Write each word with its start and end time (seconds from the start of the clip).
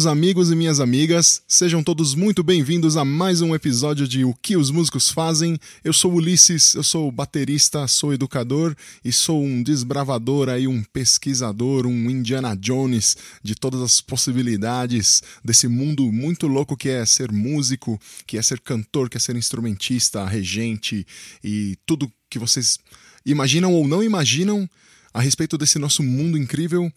Meus 0.00 0.06
amigos 0.06 0.50
e 0.50 0.56
minhas 0.56 0.80
amigas, 0.80 1.42
sejam 1.46 1.82
todos 1.82 2.14
muito 2.14 2.42
bem-vindos 2.42 2.96
a 2.96 3.04
mais 3.04 3.42
um 3.42 3.54
episódio 3.54 4.08
de 4.08 4.24
O 4.24 4.32
que 4.32 4.56
os 4.56 4.70
músicos 4.70 5.10
fazem. 5.10 5.58
Eu 5.84 5.92
sou 5.92 6.14
Ulisses, 6.14 6.74
eu 6.74 6.82
sou 6.82 7.12
baterista, 7.12 7.86
sou 7.86 8.14
educador 8.14 8.74
e 9.04 9.12
sou 9.12 9.44
um 9.44 9.62
desbravador 9.62 10.48
aí, 10.48 10.66
um 10.66 10.82
pesquisador, 10.82 11.86
um 11.86 12.08
Indiana 12.08 12.56
Jones 12.56 13.14
de 13.42 13.54
todas 13.54 13.82
as 13.82 14.00
possibilidades 14.00 15.22
desse 15.44 15.68
mundo 15.68 16.10
muito 16.10 16.46
louco 16.46 16.78
que 16.78 16.88
é 16.88 17.04
ser 17.04 17.30
músico, 17.30 18.00
que 18.26 18.38
é 18.38 18.42
ser 18.42 18.58
cantor, 18.60 19.10
que 19.10 19.18
é 19.18 19.20
ser 19.20 19.36
instrumentista, 19.36 20.24
regente 20.24 21.06
e 21.44 21.76
tudo 21.84 22.10
que 22.30 22.38
vocês 22.38 22.78
imaginam 23.26 23.74
ou 23.74 23.86
não 23.86 24.02
imaginam 24.02 24.66
a 25.12 25.20
respeito 25.20 25.58
desse 25.58 25.78
nosso 25.78 26.02
mundo 26.02 26.38
incrível, 26.38 26.90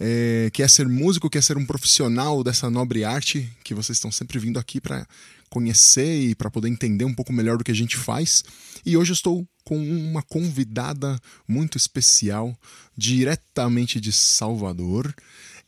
é, 0.00 0.50
que 0.52 0.62
é 0.62 0.68
ser 0.68 0.88
músico, 0.88 1.28
que 1.28 1.36
é 1.36 1.40
ser 1.40 1.56
um 1.58 1.66
profissional 1.66 2.42
dessa 2.42 2.70
nobre 2.70 3.04
arte, 3.04 3.50
que 3.62 3.74
vocês 3.74 3.96
estão 3.96 4.10
sempre 4.10 4.38
vindo 4.38 4.58
aqui 4.58 4.80
para 4.80 5.06
conhecer 5.50 6.20
e 6.20 6.34
para 6.34 6.50
poder 6.50 6.68
entender 6.68 7.04
um 7.04 7.14
pouco 7.14 7.32
melhor 7.32 7.58
do 7.58 7.64
que 7.64 7.70
a 7.70 7.74
gente 7.74 7.96
faz. 7.96 8.44
E 8.84 8.96
hoje 8.96 9.10
eu 9.10 9.14
estou 9.14 9.46
com 9.64 9.78
uma 9.78 10.22
convidada 10.22 11.20
muito 11.46 11.76
especial, 11.76 12.58
diretamente 12.96 14.00
de 14.00 14.12
Salvador. 14.12 15.14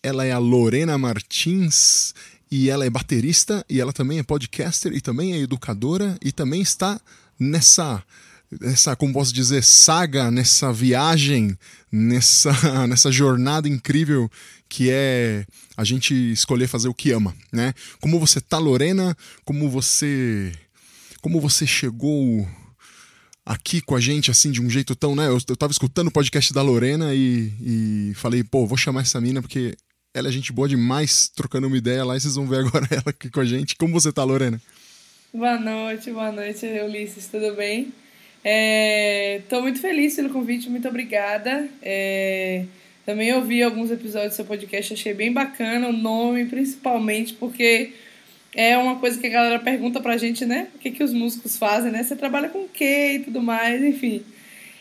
Ela 0.03 0.25
é 0.25 0.33
a 0.33 0.39
Lorena 0.39 0.97
Martins 0.97 2.15
e 2.51 2.71
ela 2.71 2.87
é 2.87 2.91
baterista 2.91 3.65
e 3.69 3.79
ela 3.79 3.93
também 3.93 4.19
é 4.19 4.23
podcaster 4.23 4.93
e 4.95 5.01
também 5.03 5.35
é 5.35 5.39
educadora 5.39 6.17
e 6.23 6.33
também 6.33 6.63
está 6.63 6.99
nessa 7.39 8.03
nessa, 8.61 8.97
como 8.97 9.13
posso 9.13 9.33
dizer, 9.33 9.63
saga, 9.63 10.31
nessa 10.31 10.73
viagem, 10.73 11.57
nessa, 11.91 12.53
nessa 12.89 13.13
jornada 13.13 13.69
incrível 13.69 14.31
que 14.69 14.89
é 14.91 15.45
a 15.77 15.85
gente 15.85 16.15
escolher 16.33 16.69
fazer 16.69 16.89
o 16.89 16.95
que 16.95 17.11
ama, 17.11 17.35
né? 17.53 17.75
Como 18.01 18.21
você 18.21 18.41
tá, 18.41 18.57
Lorena? 18.59 19.17
Como 19.45 19.69
você 19.69 20.53
como 21.21 21.41
você 21.41 21.67
chegou 21.67 22.49
aqui 23.45 23.81
com 23.81 23.95
a 23.95 24.01
gente 24.01 24.31
assim 24.31 24.51
de 24.51 24.63
um 24.63 24.71
jeito 24.71 24.95
tão, 24.95 25.15
né? 25.15 25.27
Eu, 25.27 25.39
eu 25.49 25.57
tava 25.57 25.73
escutando 25.73 26.09
o 26.09 26.13
podcast 26.13 26.53
da 26.53 26.63
Lorena 26.63 27.15
e, 27.15 27.53
e 27.61 28.15
falei, 28.15 28.43
pô, 28.45 28.67
vou 28.67 28.79
chamar 28.79 29.03
essa 29.03 29.21
mina 29.21 29.43
porque 29.43 29.77
ela 30.15 30.29
é 30.29 30.33
gente 30.33 30.53
boa 30.53 30.69
demais, 30.69 31.29
trocando 31.29 31.67
uma 31.67 31.77
ideia 31.77 32.05
lá 32.05 32.17
e 32.17 32.21
vocês 32.21 32.37
vão 32.37 32.47
ver 32.47 32.61
agora 32.61 32.87
ela 32.91 33.05
aqui 33.07 33.29
com 33.29 33.41
a 33.41 33.45
gente. 33.45 33.77
Como 33.77 33.93
você 33.93 34.13
tá, 34.13 34.25
Lorena? 34.25 34.61
Boa 35.33 35.59
noite, 35.59 36.11
boa 36.11 36.33
noite, 36.33 36.67
Ulisses, 36.67 37.29
tudo 37.29 37.55
bem? 37.55 37.93
Estou 38.43 39.59
é, 39.59 39.63
muito 39.63 39.81
feliz 39.81 40.17
pelo 40.17 40.31
convite, 40.31 40.71
muito 40.71 40.89
obrigada. 40.89 41.69
É, 41.83 42.65
também 43.05 43.33
ouvi 43.35 43.63
alguns 43.63 43.91
episódios 43.91 44.33
do 44.33 44.37
seu 44.37 44.45
podcast, 44.47 44.95
achei 44.95 45.13
bem 45.13 45.31
bacana 45.31 45.89
o 45.89 45.93
nome, 45.93 46.47
principalmente 46.47 47.35
porque 47.35 47.93
é 48.55 48.79
uma 48.79 48.97
coisa 48.97 49.21
que 49.21 49.27
a 49.27 49.31
galera 49.31 49.59
pergunta 49.59 50.01
pra 50.01 50.17
gente, 50.17 50.47
né? 50.47 50.69
O 50.75 50.79
que, 50.79 50.91
que 50.91 51.05
os 51.05 51.13
músicos 51.13 51.59
fazem, 51.59 51.93
né? 51.93 52.03
Você 52.03 52.17
trabalha 52.17 52.49
com 52.49 52.61
o 52.61 52.69
quê 52.69 53.17
e 53.17 53.19
tudo 53.25 53.43
mais, 53.43 53.83
enfim. 53.83 54.23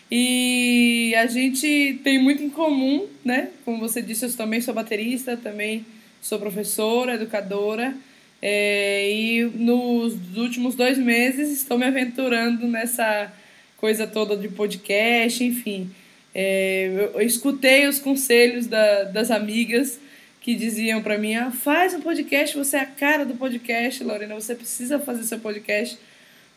E 0.10 1.14
a 1.16 1.28
gente 1.28 2.00
tem 2.04 2.18
muito 2.18 2.42
em 2.42 2.50
comum, 2.50 3.08
né? 3.24 3.50
Como 3.66 3.78
você 3.78 4.02
disse, 4.02 4.26
eu 4.26 4.34
também 4.34 4.62
sou 4.62 4.74
baterista, 4.74 5.36
também 5.36 5.86
sou 6.22 6.40
professora, 6.40 7.16
educadora. 7.16 7.94
É, 8.42 9.12
e 9.12 9.44
nos 9.54 10.16
últimos 10.38 10.74
dois 10.76 10.98
meses 10.98 11.52
estou 11.52 11.78
me 11.78 11.86
aventurando 11.86 12.66
nessa 12.68 13.32
coisa 13.80 14.06
toda 14.06 14.36
de 14.36 14.50
podcast, 14.50 15.44
enfim. 15.44 15.90
É, 16.36 17.10
eu, 17.14 17.22
escutei 17.22 17.88
os 17.88 17.98
conselhos 17.98 18.68
da, 18.68 19.06
das 19.06 19.32
amigas 19.32 20.00
que 20.42 20.54
diziam 20.56 21.02
para 21.02 21.18
mim: 21.18 21.36
ah, 21.36 21.52
faz 21.52 21.94
um 21.94 22.02
podcast, 22.02 22.56
você 22.58 22.78
é 22.78 22.82
a 22.82 22.86
cara 22.86 23.26
do 23.26 23.36
podcast, 23.36 24.04
Lorena, 24.04 24.36
você 24.36 24.54
precisa 24.54 25.00
fazer 25.00 25.24
seu 25.24 25.40
podcast, 25.40 25.98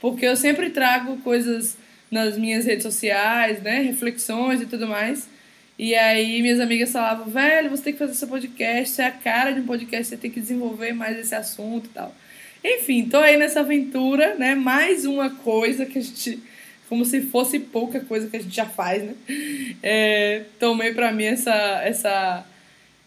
porque 0.01 0.27
eu 0.27 0.37
sempre 0.37 0.71
trago 0.71 1.17
coisas 1.19 1.77
nas 2.11 2.37
minhas 2.37 2.67
redes 2.67 2.83
sociais, 2.83 3.63
né, 3.63 3.81
reflexões 3.81 4.61
e 4.61 4.67
tudo 4.67 4.87
mais. 4.87 5.29
E 5.79 5.95
aí 5.95 6.43
minhas 6.43 6.61
amigas 6.61 6.93
falavam: 6.93 7.27
velho, 7.27 7.71
você 7.71 7.85
tem 7.85 7.93
que 7.93 7.99
fazer 7.99 8.15
seu 8.15 8.29
podcast, 8.29 8.95
você 8.95 9.03
é 9.03 9.07
a 9.07 9.11
cara 9.13 9.53
de 9.53 9.61
um 9.61 9.67
podcast, 9.67 10.09
você 10.09 10.17
tem 10.17 10.31
que 10.31 10.41
desenvolver 10.41 10.93
mais 10.93 11.19
esse 11.19 11.35
assunto 11.35 11.87
e 11.87 11.91
tal. 11.91 12.15
Enfim, 12.65 13.09
tô 13.09 13.19
aí 13.19 13.37
nessa 13.37 13.61
aventura, 13.61 14.35
né? 14.37 14.55
Mais 14.55 15.05
uma 15.05 15.31
coisa 15.31 15.85
que 15.85 15.99
a 15.99 16.03
gente 16.03 16.41
como 16.93 17.07
se 17.07 17.23
fosse 17.23 17.59
pouca 17.59 18.01
coisa 18.01 18.29
que 18.29 18.37
a 18.37 18.39
gente 18.39 18.55
já 18.55 18.67
faz, 18.67 19.03
né? 19.03 19.15
É, 19.83 20.43
tomei 20.61 20.93
para 20.93 21.11
mim 21.11 21.25
essa, 21.25 21.81
essa, 21.83 22.47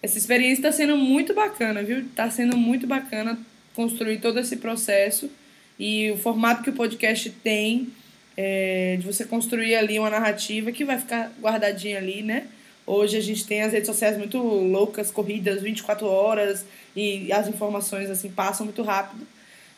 essa 0.02 0.18
experiência, 0.18 0.56
está 0.56 0.72
sendo 0.72 0.98
muito 0.98 1.36
bacana, 1.36 1.84
viu? 1.84 2.00
Está 2.00 2.32
sendo 2.32 2.58
muito 2.58 2.88
bacana 2.88 3.38
construir 3.76 4.18
todo 4.22 4.40
esse 4.40 4.56
processo 4.58 5.30
e 5.78 6.10
o 6.10 6.18
formato 6.18 6.64
que 6.64 6.72
o 6.72 6.74
podcast 6.74 7.30
tem, 7.30 7.90
é, 8.36 8.98
de 9.00 9.06
você 9.06 9.24
construir 9.24 9.76
ali 9.76 10.00
uma 10.00 10.10
narrativa 10.10 10.72
que 10.72 10.84
vai 10.84 10.98
ficar 10.98 11.32
guardadinha 11.40 12.00
ali, 12.00 12.24
né? 12.24 12.48
Hoje 12.88 13.18
a 13.18 13.22
gente 13.22 13.46
tem 13.46 13.62
as 13.62 13.72
redes 13.72 13.86
sociais 13.86 14.18
muito 14.18 14.40
loucas, 14.40 15.12
corridas 15.12 15.62
24 15.62 16.08
horas 16.08 16.66
e 16.96 17.32
as 17.32 17.48
informações 17.48 18.10
assim 18.10 18.32
passam 18.32 18.66
muito 18.66 18.82
rápido. 18.82 19.28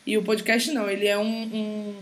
E 0.05 0.17
o 0.17 0.23
podcast 0.23 0.71
não, 0.71 0.89
ele 0.89 1.07
é 1.07 1.17
um, 1.17 1.25
um 1.25 1.95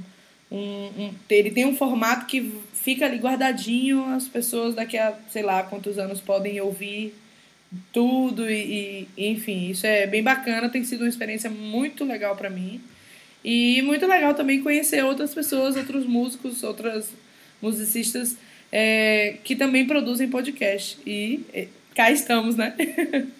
um, 0.55 1.03
um, 1.03 1.13
ele 1.29 1.51
tem 1.51 1.65
um 1.65 1.75
formato 1.75 2.25
que 2.25 2.53
fica 2.73 3.05
ali 3.05 3.17
guardadinho, 3.17 4.05
as 4.05 4.27
pessoas 4.27 4.73
daqui 4.73 4.97
a 4.97 5.13
sei 5.29 5.43
lá 5.43 5.63
quantos 5.63 5.97
anos 5.97 6.21
podem 6.21 6.59
ouvir 6.61 7.13
tudo 7.91 8.49
e, 8.49 9.07
e 9.17 9.27
enfim, 9.27 9.69
isso 9.69 9.85
é 9.85 10.07
bem 10.07 10.23
bacana, 10.23 10.69
tem 10.69 10.83
sido 10.83 11.01
uma 11.01 11.09
experiência 11.09 11.49
muito 11.49 12.05
legal 12.05 12.35
para 12.35 12.49
mim. 12.49 12.81
E 13.43 13.81
muito 13.83 14.07
legal 14.07 14.33
também 14.33 14.63
conhecer 14.63 15.03
outras 15.03 15.33
pessoas, 15.33 15.75
outros 15.75 16.05
músicos, 16.05 16.63
outras 16.63 17.09
musicistas 17.61 18.37
é, 18.71 19.37
que 19.43 19.55
também 19.55 19.85
produzem 19.85 20.29
podcast. 20.29 20.97
E 21.05 21.45
é, 21.53 21.67
cá 21.93 22.09
estamos, 22.11 22.55
né? 22.55 22.73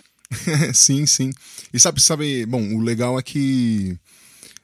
sim, 0.73 1.05
sim. 1.05 1.31
E 1.73 1.79
sabe, 1.79 1.99
sabe, 2.01 2.45
bom, 2.45 2.75
o 2.75 2.81
legal 2.81 3.17
é 3.17 3.23
que 3.23 3.97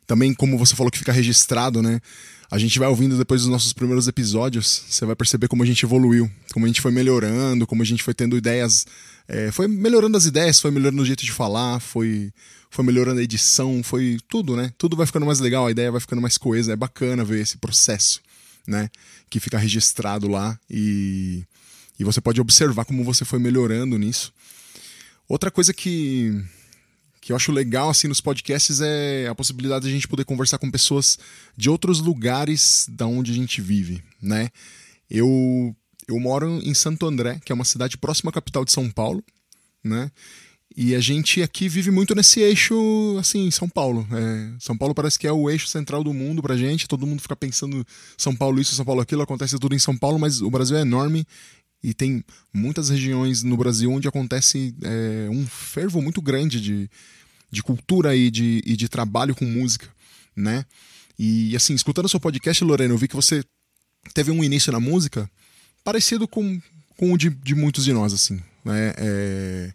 também, 0.05 0.33
como 0.33 0.57
você 0.57 0.75
falou 0.75 0.91
que 0.91 0.99
fica 0.99 1.11
registrado, 1.11 1.81
né? 1.81 1.99
A 2.51 2.57
gente 2.57 2.77
vai 2.77 2.89
ouvindo 2.89 3.17
depois 3.17 3.43
dos 3.43 3.49
nossos 3.49 3.71
primeiros 3.71 4.09
episódios, 4.09 4.83
você 4.89 5.05
vai 5.05 5.15
perceber 5.15 5.47
como 5.47 5.63
a 5.63 5.65
gente 5.65 5.85
evoluiu, 5.85 6.29
como 6.51 6.65
a 6.65 6.67
gente 6.67 6.81
foi 6.81 6.91
melhorando, 6.91 7.65
como 7.65 7.81
a 7.81 7.85
gente 7.85 8.03
foi 8.03 8.13
tendo 8.13 8.35
ideias. 8.35 8.85
É, 9.25 9.49
foi 9.53 9.69
melhorando 9.69 10.17
as 10.17 10.25
ideias, 10.25 10.59
foi 10.59 10.69
melhorando 10.69 11.01
o 11.01 11.05
jeito 11.05 11.23
de 11.23 11.31
falar, 11.31 11.79
foi, 11.79 12.33
foi 12.69 12.83
melhorando 12.83 13.21
a 13.21 13.23
edição, 13.23 13.81
foi 13.81 14.17
tudo, 14.27 14.57
né? 14.57 14.73
Tudo 14.77 14.97
vai 14.97 15.05
ficando 15.05 15.25
mais 15.25 15.39
legal, 15.39 15.65
a 15.65 15.71
ideia 15.71 15.89
vai 15.93 16.01
ficando 16.01 16.21
mais 16.21 16.37
coesa. 16.37 16.73
É 16.73 16.75
bacana 16.75 17.23
ver 17.23 17.39
esse 17.39 17.57
processo, 17.57 18.19
né? 18.67 18.89
Que 19.29 19.39
fica 19.39 19.57
registrado 19.57 20.27
lá 20.27 20.59
e, 20.69 21.45
e 21.97 22.03
você 22.03 22.19
pode 22.19 22.41
observar 22.41 22.83
como 22.83 23.01
você 23.05 23.23
foi 23.23 23.39
melhorando 23.39 23.97
nisso. 23.97 24.33
Outra 25.25 25.49
coisa 25.49 25.73
que 25.73 26.43
que 27.21 27.31
eu 27.31 27.35
acho 27.35 27.51
legal 27.51 27.89
assim 27.89 28.07
nos 28.07 28.19
podcasts 28.19 28.81
é 28.81 29.27
a 29.27 29.35
possibilidade 29.35 29.85
de 29.85 29.91
a 29.91 29.93
gente 29.93 30.07
poder 30.07 30.25
conversar 30.25 30.57
com 30.57 30.71
pessoas 30.71 31.19
de 31.55 31.69
outros 31.69 31.99
lugares 31.99 32.87
da 32.89 33.05
onde 33.05 33.31
a 33.31 33.35
gente 33.35 33.61
vive, 33.61 34.03
né? 34.19 34.49
Eu 35.09 35.75
eu 36.07 36.19
moro 36.19 36.59
em 36.63 36.73
Santo 36.73 37.05
André, 37.05 37.39
que 37.45 37.51
é 37.51 37.55
uma 37.55 37.63
cidade 37.63 37.97
próxima 37.97 38.31
à 38.31 38.33
capital 38.33 38.65
de 38.65 38.71
São 38.71 38.89
Paulo, 38.89 39.23
né? 39.83 40.11
E 40.75 40.95
a 40.95 40.99
gente 40.99 41.41
aqui 41.41 41.67
vive 41.67 41.91
muito 41.91 42.15
nesse 42.15 42.39
eixo, 42.39 42.73
assim, 43.19 43.51
São 43.51 43.67
Paulo. 43.67 44.07
É, 44.11 44.53
São 44.57 44.77
Paulo 44.77 44.95
parece 44.95 45.19
que 45.19 45.27
é 45.27 45.31
o 45.31 45.49
eixo 45.49 45.67
central 45.67 46.03
do 46.03 46.13
mundo 46.13 46.41
pra 46.41 46.55
gente. 46.55 46.87
Todo 46.87 47.05
mundo 47.05 47.21
fica 47.21 47.35
pensando 47.35 47.85
São 48.17 48.33
Paulo 48.33 48.59
isso, 48.59 48.73
São 48.73 48.85
Paulo 48.85 49.01
aquilo, 49.01 49.21
acontece 49.21 49.59
tudo 49.59 49.75
em 49.75 49.79
São 49.79 49.97
Paulo, 49.97 50.17
mas 50.17 50.41
o 50.41 50.49
Brasil 50.49 50.77
é 50.77 50.81
enorme 50.81 51.25
e 51.83 51.93
tem 51.93 52.23
muitas 52.53 52.89
regiões 52.89 53.43
no 53.43 53.57
Brasil 53.57 53.91
onde 53.91 54.07
acontece 54.07 54.75
é, 54.81 55.29
um 55.29 55.45
fervo 55.47 56.01
muito 56.01 56.21
grande 56.21 56.61
de, 56.61 56.89
de 57.49 57.63
cultura 57.63 58.15
e 58.15 58.29
de, 58.29 58.61
e 58.65 58.75
de 58.75 58.87
trabalho 58.87 59.35
com 59.35 59.45
música, 59.45 59.87
né? 60.35 60.65
E 61.17 61.55
assim, 61.55 61.73
escutando 61.73 62.09
seu 62.09 62.19
podcast, 62.19 62.63
Lorena, 62.63 62.93
eu 62.93 62.97
vi 62.97 63.07
que 63.07 63.15
você 63.15 63.43
teve 64.13 64.31
um 64.31 64.43
início 64.43 64.71
na 64.71 64.79
música 64.79 65.29
parecido 65.83 66.27
com, 66.27 66.59
com 66.97 67.13
o 67.13 67.17
de, 67.17 67.29
de 67.29 67.55
muitos 67.55 67.83
de 67.83 67.93
nós, 67.93 68.13
assim. 68.13 68.41
Né? 68.63 68.93
É, 68.97 69.73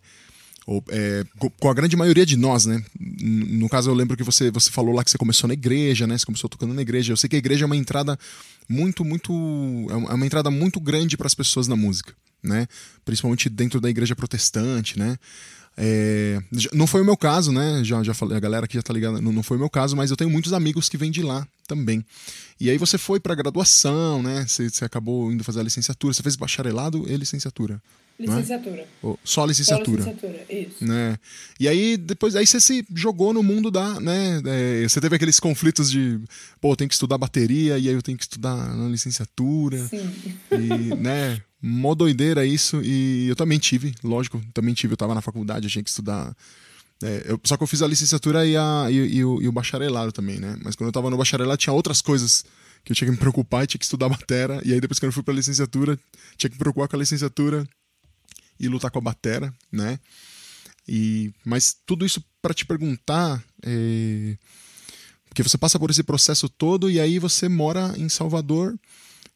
é, 0.88 1.24
com 1.60 1.70
a 1.70 1.74
grande 1.74 1.96
maioria 1.96 2.26
de 2.26 2.36
nós, 2.36 2.66
né? 2.66 2.82
No 2.98 3.68
caso, 3.68 3.88
eu 3.88 3.94
lembro 3.94 4.16
que 4.16 4.24
você, 4.24 4.50
você 4.50 4.70
falou 4.70 4.94
lá 4.94 5.04
que 5.04 5.10
você 5.10 5.18
começou 5.18 5.46
na 5.46 5.54
igreja, 5.54 6.06
né? 6.06 6.18
Você 6.18 6.26
começou 6.26 6.50
tocando 6.50 6.74
na 6.74 6.82
igreja. 6.82 7.12
Eu 7.12 7.16
sei 7.16 7.28
que 7.28 7.36
a 7.36 7.38
igreja 7.38 7.64
é 7.64 7.66
uma 7.66 7.76
entrada 7.76 8.18
muito, 8.68 9.04
muito. 9.04 9.32
É 9.90 9.94
uma 9.94 10.24
é 10.24 10.26
entrada 10.26 10.50
muito 10.50 10.80
grande 10.80 11.16
para 11.16 11.28
as 11.28 11.34
pessoas 11.34 11.68
na 11.68 11.76
música, 11.76 12.12
né? 12.42 12.66
Principalmente 13.04 13.48
dentro 13.48 13.80
da 13.80 13.88
igreja 13.88 14.16
protestante, 14.16 14.98
né? 14.98 15.16
É, 15.78 16.40
não 16.72 16.86
foi 16.86 17.02
o 17.02 17.04
meu 17.04 17.16
caso, 17.16 17.52
né? 17.52 17.84
Já, 17.84 18.02
já 18.02 18.14
falei, 18.14 18.36
a 18.36 18.40
galera 18.40 18.64
aqui 18.64 18.74
já 18.74 18.82
tá 18.82 18.92
ligada, 18.92 19.20
não, 19.20 19.30
não 19.30 19.42
foi 19.42 19.58
o 19.58 19.60
meu 19.60 19.68
caso, 19.68 19.94
mas 19.94 20.10
eu 20.10 20.16
tenho 20.16 20.30
muitos 20.30 20.52
amigos 20.52 20.88
que 20.88 20.96
vêm 20.96 21.10
de 21.10 21.22
lá. 21.22 21.46
também. 21.68 22.04
E 22.58 22.70
aí 22.70 22.78
você 22.78 22.96
foi 22.96 23.20
para 23.20 23.34
graduação, 23.34 24.22
né? 24.22 24.46
Você, 24.48 24.68
você 24.70 24.84
acabou 24.84 25.30
indo 25.30 25.44
fazer 25.44 25.60
a 25.60 25.62
licenciatura. 25.62 26.14
Você 26.14 26.22
fez 26.22 26.34
bacharelado 26.34 27.04
e 27.06 27.16
licenciatura. 27.16 27.80
Licenciatura. 28.18 28.82
É? 28.82 28.86
Oh, 29.02 29.16
só 29.22 29.44
licenciatura. 29.44 30.02
Só 30.02 30.10
licenciatura, 30.10 30.46
isso. 30.48 30.84
Né? 30.84 31.18
E 31.60 31.68
aí, 31.68 31.96
depois, 31.98 32.34
aí 32.34 32.46
você 32.46 32.58
se 32.58 32.84
jogou 32.94 33.34
no 33.34 33.42
mundo 33.42 33.70
da, 33.70 34.00
né? 34.00 34.40
É, 34.46 34.88
você 34.88 35.00
teve 35.00 35.16
aqueles 35.16 35.38
conflitos 35.38 35.90
de, 35.90 36.18
pô, 36.60 36.72
eu 36.72 36.76
tenho 36.76 36.88
que 36.88 36.94
estudar 36.94 37.18
bateria 37.18 37.78
e 37.78 37.88
aí 37.88 37.94
eu 37.94 38.02
tenho 38.02 38.16
que 38.16 38.24
estudar 38.24 38.74
na 38.74 38.88
licenciatura. 38.88 39.86
Sim. 39.86 40.10
E, 40.50 40.94
né? 40.96 41.40
Mó 41.60 41.94
doideira 41.94 42.46
isso. 42.46 42.80
E 42.82 43.28
eu 43.28 43.36
também 43.36 43.58
tive, 43.58 43.94
lógico, 44.02 44.40
também 44.54 44.72
tive. 44.72 44.94
Eu 44.94 44.96
tava 44.96 45.14
na 45.14 45.20
faculdade, 45.20 45.66
eu 45.66 45.70
tinha 45.70 45.84
que 45.84 45.90
estudar. 45.90 46.34
É, 47.02 47.24
eu, 47.26 47.40
só 47.44 47.58
que 47.58 47.62
eu 47.62 47.66
fiz 47.66 47.82
a 47.82 47.86
licenciatura 47.86 48.46
e, 48.46 48.56
a, 48.56 48.86
e, 48.90 48.94
e, 48.94 49.24
o, 49.24 49.42
e 49.42 49.48
o 49.48 49.52
bacharelado 49.52 50.10
também, 50.10 50.38
né? 50.38 50.56
Mas 50.64 50.74
quando 50.74 50.88
eu 50.88 50.92
tava 50.92 51.10
no 51.10 51.18
bacharelado 51.18 51.58
tinha 51.58 51.72
outras 51.72 52.00
coisas 52.00 52.44
que 52.82 52.92
eu 52.92 52.96
tinha 52.96 53.06
que 53.06 53.12
me 53.12 53.18
preocupar 53.18 53.64
e 53.64 53.66
tinha 53.66 53.78
que 53.78 53.84
estudar 53.84 54.08
batera. 54.10 54.62
E 54.64 54.72
aí 54.72 54.80
depois 54.80 54.98
que 54.98 55.04
eu 55.04 55.12
fui 55.12 55.22
pra 55.22 55.34
licenciatura, 55.34 55.98
tinha 56.38 56.48
que 56.48 56.54
me 56.54 56.60
preocupar 56.60 56.88
com 56.88 56.96
a 56.96 56.98
licenciatura 56.98 57.66
e 58.58 58.68
lutar 58.68 58.90
com 58.90 58.98
a 58.98 59.02
batera, 59.02 59.52
né? 59.70 59.98
E, 60.88 61.32
mas 61.44 61.76
tudo 61.84 62.06
isso 62.06 62.24
para 62.40 62.54
te 62.54 62.64
perguntar, 62.64 63.42
é, 63.62 64.36
porque 65.28 65.42
você 65.42 65.58
passa 65.58 65.78
por 65.78 65.90
esse 65.90 66.02
processo 66.02 66.48
todo 66.48 66.90
e 66.90 67.00
aí 67.00 67.18
você 67.18 67.48
mora 67.48 67.92
em 67.96 68.08
Salvador, 68.08 68.78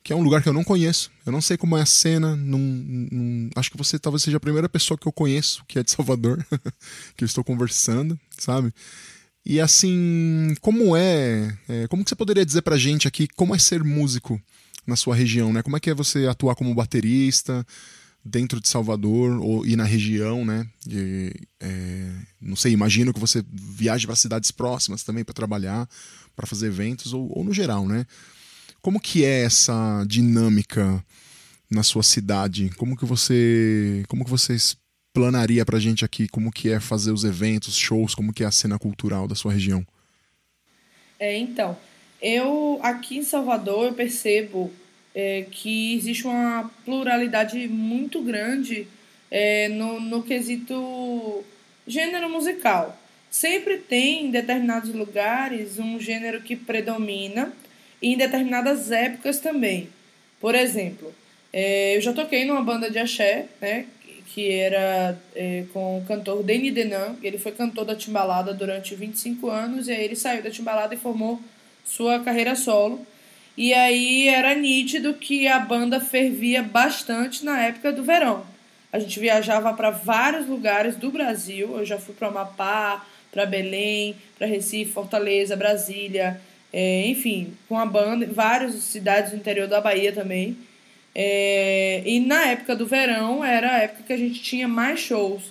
que 0.03 0.13
é 0.13 0.17
um 0.17 0.23
lugar 0.23 0.43
que 0.43 0.49
eu 0.49 0.53
não 0.53 0.65
conheço. 0.65 1.11
Eu 1.27 1.33
não 1.33 1.41
sei 1.41 1.57
como 1.57 1.77
é 1.77 1.83
a 1.83 1.87
cena. 1.87 2.39
acho 3.57 3.71
que 3.71 3.77
você 3.77 3.99
talvez 3.99 4.23
seja 4.23 4.37
a 4.37 4.41
primeira 4.41 4.69
pessoa 4.69 4.97
que 4.97 5.07
eu 5.07 5.13
conheço 5.13 5.65
que 5.67 5.79
é 5.79 5.83
de 5.83 5.91
Salvador, 5.91 6.45
que 7.17 7.25
eu 7.25 7.27
estou 7.27 7.45
conversando, 7.45 8.19
sabe? 8.39 8.73
E 9.45 9.61
assim, 9.61 10.55
como 10.61 10.95
é, 10.97 11.57
é, 11.69 11.89
Como 11.89 12.05
que 12.05 12.11
você 12.11 12.17
poderia 12.17 12.45
dizer 12.45 12.63
pra 12.63 12.77
gente 12.77 13.09
aqui 13.09 13.27
como 13.35 13.55
é 13.55 13.59
ser 13.59 13.83
músico 13.83 14.41
na 14.87 14.97
sua 14.97 15.15
região, 15.15 15.53
né? 15.53 15.63
Como 15.63 15.77
é 15.77 15.81
que 15.81 15.91
é 15.91 15.95
você 15.95 16.27
atuar 16.27 16.55
como 16.55 16.75
baterista? 16.75 17.67
Dentro 18.25 18.61
de 18.61 18.69
Salvador 18.69 19.41
ou 19.41 19.67
e 19.67 19.77
na 19.77 19.85
região, 19.85 20.45
né? 20.45 20.67
De, 20.87 21.33
é, 21.59 22.13
não 22.41 22.57
sei, 22.57 22.73
imagino 22.73 23.13
que 23.13 23.21
você 23.21 23.45
viaje 23.51 24.07
para 24.07 24.17
cidades 24.17 24.51
próximas 24.51 25.03
também 25.03 25.25
para 25.25 25.35
trabalhar, 25.35 25.89
para 26.37 26.47
fazer 26.47 26.67
eventos 26.67 27.13
ou, 27.13 27.31
ou, 27.37 27.45
no 27.45 27.53
geral, 27.53 27.87
né? 27.87 28.07
Como 28.83 29.01
que 29.01 29.25
é 29.25 29.43
essa 29.43 30.05
dinâmica 30.07 31.05
na 31.71 31.83
sua 31.83 32.03
cidade? 32.03 32.71
Como 32.77 32.97
que 32.97 33.05
você, 33.05 34.05
como 34.09 34.25
que 34.25 34.31
você 34.31 34.57
planaria 35.13 35.65
para 35.65 35.79
gente 35.79 36.05
aqui? 36.05 36.29
Como 36.29 36.51
que 36.51 36.71
é 36.71 36.81
fazer 36.81 37.13
os 37.13 37.25
eventos, 37.25 37.77
shows? 37.77 38.15
Como 38.15 38.33
que 38.33 38.43
é 38.43 38.47
a 38.47 38.51
cena 38.51 38.79
cultural 38.79 39.29
da 39.29 39.35
sua 39.35 39.53
região? 39.53 39.87
É, 41.19 41.37
então, 41.37 41.77
eu 42.23 42.79
aqui 42.83 43.19
em 43.19 43.23
Salvador 43.23 43.87
eu 43.87 43.93
percebo 43.93 44.73
é, 45.15 45.47
que 45.51 45.95
existe 45.95 46.27
uma 46.27 46.71
pluralidade 46.85 47.69
muito 47.69 48.23
grande 48.23 48.87
é, 49.31 49.69
no, 49.69 50.01
no 50.01 50.23
quesito 50.23 51.45
gênero 51.87 52.29
musical. 52.29 52.99
Sempre 53.31 53.79
tem 53.79 54.27
em 54.27 54.31
determinados 54.31 54.93
lugares 54.93 55.79
um 55.79 56.01
gênero 56.01 56.43
que 56.43 56.57
predomina 56.57 57.53
e 58.03 58.13
em 58.13 58.17
determinadas 58.17 58.91
épocas 58.91 59.39
também. 59.39 59.89
Por 60.41 60.55
exemplo, 60.55 61.15
é, 61.53 61.97
eu 61.97 62.01
já 62.01 62.13
toquei 62.13 62.45
numa 62.45 62.63
banda 62.63 62.91
de 62.91 62.99
axé, 62.99 63.47
né, 63.61 63.87
que 64.33 64.51
era 64.51 65.19
é, 65.35 65.65
com 65.73 65.99
o 65.99 66.05
cantor 66.05 66.43
Denis 66.43 66.73
Denan. 66.73 67.17
Ele 67.23 67.39
foi 67.39 67.53
cantor 67.53 67.85
da 67.85 67.95
Timbalada 67.95 68.55
durante 68.55 68.95
25 68.95 69.49
anos 69.49 69.89
e 69.89 69.93
aí 69.93 70.05
ele 70.05 70.17
saiu 70.17 70.43
da 70.43 70.51
Timbalada 70.51 70.95
e 70.95 70.99
formou 70.99 71.41
sua 71.85 72.21
carreira 72.21 72.55
solo. 72.55 73.05
E 73.57 73.75
aí 73.75 74.29
era 74.29 74.55
nítido 74.55 75.15
que 75.15 75.47
a 75.47 75.59
banda 75.59 76.01
fervia 76.01 76.63
bastante 76.63 77.45
na 77.45 77.61
época 77.61 77.93
do 77.93 78.03
verão. 78.03 78.45
A 78.93 78.99
gente 78.99 79.21
viajava 79.21 79.73
para 79.73 79.91
vários 79.91 80.47
lugares 80.47 80.97
do 80.97 81.11
Brasil. 81.11 81.77
Eu 81.79 81.85
já 81.85 81.99
fui 81.99 82.15
para 82.15 82.29
Amapá, 82.29 83.05
para 83.31 83.47
Belém, 83.47 84.17
para 84.37 84.47
Recife, 84.47 84.93
Fortaleza, 84.93 85.57
Brasília, 85.57 86.41
é, 86.73 87.07
enfim, 87.07 87.55
com 87.69 87.79
a 87.79 87.87
banda, 87.87 88.27
várias 88.27 88.75
cidades 88.75 89.31
do 89.31 89.37
interior 89.37 89.69
da 89.69 89.81
Bahia 89.81 90.13
também. 90.13 90.57
É, 91.15 92.03
e 92.05 92.21
na 92.21 92.47
época 92.47 92.77
do 92.77 92.87
verão 92.87 93.45
era 93.45 93.73
a 93.73 93.79
época 93.79 94.05
que 94.05 94.13
a 94.13 94.17
gente 94.17 94.41
tinha 94.41 94.69
mais 94.69 95.01
shows. 95.01 95.43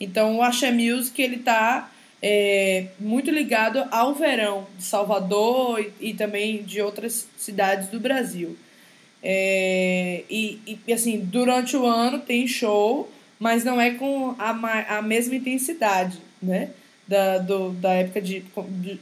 Então 0.00 0.36
o 0.36 0.42
Axé 0.42 0.70
Music 0.70 1.20
ele 1.20 1.38
tá 1.38 1.90
é, 2.22 2.86
muito 2.98 3.30
ligado 3.30 3.86
ao 3.90 4.14
verão 4.14 4.66
de 4.76 4.84
Salvador 4.84 5.80
e, 5.80 6.10
e 6.10 6.14
também 6.14 6.62
de 6.62 6.80
outras 6.80 7.28
cidades 7.36 7.88
do 7.88 8.00
Brasil. 8.00 8.56
É, 9.22 10.22
e, 10.28 10.78
e, 10.86 10.92
assim, 10.92 11.18
durante 11.18 11.76
o 11.76 11.86
ano 11.86 12.20
tem 12.20 12.46
show, 12.46 13.10
mas 13.38 13.64
não 13.64 13.80
é 13.80 13.92
com 13.92 14.34
a, 14.38 14.98
a 14.98 15.02
mesma 15.02 15.36
intensidade, 15.36 16.18
né? 16.42 16.70
Da, 17.06 17.38
do, 17.38 17.70
da 17.70 17.94
época 17.94 18.20
de, 18.20 18.44
de 18.80 19.00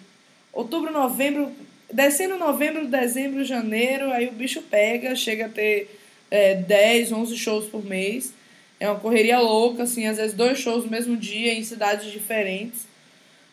outubro, 0.52 0.92
novembro, 0.92 1.50
descendo 1.92 2.38
novembro, 2.38 2.86
dezembro, 2.86 3.44
janeiro, 3.44 4.12
aí 4.12 4.28
o 4.28 4.32
bicho 4.32 4.62
pega, 4.62 5.14
chega 5.16 5.46
a 5.46 5.48
ter 5.48 5.98
é, 6.30 6.54
10, 6.54 7.12
11 7.12 7.36
shows 7.36 7.66
por 7.66 7.84
mês. 7.84 8.32
É 8.78 8.88
uma 8.88 9.00
correria 9.00 9.40
louca, 9.40 9.82
assim, 9.82 10.06
às 10.06 10.18
vezes 10.18 10.34
dois 10.34 10.58
shows 10.58 10.84
no 10.84 10.90
mesmo 10.90 11.16
dia 11.16 11.52
em 11.52 11.64
cidades 11.64 12.10
diferentes. 12.12 12.86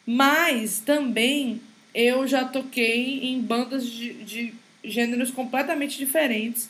Mas 0.05 0.79
também 0.79 1.61
eu 1.93 2.27
já 2.27 2.43
toquei 2.43 3.31
em 3.31 3.39
bandas 3.39 3.85
de, 3.85 4.13
de 4.13 4.53
gêneros 4.83 5.31
completamente 5.31 5.97
diferentes, 5.97 6.69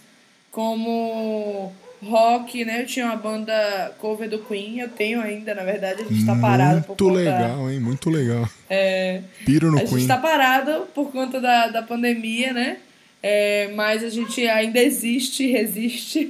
como 0.52 1.74
rock, 2.04 2.64
né? 2.66 2.82
Eu 2.82 2.86
tinha 2.86 3.06
uma 3.06 3.16
banda 3.16 3.96
cover 3.98 4.30
do 4.30 4.40
Queen, 4.40 4.80
eu 4.80 4.90
tenho 4.90 5.22
ainda, 5.22 5.56
na 5.56 5.64
verdade, 5.64 6.02
a 6.02 6.06
gente 6.06 6.26
tá 6.26 6.36
parado 6.36 6.74
Muito 6.74 6.88
por 6.88 6.98
conta... 6.98 7.14
legal, 7.14 7.72
hein? 7.72 7.80
Muito 7.80 8.10
legal. 8.10 8.50
É, 8.70 9.22
Piro 9.46 9.72
no 9.72 9.78
a 9.78 9.82
Queen. 9.82 9.96
A 9.96 9.98
gente 9.98 10.08
tá 10.08 10.18
parado 10.18 10.88
por 10.94 11.12
conta 11.12 11.40
da, 11.40 11.68
da 11.68 11.82
pandemia, 11.82 12.54
né? 12.54 12.78
É, 13.22 13.72
mas 13.74 14.04
a 14.04 14.10
gente 14.10 14.46
ainda 14.48 14.80
existe, 14.80 15.48
resiste. 15.48 16.30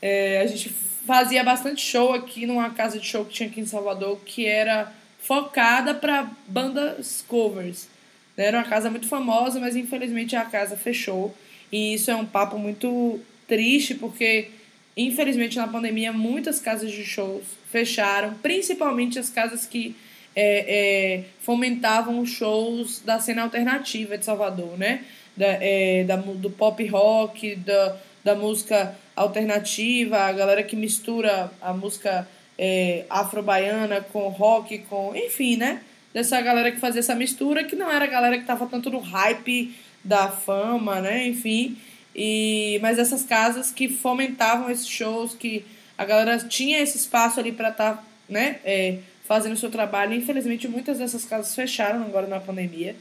É, 0.00 0.40
a 0.42 0.46
gente 0.46 0.70
fazia 1.06 1.42
bastante 1.42 1.84
show 1.84 2.14
aqui 2.14 2.46
numa 2.46 2.70
casa 2.70 2.98
de 2.98 3.06
show 3.06 3.24
que 3.24 3.34
tinha 3.34 3.48
aqui 3.48 3.60
em 3.60 3.66
Salvador, 3.66 4.18
que 4.24 4.46
era 4.46 4.92
focada 5.28 5.94
para 5.94 6.30
bandas 6.46 7.22
covers. 7.28 7.86
Né? 8.34 8.46
Era 8.46 8.58
uma 8.60 8.64
casa 8.64 8.88
muito 8.88 9.06
famosa, 9.06 9.60
mas 9.60 9.76
infelizmente 9.76 10.34
a 10.34 10.46
casa 10.46 10.74
fechou. 10.74 11.34
E 11.70 11.92
isso 11.92 12.10
é 12.10 12.16
um 12.16 12.24
papo 12.24 12.58
muito 12.58 13.20
triste, 13.46 13.94
porque 13.94 14.48
infelizmente 14.96 15.58
na 15.58 15.68
pandemia 15.68 16.14
muitas 16.14 16.58
casas 16.58 16.90
de 16.90 17.04
shows 17.04 17.44
fecharam, 17.70 18.34
principalmente 18.42 19.18
as 19.18 19.28
casas 19.28 19.66
que 19.66 19.94
é, 20.34 20.64
é, 20.66 21.24
fomentavam 21.42 22.24
shows 22.24 23.02
da 23.04 23.20
cena 23.20 23.42
alternativa 23.42 24.16
de 24.16 24.24
Salvador, 24.24 24.78
né? 24.78 25.04
Da, 25.36 25.46
é, 25.46 26.04
da, 26.04 26.16
do 26.16 26.48
pop 26.48 26.84
rock, 26.86 27.54
da, 27.54 27.96
da 28.24 28.34
música 28.34 28.96
alternativa, 29.14 30.20
a 30.20 30.32
galera 30.32 30.62
que 30.62 30.74
mistura 30.74 31.52
a 31.60 31.72
música 31.74 32.26
é, 32.58 33.04
afro-baiana 33.08 34.00
com 34.00 34.28
rock, 34.28 34.78
com. 34.90 35.14
Enfim, 35.14 35.56
né? 35.56 35.82
Dessa 36.12 36.40
galera 36.40 36.72
que 36.72 36.80
fazia 36.80 37.00
essa 37.00 37.14
mistura, 37.14 37.64
que 37.64 37.76
não 37.76 37.90
era 37.90 38.04
a 38.04 38.08
galera 38.08 38.38
que 38.38 38.44
tava 38.44 38.66
tanto 38.66 38.90
no 38.90 38.98
hype 38.98 39.74
da 40.02 40.28
fama, 40.28 41.00
né? 41.00 41.26
Enfim. 41.28 41.76
E, 42.14 42.78
mas 42.82 42.98
essas 42.98 43.22
casas 43.22 43.70
que 43.70 43.88
fomentavam 43.88 44.70
esses 44.70 44.88
shows, 44.88 45.34
que 45.34 45.64
a 45.96 46.04
galera 46.04 46.38
tinha 46.38 46.80
esse 46.80 46.96
espaço 46.96 47.38
ali 47.38 47.52
para 47.52 47.68
estar, 47.68 47.94
tá, 47.94 48.04
né? 48.28 48.58
É, 48.64 48.98
fazendo 49.24 49.52
o 49.52 49.56
seu 49.56 49.70
trabalho. 49.70 50.14
Infelizmente, 50.14 50.66
muitas 50.66 50.98
dessas 50.98 51.24
casas 51.24 51.54
fecharam 51.54 52.02
agora 52.02 52.26
na 52.26 52.40
pandemia. 52.40 52.96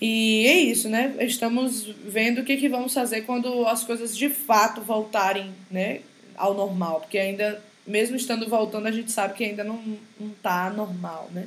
E 0.00 0.46
é 0.46 0.58
isso, 0.58 0.88
né? 0.88 1.14
Estamos 1.20 1.84
vendo 2.04 2.40
o 2.40 2.44
que, 2.44 2.56
que 2.56 2.68
vamos 2.68 2.94
fazer 2.94 3.22
quando 3.22 3.66
as 3.66 3.82
coisas 3.82 4.16
de 4.16 4.28
fato 4.28 4.80
voltarem 4.82 5.52
né, 5.70 6.00
ao 6.36 6.54
normal. 6.54 7.00
Porque 7.00 7.18
ainda 7.18 7.62
mesmo 7.86 8.16
estando 8.16 8.48
voltando, 8.48 8.86
a 8.86 8.92
gente 8.92 9.12
sabe 9.12 9.34
que 9.34 9.44
ainda 9.44 9.62
não, 9.62 9.82
não 10.18 10.30
tá 10.42 10.70
normal, 10.70 11.30
né? 11.32 11.46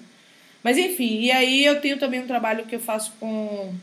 Mas 0.63 0.77
enfim, 0.77 1.21
e 1.21 1.31
aí 1.31 1.65
eu 1.65 1.79
tenho 1.79 1.97
também 1.97 2.19
um 2.19 2.27
trabalho 2.27 2.65
que 2.65 2.75
eu 2.75 2.79
faço 2.79 3.13
com. 3.19 3.73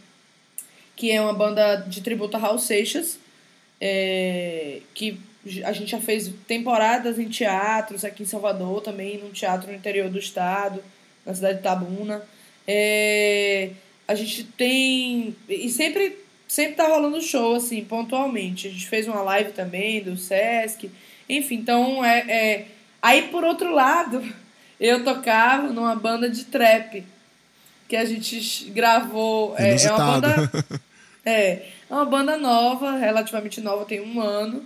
que 0.95 1.11
é 1.11 1.21
uma 1.21 1.33
banda 1.33 1.77
de 1.77 2.03
tributo 2.03 2.37
a 2.37 2.41
Raul 2.41 2.59
Seixas, 2.59 3.19
é, 3.81 4.81
que 4.95 5.19
a 5.65 5.73
gente 5.73 5.91
já 5.91 6.01
fez 6.01 6.31
temporadas 6.47 7.19
em 7.19 7.29
teatros 7.29 8.05
aqui 8.05 8.23
em 8.23 8.27
Salvador, 8.27 8.83
também 8.83 9.19
num 9.19 9.31
teatro 9.31 9.69
no 9.69 9.75
interior 9.75 10.11
do 10.11 10.19
estado, 10.19 10.83
na 11.25 11.35
cidade 11.35 11.59
de 11.59 11.63
Tabuna. 11.63 12.23
É, 12.67 13.71
a 14.07 14.15
gente 14.15 14.45
tem. 14.45 15.35
E 15.49 15.69
sempre, 15.69 16.19
sempre 16.47 16.75
tá 16.75 16.89
rolando 16.89 17.23
show, 17.23 17.55
assim, 17.55 17.85
pontualmente. 17.85 18.69
A 18.69 18.71
gente 18.71 18.87
fez 18.87 19.07
uma 19.07 19.23
live 19.23 19.53
também 19.53 20.03
do 20.03 20.17
Sesc. 20.17 20.91
Enfim, 21.28 21.56
então 21.56 22.04
é, 22.04 22.18
é. 22.18 22.66
Aí 23.02 23.28
por 23.28 23.45
outro 23.45 23.73
lado, 23.73 24.23
eu 24.80 25.04
tocava 25.04 25.68
numa 25.68 25.95
banda 25.95 26.28
de 26.28 26.45
trap. 26.45 27.04
que 27.88 27.97
a 27.97 28.04
gente 28.04 28.71
gravou. 28.71 29.54
É, 29.59 29.75
é, 29.75 29.92
uma 29.92 30.21
banda. 30.21 30.50
É, 31.28 31.66
é 31.90 31.92
uma 31.92 32.04
banda 32.04 32.37
nova, 32.37 32.99
relativamente 32.99 33.61
nova, 33.61 33.85
tem 33.85 34.00
um 34.00 34.21
ano. 34.21 34.64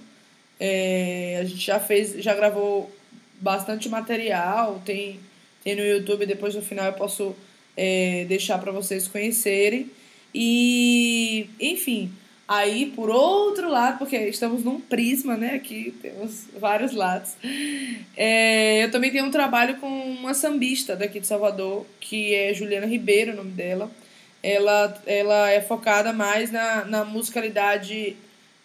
É, 0.61 1.39
a 1.41 1.45
gente 1.45 1.65
já 1.65 1.81
fez, 1.81 2.23
já 2.23 2.35
gravou 2.35 2.95
bastante 3.41 3.89
material, 3.89 4.83
tem, 4.85 5.19
tem 5.65 5.75
no 5.75 5.83
YouTube, 5.83 6.27
depois 6.27 6.55
no 6.55 6.61
final 6.61 6.85
eu 6.85 6.93
posso 6.93 7.35
é, 7.75 8.27
deixar 8.29 8.59
para 8.59 8.71
vocês 8.71 9.09
conhecerem. 9.09 9.91
E, 10.35 11.49
enfim, 11.59 12.13
aí 12.51 12.87
por 12.87 13.09
outro 13.09 13.71
lado, 13.71 13.99
porque 13.99 14.17
estamos 14.17 14.65
num 14.65 14.81
prisma, 14.81 15.37
né? 15.37 15.55
Aqui 15.55 15.95
temos 16.03 16.47
vários 16.59 16.93
lados. 16.93 17.37
É, 18.17 18.83
eu 18.83 18.91
também 18.91 19.13
tenho 19.13 19.25
um 19.27 19.31
trabalho 19.31 19.77
com 19.77 19.87
uma 19.87 20.35
sambista 20.35 20.97
daqui 20.97 21.21
de 21.21 21.29
Salvador, 21.29 21.87
que 22.01 22.35
é 22.35 22.53
Juliana 22.53 22.87
Ribeiro, 22.87 23.33
o 23.33 23.37
nome 23.37 23.53
dela. 23.53 23.89
Ela, 24.43 25.01
ela 25.07 25.51
é 25.51 25.61
focada 25.61 26.13
mais 26.13 26.51
na, 26.51 26.85
na 26.87 27.05
musicalidade 27.05 28.17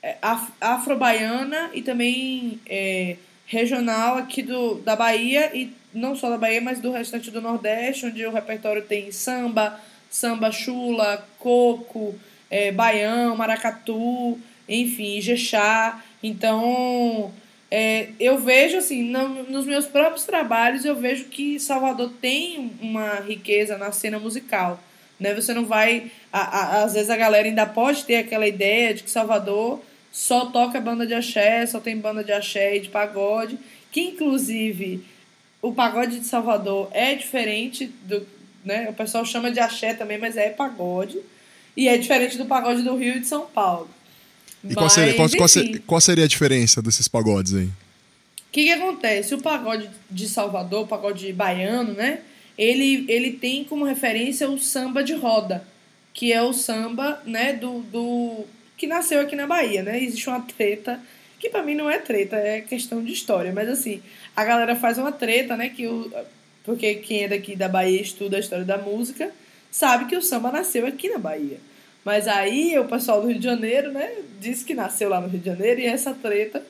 é, 0.01 0.17
afro-baiana 0.59 1.69
e 1.71 1.83
também 1.83 2.59
é, 2.65 3.17
regional 3.45 4.17
aqui 4.17 4.41
do, 4.41 4.75
da 4.75 4.95
Bahia 4.95 5.51
e 5.55 5.71
não 5.93 6.15
só 6.15 6.31
da 6.31 6.39
Bahia, 6.39 6.59
mas 6.59 6.79
do 6.79 6.91
restante 6.91 7.29
do 7.29 7.39
Nordeste, 7.39 8.07
onde 8.07 8.25
o 8.25 8.31
repertório 8.31 8.81
tem 8.81 9.11
samba, 9.11 9.79
samba 10.09 10.51
chula, 10.51 11.23
coco, 11.37 12.15
é, 12.55 12.71
baião, 12.71 13.35
maracatu, 13.35 14.39
enfim, 14.67 15.19
jexá. 15.19 16.01
Então, 16.23 17.33
é, 17.69 18.07
eu 18.17 18.37
vejo 18.37 18.77
assim, 18.77 19.03
no, 19.03 19.43
nos 19.43 19.65
meus 19.65 19.85
próprios 19.85 20.23
trabalhos, 20.23 20.85
eu 20.85 20.95
vejo 20.95 21.25
que 21.25 21.59
Salvador 21.59 22.13
tem 22.21 22.71
uma 22.81 23.15
riqueza 23.15 23.77
na 23.77 23.91
cena 23.91 24.19
musical. 24.19 24.81
Né? 25.19 25.33
Você 25.33 25.53
não 25.53 25.65
vai. 25.65 26.09
A, 26.31 26.39
a, 26.39 26.83
às 26.83 26.93
vezes 26.93 27.09
a 27.09 27.17
galera 27.17 27.45
ainda 27.45 27.65
pode 27.65 28.05
ter 28.05 28.15
aquela 28.15 28.47
ideia 28.47 28.93
de 28.93 29.03
que 29.03 29.11
Salvador 29.11 29.81
só 30.09 30.45
toca 30.45 30.79
banda 30.79 31.05
de 31.05 31.13
axé, 31.13 31.65
só 31.65 31.81
tem 31.81 31.97
banda 31.97 32.23
de 32.23 32.31
axé 32.31 32.77
e 32.77 32.79
de 32.79 32.87
pagode, 32.87 33.59
que 33.91 33.99
inclusive 33.99 35.03
o 35.61 35.73
pagode 35.73 36.19
de 36.19 36.25
Salvador 36.25 36.87
é 36.93 37.15
diferente 37.15 37.87
do, 38.03 38.25
né? 38.63 38.87
O 38.89 38.93
pessoal 38.93 39.25
chama 39.25 39.51
de 39.51 39.59
axé 39.59 39.93
também, 39.93 40.17
mas 40.17 40.37
é 40.37 40.49
pagode. 40.49 41.19
E 41.75 41.87
é 41.87 41.97
diferente 41.97 42.37
do 42.37 42.45
pagode 42.45 42.81
do 42.81 42.95
Rio 42.95 43.17
e 43.17 43.19
de 43.19 43.27
São 43.27 43.45
Paulo. 43.45 43.89
E 44.63 44.67
mas, 44.67 44.75
qual, 44.75 44.89
seria, 44.89 45.13
qual, 45.13 45.29
qual, 45.29 45.47
seria, 45.47 45.81
qual 45.85 46.01
seria 46.01 46.23
a 46.25 46.27
diferença 46.27 46.81
desses 46.81 47.07
pagodes 47.07 47.53
aí? 47.53 47.65
O 47.65 47.71
que, 48.51 48.63
que 48.63 48.71
acontece? 48.71 49.35
O 49.35 49.41
pagode 49.41 49.89
de 50.09 50.27
Salvador, 50.29 50.83
o 50.83 50.87
pagode 50.87 51.31
baiano, 51.33 51.93
né? 51.93 52.21
Ele, 52.57 53.05
ele 53.09 53.31
tem 53.31 53.65
como 53.65 53.83
referência 53.83 54.49
o 54.49 54.57
samba 54.57 55.03
de 55.03 55.13
roda, 55.13 55.65
que 56.13 56.31
é 56.31 56.41
o 56.41 56.53
samba, 56.53 57.21
né, 57.25 57.51
do, 57.51 57.81
do 57.91 58.45
que 58.77 58.87
nasceu 58.87 59.19
aqui 59.19 59.35
na 59.35 59.45
Bahia, 59.45 59.83
né? 59.83 60.01
Existe 60.01 60.29
uma 60.29 60.41
treta, 60.41 61.01
que 61.37 61.49
para 61.49 61.63
mim 61.63 61.75
não 61.75 61.89
é 61.89 61.99
treta, 61.99 62.37
é 62.37 62.61
questão 62.61 63.03
de 63.03 63.11
história, 63.11 63.51
mas 63.51 63.67
assim, 63.67 64.01
a 64.33 64.45
galera 64.45 64.75
faz 64.75 64.97
uma 64.97 65.11
treta, 65.11 65.57
né? 65.57 65.67
Que 65.69 65.87
o, 65.87 66.09
porque 66.63 66.95
quem 66.95 67.23
é 67.23 67.27
daqui 67.27 67.55
da 67.55 67.67
Bahia 67.67 68.01
estuda 68.01 68.37
a 68.37 68.39
história 68.39 68.65
da 68.65 68.77
música, 68.77 69.31
sabe 69.75 70.05
que 70.05 70.15
o 70.15 70.21
samba 70.21 70.53
nasceu 70.53 70.87
aqui 70.87 71.09
na 71.09 71.17
Bahia. 71.17 71.59
Mas 72.05 72.29
aí 72.29 72.79
o 72.79 72.85
pessoal 72.85 73.21
do 73.21 73.27
Rio 73.27 73.37
de 73.37 73.43
Janeiro, 73.43 73.91
né, 73.91 74.09
disse 74.39 74.63
que 74.63 74.73
nasceu 74.73 75.09
lá 75.09 75.19
no 75.19 75.27
Rio 75.27 75.41
de 75.41 75.47
Janeiro 75.47 75.81
e 75.81 75.85
essa 75.85 76.13
treta. 76.13 76.65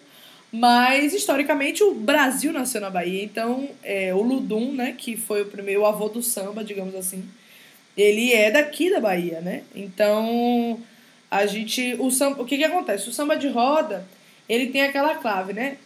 Mas 0.51 1.13
historicamente 1.13 1.83
o 1.83 1.93
Brasil 1.93 2.51
nasceu 2.51 2.81
na 2.81 2.89
Bahia, 2.89 3.23
então 3.23 3.69
é, 3.83 4.11
o 4.11 4.23
Ludum, 4.23 4.71
né, 4.71 4.95
que 4.97 5.15
foi 5.15 5.43
o 5.43 5.45
primeiro 5.45 5.85
avô 5.85 6.09
do 6.09 6.23
samba, 6.23 6.63
digamos 6.63 6.95
assim, 6.95 7.23
ele 7.95 8.33
é 8.33 8.49
daqui 8.49 8.89
da 8.89 8.99
Bahia, 8.99 9.39
né? 9.39 9.63
Então 9.75 10.79
a 11.29 11.45
gente. 11.45 11.95
O, 11.99 12.09
samba, 12.09 12.41
o 12.41 12.45
que, 12.45 12.57
que 12.57 12.63
acontece? 12.63 13.07
O 13.07 13.13
samba 13.13 13.35
de 13.35 13.47
roda, 13.49 14.07
ele 14.49 14.67
tem 14.67 14.81
aquela 14.81 15.15
clave, 15.15 15.53
né? 15.53 15.77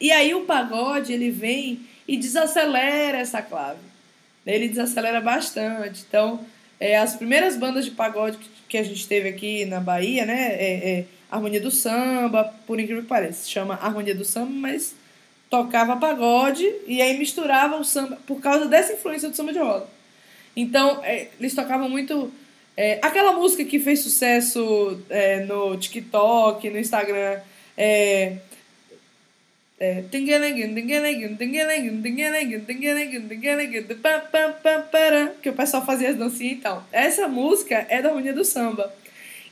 E 0.00 0.12
aí 0.12 0.34
o 0.34 0.44
pagode 0.44 1.12
ele 1.12 1.30
vem 1.30 1.80
e 2.06 2.16
desacelera 2.16 3.18
essa 3.18 3.42
clave. 3.42 3.80
Ele 4.46 4.68
desacelera 4.68 5.20
bastante. 5.20 6.04
Então, 6.08 6.40
é, 6.80 6.96
as 6.96 7.14
primeiras 7.16 7.56
bandas 7.56 7.84
de 7.84 7.92
pagode 7.92 8.38
que 8.68 8.76
a 8.76 8.82
gente 8.82 9.06
teve 9.06 9.28
aqui 9.28 9.64
na 9.64 9.80
Bahia, 9.80 10.26
né? 10.26 10.54
É, 10.54 10.90
é 10.90 11.04
Harmonia 11.30 11.60
do 11.60 11.70
Samba, 11.70 12.52
por 12.66 12.78
incrível 12.78 13.02
que 13.02 13.08
pareça, 13.08 13.44
se 13.44 13.50
chama 13.50 13.74
Harmonia 13.74 14.14
do 14.14 14.24
Samba, 14.24 14.50
mas 14.50 14.94
tocava 15.48 15.96
pagode 15.96 16.66
e 16.86 17.02
aí 17.02 17.18
misturava 17.18 17.76
o 17.76 17.84
samba 17.84 18.18
por 18.26 18.40
causa 18.40 18.66
dessa 18.66 18.94
influência 18.94 19.28
do 19.28 19.36
samba 19.36 19.52
de 19.52 19.58
roda. 19.58 19.86
Então, 20.56 21.04
é, 21.04 21.28
eles 21.38 21.54
tocavam 21.54 21.88
muito. 21.88 22.32
É, 22.74 22.98
aquela 23.02 23.32
música 23.32 23.62
que 23.64 23.78
fez 23.78 24.00
sucesso 24.00 24.98
é, 25.10 25.44
no 25.44 25.76
TikTok, 25.76 26.70
no 26.70 26.78
Instagram. 26.78 27.40
É, 27.76 28.36
é, 29.82 30.04
que 35.42 35.48
o 35.50 35.52
pessoal 35.52 35.84
fazia 35.84 36.10
as 36.10 36.16
dancinhas 36.16 36.58
e 36.58 36.60
tal. 36.60 36.86
Essa 36.92 37.26
música 37.28 37.86
é 37.88 38.00
da 38.00 38.08
harmonia 38.08 38.32
do 38.32 38.44
samba. 38.44 38.92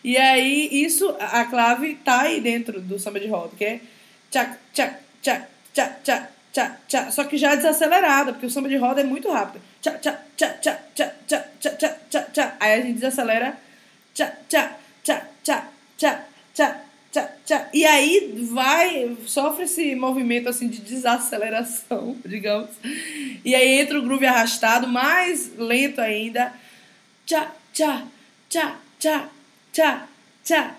E 0.03 0.17
aí, 0.17 0.69
isso, 0.71 1.15
a 1.19 1.45
clave 1.45 1.97
tá 1.97 2.23
aí 2.23 2.41
dentro 2.41 2.81
do 2.81 2.99
samba 2.99 3.21
de 3.21 3.27
roda, 3.27 3.51
que 3.57 3.65
é 3.65 3.81
tchac, 4.31 4.57
tchac, 4.73 4.95
tchac, 5.23 5.47
tchac, 5.75 6.03
tchac, 6.03 6.29
tchac, 6.53 6.77
tchac, 6.89 7.13
só 7.13 7.25
que 7.25 7.37
já 7.37 7.55
desacelerada, 7.55 8.33
porque 8.33 8.47
o 8.47 8.51
samba 8.51 8.69
de 8.69 8.77
roda 8.77 9.01
é 9.01 9.05
muito 9.05 9.31
rápido 9.31 9.61
tchá, 9.81 9.93
tchá, 9.99 10.21
tchá, 10.37 10.49
tchá, 10.61 10.77
tchá, 10.95 11.13
tchá, 11.27 11.45
tchá, 11.59 11.71
tchá, 11.71 11.97
tchá, 12.11 12.23
tchá. 12.33 12.57
Aí 12.61 12.75
a 12.75 12.81
gente 12.83 12.95
desacelera. 12.95 13.57
Tchá, 14.15 14.33
tchá, 14.49 14.77
tchá, 15.03 15.27
tchá, 15.43 15.69
tchá, 15.97 16.25
tchá, 16.55 16.81
tchá, 17.13 17.31
tchá. 17.45 17.69
E 17.73 17.85
aí 17.85 18.49
vai, 18.53 19.17
sofre 19.27 19.65
esse 19.65 19.95
movimento 19.95 20.49
assim 20.49 20.69
de 20.69 20.81
desaceleração, 20.81 22.17
digamos. 22.25 22.71
E 23.45 23.55
aí 23.55 23.81
entra 23.81 23.99
o 23.99 24.03
groove 24.03 24.27
arrastado, 24.27 24.87
mais 24.89 25.53
lento 25.57 26.01
ainda. 26.01 26.53
Tchá, 27.27 27.53
tchá, 27.73 28.07
tchá, 28.49 28.79
tchá, 28.99 29.29
tchá, 29.73 30.07
tchá, 30.45 30.77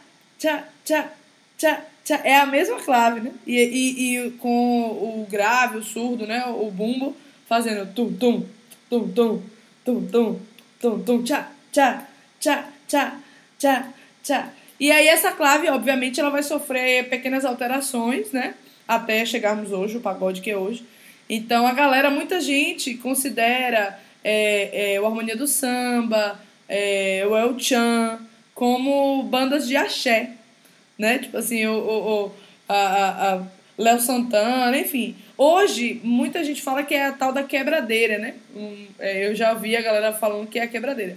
tchá, 0.86 1.14
tchá, 1.58 1.86
tchá. 2.04 2.22
É 2.24 2.38
a 2.38 2.46
mesma 2.46 2.80
clave, 2.80 3.22
né? 3.22 3.32
E, 3.46 3.58
e, 3.58 4.18
e 4.18 4.32
com 4.32 4.82
o 5.22 5.28
grave, 5.30 5.78
o 5.78 5.84
surdo, 5.84 6.26
né? 6.26 6.46
O 6.46 6.70
bumbo 6.72 7.16
fazendo 7.48 7.94
tum, 7.94 8.14
tum, 8.14 8.46
tum, 8.90 9.10
tum, 9.10 9.44
tum, 9.84 10.08
tum, 10.08 10.40
tum, 10.80 11.04
tum, 11.04 11.24
tchá, 11.24 11.52
tchá, 11.72 12.08
tchá, 12.40 12.70
tchá, 12.88 13.20
tchá, 13.58 13.94
tchá. 14.24 14.54
E 14.82 14.92
aí 14.92 15.08
essa 15.08 15.32
clave, 15.32 15.70
obviamente, 15.70 16.20
ela 16.20 16.32
vai 16.32 16.42
sofrer 16.42 17.08
pequenas 17.08 17.46
alterações, 17.46 18.32
né? 18.32 18.56
Até 18.88 19.24
chegarmos 19.24 19.72
hoje, 19.72 19.98
o 19.98 20.02
pagode 20.02 20.42
que 20.42 20.50
é 20.50 20.58
hoje. 20.58 20.84
Então 21.30 21.68
a 21.68 21.72
galera, 21.72 22.10
muita 22.10 22.42
gente 22.42 22.96
considera 22.96 24.00
é, 24.24 24.96
é, 24.96 25.00
o 25.00 25.06
Harmonia 25.06 25.38
do 25.38 25.46
Samba, 25.46 26.40
é, 26.68 27.24
o 27.30 27.38
El 27.38 27.60
Chan, 27.60 28.20
como 28.56 29.22
bandas 29.22 29.68
de 29.68 29.78
axé, 29.78 30.32
né? 30.98 31.20
Tipo 31.20 31.38
assim, 31.38 31.64
o, 31.68 31.74
o, 31.74 32.26
o 32.26 32.32
a, 32.68 33.36
a, 33.36 33.42
Léo 33.78 34.00
Santana, 34.02 34.76
enfim. 34.76 35.16
Hoje, 35.38 36.02
muita 36.04 36.44
gente 36.44 36.64
fala 36.64 36.82
que 36.82 36.96
é 36.96 37.06
a 37.06 37.12
tal 37.12 37.32
da 37.32 37.44
quebradeira, 37.44 38.18
né? 38.18 38.34
Um, 38.56 38.88
é, 38.98 39.28
eu 39.28 39.36
já 39.36 39.54
vi 39.54 39.78
a 39.78 39.82
galera 39.82 40.12
falando 40.12 40.48
que 40.48 40.58
é 40.58 40.64
a 40.64 40.68
quebradeira. 40.68 41.16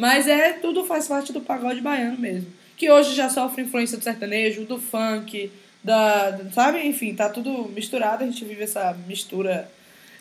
Mas 0.00 0.26
é 0.26 0.54
tudo 0.54 0.84
faz 0.84 1.06
parte 1.06 1.32
do 1.32 1.40
pagode 1.40 1.80
baiano 1.80 2.18
mesmo. 2.18 2.57
Que 2.78 2.90
hoje 2.90 3.14
já 3.14 3.28
sofre 3.28 3.62
influência 3.62 3.98
do 3.98 4.04
sertanejo, 4.04 4.64
do 4.64 4.78
funk, 4.78 5.50
da. 5.82 6.38
Sabe? 6.54 6.86
Enfim, 6.86 7.14
tá 7.14 7.28
tudo 7.28 7.68
misturado, 7.74 8.22
a 8.22 8.26
gente 8.26 8.44
vive 8.44 8.62
essa 8.62 8.96
mistura. 9.06 9.70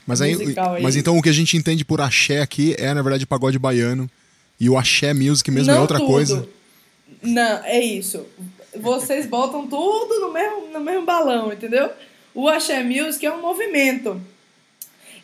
Mas, 0.06 0.22
aí, 0.22 0.34
aí. 0.34 0.82
mas 0.82 0.96
então 0.96 1.18
o 1.18 1.22
que 1.22 1.30
a 1.30 1.34
gente 1.34 1.56
entende 1.56 1.86
por 1.86 2.02
axé 2.02 2.42
aqui 2.42 2.76
é, 2.78 2.94
na 2.94 3.02
verdade, 3.02 3.26
pagode 3.26 3.60
baiano. 3.60 4.10
E 4.60 4.70
o 4.70 4.78
axé 4.78 5.14
music 5.14 5.52
mesmo 5.52 5.70
é 5.70 5.74
Não 5.74 5.80
é 5.80 5.82
outra 5.82 6.00
tudo. 6.00 6.10
coisa. 6.10 6.50
Não, 7.22 7.64
é 7.64 7.80
isso. 7.80 8.26
Vocês 8.76 9.26
botam 9.26 9.68
tudo 9.68 10.20
no 10.20 10.32
mesmo, 10.32 10.68
no 10.72 10.80
mesmo 10.80 11.06
balão, 11.06 11.52
entendeu? 11.52 11.90
O 12.34 12.48
Axé 12.48 12.84
Music 12.84 13.26
é 13.26 13.34
um 13.34 13.42
movimento. 13.42 14.22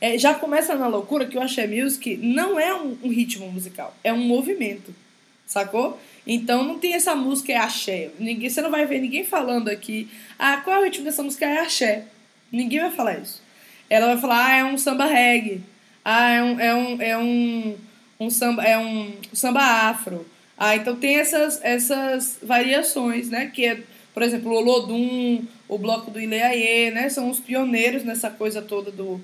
É, 0.01 0.17
já 0.17 0.33
começa 0.33 0.75
na 0.75 0.87
loucura 0.87 1.25
que 1.25 1.37
o 1.37 1.41
Axé 1.41 1.67
Music 1.67 2.17
não 2.17 2.59
é 2.59 2.73
um, 2.73 2.97
um, 3.03 3.09
ritmo 3.09 3.49
musical, 3.51 3.95
é 4.03 4.11
um 4.11 4.17
movimento, 4.17 4.93
sacou? 5.45 5.99
Então 6.25 6.63
não 6.63 6.79
tem 6.79 6.93
essa 6.93 7.15
música 7.15 7.51
é 7.51 7.57
axé. 7.57 8.11
Ninguém, 8.17 8.49
você 8.49 8.61
não 8.61 8.71
vai 8.71 8.85
ver 8.85 8.99
ninguém 8.99 9.25
falando 9.25 9.69
aqui, 9.69 10.09
ah, 10.39 10.57
qual 10.57 10.77
é 10.77 10.79
o 10.79 10.83
ritmo 10.83 11.05
dessa 11.05 11.23
música? 11.23 11.45
É 11.45 11.59
axé. 11.59 12.05
Ninguém 12.51 12.79
vai 12.79 12.91
falar 12.91 13.19
isso. 13.19 13.41
Ela 13.89 14.07
vai 14.07 14.17
falar, 14.17 14.45
ah, 14.45 14.55
é 14.55 14.63
um 14.63 14.77
samba 14.77 15.05
reggae. 15.05 15.61
Ah, 16.03 16.29
é 16.31 16.43
um, 16.43 16.59
é 16.59 16.75
um, 16.75 17.01
é 17.01 17.17
um, 17.17 17.77
um 18.19 18.29
samba, 18.29 18.63
é 18.63 18.77
um 18.77 19.13
samba 19.33 19.61
afro. 19.61 20.25
Ah, 20.57 20.75
então 20.75 20.95
tem 20.95 21.15
essas, 21.15 21.59
essas 21.63 22.39
variações, 22.41 23.29
né? 23.29 23.47
Que 23.53 23.65
é, 23.65 23.83
por 24.13 24.23
exemplo, 24.23 24.51
o 24.51 24.55
Olodum, 24.55 25.43
o 25.67 25.77
bloco 25.77 26.11
do 26.11 26.19
Ileaê, 26.19 26.91
né? 26.91 27.09
São 27.09 27.29
os 27.29 27.39
pioneiros 27.39 28.03
nessa 28.03 28.29
coisa 28.29 28.61
toda 28.61 28.91
do, 28.91 29.19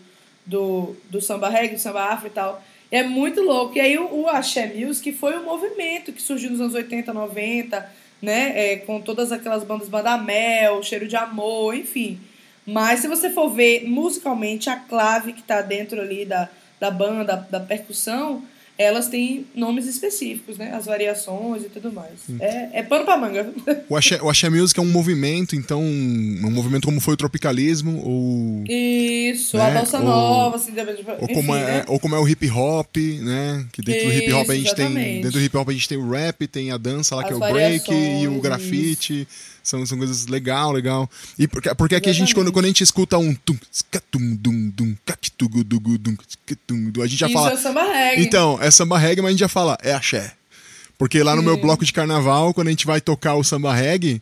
do, 0.46 0.96
do 1.10 1.22
samba 1.22 1.50
reggae, 1.50 1.76
do 1.76 1.82
samba 1.82 2.06
afro 2.06 2.28
e 2.28 2.32
tal. 2.32 2.64
É 2.92 3.04
muito 3.04 3.42
louco. 3.42 3.78
E 3.78 3.82
aí 3.82 3.98
o, 3.98 4.22
o 4.22 4.28
Axé 4.28 4.74
Music 4.74 5.12
foi 5.14 5.38
um 5.38 5.44
movimento 5.44 6.12
que 6.12 6.22
surgiu 6.22 6.50
nos 6.50 6.62
anos 6.62 6.74
80, 6.74 7.14
90, 7.14 7.92
né? 8.22 8.54
É, 8.56 8.76
com 8.78 9.00
todas 9.00 9.32
aquelas 9.32 9.64
bandas 9.64 9.90
Badamel, 9.90 10.82
Cheiro 10.84 11.08
de 11.08 11.16
Amor, 11.16 11.76
enfim. 11.76 12.20
Mas 12.66 13.00
se 13.00 13.08
você 13.08 13.30
for 13.30 13.50
ver 13.50 13.88
musicalmente 13.88 14.70
a 14.70 14.76
clave 14.76 15.34
que 15.34 15.42
está 15.42 15.62
dentro 15.62 16.00
ali 16.02 16.26
da, 16.26 16.50
da 16.80 16.92
banda, 16.92 17.48
da 17.50 17.60
percussão, 17.60 18.44
elas 18.80 19.10
têm 19.10 19.46
nomes 19.54 19.86
específicos, 19.86 20.58
né? 20.58 20.72
As 20.74 20.86
variações 20.86 21.64
e 21.66 21.70
tudo 21.70 21.92
mais. 21.92 22.14
É, 22.40 22.80
é 22.80 22.82
pano 22.82 23.04
pra 23.04 23.18
manga. 23.18 23.52
O 23.90 23.98
Axé, 23.98 24.22
o 24.22 24.30
Axé 24.30 24.50
Music 24.50 24.80
é 24.80 24.82
um 24.82 24.90
movimento, 24.90 25.54
então, 25.54 25.82
um 25.82 26.50
movimento 26.50 26.86
como 26.86 27.02
foi 27.02 27.16
o 27.16 27.18
tropicalismo, 27.18 28.02
ou... 28.06 28.64
Isso, 28.66 29.58
né? 29.58 29.66
a 29.66 29.80
bossa 29.82 29.98
ou, 29.98 30.06
nova, 30.06 30.56
assim, 30.56 30.72
tipo, 30.72 31.12
ou, 31.12 31.24
enfim, 31.24 31.34
como 31.34 31.54
é, 31.54 31.66
né? 31.66 31.86
ou 31.90 32.00
como 32.00 32.16
é 32.16 32.20
o 32.20 32.28
hip 32.28 32.50
hop, 32.50 32.96
né? 32.96 33.66
Que 33.74 33.82
dentro 33.82 34.08
Isso, 34.08 34.18
do 34.18 34.24
hip 34.24 34.34
hop 34.34 34.50
a 34.50 34.56
gente 34.56 34.66
exatamente. 34.68 34.96
tem... 34.96 35.22
Dentro 35.24 35.40
do 35.40 35.44
hip 35.44 35.58
hop 35.58 35.70
a 35.70 35.74
gente 35.74 35.90
tem 35.90 35.98
o 35.98 36.10
rap, 36.10 36.48
tem 36.48 36.72
a 36.72 36.78
dança 36.78 37.16
lá, 37.16 37.24
As 37.24 37.28
que 37.28 37.34
é 37.34 37.36
o 37.36 37.40
break, 37.40 37.92
e 37.94 38.28
o 38.30 38.40
grafite... 38.40 39.28
Isso. 39.30 39.59
São, 39.64 39.86
são 39.86 39.98
coisas 39.98 40.28
legal, 40.28 40.72
legal. 40.72 41.10
E 41.38 41.48
porque, 41.48 41.74
porque 41.76 41.96
aqui 41.96 42.10
a 42.10 42.14
gente, 42.14 42.34
quando, 42.34 42.52
quando 42.52 42.66
a 42.66 42.68
gente 42.68 42.84
escuta 42.84 43.18
um 43.18 43.34
tum, 43.34 43.58
tum, 44.12 44.36
dum, 44.36 44.70
dum, 44.70 44.96
a 47.02 47.08
gente 47.08 47.20
já 47.20 47.28
Isso 47.28 47.34
fala. 47.34 47.54
É 47.54 47.58
samba 47.58 47.84
reggae. 47.84 48.24
Então, 48.24 48.58
é 48.62 48.72
samba 48.72 48.98
reggae, 48.98 49.22
mas 49.22 49.30
a 49.30 49.32
gente 49.32 49.40
já 49.40 49.50
fala, 49.50 49.78
é 49.82 49.94
axé. 49.94 50.34
Porque 50.98 51.24
lá 51.24 51.36
no 51.36 51.42
meu 51.42 51.56
bloco 51.56 51.86
de 51.86 51.94
carnaval, 51.94 52.54
quando 52.54 52.68
a 52.68 52.72
gente 52.72 52.86
vai 52.86 53.00
tocar 53.00 53.36
o 53.36 53.44
samba 53.44 53.74
reggae, 53.74 54.22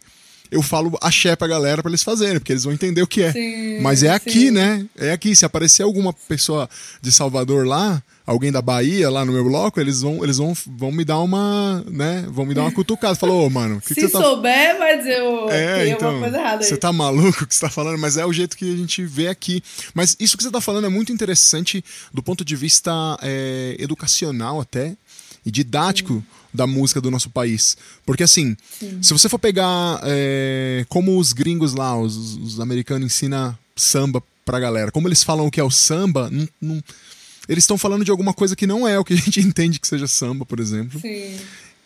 eu 0.51 0.62
falo 0.62 0.98
axé 1.01 1.36
pra 1.36 1.48
galera 1.48 1.82
pra 1.82 1.89
eles 1.89 2.04
fazerem, 2.04 2.39
porque 2.39 2.54
eles 2.54 2.63
vão 2.63 2.74
entender 2.74 3.01
o 3.01 3.08
que 3.08 3.22
é. 3.22 3.32
Sim, 3.32 3.80
Mas 3.82 4.04
é 4.04 4.10
aqui, 4.10 4.48
sim. 4.48 4.51
né? 4.51 4.86
É 4.98 5.12
aqui. 5.12 5.36
Se 5.36 5.46
aparecer 5.46 5.84
alguma 5.84 6.13
pessoa 6.13 6.70
de 7.01 7.12
Salvador 7.12 7.66
lá, 7.66 8.01
alguém 8.25 8.51
da 8.51 8.62
Bahia 8.62 9.10
lá 9.10 9.24
no 9.24 9.32
meu 9.32 9.44
bloco, 9.44 9.80
eles 9.80 10.01
vão, 10.01 10.24
eles 10.24 10.38
vão, 10.38 10.54
vão 10.66 10.92
me 10.92 11.06
dar 11.06 11.20
uma, 11.20 11.84
né? 11.89 12.25
Vão 12.30 12.46
me 12.46 12.54
dar 12.54 12.62
uma 12.63 12.72
cutucada. 12.72 13.16
Falou, 13.16 13.46
ô, 13.46 13.50
mano, 13.50 13.80
que 13.82 13.89
Se 13.89 13.96
que 13.96 14.01
você 14.01 14.10
tá... 14.10 14.22
souber, 14.22 14.77
vai 14.77 14.98
dizer 14.98 15.22
oh, 15.22 15.50
é, 15.50 15.89
então, 15.89 16.20
coisa 16.20 16.38
errada 16.38 16.63
aí. 16.63 16.70
Você 16.70 16.77
tá 16.77 16.92
maluco 16.92 17.44
o 17.44 17.48
que 17.48 17.56
você 17.56 17.62
tá 17.62 17.70
falando, 17.70 17.98
mas 17.98 18.18
é 18.18 18.25
o 18.25 18.34
jeito 18.34 18.58
que 18.58 18.74
a 18.74 18.77
gente 18.77 19.04
vê 19.06 19.27
aqui. 19.27 19.63
Mas 19.94 20.16
isso 20.20 20.38
que 20.38 20.44
você 20.44 20.51
tá 20.51 20.62
falando 20.62 20.86
é 20.86 20.89
muito 20.89 21.12
interessante 21.12 21.84
do 22.13 22.22
ponto 22.22 22.44
de 22.44 22.56
vista 22.56 22.92
é, 23.22 23.75
educacional 23.80 24.60
até 24.60 24.96
e 25.48 25.51
didático. 25.51 26.16
Sim 26.16 26.38
da 26.54 26.66
música 26.66 27.00
do 27.00 27.12
nosso 27.12 27.30
país. 27.30 27.77
Porque 28.06 28.24
assim, 28.24 28.58
Sim. 28.80 29.01
se 29.01 29.13
você 29.13 29.30
for 29.30 29.38
pegar 29.38 30.01
é, 30.04 30.86
como 30.89 31.18
os 31.20 31.32
gringos 31.32 31.74
lá, 31.74 31.98
os, 31.98 32.36
os 32.38 32.60
americanos 32.60 33.06
ensinam 33.06 33.56
samba 33.75 34.24
pra 34.44 34.60
galera, 34.60 34.92
como 34.92 35.08
eles 35.08 35.24
falam 35.24 35.46
o 35.46 35.51
que 35.51 35.60
é 35.60 35.63
o 35.63 35.70
samba, 35.70 36.30
não, 36.32 36.48
não, 36.60 36.84
eles 37.48 37.63
estão 37.63 37.77
falando 37.77 38.04
de 38.04 38.12
alguma 38.12 38.34
coisa 38.34 38.56
que 38.56 38.66
não 38.66 38.88
é 38.88 38.98
o 38.98 39.06
que 39.06 39.13
a 39.13 39.18
gente 39.18 39.39
entende 39.46 39.80
que 39.80 39.88
seja 39.88 40.08
samba, 40.08 40.46
por 40.46 40.60
exemplo. 40.60 41.00
Sim. 41.00 41.38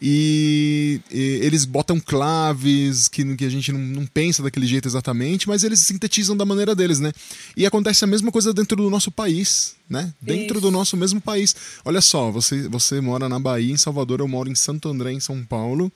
E, 0.03 0.99
e, 1.11 1.39
eles 1.43 1.63
botam 1.63 1.99
claves 1.99 3.07
que, 3.07 3.35
que 3.35 3.45
a 3.45 3.49
gente 3.49 3.71
não, 3.71 3.79
não, 3.79 4.05
pensa 4.07 4.41
daquele 4.41 4.65
jeito 4.65 4.87
exatamente, 4.87 5.47
mas 5.47 5.63
eles 5.63 5.79
sintetizam 5.81 6.35
da 6.35 6.43
maneira 6.43 6.73
deles, 6.73 6.99
né? 6.99 7.11
E 7.55 7.67
acontece 7.67 8.03
a 8.03 8.07
mesma 8.07 8.31
coisa 8.31 8.51
dentro 8.51 8.75
do 8.75 8.89
nosso 8.89 9.11
país, 9.11 9.75
né? 9.87 10.11
Dentro 10.19 10.55
Isso. 10.55 10.61
do 10.61 10.71
nosso 10.71 10.97
mesmo 10.97 11.21
país. 11.21 11.55
Olha 11.85 12.01
só, 12.01 12.31
você, 12.31 12.67
você 12.67 12.99
mora 12.99 13.29
na 13.29 13.39
Bahia, 13.39 13.71
em 13.71 13.77
Salvador, 13.77 14.21
eu 14.21 14.27
moro 14.27 14.49
em 14.49 14.55
Santo 14.55 14.89
André, 14.89 15.11
em 15.11 15.19
São 15.19 15.43
Paulo, 15.43 15.91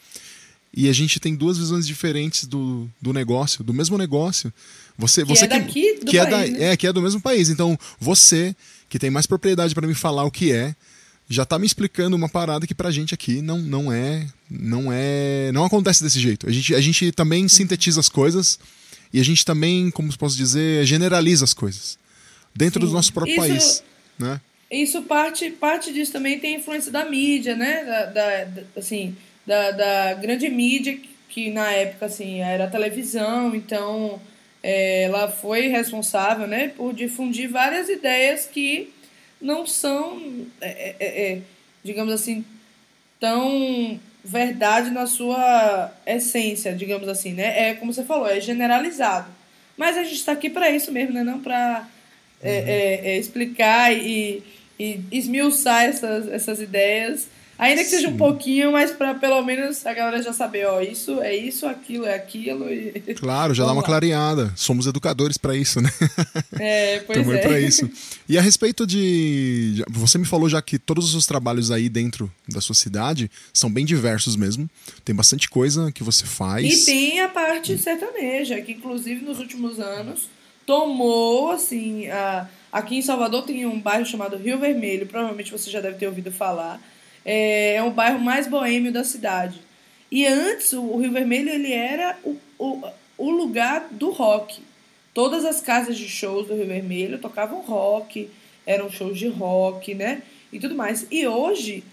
e 0.71 0.87
a 0.87 0.93
gente 0.93 1.19
tem 1.19 1.33
duas 1.33 1.57
visões 1.57 1.87
diferentes 1.87 2.45
do, 2.45 2.87
do 3.01 3.11
negócio, 3.11 3.63
do 3.63 3.73
mesmo 3.73 3.97
negócio. 3.97 4.53
Você, 4.99 5.23
que 5.23 5.29
você 5.29 5.45
é 5.45 5.47
daqui 5.47 5.99
do 5.99 6.05
que 6.05 6.17
país, 6.17 6.27
é, 6.27 6.29
da, 6.29 6.37
né? 6.59 6.63
é, 6.65 6.77
que 6.77 6.85
é 6.85 6.93
do 6.93 7.01
mesmo 7.01 7.21
país. 7.21 7.49
Então, 7.49 7.75
você 7.99 8.55
que 8.87 8.99
tem 8.99 9.09
mais 9.09 9.25
propriedade 9.25 9.73
para 9.73 9.87
me 9.87 9.95
falar 9.95 10.25
o 10.25 10.31
que 10.31 10.51
é, 10.51 10.75
já 11.29 11.45
tá 11.45 11.57
me 11.57 11.65
explicando 11.65 12.15
uma 12.15 12.29
parada 12.29 12.67
que 12.67 12.75
pra 12.75 12.91
gente 12.91 13.13
aqui 13.13 13.41
não, 13.41 13.57
não 13.59 13.91
é. 13.91 14.27
Não 14.49 14.91
é. 14.91 15.51
Não 15.51 15.65
acontece 15.65 16.03
desse 16.03 16.19
jeito. 16.19 16.47
A 16.47 16.51
gente, 16.51 16.75
a 16.75 16.81
gente 16.81 17.11
também 17.11 17.47
sintetiza 17.47 17.99
as 17.99 18.09
coisas 18.09 18.59
e 19.11 19.19
a 19.19 19.23
gente 19.23 19.43
também, 19.43 19.89
como 19.89 20.15
posso 20.17 20.37
dizer, 20.37 20.85
generaliza 20.85 21.43
as 21.43 21.53
coisas. 21.53 21.97
Dentro 22.55 22.81
Sim. 22.81 22.87
do 22.87 22.93
nosso 22.93 23.11
próprio 23.11 23.33
isso, 23.33 23.41
país. 23.41 23.83
Né? 24.19 24.41
Isso 24.69 25.01
parte, 25.03 25.49
parte 25.51 25.93
disso 25.93 26.11
também 26.11 26.39
tem 26.39 26.55
influência 26.55 26.91
da 26.91 27.05
mídia, 27.05 27.55
né? 27.55 27.83
Da, 27.83 28.05
da, 28.05 28.43
da 28.45 28.61
assim, 28.77 29.15
da, 29.45 29.71
da 29.71 30.13
grande 30.15 30.49
mídia, 30.49 30.99
que 31.29 31.49
na 31.49 31.71
época 31.71 32.05
assim, 32.05 32.39
era 32.39 32.65
a 32.65 32.69
televisão, 32.69 33.55
então 33.55 34.19
é, 34.63 35.03
ela 35.03 35.27
foi 35.27 35.67
responsável 35.67 36.47
né, 36.47 36.69
por 36.69 36.91
difundir 36.91 37.47
várias 37.49 37.87
ideias 37.87 38.49
que 38.51 38.91
não 39.45 39.63
são, 39.65 40.19
é, 40.59 40.69
é, 40.69 40.95
é, 40.99 41.31
é, 41.33 41.41
digamos 41.83 42.11
assim, 42.11 42.43
tão 43.19 43.99
verdade 44.23 44.89
na 44.89 45.05
sua 45.05 45.93
essência, 46.03 46.73
digamos 46.73 47.07
assim, 47.07 47.33
né? 47.33 47.69
É 47.69 47.73
como 47.75 47.93
você 47.93 48.03
falou, 48.03 48.27
é 48.27 48.41
generalizado. 48.41 49.27
Mas 49.77 49.97
a 49.97 50.03
gente 50.03 50.15
está 50.15 50.31
aqui 50.31 50.49
para 50.49 50.71
isso 50.71 50.91
mesmo, 50.91 51.13
né? 51.13 51.23
Não 51.23 51.39
para 51.39 51.87
é, 52.41 53.01
uhum. 53.03 53.09
explicar 53.19 53.93
e, 53.93 54.41
e 54.79 54.99
esmiuçar 55.11 55.83
essas, 55.83 56.27
essas 56.27 56.59
ideias 56.59 57.29
Ainda 57.57 57.83
que 57.83 57.89
seja 57.89 58.09
um 58.09 58.17
pouquinho, 58.17 58.73
mas 58.73 58.91
para 58.91 59.15
pelo 59.15 59.41
menos 59.41 59.85
a 59.85 59.93
galera 59.93 60.21
já 60.21 60.33
saber, 60.33 60.67
ó, 60.67 60.81
isso 60.81 61.21
é 61.21 61.33
isso, 61.33 61.65
aquilo 61.65 62.05
é 62.05 62.13
aquilo. 62.13 62.69
E... 62.69 62.91
Claro, 63.15 63.53
já 63.53 63.63
dá 63.65 63.71
uma 63.71 63.81
lá. 63.81 63.87
clareada. 63.87 64.51
Somos 64.55 64.87
educadores 64.87 65.37
para 65.37 65.55
isso, 65.55 65.79
né? 65.79 65.89
É, 66.59 66.99
pois 67.07 67.19
Também 67.19 67.39
é. 67.39 67.41
para 67.41 67.59
isso. 67.59 67.89
E 68.27 68.37
a 68.37 68.41
respeito 68.41 68.85
de. 68.85 69.83
Você 69.89 70.17
me 70.17 70.25
falou 70.25 70.49
já 70.49 70.61
que 70.61 70.77
todos 70.77 71.05
os 71.05 71.11
seus 71.11 71.25
trabalhos 71.25 71.71
aí 71.71 71.87
dentro 71.87 72.31
da 72.49 72.59
sua 72.59 72.75
cidade 72.75 73.31
são 73.53 73.71
bem 73.71 73.85
diversos 73.85 74.35
mesmo. 74.35 74.69
Tem 75.05 75.15
bastante 75.15 75.49
coisa 75.49 75.91
que 75.93 76.03
você 76.03 76.25
faz. 76.25 76.83
E 76.83 76.85
tem 76.85 77.21
a 77.21 77.29
parte 77.29 77.77
sertaneja, 77.77 78.59
que 78.61 78.73
inclusive 78.73 79.23
nos 79.23 79.39
últimos 79.39 79.79
anos 79.79 80.29
tomou, 80.65 81.51
assim. 81.51 82.07
A... 82.07 82.47
Aqui 82.71 82.97
em 82.97 83.01
Salvador 83.01 83.43
tem 83.43 83.65
um 83.65 83.79
bairro 83.79 84.05
chamado 84.05 84.35
Rio 84.35 84.59
Vermelho, 84.59 85.05
provavelmente 85.07 85.49
você 85.49 85.69
já 85.69 85.79
deve 85.79 85.95
ter 85.95 86.07
ouvido 86.07 86.29
falar 86.29 86.81
é, 87.25 87.75
é 87.75 87.83
o 87.83 87.89
bairro 87.89 88.19
mais 88.19 88.47
boêmio 88.47 88.93
da 88.93 89.03
cidade. 89.03 89.59
E 90.11 90.25
antes, 90.27 90.71
o 90.71 90.97
Rio 90.97 91.11
Vermelho 91.11 91.49
ele 91.49 91.73
era 91.73 92.17
o, 92.23 92.37
o, 92.59 92.83
o 93.17 93.29
lugar 93.31 93.87
do 93.89 94.11
rock. 94.11 94.61
Todas 95.13 95.43
as 95.43 95.59
casas 95.59 95.97
de 95.97 96.07
shows 96.07 96.47
do 96.47 96.55
Rio 96.55 96.67
Vermelho 96.67 97.17
tocavam 97.17 97.61
rock, 97.61 98.29
eram 98.65 98.89
shows 98.89 99.17
de 99.17 99.27
rock, 99.27 99.95
né? 99.95 100.21
E 100.53 100.59
tudo 100.59 100.75
mais. 100.75 101.07
E 101.09 101.25
hoje 101.25 101.83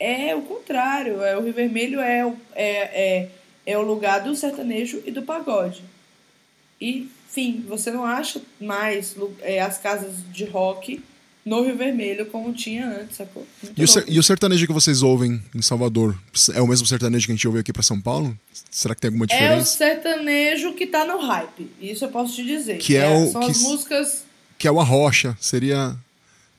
é 0.00 0.34
o 0.34 0.42
contrário. 0.42 1.22
É, 1.22 1.36
o 1.36 1.42
Rio 1.42 1.52
Vermelho 1.52 2.00
é, 2.00 2.32
é, 2.54 2.72
é, 2.72 3.28
é 3.66 3.78
o 3.78 3.82
lugar 3.82 4.20
do 4.20 4.34
sertanejo 4.34 5.02
e 5.04 5.10
do 5.10 5.22
pagode. 5.22 5.82
E, 6.80 7.08
enfim, 7.28 7.64
você 7.68 7.90
não 7.90 8.04
acha 8.04 8.40
mais 8.60 9.14
é, 9.42 9.60
as 9.60 9.78
casas 9.78 10.14
de 10.32 10.44
rock 10.44 11.02
no 11.48 11.62
Rio 11.62 11.76
Vermelho 11.76 12.26
como 12.26 12.52
tinha 12.52 12.86
antes, 12.86 13.16
sacou? 13.16 13.46
E 13.76 13.84
o, 13.84 13.86
e 14.06 14.18
o, 14.18 14.22
sertanejo 14.22 14.66
que 14.66 14.72
vocês 14.72 15.02
ouvem 15.02 15.42
em 15.54 15.62
Salvador 15.62 16.16
é 16.54 16.60
o 16.60 16.66
mesmo 16.66 16.86
sertanejo 16.86 17.26
que 17.26 17.32
a 17.32 17.34
gente 17.34 17.46
ouve 17.46 17.60
aqui 17.60 17.72
para 17.72 17.82
São 17.82 18.00
Paulo? 18.00 18.38
Será 18.70 18.94
que 18.94 19.00
tem 19.00 19.08
alguma 19.08 19.26
diferença? 19.26 19.54
É 19.54 19.62
o 19.62 19.64
sertanejo 19.64 20.74
que 20.74 20.86
tá 20.86 21.04
no 21.04 21.18
hype, 21.18 21.70
isso 21.80 22.04
eu 22.04 22.10
posso 22.10 22.34
te 22.34 22.44
dizer. 22.44 22.78
Que 22.78 22.96
é, 22.96 23.04
é 23.04 23.16
o 23.16 23.32
são 23.32 23.40
que, 23.40 23.50
as 23.50 23.60
músicas 23.62 24.24
que 24.58 24.68
é 24.68 24.70
o 24.70 24.78
Arrocha, 24.78 25.36
seria 25.40 25.96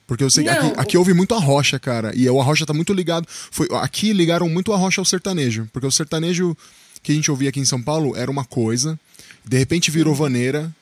porque 0.10 0.24
eu 0.24 0.30
sei 0.32 0.44
que 0.44 0.50
aqui, 0.50 0.74
aqui 0.76 0.98
ouve 0.98 1.14
muito 1.14 1.36
a 1.36 1.38
rocha, 1.38 1.78
cara. 1.78 2.12
E 2.16 2.28
o 2.28 2.42
arrocha 2.42 2.66
tá 2.66 2.74
muito 2.74 2.92
ligado. 2.94 3.28
Foi, 3.30 3.68
aqui 3.74 4.12
ligaram 4.12 4.50
muito 4.50 4.74
a 4.74 4.76
rocha 4.76 5.00
ao 5.00 5.06
sertanejo. 5.06 5.70
Porque 5.72 5.86
o 5.86 5.92
sertanejo 5.92 6.58
que 7.04 7.12
a 7.12 7.16
gente 7.16 7.30
ouvia 7.30 7.50
aqui 7.50 7.60
em 7.60 7.66
São 7.66 7.80
Paulo 7.80 8.18
era 8.18 8.32
uma 8.32 8.44
coisa. 8.44 9.00
De 9.46 9.56
repente 9.60 9.92
virou 9.92 10.16
vaneira. 10.16 10.74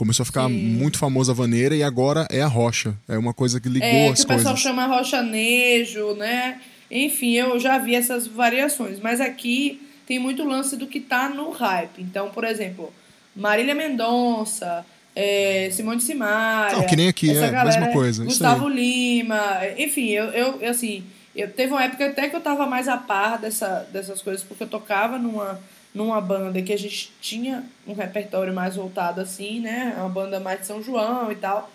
Começou 0.00 0.22
a 0.22 0.26
ficar 0.26 0.48
Sim. 0.48 0.54
muito 0.54 0.96
famosa 0.96 1.32
a 1.32 1.34
vaneira 1.34 1.76
e 1.76 1.82
agora 1.82 2.26
é 2.30 2.40
a 2.40 2.46
rocha. 2.46 2.94
É 3.06 3.18
uma 3.18 3.34
coisa 3.34 3.60
que 3.60 3.68
ligou 3.68 3.86
é, 3.86 4.08
as 4.08 4.20
que 4.20 4.26
coisas. 4.26 4.46
o 4.46 4.48
pessoal 4.54 4.56
chama 4.56 4.86
rochanejo, 4.86 6.14
né? 6.14 6.58
Enfim, 6.90 7.34
eu 7.34 7.60
já 7.60 7.76
vi 7.76 7.94
essas 7.94 8.26
variações. 8.26 8.98
Mas 8.98 9.20
aqui 9.20 9.78
tem 10.06 10.18
muito 10.18 10.42
lance 10.42 10.74
do 10.74 10.86
que 10.86 11.00
tá 11.00 11.28
no 11.28 11.50
hype. 11.50 12.00
Então, 12.00 12.30
por 12.30 12.44
exemplo, 12.44 12.90
Marília 13.36 13.74
Mendonça, 13.74 14.86
é, 15.14 15.68
Simone 15.70 16.00
Simaria. 16.00 16.78
Não, 16.78 16.86
que 16.86 16.96
nem 16.96 17.08
aqui, 17.08 17.36
é 17.36 17.54
a 17.54 17.64
mesma 17.66 17.88
coisa. 17.88 18.24
Gustavo 18.24 18.70
Lima. 18.70 19.58
Enfim, 19.76 20.08
eu, 20.08 20.24
eu, 20.30 20.70
assim, 20.70 21.04
eu, 21.36 21.50
teve 21.50 21.74
uma 21.74 21.84
época 21.84 22.06
até 22.06 22.26
que 22.26 22.34
eu 22.34 22.40
tava 22.40 22.64
mais 22.64 22.88
a 22.88 22.96
par 22.96 23.38
dessa, 23.38 23.86
dessas 23.92 24.22
coisas, 24.22 24.42
porque 24.42 24.62
eu 24.62 24.68
tocava 24.68 25.18
numa 25.18 25.60
numa 25.94 26.20
banda 26.20 26.62
que 26.62 26.72
a 26.72 26.78
gente 26.78 27.12
tinha 27.20 27.64
um 27.86 27.92
repertório 27.92 28.54
mais 28.54 28.76
voltado 28.76 29.20
assim, 29.20 29.60
né? 29.60 29.94
Uma 29.98 30.08
banda 30.08 30.38
mais 30.38 30.60
de 30.60 30.66
São 30.66 30.82
João 30.82 31.30
e 31.32 31.34
tal. 31.34 31.70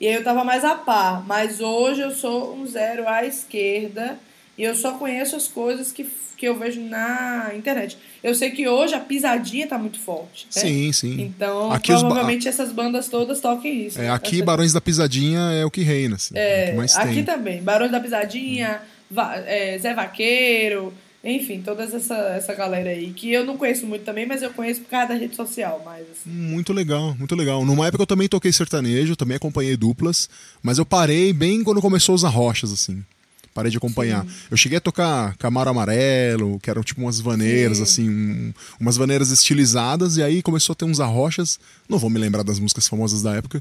E 0.00 0.06
aí 0.06 0.14
eu 0.14 0.24
tava 0.24 0.44
mais 0.44 0.64
a 0.64 0.74
par. 0.74 1.24
Mas 1.26 1.60
hoje 1.60 2.00
eu 2.00 2.10
sou 2.10 2.54
um 2.54 2.66
zero 2.66 3.08
à 3.08 3.24
esquerda 3.24 4.18
E 4.56 4.62
eu 4.62 4.74
só 4.74 4.92
conheço 4.92 5.36
as 5.36 5.48
coisas 5.48 5.92
que, 5.92 6.08
que 6.36 6.46
eu 6.46 6.56
vejo 6.58 6.80
na 6.80 7.52
internet. 7.54 7.98
Eu 8.22 8.34
sei 8.34 8.50
que 8.50 8.66
hoje 8.66 8.94
a 8.94 9.00
pisadinha 9.00 9.66
tá 9.66 9.76
muito 9.76 9.98
forte. 9.98 10.46
Né? 10.46 10.62
Sim, 10.62 10.92
sim. 10.92 11.20
Então, 11.20 11.70
aqui 11.70 11.92
provavelmente 11.92 12.44
ba... 12.44 12.50
essas 12.50 12.72
bandas 12.72 13.08
todas 13.08 13.40
toquem 13.40 13.86
isso. 13.86 13.98
É, 13.98 14.04
né? 14.04 14.10
aqui 14.10 14.42
Barões 14.42 14.72
da 14.72 14.80
Pisadinha 14.80 15.40
é 15.52 15.64
o 15.64 15.70
que 15.70 15.82
reina. 15.82 16.16
Assim, 16.16 16.36
é, 16.36 16.74
é 16.74 16.84
aqui 16.96 17.14
tem. 17.14 17.24
também. 17.24 17.62
Barões 17.62 17.90
da 17.90 18.00
Pisadinha, 18.00 18.80
Va 19.10 19.36
é, 19.36 19.78
Zé 19.78 19.94
Vaqueiro, 19.94 20.92
enfim, 21.22 21.60
toda 21.62 21.82
essa, 21.82 22.14
essa 22.14 22.54
galera 22.54 22.90
aí. 22.90 23.12
Que 23.12 23.32
eu 23.32 23.44
não 23.44 23.56
conheço 23.56 23.86
muito 23.86 24.04
também, 24.04 24.26
mas 24.26 24.42
eu 24.42 24.50
conheço 24.50 24.80
por 24.82 24.90
causa 24.90 25.08
da 25.08 25.14
rede 25.14 25.34
social. 25.34 25.82
Mas, 25.84 26.06
assim. 26.10 26.30
Muito 26.30 26.72
legal, 26.72 27.14
muito 27.18 27.34
legal. 27.34 27.64
Numa 27.64 27.86
época 27.86 28.02
eu 28.02 28.06
também 28.06 28.28
toquei 28.28 28.52
sertanejo, 28.52 29.16
também 29.16 29.36
acompanhei 29.36 29.76
duplas, 29.76 30.28
mas 30.62 30.78
eu 30.78 30.86
parei 30.86 31.32
bem 31.32 31.62
quando 31.64 31.80
começou 31.80 32.14
os 32.14 32.24
arrochas, 32.24 32.72
assim 32.72 33.02
parei 33.58 33.72
de 33.72 33.76
acompanhar. 33.76 34.24
Sim. 34.24 34.30
Eu 34.52 34.56
cheguei 34.56 34.78
a 34.78 34.80
tocar 34.80 35.36
Camaro 35.36 35.68
Amarelo, 35.68 36.60
que 36.60 36.70
eram 36.70 36.84
tipo 36.84 37.00
umas 37.00 37.18
vaneiras, 37.18 37.78
Sim. 37.78 37.82
assim, 37.82 38.08
um, 38.08 38.52
umas 38.78 38.96
vaneiras 38.96 39.32
estilizadas, 39.32 40.16
e 40.16 40.22
aí 40.22 40.42
começou 40.42 40.74
a 40.74 40.76
ter 40.76 40.84
uns 40.84 41.00
arrochas. 41.00 41.58
Não 41.88 41.98
vou 41.98 42.08
me 42.08 42.20
lembrar 42.20 42.44
das 42.44 42.60
músicas 42.60 42.86
famosas 42.86 43.20
da 43.20 43.34
época, 43.34 43.60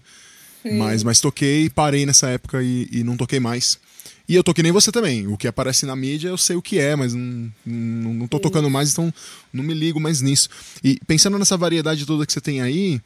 mas, 0.64 1.02
mas 1.02 1.20
toquei, 1.20 1.68
parei 1.70 2.06
nessa 2.06 2.30
época 2.30 2.62
e, 2.62 2.88
e 2.92 3.04
não 3.04 3.18
toquei 3.18 3.40
mais. 3.40 3.80
E 4.28 4.36
eu 4.36 4.44
tô 4.44 4.54
que 4.54 4.62
nem 4.62 4.72
você 4.72 4.92
também. 4.92 5.26
O 5.28 5.38
que 5.38 5.48
aparece 5.48 5.86
na 5.86 5.96
mídia 5.96 6.30
eu 6.30 6.38
sei 6.38 6.56
o 6.56 6.62
que 6.62 6.80
é, 6.80 6.96
mas 6.96 7.14
não, 7.14 7.52
não, 7.66 8.14
não 8.14 8.28
tô 8.28 8.40
tocando 8.40 8.70
mais, 8.70 8.92
então 8.92 9.14
não 9.54 9.64
me 9.64 9.74
ligo 9.74 10.00
mais 10.00 10.22
nisso. 10.22 10.50
E 10.84 11.00
pensando 11.08 11.40
nessa 11.40 11.56
variedade 11.56 12.06
toda 12.06 12.26
que 12.26 12.34
você 12.34 12.42
tem 12.42 12.62
aí, 12.62 13.00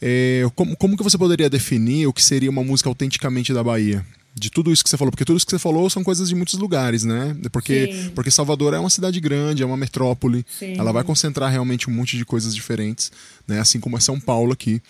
é, 0.00 0.42
como, 0.54 0.76
como 0.76 0.96
que 0.96 1.02
você 1.02 1.18
poderia 1.18 1.50
definir 1.50 2.06
o 2.06 2.12
que 2.12 2.22
seria 2.22 2.50
uma 2.50 2.64
música 2.64 2.88
autenticamente 2.88 3.52
da 3.52 3.62
Bahia? 3.62 4.04
de 4.34 4.50
tudo 4.50 4.72
isso 4.72 4.82
que 4.82 4.88
você 4.88 4.96
falou, 4.96 5.10
porque 5.10 5.24
tudo 5.24 5.36
isso 5.36 5.44
que 5.44 5.50
você 5.50 5.58
falou 5.58 5.88
são 5.90 6.02
coisas 6.02 6.28
de 6.28 6.34
muitos 6.34 6.54
lugares, 6.54 7.04
né? 7.04 7.36
Porque, 7.52 8.10
porque 8.14 8.30
Salvador 8.30 8.72
é 8.72 8.78
uma 8.78 8.88
cidade 8.88 9.20
grande, 9.20 9.62
é 9.62 9.66
uma 9.66 9.76
metrópole, 9.76 10.44
Sim. 10.58 10.74
ela 10.78 10.92
vai 10.92 11.04
concentrar 11.04 11.50
realmente 11.50 11.88
um 11.90 11.92
monte 11.92 12.16
de 12.16 12.24
coisas 12.24 12.54
diferentes, 12.54 13.12
né? 13.46 13.60
Assim 13.60 13.78
como 13.78 13.96
é 13.96 14.00
São 14.00 14.18
Paulo 14.18 14.52
aqui, 14.52 14.80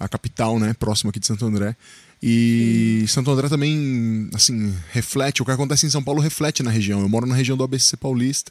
a 0.00 0.08
capital, 0.08 0.58
né? 0.58 0.72
Próximo 0.72 1.10
aqui 1.10 1.20
de 1.20 1.26
Santo 1.26 1.44
André. 1.44 1.76
E 2.22 3.00
Sim. 3.00 3.06
Santo 3.06 3.30
André 3.30 3.48
também, 3.48 4.28
assim, 4.34 4.74
reflete, 4.90 5.40
o 5.40 5.44
que 5.44 5.50
acontece 5.50 5.86
em 5.86 5.90
São 5.90 6.02
Paulo 6.02 6.20
reflete 6.20 6.62
na 6.62 6.70
região. 6.70 7.00
Eu 7.00 7.08
moro 7.08 7.26
na 7.26 7.34
região 7.34 7.56
do 7.56 7.64
ABC 7.64 7.96
Paulista 7.96 8.50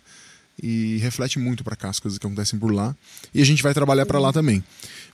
e 0.62 0.98
reflete 0.98 1.38
muito 1.38 1.64
para 1.64 1.76
cá 1.76 1.90
as 1.90 2.00
coisas 2.00 2.18
que 2.18 2.26
acontecem 2.26 2.58
por 2.58 2.72
lá. 2.72 2.96
E 3.34 3.42
a 3.42 3.46
gente 3.46 3.62
vai 3.62 3.74
trabalhar 3.74 4.06
para 4.06 4.20
lá 4.20 4.32
também. 4.32 4.64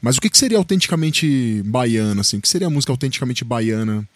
Mas 0.01 0.17
o 0.17 0.21
que, 0.21 0.29
que 0.29 0.37
seria 0.37 0.57
autenticamente 0.57 1.61
baiano, 1.65 2.21
assim? 2.21 2.37
O 2.37 2.41
que 2.41 2.47
seria 2.49 2.67
a 2.67 2.69
música 2.69 2.93
autenticamente 2.93 3.43
baiana? 3.43 4.07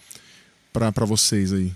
para 0.94 1.06
vocês 1.06 1.52
aí? 1.52 1.72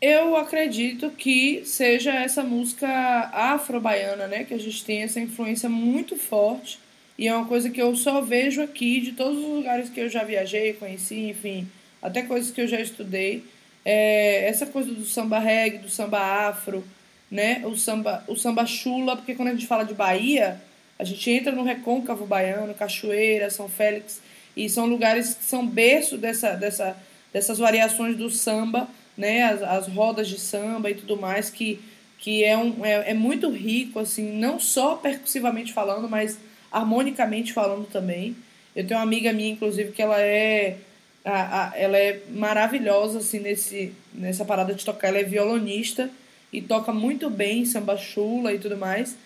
Eu 0.00 0.36
acredito 0.36 1.10
que 1.10 1.62
seja 1.64 2.12
essa 2.12 2.42
música 2.42 2.88
afro-baiana, 3.32 4.26
né? 4.26 4.42
Que 4.42 4.54
a 4.54 4.58
gente 4.58 4.84
tem 4.84 5.02
essa 5.02 5.20
influência 5.20 5.68
muito 5.68 6.16
forte. 6.16 6.80
E 7.18 7.28
é 7.28 7.34
uma 7.34 7.46
coisa 7.46 7.70
que 7.70 7.80
eu 7.80 7.94
só 7.94 8.20
vejo 8.20 8.62
aqui, 8.62 9.00
de 9.00 9.12
todos 9.12 9.38
os 9.38 9.44
lugares 9.44 9.88
que 9.88 10.00
eu 10.00 10.08
já 10.08 10.24
viajei, 10.24 10.72
conheci, 10.72 11.28
enfim, 11.28 11.68
até 12.00 12.22
coisas 12.22 12.50
que 12.50 12.60
eu 12.60 12.66
já 12.66 12.80
estudei. 12.80 13.44
É 13.84 14.48
essa 14.48 14.66
coisa 14.66 14.92
do 14.92 15.04
samba 15.04 15.38
reggae, 15.38 15.78
do 15.78 15.88
samba 15.88 16.48
afro, 16.48 16.84
né? 17.30 17.62
O 17.64 17.76
samba, 17.76 18.24
o 18.28 18.36
samba 18.36 18.64
chula, 18.66 19.16
porque 19.16 19.34
quando 19.34 19.48
a 19.48 19.52
gente 19.52 19.66
fala 19.66 19.84
de 19.84 19.94
Bahia, 19.94 20.60
a 20.98 21.04
gente 21.04 21.30
entra 21.30 21.52
no 21.52 21.62
recôncavo 21.62 22.26
baiano, 22.26 22.74
Cachoeira, 22.74 23.50
São 23.50 23.68
Félix, 23.68 24.20
e 24.56 24.68
são 24.68 24.86
lugares 24.86 25.34
que 25.34 25.44
são 25.44 25.66
berço 25.66 26.16
dessa, 26.16 26.54
dessa 26.54 26.96
dessas 27.32 27.58
variações 27.58 28.16
do 28.16 28.30
samba, 28.30 28.86
né, 29.16 29.44
as, 29.44 29.62
as 29.62 29.88
rodas 29.88 30.28
de 30.28 30.38
samba 30.38 30.90
e 30.90 30.94
tudo 30.94 31.16
mais, 31.16 31.48
que, 31.48 31.80
que 32.18 32.44
é, 32.44 32.56
um, 32.56 32.84
é, 32.84 33.10
é 33.10 33.14
muito 33.14 33.50
rico, 33.50 33.98
assim, 33.98 34.32
não 34.32 34.60
só 34.60 34.96
percussivamente 34.96 35.72
falando, 35.72 36.08
mas 36.08 36.38
harmonicamente 36.72 37.52
falando 37.52 37.86
também. 37.86 38.36
Eu 38.74 38.86
tenho 38.86 38.98
uma 38.98 39.04
amiga 39.04 39.32
minha, 39.32 39.52
inclusive, 39.52 39.92
que 39.92 40.02
ela 40.02 40.20
é 40.20 40.78
a, 41.24 41.68
a, 41.68 41.78
ela 41.78 41.96
é 41.96 42.20
maravilhosa 42.30 43.18
assim 43.18 43.38
nesse 43.38 43.92
nessa 44.12 44.44
parada 44.44 44.74
de 44.74 44.84
tocar. 44.84 45.08
Ela 45.08 45.18
é 45.18 45.24
violonista 45.24 46.10
e 46.52 46.60
toca 46.60 46.92
muito 46.92 47.30
bem 47.30 47.64
samba 47.64 47.96
chula 47.96 48.52
e 48.52 48.58
tudo 48.58 48.76
mais. 48.76 49.16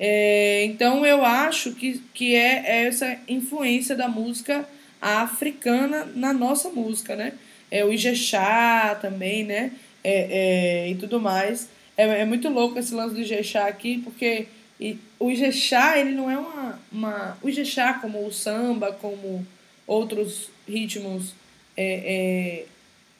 É, 0.00 0.64
então 0.64 1.04
eu 1.04 1.24
acho 1.24 1.72
que, 1.72 2.00
que 2.14 2.34
é, 2.34 2.86
essa 2.86 3.18
influência 3.28 3.96
da 3.96 4.08
música 4.08 4.68
africana 5.00 6.06
na 6.14 6.32
nossa 6.32 6.68
música, 6.70 7.16
né? 7.16 7.32
é, 7.70 7.84
o 7.84 7.92
Ijexá 7.92 8.94
também, 9.00 9.44
né? 9.44 9.72
É, 10.02 10.84
é, 10.86 10.90
e 10.90 10.94
tudo 10.94 11.20
mais. 11.20 11.68
É, 11.96 12.20
é 12.20 12.24
muito 12.24 12.48
louco 12.48 12.78
esse 12.78 12.94
lance 12.94 13.14
do 13.14 13.20
Ijexá 13.20 13.66
aqui, 13.66 13.98
porque 13.98 14.46
e, 14.80 14.98
o 15.18 15.30
Ijexá, 15.30 15.98
ele 15.98 16.12
não 16.12 16.30
é 16.30 16.38
uma, 16.38 16.80
uma... 16.92 17.38
O 17.42 17.48
Ijexá, 17.48 17.94
como 17.94 18.24
o 18.24 18.32
samba, 18.32 18.92
como 18.92 19.46
outros 19.86 20.50
ritmos 20.68 21.34
é, 21.76 21.84
é, 21.84 22.66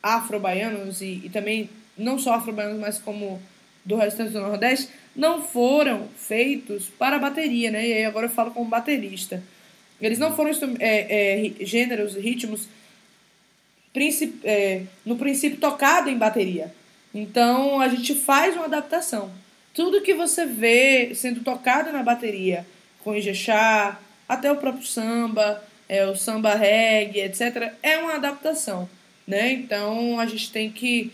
afro-baianos 0.03 1.01
e, 1.01 1.23
e 1.25 1.31
também 1.31 1.69
não 1.97 2.19
só 2.19 2.35
afro-baianos, 2.35 2.79
mas 2.79 2.99
como 2.99 3.41
do 3.85 3.97
restante 3.97 4.33
do 4.33 4.41
Nordeste, 4.41 4.89
não 5.17 5.43
foram 5.43 6.09
feitos 6.17 6.89
para 6.99 7.19
bateria, 7.19 7.71
né? 7.71 7.89
E 7.89 7.93
aí 7.95 8.05
agora 8.05 8.27
eu 8.27 8.31
falo 8.31 8.51
como 8.51 8.69
baterista. 8.69 9.43
Eles 10.01 10.19
não 10.19 10.37
foram 10.37 10.51
é, 10.79 11.47
é, 11.47 11.65
gêneros, 11.65 12.15
ritmos 12.15 12.69
é, 14.45 14.83
no 15.05 15.17
princípio 15.17 15.59
tocado 15.59 16.09
em 16.09 16.17
bateria. 16.17 16.73
Então 17.13 17.81
a 17.81 17.89
gente 17.89 18.15
faz 18.15 18.55
uma 18.55 18.67
adaptação. 18.67 19.31
Tudo 19.79 20.03
que 20.03 20.13
você 20.13 20.45
vê 20.45 21.15
sendo 21.15 21.45
tocado 21.45 21.93
na 21.93 22.03
bateria, 22.03 22.67
com 23.05 23.15
Ijexá, 23.15 24.01
até 24.29 24.51
o 24.51 24.57
próprio 24.57 24.85
samba, 24.85 25.63
é, 25.89 26.05
o 26.05 26.17
samba 26.17 26.53
reggae, 26.57 27.21
etc., 27.21 27.75
é 27.81 27.97
uma 27.99 28.17
adaptação. 28.17 28.91
Né? 29.25 29.53
Então 29.53 30.19
a 30.19 30.27
gente 30.27 30.51
tem 30.51 30.69
que 30.69 31.13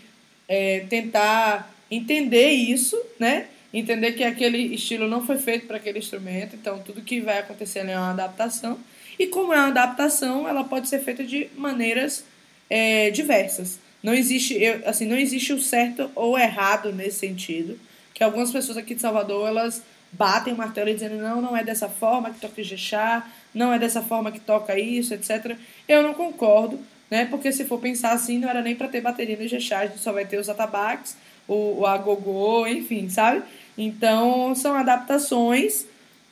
é, 0.49 0.81
tentar 0.89 1.75
entender 1.91 2.53
isso, 2.53 2.99
né? 3.21 3.49
entender 3.71 4.13
que 4.13 4.25
aquele 4.25 4.75
estilo 4.75 5.07
não 5.09 5.27
foi 5.27 5.37
feito 5.37 5.67
para 5.67 5.77
aquele 5.77 5.99
instrumento, 5.99 6.57
então 6.57 6.79
tudo 6.79 7.03
que 7.03 7.21
vai 7.21 7.41
acontecer 7.41 7.81
é 7.81 7.99
uma 7.99 8.13
adaptação. 8.13 8.79
E 9.19 9.27
como 9.27 9.53
é 9.53 9.59
uma 9.59 9.69
adaptação, 9.69 10.49
ela 10.49 10.65
pode 10.65 10.89
ser 10.89 11.01
feita 11.01 11.23
de 11.23 11.49
maneiras 11.55 12.25
é, 12.71 13.11
diversas. 13.11 13.79
Não 14.03 14.15
existe, 14.15 14.55
eu, 14.55 14.81
assim, 14.87 15.05
não 15.05 15.19
existe 15.19 15.53
o 15.53 15.61
certo 15.61 16.11
ou 16.15 16.39
errado 16.39 16.95
nesse 16.95 17.19
sentido. 17.19 17.79
Que 18.15 18.25
algumas 18.25 18.51
pessoas 18.51 18.79
aqui 18.79 18.95
de 18.95 19.01
Salvador, 19.01 19.49
elas 19.49 19.83
batem 20.13 20.55
o 20.55 20.57
martelo 20.57 20.89
e 20.89 20.95
dizendo 20.95 21.17
não, 21.17 21.43
não 21.43 21.57
é 21.57 21.63
dessa 21.63 21.89
forma 21.89 22.31
que 22.31 22.41
toca 22.41 22.61
Ijexá, 22.61 23.29
não 23.53 23.73
é 23.73 23.79
dessa 23.79 24.01
forma 24.01 24.31
que 24.31 24.41
toca 24.41 24.79
isso, 24.79 25.13
etc. 25.13 25.57
Eu 25.87 26.03
não 26.03 26.15
concordo, 26.15 26.79
né? 27.11 27.27
Porque 27.27 27.53
se 27.53 27.65
for 27.65 27.81
pensar 27.81 28.13
assim, 28.13 28.39
não 28.39 28.49
era 28.49 28.63
nem 28.63 28.77
para 28.77 28.89
ter 28.89 29.01
bateria 29.01 29.37
no 29.37 29.43
Ijexá, 29.43 29.81
a 29.81 29.87
gente 29.87 29.99
só 29.99 30.13
vai 30.13 30.25
ter 30.25 30.39
os 30.39 30.49
atabaques, 30.49 31.17
o, 31.47 31.81
o 31.81 31.87
agogô, 31.87 32.67
enfim, 32.67 33.11
sabe? 33.11 33.43
Então, 33.77 34.55
são 34.55 34.75
adaptações 34.75 35.85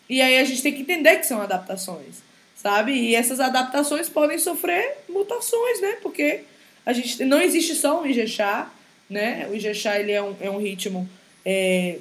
e 0.09 0.23
aí 0.23 0.38
a 0.38 0.45
gente 0.45 0.62
tem 0.62 0.73
que 0.73 0.83
entender 0.83 1.16
que 1.16 1.27
são 1.27 1.42
adaptações 1.42 2.23
sabe? 2.62 2.92
E 2.92 3.16
essas 3.16 3.40
adaptações 3.40 4.09
podem 4.09 4.38
sofrer 4.38 4.99
mutações, 5.09 5.81
né? 5.81 5.97
Porque 6.01 6.42
a 6.87 6.92
gente 6.92 7.25
não 7.25 7.40
existe 7.40 7.75
só 7.75 8.01
um 8.01 8.07
Ijexá, 8.07 8.71
né? 9.11 9.49
O 9.51 9.55
Ijexá 9.55 9.99
ele 9.99 10.12
é 10.12 10.23
um, 10.23 10.37
é 10.40 10.49
um 10.49 10.59
ritmo 10.59 11.09
é, 11.44 11.98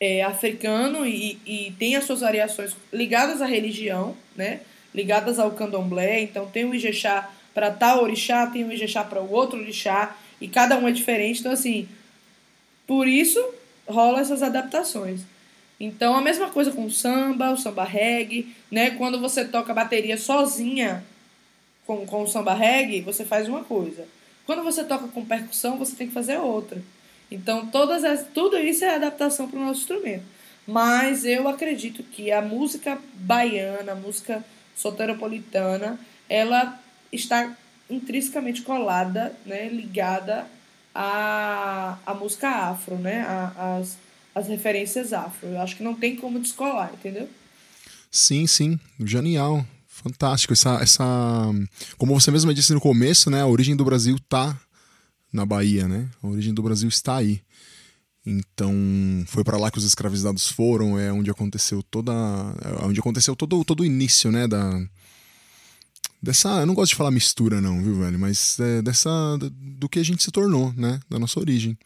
é, 0.00 0.22
africano 0.22 1.06
e, 1.06 1.38
e 1.46 1.74
tem 1.78 1.96
as 1.96 2.04
suas 2.04 2.20
variações 2.20 2.76
ligadas 2.92 3.40
à 3.40 3.46
religião, 3.46 4.16
né? 4.34 4.60
Ligadas 4.94 5.38
ao 5.38 5.50
candomblé. 5.52 6.20
Então 6.20 6.46
tem 6.46 6.64
o 6.64 6.74
Ijexá 6.74 7.30
para 7.54 7.70
tal 7.70 8.02
orixá, 8.02 8.46
tem 8.46 8.64
o 8.64 8.72
Ijexá 8.72 9.04
para 9.04 9.22
o 9.22 9.30
outro 9.30 9.58
orixá 9.58 10.16
e 10.40 10.48
cada 10.48 10.78
um 10.78 10.86
é 10.86 10.92
diferente. 10.92 11.40
Então 11.40 11.52
assim, 11.52 11.88
por 12.86 13.08
isso 13.08 13.42
rola 13.86 14.20
essas 14.20 14.42
adaptações. 14.42 15.20
Então, 15.78 16.16
a 16.16 16.22
mesma 16.22 16.48
coisa 16.48 16.72
com 16.72 16.86
o 16.86 16.90
samba, 16.90 17.52
o 17.52 17.56
samba 17.56 17.84
reggae, 17.84 18.54
né? 18.70 18.92
Quando 18.92 19.20
você 19.20 19.44
toca 19.44 19.74
bateria 19.74 20.16
sozinha 20.16 21.04
com, 21.86 22.06
com 22.06 22.22
o 22.22 22.26
samba 22.26 22.54
reggae, 22.54 23.02
você 23.02 23.24
faz 23.24 23.46
uma 23.46 23.62
coisa. 23.62 24.08
Quando 24.46 24.62
você 24.62 24.84
toca 24.84 25.08
com 25.08 25.24
percussão, 25.24 25.76
você 25.76 25.94
tem 25.94 26.08
que 26.08 26.14
fazer 26.14 26.38
outra. 26.38 26.80
Então, 27.30 27.66
todas 27.66 28.04
as, 28.04 28.26
tudo 28.32 28.56
isso 28.56 28.84
é 28.84 28.94
adaptação 28.94 29.48
para 29.48 29.58
o 29.58 29.64
nosso 29.64 29.80
instrumento. 29.80 30.24
Mas 30.66 31.24
eu 31.24 31.48
acredito 31.48 32.02
que 32.02 32.32
a 32.32 32.42
música 32.42 32.98
baiana, 33.14 33.92
a 33.92 33.96
música 33.96 34.44
soteropolitana, 34.74 35.98
ela 36.28 36.78
está 37.12 37.56
intrinsecamente 37.88 38.62
colada, 38.62 39.34
né, 39.44 39.68
ligada 39.68 40.46
à, 40.94 41.98
à 42.04 42.14
música 42.14 42.48
afro, 42.48 42.96
né, 42.96 43.24
às, 43.56 43.96
as 44.34 44.48
referências 44.48 45.12
afro. 45.12 45.48
Eu 45.48 45.60
acho 45.60 45.76
que 45.76 45.82
não 45.82 45.94
tem 45.94 46.16
como 46.16 46.40
descolar, 46.40 46.90
entendeu? 46.92 47.28
Sim, 48.10 48.46
sim. 48.46 48.78
Genial. 48.98 49.64
Fantástico. 49.86 50.52
Essa, 50.52 50.78
essa. 50.82 51.04
Como 51.96 52.18
você 52.18 52.30
mesma 52.30 52.52
disse 52.52 52.72
no 52.72 52.80
começo, 52.80 53.30
né? 53.30 53.40
A 53.40 53.46
origem 53.46 53.74
do 53.74 53.84
Brasil 53.84 54.16
tá 54.28 54.56
na 55.36 55.46
Bahia, 55.46 55.86
né? 55.86 56.08
A 56.22 56.26
origem 56.26 56.54
do 56.54 56.62
Brasil 56.62 56.88
está 56.88 57.16
aí. 57.16 57.40
Então, 58.24 58.74
foi 59.28 59.44
para 59.44 59.56
lá 59.56 59.70
que 59.70 59.78
os 59.78 59.84
escravizados 59.84 60.48
foram, 60.48 60.98
é 60.98 61.12
onde 61.12 61.30
aconteceu 61.30 61.80
toda, 61.80 62.12
é 62.12 62.84
onde 62.84 62.98
aconteceu 62.98 63.36
todo, 63.36 63.64
todo 63.64 63.80
o 63.80 63.84
início, 63.84 64.32
né, 64.32 64.48
da 64.48 64.82
dessa, 66.20 66.48
eu 66.58 66.66
não 66.66 66.74
gosto 66.74 66.90
de 66.90 66.96
falar 66.96 67.12
mistura 67.12 67.60
não, 67.60 67.80
viu, 67.80 68.00
velho, 68.00 68.18
mas 68.18 68.58
é, 68.58 68.82
dessa 68.82 69.08
do 69.78 69.88
que 69.88 70.00
a 70.00 70.02
gente 70.02 70.24
se 70.24 70.32
tornou, 70.32 70.72
né, 70.72 70.98
da 71.08 71.20
nossa 71.20 71.38
origem. 71.38 71.78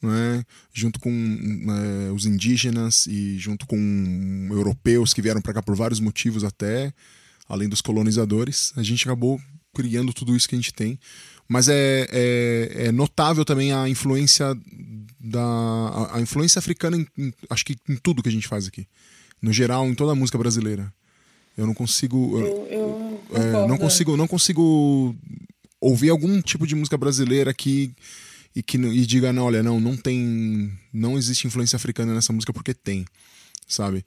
Né, 0.00 0.42
junto 0.72 0.98
com 0.98 1.10
é, 1.10 2.10
os 2.10 2.24
indígenas 2.24 3.06
e 3.06 3.38
junto 3.38 3.66
com 3.66 4.48
europeus 4.50 5.12
que 5.12 5.20
vieram 5.20 5.42
para 5.42 5.52
cá 5.52 5.62
por 5.62 5.76
vários 5.76 6.00
motivos 6.00 6.42
até, 6.42 6.90
além 7.46 7.68
dos 7.68 7.82
colonizadores, 7.82 8.72
a 8.76 8.82
gente 8.82 9.04
acabou 9.04 9.38
criando 9.74 10.14
tudo 10.14 10.34
isso 10.34 10.48
que 10.48 10.54
a 10.54 10.58
gente 10.58 10.72
tem. 10.72 10.98
Mas 11.50 11.68
é, 11.68 12.06
é, 12.12 12.86
é 12.86 12.92
notável 12.92 13.44
também 13.44 13.72
a 13.72 13.88
influência 13.88 14.56
da 15.18 15.42
a, 15.42 16.18
a 16.18 16.20
influência 16.20 16.60
africana 16.60 16.96
em, 16.96 17.04
em, 17.18 17.34
acho 17.50 17.64
que 17.64 17.76
em 17.88 17.96
tudo 17.96 18.22
que 18.22 18.28
a 18.28 18.32
gente 18.32 18.46
faz 18.46 18.68
aqui. 18.68 18.86
No 19.42 19.52
geral 19.52 19.84
em 19.88 19.94
toda 19.94 20.12
a 20.12 20.14
música 20.14 20.38
brasileira. 20.38 20.92
Eu 21.58 21.66
não 21.66 21.74
consigo 21.74 22.38
eu, 22.38 22.68
eu 22.70 23.36
é, 23.36 23.66
não 23.66 23.76
consigo 23.76 24.16
não 24.16 24.28
consigo 24.28 25.12
ouvir 25.80 26.10
algum 26.10 26.40
tipo 26.40 26.68
de 26.68 26.76
música 26.76 26.96
brasileira 26.96 27.52
que 27.52 27.92
e 28.54 28.62
que 28.62 28.78
e 28.78 29.04
diga 29.04 29.32
não 29.32 29.42
olha 29.42 29.60
não 29.60 29.80
não 29.80 29.96
tem 29.96 30.72
não 30.92 31.18
existe 31.18 31.48
influência 31.48 31.74
africana 31.74 32.14
nessa 32.14 32.32
música 32.32 32.52
porque 32.52 32.72
tem 32.72 33.04
sabe? 33.66 34.04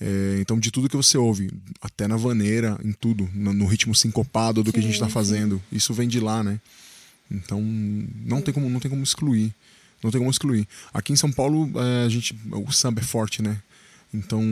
É, 0.00 0.38
então 0.40 0.58
de 0.58 0.70
tudo 0.70 0.88
que 0.88 0.96
você 0.96 1.18
ouve 1.18 1.50
até 1.82 2.08
na 2.08 2.16
vaneira 2.16 2.78
em 2.82 2.92
tudo 2.92 3.28
no, 3.34 3.52
no 3.52 3.66
ritmo 3.66 3.94
sincopado 3.94 4.62
do 4.62 4.70
sim, 4.70 4.72
que 4.72 4.80
a 4.80 4.82
gente 4.82 4.94
está 4.94 5.10
fazendo 5.10 5.62
isso 5.70 5.92
vem 5.92 6.08
de 6.08 6.20
lá 6.20 6.42
né 6.42 6.58
então 7.30 7.60
não 7.60 8.40
tem 8.40 8.52
como 8.52 8.68
não 8.68 8.80
tem 8.80 8.90
como 8.90 9.02
excluir 9.02 9.52
não 10.02 10.10
tem 10.10 10.20
como 10.20 10.30
excluir. 10.30 10.66
Aqui 10.92 11.12
em 11.12 11.16
São 11.16 11.32
Paulo, 11.32 11.70
é, 11.80 12.04
a 12.04 12.08
gente, 12.08 12.38
o 12.52 12.72
samba 12.72 13.00
é 13.00 13.04
forte, 13.04 13.42
né? 13.42 13.60
Então, 14.14 14.42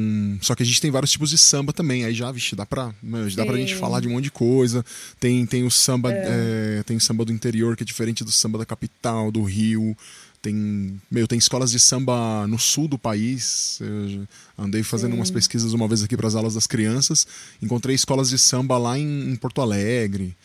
só 0.42 0.54
que 0.54 0.62
a 0.62 0.66
gente 0.66 0.80
tem 0.80 0.90
vários 0.90 1.10
tipos 1.10 1.30
de 1.30 1.38
samba 1.38 1.72
também. 1.72 2.04
Aí 2.04 2.12
já, 2.12 2.30
vixe, 2.30 2.56
dá 2.56 2.66
pra, 2.66 2.92
dá 3.36 3.46
pra 3.46 3.56
gente 3.56 3.74
falar 3.74 4.00
de 4.00 4.08
um 4.08 4.12
monte 4.12 4.24
de 4.24 4.30
coisa. 4.30 4.84
Tem, 5.18 5.46
tem 5.46 5.64
o 5.64 5.70
samba, 5.70 6.12
é. 6.12 6.78
É, 6.80 6.82
tem 6.82 6.96
o 6.96 7.00
samba 7.00 7.24
do 7.24 7.32
interior 7.32 7.76
que 7.76 7.82
é 7.82 7.86
diferente 7.86 8.24
do 8.24 8.32
samba 8.32 8.58
da 8.58 8.66
capital, 8.66 9.30
do 9.30 9.42
Rio. 9.42 9.96
Tem, 10.42 11.00
meu, 11.10 11.26
tem 11.26 11.38
escolas 11.38 11.70
de 11.70 11.80
samba 11.80 12.46
no 12.46 12.58
sul 12.58 12.86
do 12.88 12.98
país. 12.98 13.78
Eu 13.80 14.26
andei 14.58 14.82
fazendo 14.82 15.12
Sim. 15.12 15.18
umas 15.18 15.30
pesquisas 15.30 15.72
uma 15.72 15.88
vez 15.88 16.02
aqui 16.02 16.16
para 16.16 16.26
as 16.28 16.34
aulas 16.34 16.54
das 16.54 16.66
crianças. 16.66 17.26
Encontrei 17.62 17.94
escolas 17.94 18.28
de 18.28 18.36
samba 18.36 18.76
lá 18.76 18.98
em, 18.98 19.30
em 19.30 19.36
Porto 19.36 19.62
Alegre, 19.62 20.36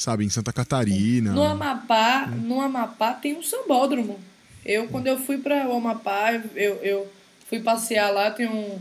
sabe, 0.00 0.24
em 0.24 0.30
Santa 0.30 0.52
Catarina. 0.52 1.32
No 1.32 1.42
Amapá, 1.42 2.26
no 2.26 2.60
Amapá 2.60 3.12
tem 3.12 3.36
um 3.36 3.42
sambódromo. 3.42 4.18
Eu, 4.64 4.88
quando 4.88 5.06
eu 5.06 5.18
fui 5.18 5.36
para 5.36 5.68
o 5.68 5.76
Amapá, 5.76 6.40
eu, 6.54 6.74
eu 6.76 7.06
fui 7.48 7.60
passear 7.60 8.10
lá, 8.10 8.30
tem 8.30 8.48
um, 8.48 8.78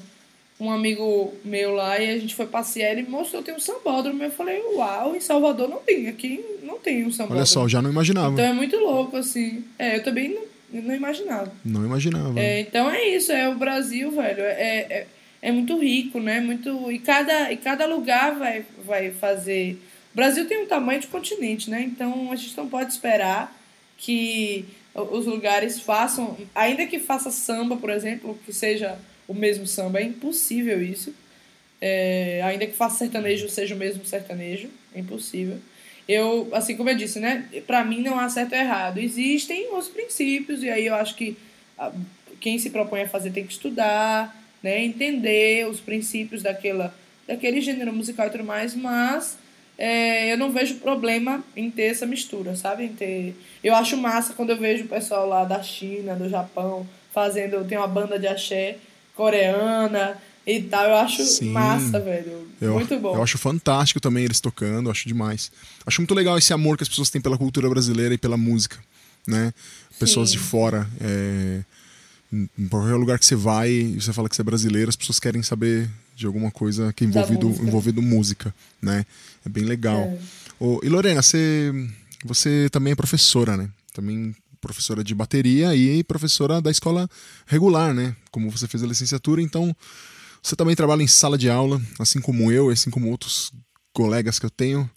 um 0.60 0.72
amigo 0.72 1.34
meu 1.44 1.74
lá, 1.74 2.00
e 2.00 2.10
a 2.10 2.18
gente 2.18 2.36
foi 2.36 2.46
passear, 2.46 2.94
ele 2.94 3.04
mostrou, 3.04 3.44
tem 3.44 3.54
um 3.54 3.60
sambódromo. 3.60 4.24
Eu 4.24 4.32
falei, 4.32 4.62
uau, 4.76 5.14
em 5.14 5.20
Salvador 5.20 5.68
não 5.68 5.80
tem, 5.80 6.08
aqui 6.08 6.44
não 6.64 6.80
tem 6.80 7.06
um 7.06 7.12
sambódromo. 7.12 7.40
Olha 7.40 7.46
só, 7.46 7.68
já 7.68 7.82
não 7.82 7.92
imaginava. 7.92 8.32
Então 8.32 8.46
é 8.46 8.54
muito 8.54 8.78
louco, 8.78 9.18
assim. 9.18 9.66
É, 9.78 9.98
eu 9.98 10.04
também 10.04 10.30
não, 10.30 10.82
não 10.82 10.96
imaginava. 10.96 11.52
Não 11.66 11.84
imaginava. 11.84 12.40
É, 12.40 12.62
então 12.62 12.90
é 12.90 13.10
isso, 13.10 13.34
é 13.34 13.50
o 13.50 13.56
Brasil, 13.56 14.10
velho, 14.12 14.42
é, 14.42 14.62
é, 14.90 15.08
é 15.42 15.52
muito 15.52 15.78
rico, 15.78 16.22
né? 16.22 16.40
Muito, 16.40 16.90
e, 16.90 16.98
cada, 17.00 17.52
e 17.52 17.58
cada 17.58 17.86
lugar 17.86 18.40
vai, 18.40 18.64
vai 18.86 19.12
fazer... 19.12 19.78
Brasil 20.20 20.46
tem 20.46 20.64
um 20.64 20.66
tamanho 20.66 21.00
de 21.00 21.08
continente, 21.08 21.70
né? 21.70 21.82
Então 21.82 22.30
a 22.30 22.36
gente 22.36 22.56
não 22.58 22.68
pode 22.68 22.92
esperar 22.92 23.58
que 23.98 24.66
os 24.94 25.26
lugares 25.26 25.80
façam, 25.80 26.38
ainda 26.54 26.86
que 26.86 27.00
faça 27.00 27.32
samba, 27.32 27.78
por 27.78 27.90
exemplo, 27.90 28.38
que 28.46 28.52
seja 28.52 29.00
o 29.30 29.34
mesmo 29.34 29.66
samba, 29.66 30.00
é 30.00 30.04
impossível 30.04 30.84
isso. 30.84 31.16
É, 31.80 32.42
ainda 32.44 32.66
que 32.66 32.76
faça 32.76 32.98
sertanejo, 32.98 33.48
seja 33.48 33.74
o 33.74 33.78
mesmo 33.78 34.06
sertanejo, 34.06 34.70
é 34.94 35.00
impossível. 35.00 35.58
Eu, 36.06 36.50
assim 36.52 36.76
como 36.76 36.90
eu 36.90 36.98
disse, 36.98 37.18
né, 37.22 37.46
para 37.66 37.86
mim 37.86 38.02
não 38.02 38.20
há 38.20 38.28
certo 38.28 38.52
ou 38.52 38.60
errado. 38.60 38.98
Existem 38.98 39.74
os 39.74 39.88
princípios 39.88 40.64
e 40.64 40.70
aí 40.70 40.88
eu 40.88 40.96
acho 40.96 41.16
que 41.16 41.38
quem 42.42 42.60
se 42.60 42.72
propõe 42.72 43.04
a 43.04 43.08
fazer 43.08 43.32
tem 43.32 43.46
que 43.46 43.54
estudar, 43.54 44.36
né, 44.62 44.84
entender 44.84 45.66
os 45.66 45.80
princípios 45.80 46.42
daquela, 46.42 46.94
daquele 47.26 47.62
gênero 47.62 47.94
musical 47.94 48.28
e 48.28 48.32
tudo 48.32 48.44
mais, 48.44 48.76
mas 48.76 49.38
é, 49.82 50.30
eu 50.30 50.38
não 50.38 50.52
vejo 50.52 50.76
problema 50.76 51.42
em 51.56 51.72
ter 51.72 51.84
essa 51.84 52.06
mistura, 52.06 52.54
sabe? 52.54 52.84
Em 52.84 52.90
ter... 52.90 53.34
Eu 53.64 53.74
acho 53.74 53.96
massa 53.96 54.34
quando 54.34 54.50
eu 54.50 54.58
vejo 54.58 54.84
o 54.84 54.88
pessoal 54.90 55.26
lá 55.26 55.46
da 55.46 55.64
China, 55.64 56.18
do 56.18 56.28
Japão, 56.28 56.86
fazendo. 57.14 57.64
Tem 57.64 57.78
uma 57.78 57.88
banda 57.88 58.20
de 58.20 58.28
axé 58.28 58.76
coreana 59.16 60.18
e 60.46 60.62
tal. 60.64 60.84
Eu 60.84 60.96
acho 60.96 61.24
Sim. 61.24 61.52
massa, 61.52 61.98
velho. 61.98 62.46
Eu, 62.60 62.74
muito 62.74 63.00
bom. 63.00 63.16
Eu 63.16 63.24
acho 63.24 63.38
fantástico 63.38 64.02
também 64.02 64.26
eles 64.26 64.42
tocando, 64.42 64.92
acho 64.92 65.08
demais. 65.08 65.50
Acho 65.86 66.02
muito 66.02 66.14
legal 66.14 66.38
esse 66.38 66.52
amor 66.52 66.76
que 66.76 66.84
as 66.84 66.90
pessoas 66.90 67.10
têm 67.10 67.22
pela 67.22 67.38
cultura 67.38 67.70
brasileira 67.70 68.14
e 68.14 68.18
pela 68.18 68.36
música, 68.36 68.78
né? 69.26 69.54
Pessoas 69.98 70.32
Sim. 70.32 70.38
de 70.38 70.44
fora. 70.44 70.90
É... 71.00 71.62
Em 72.34 72.68
qualquer 72.68 72.96
lugar 72.96 73.18
que 73.18 73.26
você 73.26 73.36
vai 73.36 73.70
e 73.70 74.02
você 74.02 74.12
fala 74.12 74.28
que 74.28 74.36
você 74.36 74.42
é 74.42 74.46
brasileiro, 74.46 74.90
as 74.90 74.98
pessoas 74.98 75.22
querem 75.22 75.42
saber 75.42 75.90
de 76.20 76.26
alguma 76.26 76.52
coisa 76.52 76.92
que 76.92 77.06
é 77.06 77.08
envolvido 77.08 77.48
música. 77.48 77.66
envolvido 77.66 78.02
música, 78.02 78.56
né? 78.82 79.06
É 79.46 79.50
bem 79.50 79.64
legal. 79.64 80.02
É. 80.02 80.20
Oh, 80.60 80.80
e 80.84 80.90
Lorena, 80.90 81.22
você 81.22 81.74
você 82.26 82.68
também 82.70 82.92
é 82.92 82.96
professora, 82.96 83.56
né? 83.56 83.70
Também 83.94 84.36
professora 84.60 85.02
de 85.02 85.16
bateria 85.16 85.74
e 85.74 86.04
professora 86.04 86.62
da 86.62 86.70
escola 86.70 87.10
regular, 87.48 87.94
né? 87.94 88.14
Como 88.32 88.52
você 88.52 88.68
fez 88.68 88.84
a 88.84 88.88
licenciatura, 88.88 89.42
então 89.42 89.74
você 90.44 90.58
também 90.58 90.76
trabalha 90.76 91.02
em 91.02 91.08
sala 91.08 91.38
de 91.38 91.50
aula, 91.50 91.82
assim 91.98 92.20
como 92.20 92.52
eu, 92.52 92.70
assim 92.70 92.90
como 92.90 93.10
outros 93.10 93.54
colegas 93.94 94.38
que 94.38 94.46
eu 94.46 94.50
tenho. 94.50 94.90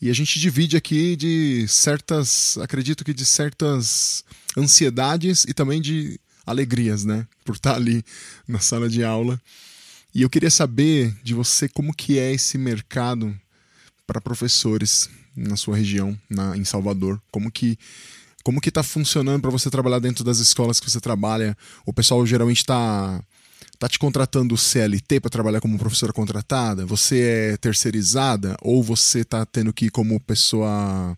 E 0.00 0.08
a 0.08 0.14
gente 0.14 0.40
divide 0.40 0.78
aqui 0.78 1.14
de 1.14 1.66
certas, 1.68 2.56
acredito 2.56 3.04
que 3.04 3.12
de 3.12 3.26
certas 3.26 4.24
ansiedades 4.56 5.44
e 5.44 5.52
também 5.52 5.82
de 5.82 6.18
alegrias, 6.46 7.04
né? 7.04 7.26
Por 7.44 7.56
estar 7.56 7.74
ali 7.74 8.02
na 8.48 8.60
sala 8.60 8.88
de 8.88 9.04
aula. 9.04 9.38
E 10.14 10.22
eu 10.22 10.30
queria 10.30 10.50
saber 10.50 11.12
de 11.24 11.34
você 11.34 11.68
como 11.68 11.92
que 11.92 12.18
é 12.18 12.32
esse 12.32 12.56
mercado 12.56 13.36
para 14.06 14.20
professores 14.20 15.10
na 15.36 15.56
sua 15.56 15.76
região, 15.76 16.16
na, 16.30 16.56
em 16.56 16.64
Salvador. 16.64 17.20
Como 17.32 17.50
que 17.50 17.76
como 18.44 18.60
que 18.60 18.68
está 18.68 18.82
funcionando 18.82 19.40
para 19.40 19.50
você 19.50 19.70
trabalhar 19.70 19.98
dentro 19.98 20.22
das 20.22 20.38
escolas 20.38 20.78
que 20.78 20.88
você 20.88 21.00
trabalha? 21.00 21.56
O 21.86 21.94
pessoal 21.94 22.24
geralmente 22.26 22.58
está 22.58 23.20
tá 23.78 23.88
te 23.88 23.98
contratando 23.98 24.56
CLT 24.56 25.18
para 25.18 25.30
trabalhar 25.30 25.60
como 25.60 25.78
professora 25.78 26.12
contratada? 26.12 26.84
Você 26.84 27.20
é 27.20 27.56
terceirizada 27.56 28.54
ou 28.60 28.82
você 28.82 29.20
está 29.20 29.44
tendo 29.46 29.72
que 29.72 29.86
ir 29.86 29.90
como 29.90 30.20
pessoa 30.20 31.16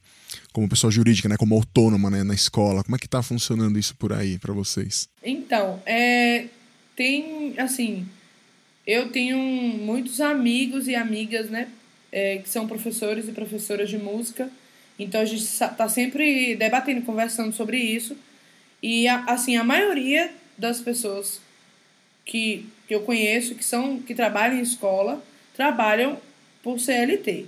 como 0.52 0.68
pessoa 0.68 0.90
jurídica, 0.90 1.28
né, 1.28 1.36
como 1.36 1.54
autônoma, 1.54 2.08
né, 2.08 2.22
na 2.22 2.34
escola? 2.34 2.82
Como 2.82 2.96
é 2.96 2.98
que 2.98 3.06
está 3.06 3.22
funcionando 3.22 3.78
isso 3.78 3.94
por 3.96 4.12
aí 4.12 4.38
para 4.38 4.54
vocês? 4.54 5.08
Então, 5.22 5.82
é, 5.84 6.46
tem 6.94 7.58
assim, 7.58 8.06
eu 8.86 9.08
tenho 9.10 9.36
muitos 9.38 10.20
amigos 10.20 10.86
e 10.86 10.94
amigas, 10.94 11.50
né, 11.50 11.68
é, 12.12 12.38
que 12.38 12.48
são 12.48 12.68
professores 12.68 13.28
e 13.28 13.32
professoras 13.32 13.90
de 13.90 13.98
música. 13.98 14.48
Então 14.98 15.20
a 15.20 15.24
gente 15.24 15.42
está 15.42 15.88
sempre 15.88 16.54
debatendo, 16.54 17.02
conversando 17.02 17.52
sobre 17.52 17.78
isso. 17.78 18.16
E 18.82 19.08
assim, 19.08 19.56
a 19.56 19.64
maioria 19.64 20.30
das 20.56 20.80
pessoas 20.80 21.40
que, 22.24 22.66
que 22.86 22.94
eu 22.94 23.02
conheço, 23.02 23.54
que 23.54 23.64
são 23.64 23.98
que 23.98 24.14
trabalham 24.14 24.58
em 24.58 24.62
escola, 24.62 25.22
trabalham 25.54 26.18
por 26.62 26.78
CLT. 26.78 27.46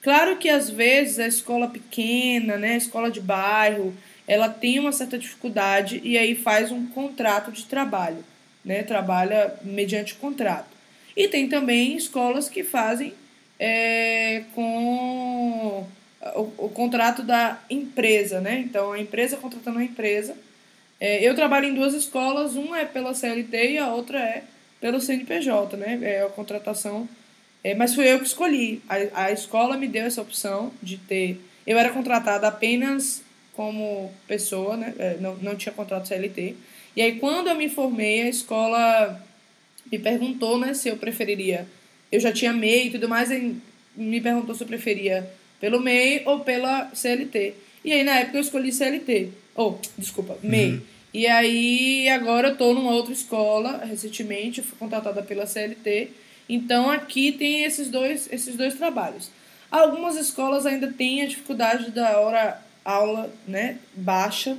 Claro 0.00 0.36
que 0.36 0.48
às 0.48 0.70
vezes 0.70 1.18
a 1.18 1.26
escola 1.26 1.68
pequena, 1.68 2.56
né, 2.56 2.74
a 2.74 2.78
escola 2.78 3.10
de 3.10 3.20
bairro, 3.20 3.94
ela 4.26 4.48
tem 4.48 4.78
uma 4.78 4.92
certa 4.92 5.18
dificuldade 5.18 6.00
e 6.04 6.16
aí 6.16 6.34
faz 6.34 6.70
um 6.70 6.86
contrato 6.86 7.50
de 7.50 7.64
trabalho, 7.64 8.24
né, 8.64 8.82
trabalha 8.82 9.54
mediante 9.62 10.14
contrato. 10.14 10.77
E 11.18 11.26
tem 11.26 11.48
também 11.48 11.96
escolas 11.96 12.48
que 12.48 12.62
fazem 12.62 13.12
é, 13.58 14.44
com 14.54 15.84
o, 16.36 16.40
o, 16.58 16.68
contrato 16.68 17.24
da 17.24 17.60
empresa, 17.68 18.40
né? 18.40 18.60
Então, 18.60 18.92
a 18.92 19.00
empresa 19.00 19.36
contratando 19.36 19.80
a 19.80 19.84
empresa. 19.84 20.36
É, 21.00 21.28
eu 21.28 21.34
trabalho 21.34 21.66
em 21.66 21.74
duas 21.74 21.92
escolas, 21.92 22.54
uma 22.54 22.78
é 22.78 22.84
pela 22.84 23.14
CLT 23.14 23.72
e 23.72 23.78
a 23.78 23.92
outra 23.92 24.20
é 24.20 24.44
pelo 24.80 25.00
CNPJ, 25.00 25.76
né? 25.76 25.98
É 26.02 26.22
a 26.22 26.28
contratação. 26.28 27.08
É, 27.64 27.74
mas 27.74 27.96
fui 27.96 28.08
eu 28.08 28.20
que 28.20 28.26
escolhi. 28.26 28.80
A, 28.88 29.24
a 29.24 29.32
escola 29.32 29.76
me 29.76 29.88
deu 29.88 30.04
essa 30.04 30.22
opção 30.22 30.70
de 30.80 30.98
ter. 30.98 31.40
Eu 31.66 31.76
era 31.76 31.90
contratada 31.90 32.46
apenas 32.46 33.24
como 33.54 34.14
pessoa, 34.28 34.76
né? 34.76 34.94
É, 35.00 35.16
não, 35.20 35.34
não 35.38 35.56
tinha 35.56 35.72
contrato 35.72 36.06
CLT. 36.06 36.54
E 36.94 37.02
aí, 37.02 37.18
quando 37.18 37.48
eu 37.48 37.56
me 37.56 37.68
formei, 37.68 38.22
a 38.22 38.28
escola 38.28 39.20
me 39.90 39.98
perguntou 39.98 40.58
né, 40.58 40.74
se 40.74 40.88
eu 40.88 40.96
preferiria. 40.96 41.66
Eu 42.10 42.20
já 42.20 42.32
tinha 42.32 42.52
MEI 42.52 42.86
e 42.86 42.90
tudo 42.90 43.08
mais, 43.08 43.30
e 43.30 43.56
me 43.96 44.20
perguntou 44.20 44.54
se 44.54 44.62
eu 44.62 44.66
preferia 44.66 45.28
pelo 45.60 45.80
MEI 45.80 46.22
ou 46.24 46.40
pela 46.40 46.90
CLT. 46.94 47.54
E 47.84 47.92
aí, 47.92 48.02
na 48.04 48.18
época, 48.18 48.38
eu 48.38 48.42
escolhi 48.42 48.72
CLT. 48.72 49.28
Ou, 49.54 49.78
oh, 49.80 50.00
desculpa, 50.00 50.38
MEI. 50.42 50.72
Uhum. 50.72 50.80
E 51.12 51.26
aí, 51.26 52.08
agora 52.08 52.48
eu 52.48 52.52
estou 52.52 52.74
numa 52.74 52.92
outra 52.92 53.12
escola, 53.12 53.84
recentemente, 53.84 54.62
fui 54.62 54.78
contratada 54.78 55.22
pela 55.22 55.46
CLT. 55.46 56.10
Então, 56.48 56.90
aqui 56.90 57.32
tem 57.32 57.64
esses 57.64 57.88
dois, 57.88 58.28
esses 58.32 58.56
dois 58.56 58.74
trabalhos. 58.74 59.30
Algumas 59.70 60.16
escolas 60.16 60.64
ainda 60.64 60.92
têm 60.92 61.22
a 61.22 61.26
dificuldade 61.26 61.90
da 61.90 62.18
hora 62.20 62.62
aula 62.84 63.30
né, 63.46 63.78
baixa, 63.94 64.56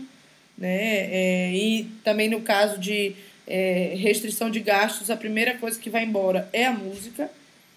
né? 0.58 1.08
É, 1.12 1.52
e 1.54 1.86
também 2.04 2.30
no 2.30 2.42
caso 2.42 2.78
de 2.78 3.15
é, 3.50 3.96
restrição 3.98 4.50
de 4.50 4.60
gastos, 4.60 5.10
a 5.10 5.18
primeira 5.18 5.58
coisa 5.58 5.80
que 5.80 5.90
vai 5.90 6.04
embora 6.04 6.48
é 6.54 6.66
a 6.66 6.72
música. 6.72 7.30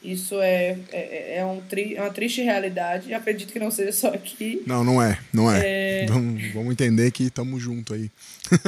Isso 0.05 0.41
é, 0.41 0.77
é, 0.93 1.39
é, 1.39 1.45
um 1.45 1.61
tri, 1.61 1.97
é 1.97 2.01
uma 2.01 2.11
triste 2.11 2.43
realidade. 2.43 3.15
Acredito 3.15 3.53
que 3.53 3.59
não 3.59 3.71
seja 3.71 3.93
só 3.93 4.09
aqui. 4.09 4.63
Não, 4.67 4.85
não 4.85 5.03
é. 5.03 5.19
Não 5.33 5.51
é. 5.51 6.03
é... 6.03 6.07
Vamos, 6.07 6.53
vamos 6.53 6.73
entender 6.73 7.11
que 7.11 7.25
estamos 7.25 7.63
juntos 7.63 7.97
aí. 7.97 8.11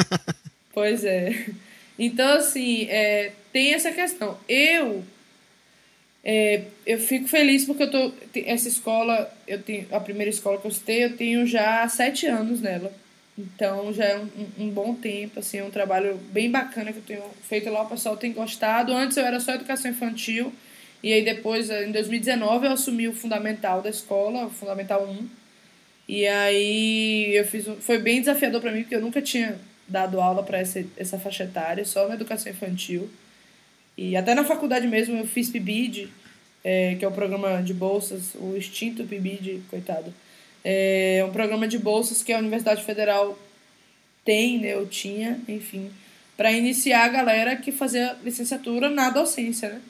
pois 0.73 1.05
é. 1.05 1.47
Então, 1.99 2.39
assim, 2.39 2.85
é, 2.89 3.33
tem 3.53 3.75
essa 3.75 3.93
questão. 3.93 4.39
Eu 4.49 5.05
é, 6.25 6.63
eu 6.87 6.99
fico 6.99 7.29
feliz 7.29 7.67
porque 7.67 7.83
eu 7.83 7.91
tô. 7.91 8.13
Essa 8.47 8.67
escola, 8.67 9.31
eu 9.47 9.61
tenho, 9.61 9.87
a 9.93 10.01
primeira 10.01 10.31
escola 10.31 10.59
que 10.59 10.67
eu 10.67 10.71
citei, 10.71 11.05
eu 11.05 11.17
tenho 11.17 11.47
já 11.47 11.87
sete 11.87 12.27
anos 12.27 12.63
nela. 12.63 12.91
Então 13.37 13.93
já 13.93 14.05
é 14.05 14.19
um, 14.19 14.29
um, 14.59 14.71
bom 14.71 14.95
tempo, 14.95 15.41
assim, 15.41 15.59
é 15.59 15.65
um 15.65 15.71
trabalho 15.71 16.17
bem 16.33 16.51
bacana 16.51 16.93
que 16.93 16.99
eu 16.99 17.03
tenho 17.03 17.23
feito 17.43 17.69
lá, 17.69 17.83
o 17.83 17.89
pessoal 17.89 18.17
tem 18.17 18.33
gostado. 18.33 18.93
Antes 18.93 19.17
eu 19.17 19.25
era 19.25 19.41
só 19.41 19.55
educação 19.55 19.91
infantil, 19.91 20.53
e 21.03 21.13
aí 21.13 21.25
depois, 21.25 21.69
em 21.69 21.93
2019, 21.93 22.67
eu 22.67 22.73
assumi 22.73 23.09
o 23.09 23.13
fundamental 23.13 23.83
da 23.83 23.91
escola, 23.91 24.47
o 24.47 24.51
fundamental 24.51 25.05
1. 25.07 25.29
E 26.09 26.27
aí 26.27 27.35
eu 27.35 27.45
fiz 27.45 27.67
um, 27.67 27.77
foi 27.77 27.99
bem 27.99 28.21
desafiador 28.21 28.61
para 28.61 28.73
mim, 28.73 28.83
porque 28.83 28.95
eu 28.95 29.01
nunca 29.01 29.21
tinha 29.21 29.59
dado 29.89 30.21
aula 30.21 30.43
para 30.43 30.59
essa, 30.59 30.85
essa 30.97 31.19
faixa 31.19 31.45
etária, 31.45 31.85
só 31.85 32.09
na 32.09 32.15
educação 32.15 32.53
infantil. 32.53 33.11
E 33.97 34.17
até 34.17 34.35
na 34.35 34.45
faculdade 34.45 34.87
mesmo 34.87 35.17
eu 35.19 35.27
fiz 35.27 35.51
PIBID, 35.51 36.09
é, 36.63 36.95
que 36.95 37.05
é 37.05 37.09
o 37.09 37.13
programa 37.13 37.63
de 37.63 37.75
bolsas, 37.75 38.35
o 38.35 38.57
extinto 38.57 39.05
PIBID, 39.05 39.63
coitado. 39.69 40.13
É 40.65 41.25
um 41.29 41.33
programa 41.33 41.69
de 41.69 41.79
bolsas 41.79 42.23
que 42.23 42.33
a 42.33 42.39
Universidade 42.39 42.83
Federal 42.83 43.39
tem, 44.25 44.59
né, 44.59 44.73
eu 44.73 44.87
tinha, 44.87 45.39
enfim, 45.47 45.91
para 46.37 46.51
iniciar 46.51 47.05
a 47.05 47.09
galera 47.09 47.57
que 47.57 47.71
fazia 47.71 48.17
licenciatura 48.25 48.89
na 48.89 49.11
docência, 49.11 49.69
né? 49.69 49.81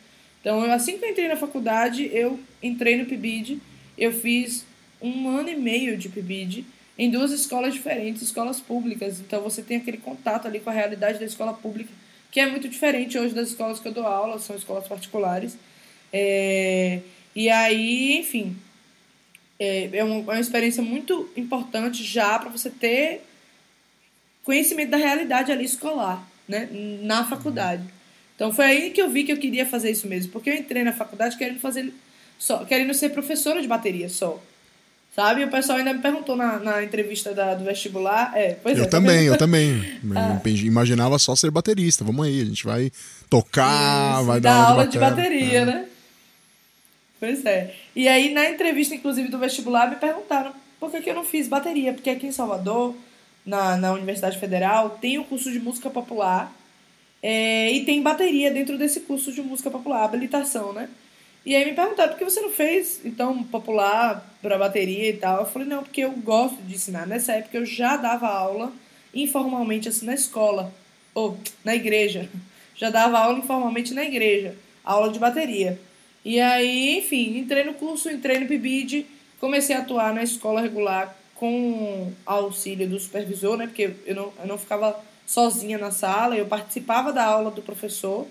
Então, 0.41 0.65
eu, 0.65 0.73
assim 0.73 0.99
que 0.99 1.05
eu 1.05 1.11
entrei 1.11 1.29
na 1.29 1.37
faculdade, 1.37 2.11
eu 2.13 2.39
entrei 2.63 2.97
no 2.97 3.07
PIBID, 3.07 3.61
eu 3.97 4.13
fiz 4.13 4.65
um 5.01 5.29
ano 5.29 5.49
e 5.49 5.57
meio 5.57 5.97
de 5.97 6.09
PIBID 6.09 6.67
em 6.99 7.11
duas 7.11 7.31
escolas 7.31 7.73
diferentes, 7.73 8.23
escolas 8.23 8.61
públicas. 8.61 9.21
Então, 9.21 9.41
você 9.41 9.63
tem 9.63 9.79
aquele 9.79 9.99
contato 9.99 10.47
ali 10.47 10.61
com 10.61 10.69
a 10.69 10.73
realidade 10.73 11.19
da 11.19 11.25
escola 11.25 11.55
pública 11.55 11.91
que 12.35 12.41
é 12.41 12.51
muito 12.51 12.69
diferente 12.69 13.17
hoje 13.17 13.33
das 13.33 13.51
escolas 13.51 13.79
que 13.79 13.87
eu 13.87 13.93
dou 13.93 14.05
aula, 14.05 14.41
são 14.41 14.57
escolas 14.57 14.89
particulares. 14.89 15.57
É, 16.13 16.99
e 17.33 17.49
aí, 17.49 18.19
enfim, 18.19 18.57
é, 19.59 19.91
é, 19.93 20.05
uma, 20.05 20.17
é 20.33 20.37
uma 20.37 20.41
experiência 20.41 20.83
muito 20.83 21.29
importante 21.37 22.03
já 22.03 22.39
para 22.39 22.51
você 22.51 22.71
ter 22.71 23.23
conhecimento 24.43 24.91
da 24.91 24.97
realidade 24.97 25.51
ali 25.51 25.65
escolar, 25.65 26.27
né, 26.49 26.69
na 27.03 27.25
faculdade. 27.25 27.83
Então 28.35 28.53
foi 28.53 28.65
aí 28.65 28.91
que 28.91 29.01
eu 29.01 29.09
vi 29.09 29.25
que 29.25 29.33
eu 29.33 29.39
queria 29.39 29.65
fazer 29.65 29.91
isso 29.91 30.07
mesmo, 30.07 30.33
porque 30.33 30.51
eu 30.51 30.55
entrei 30.55 30.83
na 30.83 30.93
faculdade 30.93 31.37
querendo 31.37 31.61
fazer 31.61 31.93
só, 32.39 32.65
querendo 32.65 32.93
ser 32.93 33.11
professora 33.11 33.63
de 33.63 33.69
bateria 33.69 34.09
só. 34.09 34.43
Sabe? 35.15 35.43
E 35.43 35.45
o 35.45 35.49
pessoal 35.49 35.79
ainda 35.79 35.93
me 35.93 36.01
perguntou 36.01 36.35
na, 36.35 36.59
na 36.59 36.83
entrevista 36.83 37.33
da, 37.33 37.55
do 37.55 37.65
vestibular. 37.65 38.33
É, 38.35 38.57
pois 38.61 38.77
eu 38.77 38.85
é, 38.85 38.89
também, 38.89 39.27
eu 39.27 39.39
também. 39.39 39.81
ah. 40.17 40.41
Imaginava 40.45 41.21
só 41.21 41.37
ser 41.37 41.53
baterista. 41.53 42.03
Vamos 42.03 42.27
aí, 42.27 42.43
a 42.43 42.45
gente 42.45 42.65
vai 42.65 42.91
tocar, 43.31 44.17
Isso, 44.17 44.25
vai 44.25 44.41
dar, 44.41 44.71
aula 44.71 44.89
de, 44.89 44.99
bateria, 44.99 45.61
é. 45.61 45.65
né? 45.65 45.85
Pois 47.25 47.43
é. 47.47 47.75
E 47.97 48.07
aí, 48.07 48.35
na 48.35 48.51
entrevista, 48.51 48.95
inclusive, 48.95 49.29
do 49.29 49.39
vestibular, 49.39 49.89
me 49.89 49.97
perguntaram 49.97 50.53
por 50.79 50.91
que, 50.91 51.01
que 51.01 51.09
eu 51.09 51.15
não 51.15 51.25
fiz 51.25 51.49
bateria. 51.49 51.95
Porque 51.95 52.11
aqui 52.11 52.27
em 52.27 52.33
Salvador, 52.33 52.95
na, 53.47 53.79
na 53.79 53.95
Universidade 53.95 54.39
Federal, 54.39 54.99
tem 55.01 55.19
o 55.19 55.25
curso 55.25 55.51
de 55.51 55.59
música 55.59 55.89
popular 55.89 56.55
é, 57.23 57.73
e 57.73 57.87
tem 57.87 58.03
bateria 58.03 58.51
dentro 58.51 58.77
desse 58.77 59.01
curso 59.01 59.33
de 59.33 59.41
música 59.41 59.71
popular, 59.71 60.05
habilitação, 60.05 60.75
né? 60.75 60.91
E 61.47 61.57
aí 61.57 61.65
me 61.65 61.73
perguntaram 61.73 62.11
por 62.11 62.19
que 62.19 62.25
você 62.27 62.43
não 62.43 62.51
fez, 62.51 63.01
então, 63.07 63.43
popular 63.45 64.23
para 64.43 64.59
bateria 64.59 65.09
e 65.09 65.17
tal. 65.17 65.41
Eu 65.41 65.47
falei, 65.47 65.67
não, 65.67 65.83
porque 65.83 66.03
eu 66.03 66.13
gosto 66.13 66.61
de 66.61 66.75
ensinar. 66.75 67.07
Nessa 67.07 67.33
época 67.33 67.57
eu 67.57 67.65
já 67.65 67.97
dava 67.97 68.29
aula 68.29 68.71
informalmente, 69.15 69.89
assim, 69.89 70.05
na 70.05 70.13
escola, 70.13 70.71
ou 71.15 71.39
na 71.65 71.75
igreja. 71.75 72.29
Já 72.77 72.91
dava 72.91 73.21
aula 73.21 73.39
informalmente 73.39 73.95
na 73.95 74.03
igreja, 74.03 74.57
aula 74.85 75.13
de 75.13 75.21
bateria. 75.21 75.79
E 76.25 76.41
aí, 76.41 76.99
enfim, 76.99 77.39
entrei 77.39 77.65
no 77.65 77.75
curso, 77.75 78.11
entrei 78.11 78.39
no 78.39 78.47
PIBID, 78.47 79.07
comecei 79.39 79.77
a 79.77 79.81
atuar 79.81 80.15
na 80.15 80.23
escola 80.23 80.61
regular 80.61 81.15
com 81.35 82.13
auxílio 82.25 82.89
do 82.89 82.99
supervisor, 82.99 83.57
né? 83.57 83.67
Porque 83.67 83.91
eu 84.07 84.15
não, 84.15 84.33
eu 84.39 84.47
não 84.47 84.57
ficava 84.59 84.99
sozinha 85.27 85.77
na 85.77 85.91
sala, 85.91 86.37
eu 86.37 86.47
participava 86.47 87.13
da 87.13 87.25
aula 87.25 87.51
do 87.51 87.61
professor. 87.61 88.27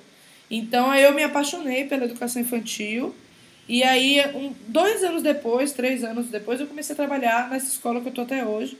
Então 0.49 0.89
aí 0.89 1.03
eu 1.03 1.13
me 1.13 1.23
apaixonei 1.23 1.85
pela 1.85 2.05
educação 2.05 2.41
infantil. 2.41 3.13
E 3.67 3.83
aí, 3.83 4.19
um, 4.35 4.53
dois 4.67 5.03
anos 5.03 5.23
depois, 5.23 5.71
três 5.71 6.03
anos 6.03 6.27
depois, 6.27 6.59
eu 6.59 6.67
comecei 6.67 6.93
a 6.93 6.97
trabalhar 6.97 7.49
nessa 7.49 7.67
escola 7.67 8.01
que 8.01 8.07
eu 8.09 8.13
tô 8.13 8.21
até 8.21 8.45
hoje. 8.45 8.77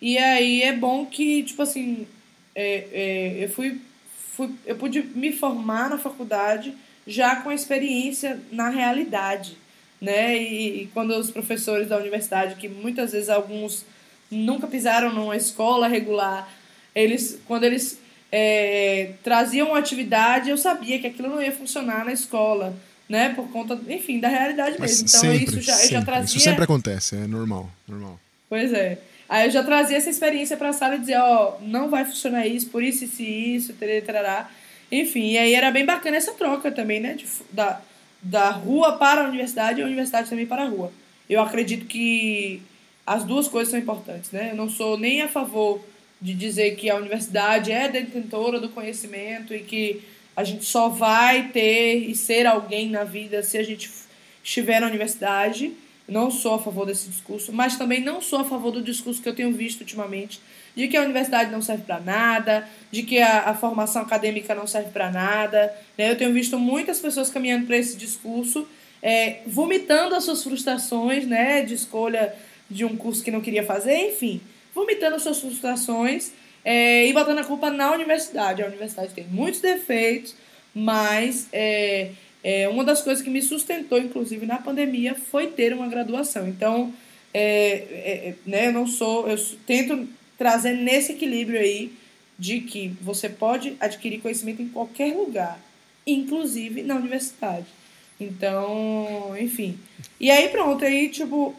E 0.00 0.18
aí 0.18 0.62
é 0.62 0.72
bom 0.72 1.06
que, 1.06 1.42
tipo 1.42 1.62
assim, 1.62 2.06
é, 2.54 2.86
é, 2.92 3.44
eu 3.44 3.48
fui, 3.50 3.80
fui. 4.32 4.50
Eu 4.66 4.76
pude 4.76 5.02
me 5.02 5.32
formar 5.32 5.90
na 5.90 5.98
faculdade 5.98 6.74
já 7.10 7.36
com 7.36 7.50
a 7.50 7.54
experiência 7.54 8.40
na 8.50 8.68
realidade. 8.68 9.56
Né? 10.00 10.38
E, 10.38 10.82
e 10.82 10.86
quando 10.94 11.10
os 11.10 11.30
professores 11.30 11.88
da 11.88 11.98
universidade, 11.98 12.54
que 12.54 12.68
muitas 12.68 13.12
vezes 13.12 13.28
alguns 13.28 13.84
nunca 14.30 14.66
pisaram 14.66 15.12
numa 15.12 15.36
escola 15.36 15.88
regular, 15.88 16.48
eles, 16.94 17.38
quando 17.46 17.64
eles 17.64 17.98
é, 18.32 19.12
traziam 19.22 19.68
uma 19.68 19.78
atividade, 19.78 20.50
eu 20.50 20.56
sabia 20.56 20.98
que 20.98 21.06
aquilo 21.06 21.28
não 21.28 21.42
ia 21.42 21.52
funcionar 21.52 22.04
na 22.04 22.12
escola, 22.12 22.74
né? 23.08 23.34
Por 23.34 23.50
conta, 23.50 23.78
enfim, 23.88 24.20
da 24.20 24.28
realidade 24.28 24.76
Mas 24.78 25.02
mesmo. 25.02 25.08
Então 25.08 25.20
sempre, 25.20 25.44
isso 25.44 25.60
já, 25.60 25.74
sempre. 25.74 25.94
já 25.94 26.02
trazia. 26.02 26.36
Isso 26.36 26.40
sempre 26.40 26.64
acontece, 26.64 27.16
é 27.16 27.26
normal, 27.26 27.70
normal. 27.86 28.18
Pois 28.48 28.72
é. 28.72 28.98
Aí 29.28 29.46
eu 29.46 29.50
já 29.52 29.62
trazia 29.62 29.96
essa 29.96 30.10
experiência 30.10 30.56
para 30.56 30.70
a 30.70 30.72
sala 30.72 30.96
e 30.96 30.98
dizia, 30.98 31.22
ó, 31.22 31.56
oh, 31.56 31.64
não 31.64 31.88
vai 31.88 32.04
funcionar 32.04 32.46
isso, 32.46 32.66
por 32.68 32.82
isso, 32.82 33.04
isso 33.04 33.22
isso, 33.22 33.74
trará. 34.04 34.50
Enfim, 34.90 35.30
e 35.30 35.38
aí 35.38 35.54
era 35.54 35.70
bem 35.70 35.84
bacana 35.84 36.16
essa 36.16 36.32
troca 36.32 36.70
também, 36.72 37.00
né? 37.00 37.14
De, 37.14 37.26
da, 37.52 37.80
da 38.22 38.50
rua 38.50 38.96
para 38.96 39.22
a 39.22 39.28
universidade 39.28 39.80
e 39.80 39.82
a 39.82 39.86
universidade 39.86 40.28
também 40.28 40.46
para 40.46 40.62
a 40.62 40.68
rua. 40.68 40.92
Eu 41.28 41.40
acredito 41.40 41.86
que 41.86 42.60
as 43.06 43.24
duas 43.24 43.48
coisas 43.48 43.70
são 43.70 43.78
importantes, 43.78 44.30
né? 44.30 44.50
Eu 44.50 44.56
não 44.56 44.68
sou 44.68 44.98
nem 44.98 45.22
a 45.22 45.28
favor 45.28 45.80
de 46.20 46.34
dizer 46.34 46.76
que 46.76 46.90
a 46.90 46.96
universidade 46.96 47.72
é 47.72 47.88
detentora 47.88 48.60
do 48.60 48.68
conhecimento 48.68 49.54
e 49.54 49.60
que 49.60 50.02
a 50.36 50.44
gente 50.44 50.64
só 50.64 50.88
vai 50.88 51.48
ter 51.48 51.96
e 51.96 52.14
ser 52.14 52.46
alguém 52.46 52.88
na 52.88 53.04
vida 53.04 53.42
se 53.42 53.56
a 53.56 53.62
gente 53.62 53.90
estiver 54.42 54.80
na 54.80 54.86
universidade. 54.86 55.72
Não 56.06 56.30
sou 56.30 56.54
a 56.54 56.58
favor 56.58 56.84
desse 56.84 57.08
discurso, 57.08 57.52
mas 57.52 57.76
também 57.76 58.00
não 58.00 58.20
sou 58.20 58.40
a 58.40 58.44
favor 58.44 58.72
do 58.72 58.82
discurso 58.82 59.22
que 59.22 59.28
eu 59.28 59.34
tenho 59.34 59.52
visto 59.52 59.80
ultimamente 59.80 60.40
de 60.74 60.88
que 60.88 60.96
a 60.96 61.02
universidade 61.02 61.50
não 61.50 61.62
serve 61.62 61.84
para 61.84 62.00
nada, 62.00 62.68
de 62.90 63.02
que 63.02 63.20
a, 63.20 63.50
a, 63.50 63.54
formação 63.54 64.02
acadêmica 64.02 64.54
não 64.54 64.66
serve 64.66 64.90
para 64.90 65.10
nada. 65.10 65.74
Né? 65.96 66.10
Eu 66.10 66.16
tenho 66.16 66.32
visto 66.32 66.58
muitas 66.58 67.00
pessoas 67.00 67.30
caminhando 67.30 67.66
para 67.66 67.76
esse 67.76 67.96
discurso, 67.96 68.66
é, 69.02 69.38
vomitando 69.46 70.14
as 70.14 70.24
suas 70.24 70.42
frustrações 70.42 71.26
né, 71.26 71.62
de 71.62 71.74
escolha 71.74 72.34
de 72.70 72.84
um 72.84 72.96
curso 72.96 73.22
que 73.24 73.30
não 73.30 73.40
queria 73.40 73.64
fazer, 73.64 73.96
enfim 73.96 74.40
vomitando 74.74 75.18
suas 75.18 75.40
frustrações 75.40 76.32
é, 76.64 77.06
e 77.06 77.12
botando 77.12 77.38
a 77.38 77.44
culpa 77.44 77.70
na 77.70 77.92
universidade. 77.92 78.62
A 78.62 78.66
universidade 78.66 79.12
tem 79.14 79.24
muitos 79.24 79.60
defeitos, 79.60 80.34
mas 80.74 81.48
é, 81.52 82.10
é, 82.42 82.68
uma 82.68 82.84
das 82.84 83.02
coisas 83.02 83.22
que 83.22 83.30
me 83.30 83.42
sustentou, 83.42 83.98
inclusive 83.98 84.46
na 84.46 84.58
pandemia, 84.58 85.14
foi 85.14 85.48
ter 85.48 85.72
uma 85.72 85.88
graduação. 85.88 86.48
Então, 86.48 86.92
é, 87.32 87.40
é, 87.40 88.28
é 88.28 88.34
né, 88.46 88.68
eu 88.68 88.72
não 88.72 88.86
sou, 88.86 89.28
eu 89.28 89.36
tento 89.66 90.08
trazer 90.40 90.72
nesse 90.72 91.12
equilíbrio 91.12 91.60
aí 91.60 91.92
de 92.38 92.62
que 92.62 92.96
você 93.02 93.28
pode 93.28 93.76
adquirir 93.78 94.22
conhecimento 94.22 94.62
em 94.62 94.70
qualquer 94.70 95.14
lugar, 95.14 95.60
inclusive 96.06 96.82
na 96.82 96.94
universidade. 96.94 97.66
Então, 98.18 99.36
enfim. 99.38 99.78
E 100.18 100.30
aí 100.30 100.48
pronto, 100.48 100.82
aí 100.82 101.10
tipo, 101.10 101.54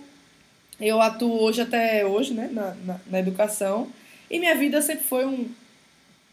eu 0.79 0.99
atuo 0.99 1.43
hoje 1.43 1.61
até 1.61 2.03
hoje, 2.03 2.33
né, 2.33 2.49
na, 2.51 2.73
na, 2.83 2.99
na 3.05 3.19
educação, 3.19 3.87
e 4.31 4.39
minha 4.39 4.55
vida 4.55 4.81
sempre 4.81 5.03
foi 5.03 5.27
um, 5.27 5.47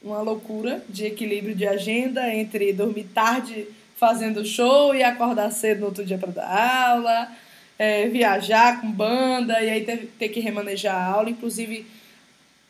uma 0.02 0.22
loucura 0.22 0.82
de 0.88 1.04
equilíbrio 1.04 1.54
de 1.54 1.66
agenda 1.66 2.34
entre 2.34 2.72
dormir 2.72 3.08
tarde 3.12 3.66
fazendo 3.94 4.42
show 4.42 4.94
e 4.94 5.02
acordar 5.02 5.50
cedo 5.50 5.80
no 5.80 5.86
outro 5.86 6.02
dia 6.02 6.16
para 6.16 6.32
dar 6.32 6.92
aula, 6.92 7.30
é, 7.78 8.08
viajar 8.08 8.80
com 8.80 8.90
banda 8.90 9.62
e 9.62 9.68
aí 9.68 9.84
ter, 9.84 10.10
ter 10.18 10.30
que 10.30 10.40
remanejar 10.40 10.96
a 10.96 11.12
aula. 11.12 11.28
Inclusive, 11.28 11.97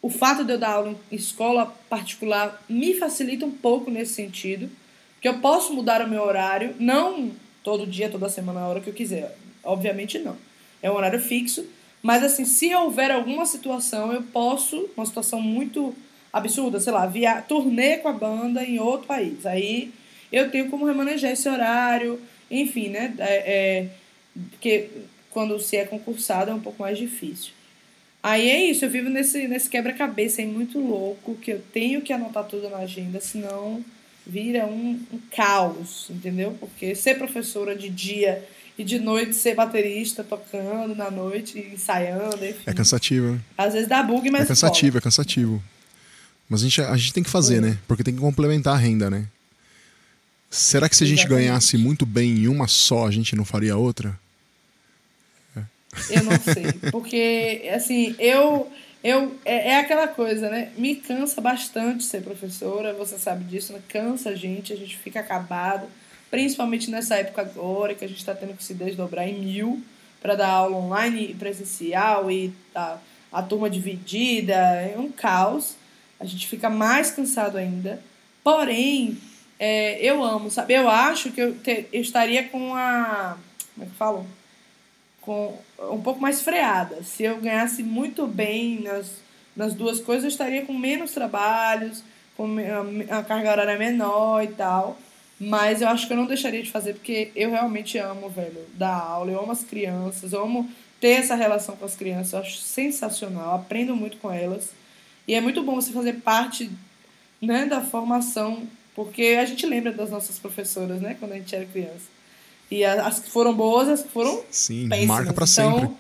o 0.01 0.09
fato 0.09 0.45
de 0.45 0.53
eu 0.53 0.59
dar 0.59 0.73
aula 0.73 0.95
em 1.11 1.17
escola 1.17 1.67
particular 1.89 2.63
me 2.69 2.95
facilita 2.95 3.45
um 3.45 3.51
pouco 3.51 3.91
nesse 3.91 4.15
sentido, 4.15 4.71
que 5.21 5.29
eu 5.29 5.39
posso 5.41 5.73
mudar 5.73 6.01
o 6.03 6.09
meu 6.09 6.23
horário, 6.23 6.75
não 6.79 7.33
todo 7.63 7.87
dia, 7.87 8.09
toda 8.09 8.29
semana, 8.29 8.61
a 8.61 8.69
hora 8.69 8.81
que 8.81 8.89
eu 8.89 8.95
quiser. 8.95 9.37
Obviamente 9.65 10.19
não. 10.19 10.37
É 10.81 10.91
um 10.91 10.95
horário 10.95 11.21
fixo, 11.21 11.67
mas 12.03 12.23
assim, 12.23 12.45
se 12.45 12.73
houver 12.75 13.11
alguma 13.11 13.45
situação, 13.45 14.13
eu 14.13 14.23
posso, 14.23 14.89
uma 14.97 15.05
situação 15.05 15.41
muito 15.41 15.95
absurda, 16.33 16.79
sei 16.79 16.93
lá, 16.93 17.07
via 17.07 17.43
turnê 17.43 17.97
com 17.97 18.09
a 18.09 18.13
banda 18.13 18.65
em 18.65 18.79
outro 18.79 19.07
país. 19.07 19.45
Aí 19.45 19.93
eu 20.31 20.51
tenho 20.51 20.71
como 20.71 20.87
remanejar 20.87 21.33
esse 21.33 21.49
horário, 21.49 22.21
enfim, 22.51 22.89
né? 22.89 23.15
É, 23.19 23.35
é, 23.47 23.89
porque 24.51 24.91
quando 25.31 25.59
se 25.59 25.77
é 25.77 25.85
concursado 25.85 26.51
é 26.51 26.55
um 26.55 26.61
pouco 26.61 26.83
mais 26.83 26.97
difícil. 26.97 27.53
Aí 28.23 28.51
é 28.51 28.65
isso, 28.71 28.85
eu 28.85 28.91
vivo 28.91 29.09
nesse, 29.09 29.47
nesse 29.47 29.69
quebra-cabeça 29.69 30.41
aí 30.41 30.47
muito 30.47 30.79
louco, 30.79 31.37
que 31.37 31.53
eu 31.53 31.63
tenho 31.73 32.03
que 32.03 32.13
anotar 32.13 32.45
tudo 32.45 32.69
na 32.69 32.79
agenda, 32.79 33.21
senão 33.21 33.85
vira 34.27 34.67
um, 34.67 35.01
um 35.13 35.19
caos, 35.35 36.07
entendeu? 36.11 36.57
Porque 36.59 36.95
ser 36.95 37.17
professora 37.17 37.77
de 37.77 37.89
dia 37.89 38.45
e 38.77 38.85
de 38.85 38.99
noite 38.99 39.35
ser 39.35 39.55
baterista, 39.55 40.23
tocando 40.23 40.95
na 40.95 41.11
noite, 41.11 41.59
ensaiando, 41.59 42.45
enfim. 42.45 42.63
É 42.67 42.75
cansativo. 42.75 43.33
Né? 43.33 43.41
Às 43.57 43.73
vezes 43.73 43.89
dá 43.89 44.03
bug, 44.03 44.31
mas. 44.31 44.43
É 44.43 44.47
cansativo, 44.47 44.99
é 44.99 45.01
cansativo. 45.01 45.63
Mas 46.49 46.61
a 46.61 46.65
gente, 46.65 46.81
a 46.81 46.97
gente 46.97 47.13
tem 47.13 47.23
que 47.23 47.31
fazer, 47.31 47.61
né? 47.61 47.79
Porque 47.87 48.05
tem 48.05 48.15
que 48.15 48.21
complementar 48.21 48.75
a 48.75 48.79
renda, 48.79 49.11
né? 49.11 49.27
Será 50.51 50.89
que 50.89 50.97
se 50.97 51.05
a 51.05 51.07
gente 51.07 51.21
Exatamente. 51.21 51.47
ganhasse 51.47 51.77
muito 51.77 52.07
bem 52.07 52.31
em 52.31 52.49
uma 52.49 52.67
só, 52.67 53.07
a 53.07 53.11
gente 53.11 53.37
não 53.37 53.45
faria 53.45 53.77
outra? 53.77 54.19
Eu 56.11 56.25
não 56.25 56.39
sei. 56.41 56.91
Porque, 56.91 57.69
assim, 57.75 58.15
eu. 58.19 58.71
eu 59.03 59.37
é, 59.45 59.71
é, 59.71 59.79
aquela 59.79 60.09
coisa, 60.09 60.49
né? 60.49 60.71
Me 60.77 60.97
cansa 60.97 61.41
bastante 61.41 62.05
ser 62.05 62.23
professora, 62.23 62.93
você 62.93 63.19
sabe 63.19 63.45
disso, 63.45 63.73
né? 63.73 63.81
Cansa 63.89 64.31
a 64.31 64.35
gente, 64.35 64.73
a 64.73 64.77
gente 64.77 64.97
fica 64.97 65.21
acabado. 65.21 65.87
Principalmente 66.31 66.91
nessa 66.91 67.17
época 67.17 67.43
agora, 67.43 67.95
que 67.95 68.05
a 68.05 68.09
gente 68.09 68.19
está 68.19 68.35
tendo 68.35 68.57
que 68.57 68.63
se 68.63 68.75
desdobrar 68.75 69.27
em 69.29 69.39
mil 69.39 69.83
para 70.21 70.35
dar 70.35 70.49
aula 70.49 70.77
online 70.77 71.31
e 71.31 71.35
presencial 71.35 72.31
e 72.31 72.53
a, 72.75 72.99
a 73.33 73.43
turma 73.43 73.71
dividida. 73.71 74.55
É 74.55 74.95
um 74.99 75.11
caos. 75.11 75.77
A 76.21 76.25
gente 76.25 76.47
fica 76.47 76.69
mais 76.69 77.11
cansado 77.11 77.57
ainda. 77.57 78.03
Porém, 78.43 79.17
é, 79.59 80.01
eu 80.05 80.23
amo, 80.23 80.51
sabe? 80.51 80.75
Eu 80.75 80.89
acho 80.89 81.31
que 81.31 81.41
eu, 81.41 81.55
te, 81.59 81.87
eu 81.93 82.01
estaria 82.01 82.49
com 82.49 82.75
a. 82.75 83.37
Como 83.75 83.87
é 83.87 83.91
que 83.91 83.97
falo? 83.97 84.27
Com 85.29 85.59
um 85.93 86.01
pouco 86.01 86.19
mais 86.19 86.41
freada. 86.41 87.03
Se 87.03 87.23
eu 87.23 87.37
ganhasse 87.37 87.83
muito 87.83 88.27
bem 88.27 88.81
nas, 88.81 89.11
nas 89.55 89.75
duas 89.75 90.01
coisas, 90.01 90.25
eu 90.25 90.31
estaria 90.31 90.65
com 90.65 90.73
menos 90.73 91.13
trabalhos, 91.13 92.03
com 92.35 92.57
a 93.11 93.23
carga 93.23 93.51
horária 93.51 93.79
menor 93.79 94.43
e 94.43 94.47
tal. 94.47 94.99
Mas 95.39 95.83
eu 95.83 95.89
acho 95.89 96.07
que 96.07 96.15
eu 96.15 96.17
não 96.17 96.25
deixaria 96.25 96.63
de 96.63 96.71
fazer 96.71 96.95
porque 96.95 97.31
eu 97.37 97.51
realmente 97.51 97.99
amo, 97.99 98.31
velho, 98.31 98.65
dar 98.73 98.97
aula. 98.97 99.31
Eu 99.31 99.41
amo 99.41 99.53
as 99.53 99.63
crianças, 99.63 100.33
eu 100.33 100.43
amo 100.43 100.67
ter 100.99 101.21
essa 101.21 101.35
relação 101.35 101.77
com 101.77 101.85
as 101.85 101.95
crianças. 101.95 102.33
Eu 102.33 102.39
acho 102.39 102.57
sensacional, 102.61 103.55
aprendo 103.55 103.95
muito 103.95 104.17
com 104.17 104.33
elas. 104.33 104.71
E 105.27 105.35
é 105.35 105.43
muito 105.43 105.63
bom 105.63 105.75
você 105.75 105.93
fazer 105.93 106.23
parte 106.23 106.71
né, 107.39 107.67
da 107.67 107.83
formação, 107.83 108.63
porque 108.95 109.37
a 109.39 109.45
gente 109.45 109.67
lembra 109.67 109.93
das 109.93 110.09
nossas 110.09 110.39
professoras, 110.39 111.03
né, 111.03 111.17
quando 111.21 111.33
a 111.33 111.37
gente 111.37 111.55
era 111.55 111.67
criança. 111.67 112.18
E 112.71 112.85
as 112.85 113.19
que 113.21 113.31
foram 113.31 113.55
boas, 113.55 113.89
as 113.89 114.03
que 114.03 114.09
foram 114.11 114.43
Sim, 114.51 114.89
péssimas. 114.89 115.09
marca 115.09 115.33
para 115.33 115.47
então, 115.47 115.81
sempre. 115.81 115.97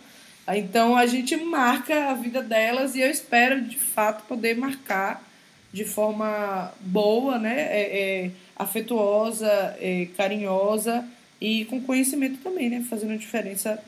Então 0.56 0.96
a 0.96 1.06
gente 1.06 1.36
marca 1.36 2.10
a 2.10 2.14
vida 2.14 2.42
delas 2.42 2.94
e 2.94 3.00
eu 3.00 3.10
espero 3.10 3.62
de 3.62 3.78
fato 3.78 4.24
poder 4.26 4.56
marcar 4.56 5.26
de 5.72 5.84
forma 5.84 6.72
boa, 6.80 7.38
né, 7.38 7.60
é, 7.60 8.24
é, 8.24 8.30
afetuosa, 8.56 9.76
é, 9.78 10.08
carinhosa 10.16 11.04
e 11.40 11.66
com 11.66 11.80
conhecimento 11.82 12.38
também, 12.38 12.70
né, 12.70 12.84
fazendo 12.88 13.16
diferença 13.18 13.78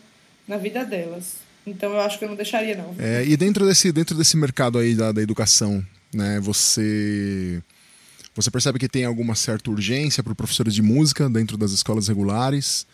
na 0.47 0.59
vida 0.59 0.85
delas. 0.85 1.37
Então 1.67 1.93
eu 1.93 2.01
acho 2.01 2.19
que 2.19 2.25
eu 2.25 2.29
não 2.29 2.37
deixaria 2.37 2.77
não. 2.77 2.95
É, 2.99 3.25
e 3.25 3.37
dentro 3.37 3.67
desse 3.67 3.91
dentro 3.93 4.17
desse 4.17 4.37
mercado 4.37 4.79
aí 4.79 4.95
da, 4.95 5.13
da 5.13 5.23
educação, 5.23 5.85
né, 6.13 6.39
você 6.41 7.63
você 8.35 8.51
percebe 8.51 8.79
que 8.79 8.89
tem 8.89 9.05
alguma 9.05 9.35
certa 9.35 9.71
urgência 9.71 10.23
para 10.23 10.35
professores 10.35 10.75
de 10.75 10.83
música 10.83 11.29
dentro 11.29 11.57
das 11.57 11.73
escolas 11.73 12.09
regulares? 12.09 12.87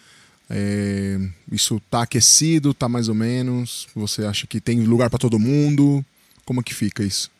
É, 0.48 1.18
isso 1.50 1.76
está 1.76 2.02
aquecido, 2.02 2.70
está 2.70 2.88
mais 2.88 3.08
ou 3.08 3.14
menos? 3.14 3.88
Você 3.94 4.24
acha 4.24 4.46
que 4.46 4.60
tem 4.60 4.80
lugar 4.80 5.10
para 5.10 5.18
todo 5.18 5.38
mundo? 5.38 6.04
Como 6.44 6.60
é 6.60 6.62
que 6.62 6.74
fica 6.74 7.02
isso? 7.02 7.30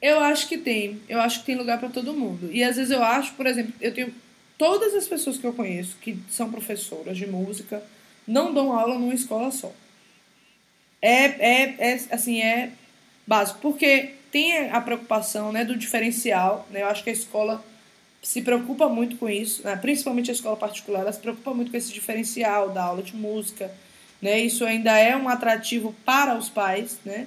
Eu 0.00 0.18
acho 0.18 0.48
que 0.48 0.58
tem. 0.58 1.00
Eu 1.08 1.20
acho 1.20 1.40
que 1.40 1.46
tem 1.46 1.56
lugar 1.56 1.78
para 1.78 1.88
todo 1.88 2.12
mundo. 2.12 2.50
E 2.52 2.64
às 2.64 2.76
vezes 2.76 2.90
eu 2.90 3.04
acho, 3.04 3.34
por 3.34 3.46
exemplo, 3.46 3.72
eu 3.80 3.94
tenho 3.94 4.12
todas 4.58 4.94
as 4.94 5.06
pessoas 5.06 5.38
que 5.38 5.46
eu 5.46 5.52
conheço 5.52 5.96
que 6.00 6.18
são 6.30 6.50
professoras 6.50 7.16
de 7.16 7.26
música 7.26 7.82
não 8.26 8.52
dão 8.52 8.72
aula 8.72 8.98
numa 8.98 9.14
escola 9.14 9.50
só. 9.50 9.72
É, 11.00 11.24
é, 11.24 11.76
é 11.78 12.00
assim, 12.10 12.40
é 12.40 12.72
básico. 13.26 13.60
Porque 13.60 14.14
tem 14.32 14.70
a 14.70 14.80
preocupação 14.80 15.52
né, 15.52 15.62
do 15.62 15.76
diferencial. 15.76 16.66
Né? 16.70 16.82
Eu 16.82 16.88
acho 16.88 17.04
que 17.04 17.10
a 17.10 17.12
escola 17.12 17.62
se 18.22 18.40
preocupa 18.40 18.88
muito 18.88 19.16
com 19.16 19.28
isso, 19.28 19.62
né? 19.62 19.76
principalmente 19.76 20.30
a 20.30 20.34
escola 20.34 20.56
particular, 20.56 21.00
ela 21.00 21.12
se 21.12 21.20
preocupa 21.20 21.52
muito 21.52 21.70
com 21.70 21.76
esse 21.76 21.92
diferencial 21.92 22.70
da 22.70 22.82
aula 22.82 23.02
de 23.02 23.14
música. 23.14 23.70
Né? 24.22 24.40
Isso 24.40 24.64
ainda 24.64 24.98
é 24.98 25.14
um 25.14 25.28
atrativo 25.28 25.94
para 26.04 26.36
os 26.36 26.48
pais. 26.48 26.98
Né? 27.04 27.26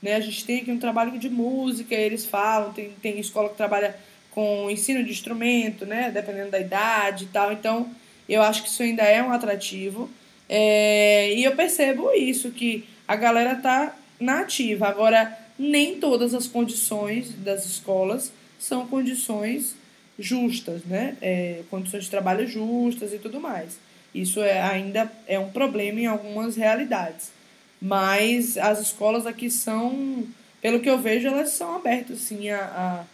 Né? 0.00 0.14
A 0.14 0.20
gente 0.20 0.44
tem 0.44 0.60
aqui 0.60 0.70
um 0.70 0.78
trabalho 0.78 1.18
de 1.18 1.28
música, 1.28 1.94
eles 1.94 2.24
falam, 2.24 2.72
tem, 2.72 2.90
tem 3.02 3.18
escola 3.18 3.48
que 3.48 3.56
trabalha 3.56 3.96
com 4.30 4.70
ensino 4.70 5.02
de 5.02 5.10
instrumento, 5.10 5.84
né? 5.84 6.10
dependendo 6.12 6.50
da 6.50 6.60
idade 6.60 7.24
e 7.24 7.28
tal. 7.28 7.52
Então, 7.52 7.90
eu 8.28 8.42
acho 8.42 8.62
que 8.62 8.68
isso 8.68 8.82
ainda 8.82 9.02
é 9.02 9.20
um 9.22 9.32
atrativo. 9.32 10.08
É... 10.48 11.32
E 11.34 11.42
eu 11.42 11.56
percebo 11.56 12.12
isso, 12.12 12.52
que 12.52 12.84
a 13.08 13.16
galera 13.16 13.56
tá 13.56 13.96
na 14.20 14.40
ativa. 14.40 14.86
Agora, 14.86 15.43
nem 15.58 15.98
todas 15.98 16.34
as 16.34 16.46
condições 16.46 17.30
das 17.36 17.64
escolas 17.66 18.32
são 18.58 18.86
condições 18.86 19.74
justas, 20.18 20.84
né? 20.84 21.16
É, 21.20 21.62
condições 21.70 22.04
de 22.04 22.10
trabalho 22.10 22.46
justas 22.46 23.12
e 23.12 23.18
tudo 23.18 23.40
mais. 23.40 23.78
Isso 24.14 24.40
é, 24.40 24.60
ainda 24.60 25.10
é 25.26 25.38
um 25.38 25.50
problema 25.50 26.00
em 26.00 26.06
algumas 26.06 26.56
realidades. 26.56 27.32
Mas 27.80 28.56
as 28.56 28.80
escolas 28.80 29.26
aqui 29.26 29.50
são, 29.50 30.24
pelo 30.62 30.80
que 30.80 30.88
eu 30.88 30.98
vejo, 30.98 31.26
elas 31.26 31.50
são 31.50 31.74
abertas 31.76 32.20
sim 32.20 32.48
a, 32.48 32.60
a 32.60 33.04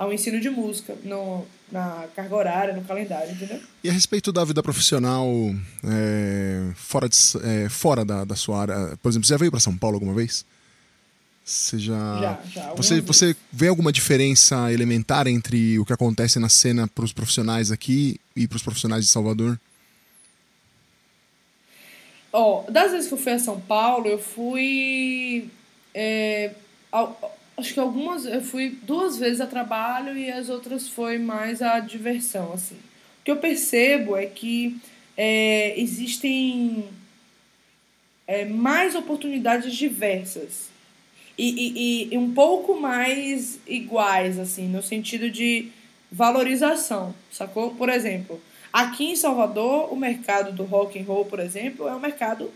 ao 0.00 0.10
ensino 0.14 0.40
de 0.40 0.48
música 0.48 0.96
no, 1.04 1.46
na 1.70 2.06
carga 2.16 2.34
horária, 2.34 2.74
no 2.74 2.82
calendário, 2.82 3.32
entendeu? 3.32 3.60
E 3.84 3.90
a 3.90 3.92
respeito 3.92 4.32
da 4.32 4.42
vida 4.46 4.62
profissional 4.62 5.28
é, 5.84 6.70
fora, 6.74 7.06
de, 7.06 7.18
é, 7.44 7.68
fora 7.68 8.02
da, 8.02 8.24
da 8.24 8.34
sua 8.34 8.62
área, 8.62 8.96
por 9.02 9.10
exemplo, 9.10 9.26
você 9.26 9.34
já 9.34 9.36
veio 9.36 9.50
para 9.50 9.60
São 9.60 9.76
Paulo 9.76 9.96
alguma 9.96 10.14
vez? 10.14 10.46
Você 11.50 11.80
já. 11.80 12.20
já, 12.20 12.40
já 12.62 12.74
você, 12.74 13.00
você 13.00 13.36
vê 13.50 13.66
alguma 13.66 13.90
diferença 13.90 14.72
elementar 14.72 15.26
entre 15.26 15.80
o 15.80 15.84
que 15.84 15.92
acontece 15.92 16.38
na 16.38 16.48
cena 16.48 16.86
para 16.86 17.04
os 17.04 17.12
profissionais 17.12 17.72
aqui 17.72 18.20
e 18.36 18.46
para 18.46 18.54
os 18.54 18.62
profissionais 18.62 19.04
de 19.04 19.10
Salvador? 19.10 19.58
Ó, 22.32 22.64
oh, 22.68 22.70
das 22.70 22.92
vezes 22.92 23.08
que 23.08 23.14
eu 23.14 23.18
fui 23.18 23.32
a 23.32 23.38
São 23.40 23.60
Paulo, 23.60 24.06
eu 24.06 24.20
fui. 24.20 25.50
É, 25.92 26.52
acho 27.58 27.74
que 27.74 27.80
algumas. 27.80 28.24
Eu 28.26 28.42
fui 28.42 28.78
duas 28.84 29.18
vezes 29.18 29.40
a 29.40 29.46
trabalho 29.48 30.16
e 30.16 30.30
as 30.30 30.48
outras 30.48 30.88
foi 30.88 31.18
mais 31.18 31.60
a 31.60 31.80
diversão, 31.80 32.52
assim. 32.52 32.76
O 32.76 33.24
que 33.24 33.30
eu 33.32 33.38
percebo 33.38 34.16
é 34.16 34.26
que 34.26 34.80
é, 35.16 35.74
existem 35.80 36.88
é, 38.28 38.44
mais 38.44 38.94
oportunidades 38.94 39.74
diversas 39.74 40.69
e, 41.42 42.08
e, 42.10 42.14
e 42.14 42.18
um 42.18 42.34
pouco 42.34 42.78
mais 42.78 43.58
iguais, 43.66 44.38
assim, 44.38 44.68
no 44.68 44.82
sentido 44.82 45.30
de 45.30 45.68
valorização, 46.12 47.14
sacou? 47.32 47.74
Por 47.74 47.88
exemplo, 47.88 48.38
aqui 48.70 49.06
em 49.12 49.16
Salvador, 49.16 49.90
o 49.90 49.96
mercado 49.96 50.52
do 50.52 50.64
rock 50.64 51.00
and 51.00 51.04
roll, 51.04 51.24
por 51.24 51.40
exemplo, 51.40 51.88
é 51.88 51.94
um 51.94 51.98
mercado 51.98 52.52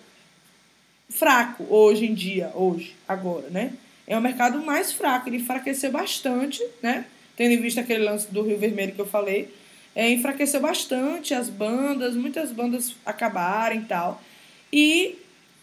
fraco 1.09 1.65
hoje 1.71 2.05
em 2.05 2.13
dia, 2.13 2.51
hoje, 2.55 2.95
agora, 3.09 3.49
né? 3.49 3.73
É 4.07 4.19
um 4.19 4.21
mercado 4.21 4.63
mais 4.63 4.93
fraco, 4.93 5.31
ele 5.31 5.39
enfraqueceu 5.39 5.91
bastante, 5.91 6.63
né? 6.83 7.07
Tendo 7.37 7.53
em 7.53 7.61
vista 7.63 7.81
aquele 7.81 8.05
lance 8.05 8.31
do 8.31 8.43
Rio 8.43 8.59
Vermelho 8.59 8.93
que 8.93 9.01
eu 9.01 9.07
falei, 9.07 9.49
é, 9.95 10.11
enfraqueceu 10.11 10.61
bastante 10.61 11.33
as 11.33 11.49
bandas, 11.49 12.15
muitas 12.15 12.53
bandas 12.53 12.95
acabaram 13.07 13.77
e 13.77 13.85
tal. 13.85 14.23
E 14.71 15.17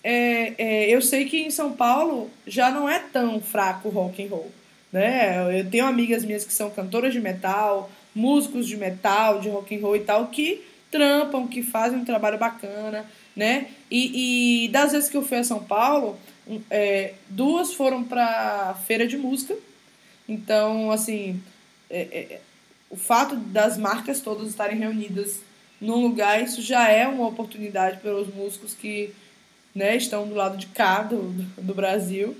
é, 0.04 0.54
é, 0.58 0.90
eu 0.90 1.02
sei 1.02 1.26
que 1.26 1.42
em 1.42 1.52
São 1.52 1.74
Paulo 1.74 2.30
já 2.48 2.72
não 2.72 2.90
é 2.90 3.00
tão 3.00 3.40
fraco 3.40 3.90
o 3.90 3.92
rock 3.92 4.24
and 4.24 4.30
roll. 4.30 4.52
Né? 4.92 5.60
Eu 5.60 5.70
tenho 5.70 5.86
amigas 5.86 6.26
minhas 6.26 6.44
que 6.44 6.54
são 6.54 6.70
cantoras 6.70 7.14
de 7.14 7.20
metal, 7.20 7.90
músicos 8.14 8.68
de 8.68 8.76
metal, 8.76 9.40
de 9.40 9.50
rock 9.50 9.76
and 9.76 9.82
roll 9.82 9.96
e 9.96 10.02
tal, 10.02 10.28
que 10.28 10.64
trampam, 10.90 11.48
que 11.48 11.64
fazem 11.64 12.00
um 12.00 12.06
trabalho 12.06 12.38
bacana, 12.38 13.06
né? 13.34 13.68
E, 13.90 14.66
e 14.66 14.68
das 14.68 14.92
vezes 14.92 15.10
que 15.10 15.16
eu 15.16 15.24
fui 15.24 15.38
a 15.38 15.44
São 15.44 15.64
Paulo, 15.64 16.20
é, 16.70 17.14
duas 17.30 17.74
foram 17.74 18.04
para 18.04 18.76
feira 18.86 19.08
de 19.08 19.18
música. 19.18 19.56
Então, 20.28 20.92
assim, 20.92 21.42
é, 21.90 22.02
é, 22.02 22.42
o 22.90 22.98
fato 22.98 23.36
das 23.38 23.78
marcas 23.78 24.20
todas 24.20 24.50
estarem 24.50 24.78
reunidas 24.78 25.40
num 25.80 26.02
lugar, 26.02 26.44
isso 26.44 26.62
já 26.62 26.90
é 26.90 27.08
uma 27.08 27.28
oportunidade 27.28 28.00
para 28.02 28.14
os 28.14 28.34
músicos 28.34 28.74
que 28.74 29.14
né, 29.74 29.96
estão 29.96 30.28
do 30.28 30.36
lado 30.36 30.58
de 30.58 30.68
cá 30.68 31.02
do, 31.02 31.24
do 31.58 31.74
Brasil. 31.74 32.36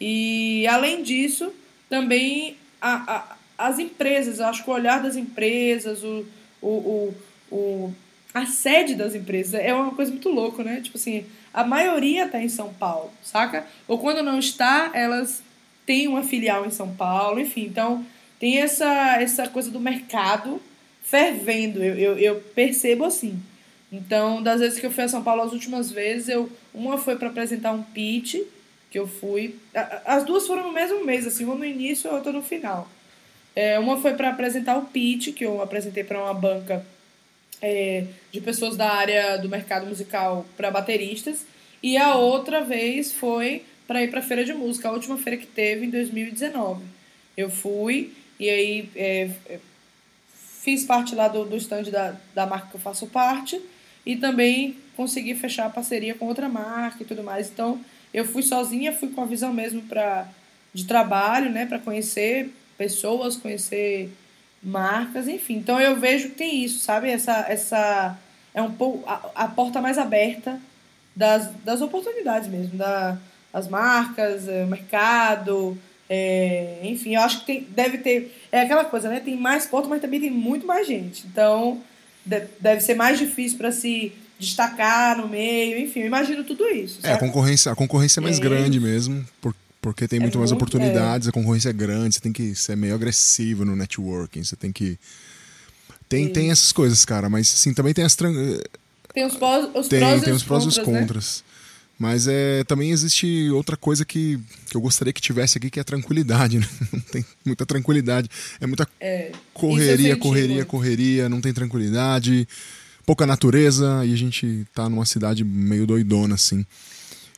E, 0.00 0.66
além 0.66 1.02
disso, 1.02 1.52
também 1.88 2.56
a, 2.80 3.14
a, 3.16 3.36
as 3.56 3.78
empresas, 3.78 4.40
acho 4.40 4.64
que 4.64 4.70
o 4.70 4.72
olhar 4.72 5.02
das 5.02 5.16
empresas, 5.16 6.02
o, 6.02 6.26
o, 6.60 6.68
o, 6.68 7.14
o, 7.50 7.94
a 8.32 8.46
sede 8.46 8.94
das 8.94 9.14
empresas 9.14 9.54
é 9.54 9.72
uma 9.72 9.92
coisa 9.92 10.10
muito 10.10 10.28
louca, 10.28 10.64
né? 10.64 10.80
Tipo 10.82 10.98
assim, 10.98 11.24
a 11.52 11.64
maioria 11.64 12.26
está 12.26 12.42
em 12.42 12.48
São 12.48 12.74
Paulo, 12.74 13.12
saca? 13.22 13.64
Ou 13.86 13.98
quando 13.98 14.22
não 14.22 14.38
está, 14.38 14.90
elas 14.92 15.42
têm 15.86 16.08
uma 16.08 16.22
filial 16.22 16.66
em 16.66 16.70
São 16.70 16.94
Paulo, 16.94 17.38
enfim. 17.38 17.64
Então, 17.64 18.04
tem 18.40 18.58
essa, 18.58 19.16
essa 19.20 19.48
coisa 19.48 19.70
do 19.70 19.78
mercado 19.78 20.60
fervendo, 21.02 21.82
eu, 21.82 21.94
eu, 21.96 22.18
eu 22.18 22.40
percebo 22.54 23.04
assim. 23.04 23.40
Então, 23.94 24.42
das 24.42 24.60
vezes 24.60 24.80
que 24.80 24.86
eu 24.86 24.90
fui 24.90 25.04
a 25.04 25.08
São 25.08 25.22
Paulo, 25.22 25.42
as 25.42 25.52
últimas 25.52 25.90
vezes, 25.90 26.28
eu 26.28 26.50
uma 26.74 26.98
foi 26.98 27.14
para 27.16 27.28
apresentar 27.28 27.72
um 27.72 27.82
pitch, 27.82 28.36
que 28.90 28.98
eu 28.98 29.06
fui. 29.06 29.56
As 30.04 30.24
duas 30.24 30.46
foram 30.46 30.64
no 30.64 30.72
mesmo 30.72 31.04
mês, 31.04 31.26
assim, 31.26 31.44
uma 31.44 31.54
no 31.54 31.64
início 31.64 32.10
e 32.10 32.14
outra 32.14 32.32
no 32.32 32.42
final. 32.42 32.88
É, 33.54 33.78
uma 33.78 34.00
foi 34.00 34.14
para 34.14 34.30
apresentar 34.30 34.76
o 34.76 34.86
pitch, 34.86 35.32
que 35.32 35.44
eu 35.46 35.62
apresentei 35.62 36.02
para 36.02 36.20
uma 36.20 36.34
banca 36.34 36.84
é, 37.62 38.04
de 38.32 38.40
pessoas 38.40 38.76
da 38.76 38.90
área 38.90 39.36
do 39.36 39.48
mercado 39.48 39.86
musical 39.86 40.44
para 40.56 40.72
bateristas. 40.72 41.46
E 41.80 41.96
a 41.96 42.16
outra 42.16 42.62
vez 42.62 43.12
foi 43.12 43.62
para 43.86 44.02
ir 44.02 44.10
para 44.10 44.18
a 44.18 44.22
feira 44.22 44.44
de 44.44 44.52
música, 44.52 44.88
a 44.88 44.92
última 44.92 45.16
feira 45.18 45.36
que 45.36 45.46
teve 45.46 45.86
em 45.86 45.90
2019. 45.90 46.82
Eu 47.36 47.48
fui 47.48 48.12
e 48.40 48.50
aí 48.50 48.90
é, 48.96 49.30
é, 49.46 49.58
fiz 50.62 50.84
parte 50.84 51.14
lá 51.14 51.28
do, 51.28 51.44
do 51.44 51.56
stand 51.56 51.84
da, 51.84 52.16
da 52.34 52.44
marca 52.44 52.70
que 52.70 52.76
eu 52.76 52.80
faço 52.80 53.06
parte 53.06 53.60
e 54.04 54.16
também 54.16 54.76
consegui 54.96 55.34
fechar 55.34 55.66
a 55.66 55.70
parceria 55.70 56.14
com 56.14 56.26
outra 56.26 56.48
marca 56.48 57.02
e 57.02 57.06
tudo 57.06 57.22
mais. 57.22 57.50
Então 57.50 57.80
eu 58.12 58.24
fui 58.24 58.42
sozinha, 58.42 58.92
fui 58.92 59.08
com 59.08 59.22
a 59.22 59.26
visão 59.26 59.52
mesmo 59.52 59.82
pra, 59.82 60.28
de 60.72 60.84
trabalho, 60.84 61.50
né, 61.50 61.66
para 61.66 61.78
conhecer 61.78 62.50
pessoas, 62.76 63.36
conhecer 63.36 64.10
marcas, 64.62 65.28
enfim. 65.28 65.56
Então 65.56 65.80
eu 65.80 65.96
vejo 65.96 66.30
que 66.30 66.36
tem 66.36 66.64
isso, 66.64 66.78
sabe? 66.80 67.08
Essa, 67.08 67.46
essa 67.48 68.18
é 68.54 68.62
um 68.62 68.72
pouco 68.72 69.08
a, 69.08 69.44
a 69.44 69.48
porta 69.48 69.80
mais 69.80 69.98
aberta 69.98 70.60
das, 71.14 71.50
das 71.64 71.80
oportunidades 71.80 72.48
mesmo, 72.48 72.76
da, 72.76 73.18
as 73.52 73.68
marcas, 73.68 74.48
o 74.48 74.66
mercado, 74.66 75.78
é, 76.08 76.80
enfim, 76.82 77.14
eu 77.14 77.22
acho 77.22 77.40
que 77.40 77.46
tem, 77.46 77.60
deve 77.62 77.98
ter. 77.98 78.36
É 78.52 78.60
aquela 78.60 78.84
coisa, 78.84 79.08
né? 79.08 79.20
Tem 79.20 79.36
mais 79.36 79.66
portas, 79.66 79.88
mas 79.88 80.00
também 80.00 80.20
tem 80.20 80.30
muito 80.30 80.66
mais 80.66 80.86
gente. 80.86 81.26
Então, 81.26 81.80
deve 82.24 82.80
ser 82.80 82.94
mais 82.94 83.18
difícil 83.18 83.58
para 83.58 83.72
se 83.72 84.12
destacar 84.38 85.16
no 85.16 85.28
meio, 85.28 85.78
enfim, 85.78 86.00
eu 86.00 86.06
imagino 86.06 86.44
tudo 86.44 86.66
isso. 86.68 86.98
É, 87.02 87.12
a 87.12 87.18
concorrência, 87.18 87.70
a 87.70 87.74
concorrência 87.74 88.20
é 88.20 88.22
mais 88.22 88.38
é. 88.38 88.40
grande 88.40 88.80
mesmo, 88.80 89.24
por, 89.40 89.54
porque 89.80 90.08
tem 90.08 90.18
é 90.18 90.22
muito 90.22 90.38
mais 90.38 90.50
oportunidades, 90.52 91.28
é. 91.28 91.30
a 91.30 91.32
concorrência 91.32 91.70
é 91.70 91.72
grande, 91.72 92.16
você 92.16 92.20
tem 92.20 92.32
que 92.32 92.54
ser 92.54 92.76
meio 92.76 92.94
agressivo 92.94 93.64
no 93.64 93.76
networking, 93.76 94.42
você 94.42 94.56
tem 94.56 94.72
que. 94.72 94.98
Tem, 96.08 96.28
tem 96.28 96.50
essas 96.50 96.72
coisas, 96.72 97.04
cara, 97.04 97.28
mas 97.28 97.52
assim, 97.52 97.72
também 97.72 97.94
tem 97.94 98.04
as. 98.04 98.14
Tem 98.14 99.24
os, 99.24 99.36
pós, 99.36 99.68
os 99.74 99.88
tem, 99.88 100.00
prós 100.00 100.22
tem 100.22 100.32
os 100.32 100.42
prós 100.42 100.64
e 100.64 100.68
os 100.68 100.78
contras. 100.78 101.44
Né? 101.46 101.53
Mas 101.98 102.26
é, 102.26 102.64
também 102.64 102.90
existe 102.90 103.48
outra 103.50 103.76
coisa 103.76 104.04
que, 104.04 104.38
que 104.68 104.76
eu 104.76 104.80
gostaria 104.80 105.12
que 105.12 105.20
tivesse 105.20 105.58
aqui, 105.58 105.70
que 105.70 105.78
é 105.78 105.82
a 105.82 105.84
tranquilidade. 105.84 106.58
Né? 106.64 106.66
Não 106.92 107.00
tem 107.00 107.24
muita 107.44 107.66
tranquilidade. 107.66 108.28
É 108.60 108.66
muita 108.66 108.88
é, 109.00 109.32
correria, 109.52 110.16
correria, 110.16 110.56
muito. 110.56 110.68
correria, 110.68 111.28
não 111.28 111.40
tem 111.40 111.52
tranquilidade, 111.52 112.48
pouca 113.06 113.26
natureza, 113.26 114.04
e 114.04 114.12
a 114.12 114.16
gente 114.16 114.66
tá 114.74 114.88
numa 114.88 115.04
cidade 115.04 115.44
meio 115.44 115.86
doidona, 115.86 116.34
assim. 116.34 116.64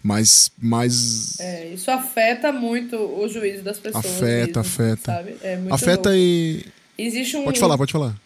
Mas, 0.03 0.51
mas... 0.59 1.39
É, 1.41 1.69
isso 1.75 1.91
afeta 1.91 2.53
muito 2.53 2.97
o 2.97 3.29
juízo 3.29 3.63
das 3.63 3.79
pessoas. 3.79 4.05
Afeta, 4.05 4.61
mesmo, 4.61 4.61
afeta. 4.61 5.13
Sabe? 5.13 5.37
É 5.43 5.57
muito 5.57 5.75
afeta 5.75 6.11
louco. 6.11 6.23
e... 6.23 6.65
Existe 6.99 7.37
um... 7.37 7.45
Pode 7.45 7.59
falar, 7.59 7.77
pode 7.77 7.93
falar. 7.93 8.17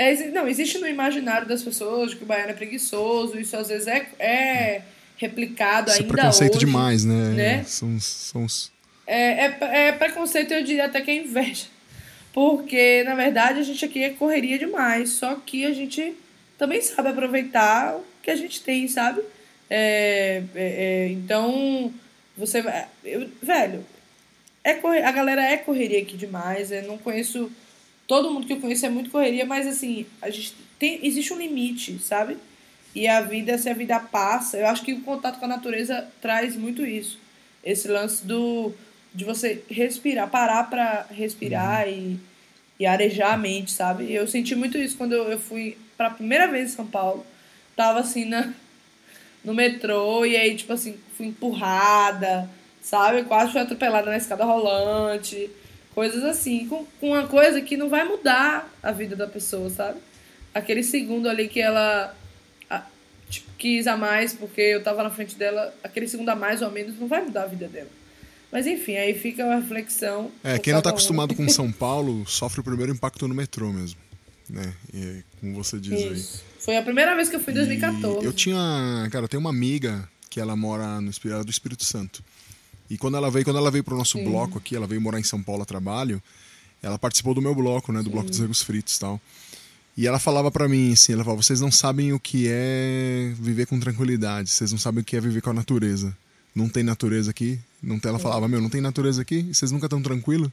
É, 0.00 0.14
não, 0.30 0.48
existe 0.48 0.78
no 0.78 0.88
imaginário 0.88 1.46
das 1.46 1.62
pessoas 1.62 2.14
que 2.14 2.22
o 2.22 2.26
baiano 2.26 2.52
é 2.52 2.54
preguiçoso, 2.54 3.38
isso 3.38 3.54
às 3.54 3.68
vezes 3.68 3.86
é, 3.86 4.08
é 4.18 4.82
replicado 5.18 5.90
isso 5.90 6.00
ainda 6.00 6.10
é 6.10 6.16
preconceito 6.16 6.56
hoje, 6.56 6.64
demais, 6.64 7.04
né? 7.04 7.28
né? 7.28 7.64
São, 7.64 8.00
são 8.00 8.46
é, 9.06 9.44
é, 9.44 9.58
é 9.88 9.92
preconceito, 9.92 10.54
eu 10.54 10.64
diria 10.64 10.86
até 10.86 11.02
que 11.02 11.10
é 11.10 11.16
inveja. 11.16 11.66
Porque, 12.32 13.02
na 13.04 13.14
verdade, 13.14 13.60
a 13.60 13.62
gente 13.62 13.84
aqui 13.84 14.02
é 14.02 14.08
correria 14.08 14.58
demais, 14.58 15.10
só 15.10 15.34
que 15.34 15.66
a 15.66 15.74
gente 15.74 16.14
também 16.56 16.80
sabe 16.80 17.10
aproveitar 17.10 17.94
o 17.96 18.04
que 18.22 18.30
a 18.30 18.36
gente 18.36 18.62
tem, 18.62 18.88
sabe? 18.88 19.20
É, 19.68 20.42
é, 20.54 20.64
é 20.64 21.08
então, 21.08 21.92
você 22.38 22.62
vai. 22.62 22.86
Eu, 23.04 23.28
velho, 23.42 23.84
é 24.64 24.72
correr, 24.72 25.02
a 25.02 25.12
galera 25.12 25.42
é 25.42 25.58
correria 25.58 26.00
aqui 26.00 26.16
demais. 26.16 26.72
Eu 26.72 26.84
não 26.84 26.96
conheço 26.96 27.52
todo 28.10 28.28
mundo 28.28 28.44
que 28.44 28.52
eu 28.52 28.60
conheço 28.60 28.84
é 28.84 28.88
muito 28.88 29.08
correria, 29.08 29.46
mas 29.46 29.68
assim, 29.68 30.04
a 30.20 30.28
gente 30.30 30.56
tem, 30.80 30.98
existe 31.06 31.32
um 31.32 31.38
limite, 31.38 31.96
sabe? 32.00 32.36
E 32.92 33.06
a 33.06 33.20
vida, 33.20 33.56
se 33.56 33.70
a 33.70 33.72
vida 33.72 34.00
passa, 34.00 34.56
eu 34.56 34.66
acho 34.66 34.82
que 34.82 34.92
o 34.92 35.00
contato 35.02 35.38
com 35.38 35.44
a 35.44 35.48
natureza 35.48 36.08
traz 36.20 36.56
muito 36.56 36.84
isso. 36.84 37.20
Esse 37.62 37.86
lance 37.86 38.26
do 38.26 38.72
de 39.14 39.24
você 39.24 39.62
respirar, 39.70 40.28
parar 40.28 40.68
para 40.68 41.06
respirar 41.08 41.86
uhum. 41.86 41.92
e, 41.92 42.20
e 42.80 42.86
arejar 42.86 43.34
a 43.34 43.36
mente, 43.36 43.70
sabe? 43.70 44.12
Eu 44.12 44.26
senti 44.26 44.56
muito 44.56 44.76
isso 44.76 44.96
quando 44.96 45.12
eu, 45.12 45.30
eu 45.30 45.38
fui 45.38 45.78
a 45.96 46.10
primeira 46.10 46.48
vez 46.48 46.72
em 46.72 46.74
São 46.74 46.86
Paulo. 46.88 47.24
Tava 47.76 48.00
assim 48.00 48.24
na, 48.24 48.52
no 49.44 49.54
metrô 49.54 50.26
e 50.26 50.36
aí, 50.36 50.56
tipo 50.56 50.72
assim, 50.72 50.98
fui 51.16 51.26
empurrada, 51.26 52.50
sabe? 52.82 53.22
Quase 53.22 53.52
fui 53.52 53.60
atropelada 53.60 54.10
na 54.10 54.16
escada 54.16 54.44
rolante. 54.44 55.48
Coisas 56.00 56.24
assim, 56.24 56.66
com, 56.66 56.86
com 56.98 57.08
uma 57.08 57.28
coisa 57.28 57.60
que 57.60 57.76
não 57.76 57.90
vai 57.90 58.04
mudar 58.04 58.72
a 58.82 58.90
vida 58.90 59.14
da 59.14 59.26
pessoa, 59.26 59.68
sabe? 59.68 59.98
Aquele 60.54 60.82
segundo 60.82 61.28
ali 61.28 61.46
que 61.46 61.60
ela 61.60 62.16
a, 62.70 62.86
tipo, 63.28 63.50
quis 63.58 63.86
a 63.86 63.98
mais 63.98 64.32
porque 64.32 64.62
eu 64.62 64.82
tava 64.82 65.02
na 65.02 65.10
frente 65.10 65.34
dela, 65.36 65.74
aquele 65.84 66.08
segundo 66.08 66.30
a 66.30 66.34
mais 66.34 66.62
ou 66.62 66.70
menos 66.70 66.98
não 66.98 67.06
vai 67.06 67.22
mudar 67.22 67.42
a 67.42 67.46
vida 67.48 67.68
dela. 67.68 67.90
Mas 68.50 68.66
enfim, 68.66 68.96
aí 68.96 69.12
fica 69.12 69.44
a 69.44 69.56
reflexão. 69.56 70.30
É, 70.42 70.58
quem 70.58 70.72
não 70.72 70.80
tá 70.80 70.88
acostumado 70.88 71.34
com 71.34 71.46
São 71.50 71.68
Paulo 71.70 72.26
sofre 72.26 72.62
o 72.62 72.64
primeiro 72.64 72.90
impacto 72.90 73.28
no 73.28 73.34
metrô 73.34 73.70
mesmo. 73.70 74.00
Né? 74.48 74.72
E, 74.94 75.22
como 75.38 75.62
você 75.62 75.78
diz 75.78 76.00
Isso. 76.00 76.42
aí. 76.42 76.64
Foi 76.64 76.76
a 76.78 76.82
primeira 76.82 77.14
vez 77.14 77.28
que 77.28 77.36
eu 77.36 77.40
fui 77.40 77.52
em 77.52 77.56
2014. 77.56 78.22
E 78.22 78.24
eu 78.24 78.32
tinha. 78.32 79.06
Cara, 79.12 79.26
eu 79.26 79.28
tenho 79.28 79.42
uma 79.42 79.50
amiga 79.50 80.08
que 80.30 80.40
ela 80.40 80.56
mora 80.56 80.98
no 80.98 81.10
do 81.44 81.50
Espírito 81.50 81.84
Santo. 81.84 82.24
E 82.90 82.98
quando 82.98 83.16
ela 83.16 83.30
veio, 83.30 83.44
quando 83.44 83.56
ela 83.58 83.70
veio 83.70 83.84
pro 83.84 83.96
nosso 83.96 84.18
Sim. 84.18 84.24
bloco 84.24 84.58
aqui, 84.58 84.74
ela 84.74 84.86
veio 84.86 85.00
morar 85.00 85.20
em 85.20 85.22
São 85.22 85.40
Paulo 85.40 85.62
a 85.62 85.64
trabalho, 85.64 86.20
ela 86.82 86.98
participou 86.98 87.32
do 87.32 87.40
meu 87.40 87.54
bloco, 87.54 87.92
né, 87.92 88.00
do 88.00 88.06
Sim. 88.06 88.10
bloco 88.10 88.28
dos 88.28 88.38
Regos 88.40 88.62
Fritos 88.62 88.96
e 88.96 89.00
tal. 89.00 89.20
E 89.96 90.06
ela 90.06 90.18
falava 90.18 90.50
para 90.50 90.68
mim 90.68 90.92
assim, 90.92 91.12
ela 91.12 91.22
falava, 91.22 91.42
vocês 91.42 91.60
não 91.60 91.70
sabem 91.70 92.12
o 92.12 92.18
que 92.18 92.46
é 92.48 93.32
viver 93.38 93.66
com 93.66 93.78
tranquilidade, 93.78 94.50
vocês 94.50 94.72
não 94.72 94.78
sabem 94.78 95.02
o 95.02 95.04
que 95.04 95.16
é 95.16 95.20
viver 95.20 95.40
com 95.40 95.50
a 95.50 95.54
natureza. 95.54 96.16
Não 96.54 96.68
tem 96.68 96.82
natureza 96.82 97.30
aqui, 97.30 97.60
não 97.80 97.98
tem, 98.00 98.08
ela 98.08 98.18
falava, 98.18 98.48
meu, 98.48 98.60
não 98.60 98.68
tem 98.68 98.80
natureza 98.80 99.22
aqui, 99.22 99.42
vocês 99.54 99.70
nunca 99.70 99.86
estão 99.86 100.02
tranquilo? 100.02 100.52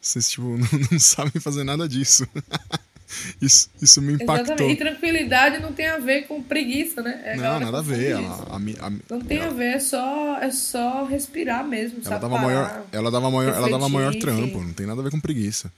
Vocês 0.00 0.30
tipo 0.30 0.44
não, 0.56 0.68
não 0.90 0.98
sabem 0.98 1.40
fazer 1.40 1.64
nada 1.64 1.88
disso. 1.88 2.26
Isso, 3.40 3.70
isso 3.80 4.02
me 4.02 4.14
impactou. 4.14 4.54
Exatamente. 4.54 4.72
E 4.72 4.76
tranquilidade 4.76 5.58
não 5.60 5.72
tem 5.72 5.86
a 5.86 5.98
ver 5.98 6.26
com 6.26 6.42
preguiça, 6.42 7.02
né? 7.02 7.20
É 7.24 7.36
não, 7.36 7.60
nada 7.60 7.78
a 7.78 7.82
ver. 7.82 8.12
Ela, 8.12 8.46
a, 8.50 8.56
a, 8.56 8.90
não 9.10 9.20
tem 9.20 9.38
ela, 9.38 9.50
a 9.50 9.54
ver, 9.54 9.74
é 9.74 9.78
só, 9.78 10.38
é 10.38 10.50
só 10.50 11.04
respirar 11.04 11.66
mesmo. 11.66 12.00
Ela 12.04 12.18
dava, 12.18 12.38
maior, 12.38 12.86
ela 12.90 13.10
dava 13.10 13.30
maior, 13.30 13.54
ela 13.54 13.70
dava 13.70 13.88
maior 13.88 14.14
trampo, 14.14 14.60
não 14.60 14.72
tem 14.72 14.86
nada 14.86 15.00
a 15.00 15.04
ver 15.04 15.10
com 15.10 15.20
preguiça. 15.20 15.72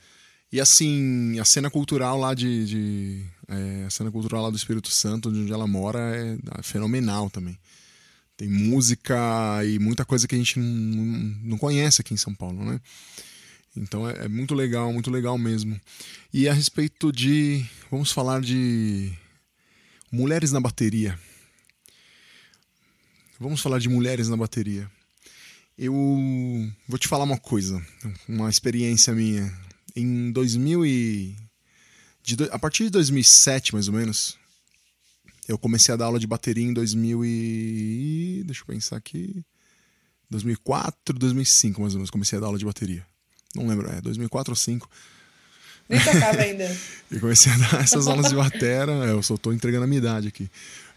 E 0.51 0.59
assim, 0.59 1.39
a 1.39 1.45
cena 1.45 1.69
cultural 1.69 2.17
lá 2.17 2.33
de. 2.33 2.65
de 2.65 3.25
é, 3.47 3.85
a 3.85 3.89
cena 3.89 4.11
cultural 4.11 4.43
lá 4.43 4.49
do 4.49 4.57
Espírito 4.57 4.89
Santo, 4.89 5.29
onde 5.29 5.51
ela 5.51 5.67
mora, 5.67 5.99
é, 5.99 6.37
é 6.59 6.63
fenomenal 6.63 7.29
também. 7.29 7.57
Tem 8.35 8.47
música 8.47 9.15
e 9.65 9.77
muita 9.77 10.05
coisa 10.05 10.27
que 10.27 10.33
a 10.33 10.37
gente 10.37 10.57
não, 10.57 11.03
não 11.43 11.57
conhece 11.57 12.01
aqui 12.01 12.13
em 12.13 12.17
São 12.17 12.33
Paulo, 12.33 12.63
né? 12.63 12.79
Então 13.75 14.09
é, 14.09 14.25
é, 14.25 14.27
muito 14.27 14.55
legal, 14.55 14.91
muito 14.91 15.11
legal 15.11 15.37
mesmo. 15.37 15.79
E 16.33 16.47
a 16.47 16.53
respeito 16.53 17.11
de. 17.11 17.65
Vamos 17.89 18.11
falar 18.11 18.41
de. 18.41 19.11
Mulheres 20.11 20.51
na 20.51 20.59
bateria. 20.59 21.19
Vamos 23.39 23.61
falar 23.61 23.79
de 23.79 23.87
mulheres 23.87 24.27
na 24.27 24.35
bateria. 24.35 24.89
Eu 25.77 25.93
vou 26.87 26.99
te 26.99 27.07
falar 27.07 27.23
uma 27.23 27.37
coisa, 27.37 27.81
uma 28.27 28.49
experiência 28.49 29.13
minha. 29.13 29.51
Em 29.95 30.31
2000 30.31 30.85
e. 30.85 31.35
De, 32.21 32.35
a 32.51 32.59
partir 32.59 32.83
de 32.83 32.89
2007, 32.89 33.73
mais 33.73 33.87
ou 33.87 33.93
menos, 33.93 34.37
Eu 35.47 35.57
comecei 35.57 35.93
a 35.93 35.97
dar 35.97 36.05
aula 36.05 36.19
de 36.19 36.27
bateria 36.27 36.63
em 36.63 36.73
2000 36.73 37.25
e... 37.25 38.43
Deixa 38.45 38.61
eu 38.61 38.67
pensar 38.67 38.97
aqui... 38.97 39.43
2004, 40.29 41.17
2005, 41.17 41.81
mais 41.81 41.93
ou 41.95 41.99
menos, 41.99 42.11
comecei 42.11 42.37
a 42.37 42.39
dar 42.39 42.47
aula 42.47 42.59
de 42.59 42.65
bateria. 42.65 43.08
Não 43.55 43.67
lembro, 43.67 43.89
é 43.89 44.01
2004 44.01 44.51
ou 44.51 44.55
2005. 44.55 44.89
Nem 45.89 45.99
tocava 45.99 46.41
ainda. 46.41 46.77
e 47.11 47.19
comecei 47.19 47.51
a 47.51 47.57
dar 47.57 47.83
essas 47.83 48.07
aulas 48.07 48.29
de 48.29 48.35
batera. 48.35 48.91
É, 49.07 49.11
eu 49.11 49.23
só 49.23 49.35
tô 49.37 49.51
entregando 49.51 49.85
a 49.85 49.87
minha 49.87 49.97
idade 49.97 50.27
aqui. 50.27 50.49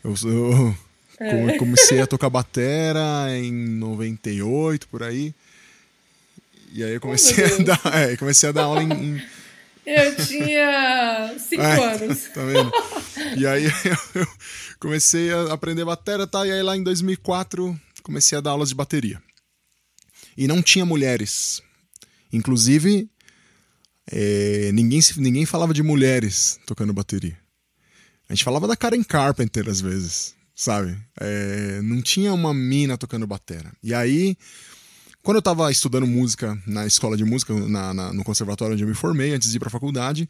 Eu, 0.04 0.14
eu 0.24 0.76
é. 1.18 1.56
comecei 1.56 2.00
a 2.00 2.06
tocar 2.06 2.28
batera 2.28 3.26
em 3.30 3.52
98, 3.52 4.86
por 4.88 5.02
aí. 5.02 5.34
E 6.74 6.82
aí 6.82 6.94
eu 6.94 7.00
comecei, 7.00 7.44
oh, 7.44 7.60
a, 7.60 7.64
dar, 7.64 7.80
é, 7.94 8.16
comecei 8.16 8.48
a 8.48 8.52
dar 8.52 8.64
aula 8.64 8.82
em, 8.82 8.92
em... 8.92 9.22
Eu 9.84 10.16
tinha 10.16 11.34
5 11.38 11.60
é, 11.62 11.94
anos. 11.94 12.24
Tá 12.34 12.44
vendo? 12.44 12.72
E 13.36 13.46
aí 13.46 13.64
eu 14.14 14.26
comecei 14.78 15.32
a 15.32 15.52
aprender 15.52 15.84
batera, 15.84 16.26
tá? 16.26 16.46
E 16.46 16.52
aí 16.52 16.62
lá 16.62 16.76
em 16.76 16.82
2004 16.82 17.78
comecei 18.02 18.36
a 18.36 18.40
dar 18.40 18.50
aulas 18.52 18.70
de 18.70 18.74
bateria. 18.74 19.22
E 20.36 20.46
não 20.48 20.62
tinha 20.62 20.84
mulheres. 20.86 21.62
Inclusive, 22.32 23.08
é, 24.10 24.70
ninguém, 24.72 25.00
ninguém 25.16 25.46
falava 25.46 25.74
de 25.74 25.82
mulheres 25.82 26.58
tocando 26.66 26.92
bateria. 26.92 27.38
A 28.28 28.34
gente 28.34 28.44
falava 28.44 28.66
da 28.66 28.76
Karen 28.76 29.02
Carpenter 29.02 29.68
às 29.68 29.80
vezes, 29.80 30.34
sabe? 30.54 30.96
É, 31.20 31.80
não 31.82 32.00
tinha 32.00 32.32
uma 32.32 32.54
mina 32.54 32.96
tocando 32.96 33.26
batera. 33.26 33.72
E 33.82 33.92
aí, 33.92 34.36
quando 35.22 35.36
eu 35.36 35.40
estava 35.40 35.70
estudando 35.70 36.06
música 36.06 36.60
na 36.66 36.86
escola 36.86 37.16
de 37.16 37.24
música, 37.24 37.54
na, 37.54 37.94
na, 37.94 38.12
no 38.12 38.24
conservatório 38.24 38.74
onde 38.74 38.82
eu 38.82 38.88
me 38.88 38.94
formei, 38.94 39.34
antes 39.34 39.50
de 39.50 39.56
ir 39.56 39.60
para 39.60 39.68
a 39.68 39.72
faculdade, 39.72 40.28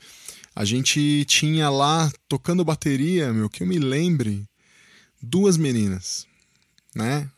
a 0.54 0.64
gente 0.64 1.24
tinha 1.26 1.70
lá 1.70 2.10
tocando 2.28 2.64
bateria, 2.64 3.32
meu, 3.32 3.48
que 3.48 3.62
eu 3.62 3.66
me 3.66 3.78
lembre, 3.78 4.44
duas 5.22 5.56
meninas, 5.56 6.26
né? 6.94 7.30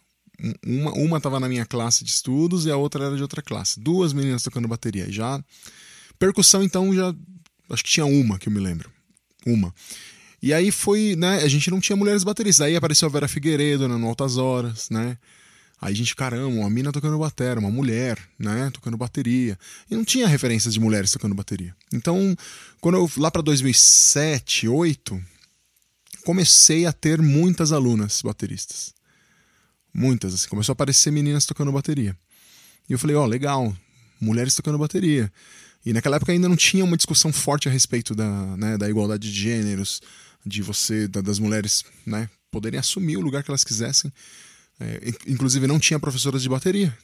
Uma, 0.66 0.92
uma 0.92 1.20
tava 1.20 1.40
na 1.40 1.48
minha 1.48 1.64
classe 1.64 2.04
de 2.04 2.10
estudos 2.10 2.66
e 2.66 2.70
a 2.70 2.76
outra 2.76 3.06
era 3.06 3.16
de 3.16 3.22
outra 3.22 3.42
classe. 3.42 3.80
Duas 3.80 4.12
meninas 4.12 4.42
tocando 4.42 4.68
bateria. 4.68 5.10
Já. 5.10 5.42
Percussão, 6.18 6.62
então, 6.62 6.94
já. 6.94 7.14
Acho 7.70 7.82
que 7.82 7.90
tinha 7.90 8.06
uma 8.06 8.38
que 8.38 8.48
eu 8.48 8.52
me 8.52 8.60
lembro. 8.60 8.90
Uma. 9.46 9.74
E 10.42 10.52
aí 10.52 10.70
foi, 10.70 11.16
né? 11.16 11.36
A 11.42 11.48
gente 11.48 11.70
não 11.70 11.80
tinha 11.80 11.96
mulheres 11.96 12.22
bateristas. 12.24 12.66
Aí 12.66 12.76
apareceu 12.76 13.08
a 13.08 13.10
Vera 13.10 13.26
Figueiredo 13.26 13.88
né, 13.88 13.96
no 13.96 14.06
Altas 14.06 14.36
Horas, 14.36 14.90
né? 14.90 15.16
Aí 15.80 15.92
a 15.92 15.96
gente, 15.96 16.16
caramba, 16.16 16.48
uma 16.48 16.70
mina 16.70 16.92
tocando 16.92 17.18
bateria, 17.18 17.58
uma 17.58 17.70
mulher, 17.70 18.18
né, 18.38 18.70
tocando 18.72 18.96
bateria. 18.96 19.58
E 19.90 19.94
não 19.94 20.04
tinha 20.04 20.26
referências 20.26 20.72
de 20.72 20.80
mulheres 20.80 21.10
tocando 21.10 21.34
bateria. 21.34 21.74
Então, 21.92 22.34
quando 22.80 22.96
eu 22.96 23.10
lá 23.18 23.30
para 23.30 23.42
2007, 23.42 24.66
2008, 24.66 25.22
comecei 26.24 26.86
a 26.86 26.92
ter 26.92 27.20
muitas 27.20 27.70
alunas 27.70 28.22
bateristas. 28.22 28.94
Muitas, 29.94 30.34
assim. 30.34 30.48
Começou 30.48 30.72
a 30.72 30.74
aparecer 30.74 31.12
meninas 31.12 31.46
tocando 31.46 31.70
bateria. 31.70 32.16
E 32.88 32.92
eu 32.92 32.98
falei, 32.98 33.14
ó, 33.14 33.22
oh, 33.22 33.26
legal, 33.26 33.74
mulheres 34.20 34.54
tocando 34.54 34.76
bateria. 34.76 35.32
E 35.86 35.92
naquela 35.92 36.16
época 36.16 36.32
ainda 36.32 36.48
não 36.48 36.56
tinha 36.56 36.84
uma 36.84 36.96
discussão 36.96 37.32
forte 37.32 37.68
a 37.68 37.70
respeito 37.70 38.14
da, 38.14 38.56
né, 38.56 38.76
da 38.76 38.88
igualdade 38.88 39.30
de 39.30 39.38
gêneros, 39.38 40.00
de 40.44 40.62
você, 40.62 41.06
da, 41.06 41.20
das 41.20 41.38
mulheres, 41.38 41.84
né, 42.04 42.28
poderem 42.50 42.80
assumir 42.80 43.16
o 43.16 43.20
lugar 43.20 43.42
que 43.42 43.50
elas 43.50 43.64
quisessem. 43.64 44.12
É, 44.80 45.12
inclusive 45.28 45.66
não 45.66 45.78
tinha 45.78 46.00
professoras 46.00 46.42
de 46.42 46.48
bateria. 46.48 46.96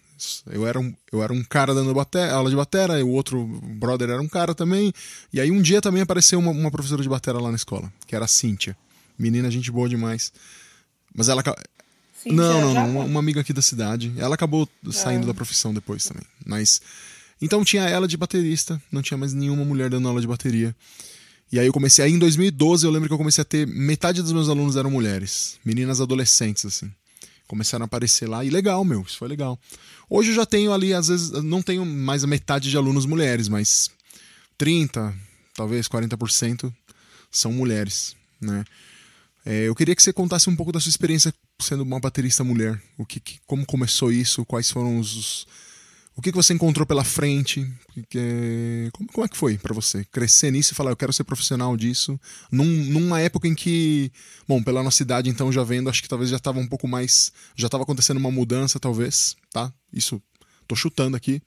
Eu 0.50 0.66
era 0.66 0.78
um, 0.78 0.94
eu 1.10 1.22
era 1.22 1.32
um 1.32 1.42
cara 1.42 1.74
dando 1.74 1.94
bateria, 1.94 2.32
aula 2.32 2.50
de 2.50 2.56
bateria, 2.56 2.98
e 2.98 3.02
o 3.02 3.08
outro 3.08 3.46
brother 3.78 4.10
era 4.10 4.20
um 4.20 4.28
cara 4.28 4.54
também. 4.54 4.92
E 5.32 5.40
aí 5.40 5.50
um 5.50 5.62
dia 5.62 5.80
também 5.80 6.02
apareceu 6.02 6.38
uma, 6.38 6.50
uma 6.50 6.70
professora 6.70 7.02
de 7.02 7.08
bateria 7.08 7.40
lá 7.40 7.50
na 7.50 7.56
escola, 7.56 7.90
que 8.06 8.14
era 8.14 8.24
a 8.24 8.28
Cíntia. 8.28 8.76
Menina, 9.18 9.50
gente 9.50 9.70
boa 9.70 9.88
demais. 9.88 10.32
Mas 11.14 11.28
ela, 11.28 11.42
Sim, 12.22 12.32
não, 12.32 12.60
não, 12.60 12.74
não. 12.74 12.90
Uma, 12.90 13.04
uma, 13.04 13.20
amiga 13.20 13.40
aqui 13.40 13.52
da 13.52 13.62
cidade. 13.62 14.12
Ela 14.18 14.34
acabou 14.34 14.68
saindo 14.90 15.24
ah. 15.24 15.26
da 15.28 15.34
profissão 15.34 15.72
depois 15.72 16.04
também. 16.04 16.24
Mas. 16.44 16.80
Então 17.40 17.64
tinha 17.64 17.84
ela 17.88 18.06
de 18.06 18.16
baterista, 18.18 18.80
não 18.92 19.00
tinha 19.00 19.16
mais 19.16 19.32
nenhuma 19.32 19.64
mulher 19.64 19.88
dando 19.88 20.06
aula 20.06 20.20
de 20.20 20.26
bateria. 20.26 20.76
E 21.50 21.58
aí 21.58 21.66
eu 21.66 21.72
comecei. 21.72 22.04
Aí 22.04 22.12
em 22.12 22.18
2012 22.18 22.84
eu 22.84 22.90
lembro 22.90 23.08
que 23.08 23.14
eu 23.14 23.18
comecei 23.18 23.40
a 23.42 23.44
ter. 23.44 23.66
Metade 23.66 24.20
dos 24.20 24.32
meus 24.32 24.48
alunos 24.48 24.76
eram 24.76 24.90
mulheres. 24.90 25.58
Meninas 25.64 26.00
adolescentes, 26.00 26.66
assim. 26.66 26.90
Começaram 27.46 27.84
a 27.84 27.86
aparecer 27.86 28.28
lá. 28.28 28.44
E 28.44 28.50
legal, 28.50 28.84
meu. 28.84 29.02
Isso 29.02 29.16
foi 29.16 29.28
legal. 29.28 29.58
Hoje 30.08 30.30
eu 30.30 30.34
já 30.34 30.44
tenho 30.44 30.72
ali, 30.72 30.92
às 30.92 31.08
vezes, 31.08 31.30
não 31.42 31.62
tenho 31.62 31.86
mais 31.86 32.22
a 32.22 32.26
metade 32.26 32.68
de 32.68 32.76
alunos 32.76 33.06
mulheres, 33.06 33.48
mas 33.48 33.90
30, 34.58 35.14
talvez 35.54 35.88
40% 35.88 36.72
são 37.30 37.52
mulheres, 37.52 38.14
né? 38.40 38.64
É, 39.44 39.68
eu 39.68 39.74
queria 39.74 39.94
que 39.94 40.02
você 40.02 40.12
contasse 40.12 40.50
um 40.50 40.56
pouco 40.56 40.72
da 40.72 40.80
sua 40.80 40.90
experiência 40.90 41.32
sendo 41.60 41.82
uma 41.82 42.00
baterista 42.00 42.42
mulher. 42.42 42.80
O 42.96 43.04
que, 43.04 43.20
que 43.20 43.38
como 43.46 43.66
começou 43.66 44.12
isso? 44.12 44.44
Quais 44.44 44.70
foram 44.70 44.98
os, 44.98 45.46
o 46.20 46.22
que, 46.22 46.30
que 46.30 46.36
você 46.36 46.52
encontrou 46.52 46.86
pela 46.86 47.02
frente? 47.02 47.66
Que, 48.10 48.90
como, 48.92 49.10
como 49.10 49.24
é 49.24 49.28
que 49.28 49.36
foi 49.38 49.56
para 49.56 49.72
você 49.72 50.04
crescer 50.04 50.50
nisso 50.50 50.72
e 50.72 50.76
falar 50.76 50.90
eu 50.90 50.96
quero 50.96 51.14
ser 51.14 51.24
profissional 51.24 51.74
disso? 51.76 52.20
Num, 52.52 52.66
numa 52.66 53.20
época 53.22 53.48
em 53.48 53.54
que, 53.54 54.12
bom, 54.46 54.62
pela 54.62 54.82
nossa 54.82 55.02
idade 55.02 55.30
então 55.30 55.50
já 55.50 55.64
vendo, 55.64 55.88
acho 55.88 56.02
que 56.02 56.08
talvez 56.10 56.28
já 56.28 56.36
estava 56.36 56.58
um 56.58 56.66
pouco 56.66 56.86
mais, 56.86 57.32
já 57.56 57.68
estava 57.68 57.84
acontecendo 57.84 58.18
uma 58.18 58.30
mudança 58.30 58.78
talvez, 58.78 59.34
tá? 59.50 59.72
Isso 59.90 60.22
tô 60.68 60.76
chutando 60.76 61.16
aqui. 61.16 61.40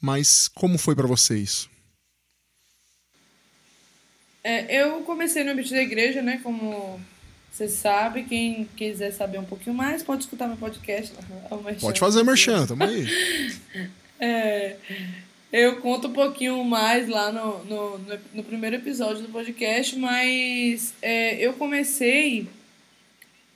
Mas 0.00 0.46
como 0.46 0.78
foi 0.78 0.94
para 0.94 1.08
você 1.08 1.36
isso? 1.36 1.68
É, 4.44 4.80
eu 4.80 5.00
comecei 5.02 5.42
no 5.42 5.50
ambiente 5.50 5.72
da 5.72 5.82
igreja, 5.82 6.22
né, 6.22 6.38
como 6.40 7.00
você 7.54 7.68
sabe, 7.68 8.24
quem 8.24 8.68
quiser 8.76 9.12
saber 9.12 9.38
um 9.38 9.44
pouquinho 9.44 9.76
mais, 9.76 10.02
pode 10.02 10.24
escutar 10.24 10.48
meu 10.48 10.56
podcast. 10.56 11.14
Pode 11.80 12.00
fazer 12.00 12.24
merchan, 12.24 12.66
tamo 12.66 12.82
aí. 12.82 13.06
é, 14.18 14.76
eu 15.52 15.80
conto 15.80 16.08
um 16.08 16.12
pouquinho 16.12 16.64
mais 16.64 17.08
lá 17.08 17.30
no, 17.30 17.64
no, 17.64 17.98
no, 17.98 18.18
no 18.34 18.42
primeiro 18.42 18.74
episódio 18.74 19.22
do 19.22 19.28
podcast, 19.28 19.96
mas 19.96 20.94
é, 21.00 21.36
eu 21.36 21.52
comecei 21.52 22.48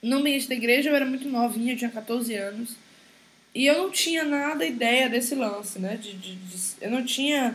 no 0.01 0.19
ambiente 0.19 0.47
da 0.47 0.55
igreja, 0.55 0.89
eu 0.89 0.95
era 0.95 1.05
muito 1.05 1.27
novinha, 1.27 1.73
eu 1.73 1.77
tinha 1.77 1.91
14 1.91 2.33
anos. 2.35 2.77
E 3.53 3.65
eu 3.65 3.79
não 3.79 3.91
tinha 3.91 4.23
nada 4.23 4.65
ideia 4.65 5.09
desse 5.09 5.35
lance, 5.35 5.77
né? 5.77 5.97
De, 6.01 6.13
de, 6.13 6.35
de, 6.35 6.57
eu 6.79 6.89
não 6.89 7.03
tinha 7.03 7.53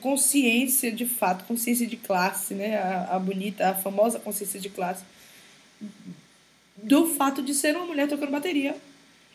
consciência 0.00 0.92
de 0.92 1.04
fato, 1.04 1.44
consciência 1.46 1.84
de 1.84 1.96
classe, 1.96 2.54
né? 2.54 2.76
A, 2.76 3.16
a 3.16 3.18
bonita, 3.18 3.70
a 3.70 3.74
famosa 3.74 4.20
consciência 4.20 4.60
de 4.60 4.68
classe 4.68 5.02
do 6.76 7.06
fato 7.06 7.42
de 7.42 7.54
ser 7.54 7.76
uma 7.76 7.86
mulher 7.86 8.08
tocando 8.08 8.30
bateria. 8.30 8.76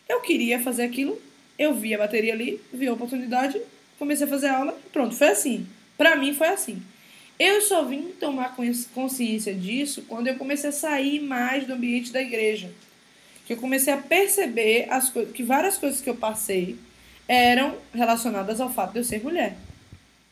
Eu 0.08 0.20
queria 0.20 0.60
fazer 0.60 0.82
aquilo, 0.82 1.20
eu 1.58 1.74
vi 1.74 1.94
a 1.94 1.98
bateria 1.98 2.32
ali, 2.32 2.60
vi 2.72 2.86
a 2.86 2.92
oportunidade, 2.92 3.60
comecei 3.98 4.26
a 4.26 4.30
fazer 4.30 4.48
aula, 4.48 4.78
pronto, 4.92 5.14
foi 5.14 5.28
assim. 5.28 5.66
Para 5.96 6.16
mim 6.16 6.32
foi 6.32 6.48
assim. 6.48 6.82
Eu 7.38 7.60
só 7.62 7.84
vim 7.84 8.12
tomar 8.20 8.54
consciência 8.94 9.54
disso 9.54 10.02
quando 10.08 10.26
eu 10.26 10.36
comecei 10.36 10.70
a 10.70 10.72
sair 10.72 11.20
mais 11.20 11.66
do 11.66 11.72
ambiente 11.72 12.12
da 12.12 12.20
igreja. 12.20 12.70
Que 13.46 13.54
eu 13.54 13.56
comecei 13.56 13.92
a 13.92 13.96
perceber 13.96 14.86
as 14.90 15.10
que 15.10 15.42
várias 15.42 15.78
coisas 15.78 16.00
que 16.00 16.10
eu 16.10 16.16
passei 16.16 16.76
eram 17.26 17.76
relacionadas 17.94 18.60
ao 18.60 18.70
fato 18.70 18.92
de 18.92 18.98
eu 18.98 19.04
ser 19.04 19.22
mulher. 19.22 19.56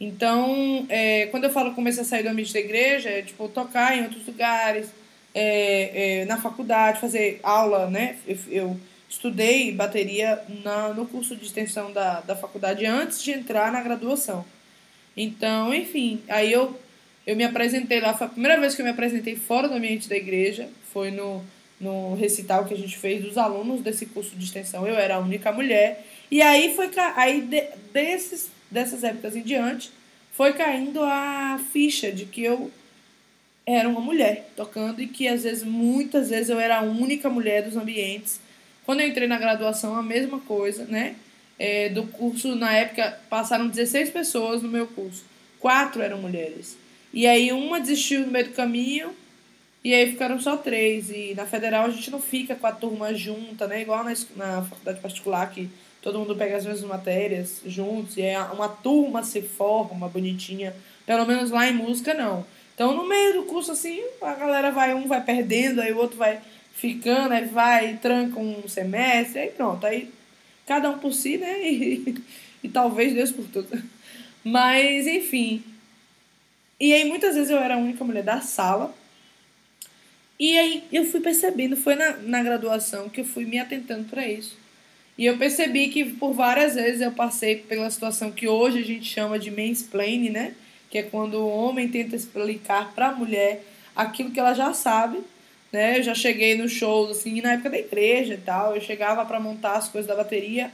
Então, 0.01 0.87
é, 0.89 1.27
quando 1.27 1.45
eu 1.45 1.51
falo 1.51 1.75
comecei 1.75 2.03
a 2.03 2.07
sair 2.07 2.23
do 2.23 2.29
ambiente 2.29 2.53
da 2.53 2.61
igreja, 2.61 3.09
é 3.09 3.23
tipo 3.23 3.49
tocar 3.49 3.97
em 3.97 4.03
outros 4.03 4.27
lugares, 4.27 4.89
é, 5.35 6.21
é, 6.21 6.25
na 6.25 6.37
faculdade, 6.41 7.01
fazer 7.01 7.41
aula, 7.43 7.89
né? 7.89 8.17
Eu, 8.27 8.39
eu 8.49 8.81
estudei 9.09 9.73
bateria 9.73 10.43
na, 10.65 10.91
no 10.91 11.07
curso 11.07 11.35
de 11.35 11.45
extensão 11.45 11.93
da, 11.93 12.21
da 12.21 12.37
faculdade 12.37 12.85
antes 12.85 13.23
de 13.23 13.33
entrar 13.33 13.73
na 13.73 13.83
graduação. 13.83 14.45
Então, 15.17 15.75
enfim, 15.75 16.23
aí 16.29 16.53
eu, 16.53 16.79
eu 17.27 17.35
me 17.35 17.45
apresentei 17.45 18.01
lá, 18.01 18.15
foi 18.15 18.27
a 18.27 18.31
primeira 18.31 18.61
vez 18.61 18.75
que 18.75 18.83
eu 18.83 18.85
me 18.85 18.93
apresentei 18.93 19.35
fora 19.35 19.69
do 19.69 19.75
ambiente 19.75 20.09
da 20.09 20.17
igreja, 20.17 20.69
foi 20.93 21.11
no, 21.11 21.43
no 21.81 22.15
recital 22.15 22.65
que 22.65 22.75
a 22.75 22.77
gente 22.77 22.97
fez 22.97 23.23
dos 23.23 23.37
alunos 23.37 23.81
desse 23.81 24.07
curso 24.07 24.37
de 24.37 24.45
extensão, 24.45 24.87
eu 24.87 24.95
era 24.95 25.17
a 25.17 25.19
única 25.19 25.51
mulher, 25.51 26.05
e 26.31 26.41
aí 26.43 26.75
foi, 26.77 26.91
aí 27.17 27.41
de, 27.41 27.63
desses, 27.93 28.51
dessas 28.71 29.03
épocas 29.03 29.35
em 29.35 29.43
diante, 29.43 29.91
foi 30.33 30.53
caindo 30.53 31.03
a 31.03 31.59
ficha 31.73 32.13
de 32.13 32.25
que 32.25 32.45
eu 32.45 32.71
era 33.77 33.89
uma 33.89 34.01
mulher 34.01 34.51
tocando 34.57 35.03
e 35.03 35.07
que 35.07 35.29
às 35.29 35.43
vezes, 35.43 35.63
muitas 35.63 36.31
vezes, 36.31 36.49
eu 36.49 36.59
era 36.59 36.79
a 36.79 36.83
única 36.83 37.29
mulher 37.29 37.63
dos 37.63 37.77
ambientes. 37.77 38.41
Quando 38.85 39.01
eu 39.01 39.09
entrei 39.09 39.29
na 39.29 39.39
graduação, 39.39 39.95
a 39.95 40.03
mesma 40.03 40.41
coisa, 40.41 40.85
né? 40.87 41.17
É, 41.59 41.89
do 41.91 42.05
curso, 42.05 42.55
na 42.55 42.73
época, 42.73 43.21
passaram 43.29 43.69
16 43.69 44.11
pessoas 44.11 44.63
no 44.63 44.69
meu 44.69 44.87
curso. 44.87 45.25
Quatro 45.61 46.01
eram 46.01 46.19
mulheres. 46.19 46.79
E 47.13 47.27
aí 47.27 47.53
uma 47.53 47.81
desistiu 47.81 48.21
no 48.21 48.29
meio 48.29 48.47
do 48.47 48.55
caminho 48.55 49.11
e 49.85 49.93
aí 49.93 50.11
ficaram 50.11 50.41
só 50.41 50.57
três. 50.57 51.11
E 51.11 51.35
na 51.37 51.45
federal 51.45 51.85
a 51.85 51.91
gente 51.91 52.11
não 52.11 52.21
fica 52.21 52.55
com 52.55 52.67
a 52.67 52.73
turma 52.73 53.13
junta, 53.13 53.67
né? 53.67 53.83
Igual 53.83 54.03
na, 54.03 54.15
na 54.37 54.63
faculdade 54.63 55.01
particular, 55.01 55.51
que 55.51 55.69
todo 56.01 56.19
mundo 56.19 56.35
pega 56.35 56.57
as 56.57 56.65
mesmas 56.65 56.89
matérias 56.89 57.61
juntos 57.67 58.17
e 58.17 58.23
é 58.23 58.41
uma 58.41 58.69
turma 58.69 59.23
se 59.23 59.43
forma 59.43 60.09
bonitinha. 60.09 60.75
Pelo 61.05 61.27
menos 61.27 61.51
lá 61.51 61.69
em 61.69 61.75
música, 61.75 62.15
não 62.15 62.47
Então, 62.79 62.95
no 62.95 63.09
meio 63.09 63.33
do 63.33 63.43
curso, 63.43 63.73
assim, 63.73 64.01
a 64.23 64.35
galera 64.35 64.71
vai, 64.71 64.95
um 64.95 65.09
vai 65.09 65.21
perdendo, 65.21 65.81
aí 65.81 65.93
o 65.93 65.99
outro 65.99 66.17
vai 66.17 66.41
ficando, 66.77 67.35
aí 67.35 67.45
vai, 67.45 67.97
tranca 67.97 68.39
um 68.39 68.69
semestre, 68.69 69.41
aí 69.41 69.49
pronto. 69.49 69.85
Aí 69.85 70.09
cada 70.65 70.89
um 70.89 70.97
por 70.97 71.13
si, 71.13 71.39
né? 71.39 71.59
E, 71.69 72.15
e 72.63 72.69
talvez 72.69 73.13
Deus 73.13 73.33
por 73.33 73.47
tudo. 73.49 73.83
Mas, 74.45 75.09
enfim. 75.09 75.65
E 76.79 76.95
aí, 76.95 77.05
muitas 77.05 77.35
vezes 77.35 77.51
eu 77.51 77.59
era 77.59 77.75
a 77.75 77.79
única 77.79 78.05
mulher 78.05 78.23
da 78.23 78.41
sala. 78.41 78.95
E 80.39 80.57
aí 80.57 80.85
eu 80.93 81.05
fui 81.05 81.21
percebendo, 81.21 81.77
foi 81.77 81.97
na, 81.97 82.17
na 82.19 82.45
graduação 82.45 83.09
que 83.09 83.23
eu 83.23 83.25
fui 83.25 83.45
me 83.45 83.59
atentando 83.59 84.05
para 84.05 84.25
isso. 84.25 84.57
E 85.17 85.27
eu 85.27 85.37
percebi 85.37 85.89
que 85.89 86.05
por 86.05 86.33
várias 86.33 86.77
vezes 86.77 87.01
eu 87.01 87.11
passei 87.11 87.57
pela 87.57 87.91
situação 87.91 88.31
que 88.31 88.47
hoje 88.47 88.79
a 88.79 88.85
gente 88.85 89.05
chama 89.05 89.37
de 89.37 89.51
mansplaining, 89.51 90.31
né? 90.31 90.55
Que 90.91 90.99
é 90.99 91.03
quando 91.03 91.35
o 91.35 91.49
homem 91.49 91.89
tenta 91.89 92.17
explicar 92.17 92.93
para 92.95 93.09
a 93.09 93.15
mulher 93.15 93.65
aquilo 93.95 94.31
que 94.31 94.41
ela 94.41 94.55
já 94.55 94.73
sabe, 94.73 95.21
né? 95.73 95.99
Eu 95.99 96.03
já 96.03 96.15
cheguei 96.15 96.57
nos 96.57 96.73
shows, 96.73 97.11
assim, 97.11 97.41
na 97.41 97.53
época 97.53 97.71
da 97.71 97.79
igreja 97.79 98.35
e 98.35 98.39
tal, 98.39 98.75
eu 98.75 98.81
chegava 98.81 99.25
para 99.25 99.41
montar 99.41 99.77
as 99.77 99.89
coisas 99.89 100.09
da 100.09 100.15
bateria, 100.15 100.71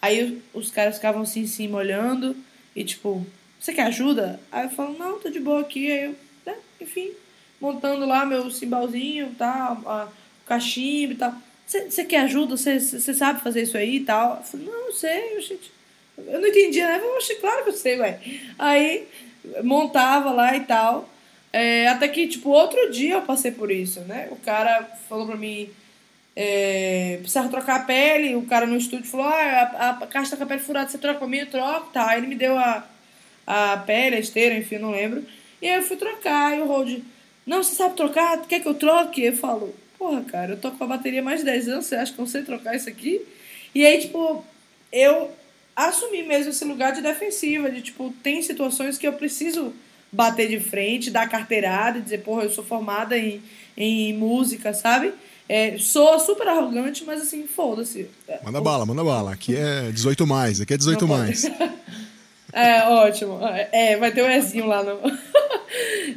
aí 0.00 0.42
os 0.52 0.70
caras 0.70 0.96
ficavam 0.96 1.22
assim 1.22 1.40
em 1.42 1.46
cima 1.46 1.78
olhando 1.78 2.34
e 2.74 2.82
tipo, 2.82 3.24
você 3.60 3.72
quer 3.72 3.82
ajuda? 3.82 4.40
Aí 4.50 4.64
eu 4.64 4.70
falo, 4.70 4.98
não, 4.98 5.20
tô 5.20 5.30
de 5.30 5.38
boa 5.38 5.60
aqui, 5.60 5.90
aí 5.90 6.04
eu, 6.06 6.16
né? 6.44 6.56
enfim, 6.80 7.12
montando 7.60 8.06
lá 8.06 8.24
meu 8.24 8.50
cimbalzinho, 8.50 9.34
tá, 9.38 9.78
a, 9.86 10.04
o 10.06 10.46
cachimbo 10.46 11.12
e 11.12 11.16
tal. 11.16 11.34
Você 11.66 12.04
quer 12.04 12.22
ajuda? 12.22 12.56
Você 12.56 13.14
sabe 13.14 13.40
fazer 13.40 13.62
isso 13.62 13.78
aí 13.78 13.96
e 13.96 14.04
tal? 14.04 14.38
Eu 14.38 14.42
falei, 14.42 14.66
não, 14.66 14.86
eu 14.88 14.92
sei, 14.92 15.40
gente. 15.40 15.70
Eu 16.18 16.40
não 16.40 16.48
entendia, 16.48 16.86
né? 16.86 17.00
Eu 17.02 17.40
claro 17.40 17.62
que 17.62 17.70
eu 17.70 17.74
sei, 17.74 17.98
ué. 17.98 18.20
Aí 18.58 19.08
montava 19.62 20.30
lá 20.30 20.56
e 20.56 20.60
tal. 20.60 21.08
É, 21.52 21.88
até 21.88 22.08
que, 22.08 22.26
tipo, 22.26 22.48
outro 22.50 22.90
dia 22.90 23.14
eu 23.14 23.22
passei 23.22 23.50
por 23.50 23.70
isso, 23.70 24.00
né? 24.00 24.28
O 24.30 24.36
cara 24.36 24.84
falou 25.08 25.26
pra 25.26 25.36
mim, 25.36 25.68
é, 26.34 27.18
precisava 27.20 27.48
trocar 27.48 27.76
a 27.76 27.84
pele, 27.84 28.34
o 28.34 28.42
cara 28.42 28.66
no 28.66 28.76
estúdio 28.76 29.10
falou, 29.10 29.26
ah, 29.26 29.70
a, 29.74 29.90
a 29.90 30.06
caixa 30.06 30.30
tá 30.30 30.36
com 30.38 30.44
a 30.44 30.46
pele 30.46 30.60
furada, 30.60 30.88
você 30.88 30.98
troca 30.98 31.26
mim? 31.26 31.38
Eu 31.38 31.50
troco, 31.50 31.92
tá. 31.92 32.16
Ele 32.16 32.26
me 32.26 32.34
deu 32.34 32.56
a, 32.56 32.86
a 33.46 33.76
pele, 33.78 34.16
a 34.16 34.20
esteira, 34.20 34.56
enfim, 34.56 34.78
não 34.78 34.92
lembro. 34.92 35.24
E 35.60 35.68
aí 35.68 35.76
eu 35.76 35.82
fui 35.82 35.96
trocar, 35.96 36.56
e 36.56 36.62
o 36.62 36.66
Hold, 36.66 37.00
não, 37.46 37.62
você 37.62 37.74
sabe 37.74 37.96
trocar? 37.96 38.40
Quer 38.46 38.60
que 38.60 38.68
eu 38.68 38.74
troque? 38.74 39.22
Eu 39.22 39.36
falo, 39.36 39.74
porra, 39.98 40.22
cara, 40.22 40.52
eu 40.52 40.56
tô 40.56 40.70
com 40.70 40.84
a 40.84 40.86
bateria 40.86 41.22
mais 41.22 41.40
de 41.40 41.46
10 41.46 41.68
anos, 41.68 41.86
você 41.86 41.96
acha 41.96 42.12
que 42.12 42.18
eu 42.18 42.26
sei 42.26 42.42
trocar 42.42 42.74
isso 42.74 42.88
aqui? 42.88 43.20
E 43.74 43.84
aí, 43.84 44.00
tipo, 44.00 44.44
eu 44.90 45.30
assumi 45.74 46.22
mesmo 46.22 46.50
esse 46.50 46.64
lugar 46.64 46.92
de 46.92 47.00
defensiva, 47.00 47.70
de, 47.70 47.82
tipo, 47.82 48.12
tem 48.22 48.42
situações 48.42 48.98
que 48.98 49.06
eu 49.06 49.12
preciso 49.12 49.72
bater 50.10 50.48
de 50.48 50.60
frente, 50.60 51.10
dar 51.10 51.28
carteirada 51.28 51.98
e 51.98 52.02
dizer, 52.02 52.18
porra, 52.18 52.44
eu 52.44 52.50
sou 52.50 52.62
formada 52.62 53.16
em, 53.16 53.42
em 53.76 54.12
música, 54.12 54.74
sabe? 54.74 55.12
É, 55.48 55.76
sou 55.78 56.18
super 56.20 56.46
arrogante, 56.48 57.04
mas 57.04 57.22
assim, 57.22 57.46
foda-se. 57.46 58.08
Manda 58.42 58.60
bala, 58.60 58.86
manda 58.86 59.02
bala. 59.02 59.32
Aqui 59.32 59.56
é 59.56 59.90
18 59.90 60.26
mais, 60.26 60.60
aqui 60.60 60.74
é 60.74 60.76
18 60.76 61.06
Não 61.06 61.16
mais. 61.16 61.44
É, 62.54 62.82
ótimo. 62.82 63.40
É, 63.72 63.96
vai 63.96 64.12
ter 64.12 64.22
um 64.22 64.30
Ezinho 64.30 64.66
lá 64.66 64.82
no. 64.82 65.00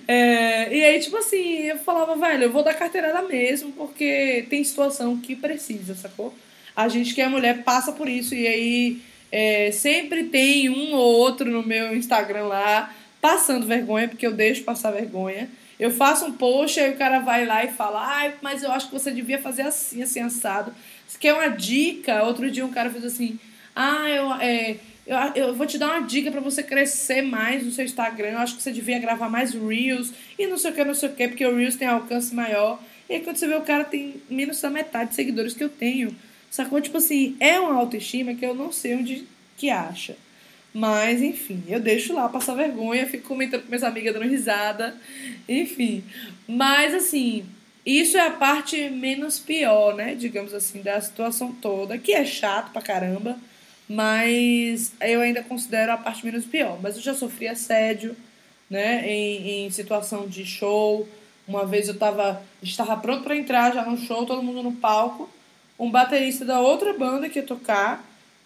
É, 0.05 0.75
e 0.75 0.83
aí, 0.83 0.99
tipo 0.99 1.15
assim, 1.15 1.59
eu 1.63 1.77
falava, 1.77 2.15
velho, 2.17 2.43
eu 2.43 2.51
vou 2.51 2.61
dar 2.61 2.73
carteirada 2.73 3.21
mesmo, 3.21 3.71
porque 3.71 4.45
tem 4.49 4.61
situação 4.63 5.17
que 5.17 5.33
precisa, 5.33 5.95
sacou? 5.95 6.35
A 6.75 6.89
gente 6.89 7.15
que 7.15 7.21
é 7.21 7.27
mulher 7.29 7.63
passa 7.63 7.93
por 7.93 8.09
isso, 8.09 8.35
e 8.35 8.45
aí 8.45 9.01
é, 9.37 9.69
sempre 9.69 10.23
tem 10.29 10.69
um 10.69 10.93
ou 10.93 11.13
outro 11.13 11.51
no 11.51 11.61
meu 11.61 11.93
Instagram 11.93 12.45
lá 12.45 12.95
passando 13.19 13.67
vergonha, 13.67 14.07
porque 14.07 14.25
eu 14.25 14.31
deixo 14.31 14.63
passar 14.63 14.91
vergonha. 14.91 15.49
Eu 15.77 15.91
faço 15.91 16.23
um 16.25 16.31
post, 16.31 16.79
aí 16.79 16.91
o 16.91 16.97
cara 16.97 17.19
vai 17.19 17.45
lá 17.45 17.65
e 17.65 17.73
fala, 17.73 18.01
ai, 18.01 18.35
mas 18.41 18.63
eu 18.63 18.71
acho 18.71 18.87
que 18.87 18.93
você 18.93 19.11
devia 19.11 19.37
fazer 19.37 19.63
assim, 19.63 20.01
assim, 20.01 20.21
assado. 20.21 20.73
Você 21.05 21.17
quer 21.17 21.33
uma 21.33 21.49
dica? 21.49 22.23
Outro 22.23 22.49
dia 22.49 22.65
um 22.65 22.71
cara 22.71 22.89
fez 22.89 23.03
assim, 23.03 23.37
ah, 23.75 24.09
eu. 24.09 24.33
É, 24.35 24.77
eu, 25.05 25.17
eu 25.35 25.53
vou 25.53 25.67
te 25.67 25.77
dar 25.77 25.87
uma 25.87 26.07
dica 26.07 26.31
para 26.31 26.39
você 26.39 26.63
crescer 26.63 27.21
mais 27.21 27.61
no 27.61 27.71
seu 27.71 27.83
Instagram. 27.83 28.29
Eu 28.29 28.39
acho 28.39 28.55
que 28.55 28.63
você 28.63 28.71
devia 28.71 28.99
gravar 28.99 29.27
mais 29.27 29.53
Reels 29.53 30.13
e 30.39 30.47
não 30.47 30.57
sei 30.57 30.71
o 30.71 30.73
que, 30.73 30.83
não 30.85 30.93
sei 30.93 31.09
o 31.09 31.13
que, 31.13 31.27
porque 31.27 31.45
o 31.45 31.57
Reels 31.57 31.75
tem 31.75 31.89
alcance 31.89 32.33
maior. 32.33 32.81
E 33.09 33.15
aí 33.15 33.19
quando 33.19 33.35
você 33.35 33.47
vê 33.47 33.55
o 33.55 33.61
cara 33.61 33.83
tem 33.83 34.15
menos 34.29 34.61
da 34.61 34.69
metade 34.69 35.09
de 35.09 35.15
seguidores 35.17 35.53
que 35.53 35.63
eu 35.63 35.69
tenho. 35.69 36.15
Sacou? 36.55 36.79
Tipo 36.79 36.99
assim, 36.99 37.35
é 37.37 37.59
uma 37.59 37.75
autoestima 37.75 38.33
que 38.33 38.45
eu 38.45 38.55
não 38.55 38.71
sei 38.71 38.95
onde 38.95 39.27
que 39.57 39.69
acha. 39.69 40.15
Mas, 40.73 41.21
enfim, 41.21 41.61
eu 41.67 41.81
deixo 41.81 42.13
lá 42.13 42.29
passar 42.29 42.55
vergonha, 42.55 43.05
fico 43.05 43.27
comentando 43.27 43.63
com 43.63 43.67
minhas 43.67 43.83
amigas 43.83 44.13
dando 44.13 44.29
risada, 44.29 44.95
enfim. 45.49 46.01
Mas, 46.47 46.93
assim, 46.93 47.45
isso 47.85 48.15
é 48.15 48.21
a 48.21 48.31
parte 48.31 48.89
menos 48.89 49.37
pior, 49.37 49.95
né? 49.95 50.15
Digamos 50.15 50.53
assim, 50.53 50.81
da 50.81 51.01
situação 51.01 51.51
toda, 51.51 51.97
que 51.97 52.13
é 52.13 52.23
chato 52.25 52.71
pra 52.71 52.81
caramba. 52.81 53.37
Mas 53.89 54.93
eu 55.01 55.19
ainda 55.19 55.43
considero 55.43 55.91
a 55.91 55.97
parte 55.97 56.25
menos 56.25 56.45
pior. 56.45 56.79
Mas 56.81 56.95
eu 56.95 57.01
já 57.01 57.13
sofri 57.13 57.49
assédio, 57.49 58.15
né? 58.69 59.05
Em, 59.05 59.65
em 59.65 59.69
situação 59.71 60.25
de 60.25 60.45
show. 60.45 61.05
Uma 61.45 61.65
vez 61.65 61.89
eu 61.89 61.99
tava. 61.99 62.41
Estava 62.63 62.95
pronto 62.95 63.25
para 63.25 63.35
entrar 63.35 63.73
já 63.73 63.83
no 63.83 63.97
show, 63.97 64.25
todo 64.25 64.41
mundo 64.41 64.63
no 64.63 64.71
palco. 64.71 65.29
Um 65.77 65.91
baterista 65.91 66.45
da 66.45 66.59
outra 66.59 66.93
banda 66.93 67.29
que 67.29 67.39
ia 67.39 67.45
tocar 67.45 68.05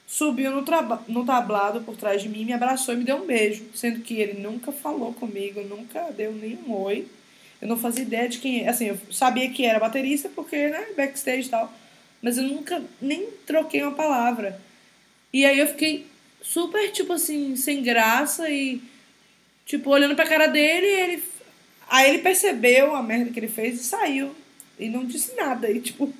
subiu 0.09 0.49
no, 0.49 0.65
no 1.07 1.23
tablado 1.23 1.81
por 1.81 1.95
trás 1.95 2.23
de 2.23 2.27
mim, 2.27 2.43
me 2.43 2.51
abraçou 2.51 2.95
e 2.95 2.97
me 2.97 3.03
deu 3.03 3.17
um 3.17 3.27
beijo. 3.27 3.63
Sendo 3.75 4.01
que 4.01 4.15
ele 4.15 4.41
nunca 4.41 4.71
falou 4.71 5.13
comigo, 5.13 5.61
nunca 5.61 6.11
deu 6.11 6.33
nenhum 6.33 6.73
oi. 6.73 7.07
Eu 7.61 7.67
não 7.67 7.77
fazia 7.77 8.03
ideia 8.03 8.27
de 8.27 8.39
quem. 8.39 8.67
Assim, 8.67 8.87
eu 8.87 8.97
sabia 9.11 9.49
que 9.51 9.65
era 9.65 9.79
baterista 9.79 10.29
porque, 10.33 10.69
né, 10.69 10.87
backstage 10.97 11.47
e 11.47 11.49
tal. 11.49 11.71
Mas 12.21 12.37
eu 12.37 12.43
nunca 12.43 12.81
nem 12.99 13.27
troquei 13.45 13.83
uma 13.83 13.91
palavra. 13.91 14.59
E 15.31 15.45
aí 15.45 15.59
eu 15.59 15.67
fiquei 15.67 16.07
super, 16.41 16.91
tipo 16.91 17.13
assim, 17.13 17.55
sem 17.55 17.83
graça 17.83 18.49
e, 18.49 18.81
tipo, 19.65 19.91
olhando 19.91 20.15
pra 20.15 20.27
cara 20.27 20.47
dele 20.47 20.87
ele. 20.87 21.23
Aí 21.87 22.09
ele 22.09 22.19
percebeu 22.19 22.95
a 22.95 23.03
merda 23.03 23.31
que 23.31 23.39
ele 23.39 23.47
fez 23.47 23.79
e 23.79 23.83
saiu. 23.83 24.35
E 24.79 24.89
não 24.89 25.05
disse 25.05 25.35
nada. 25.35 25.69
E, 25.69 25.79
tipo, 25.79 26.11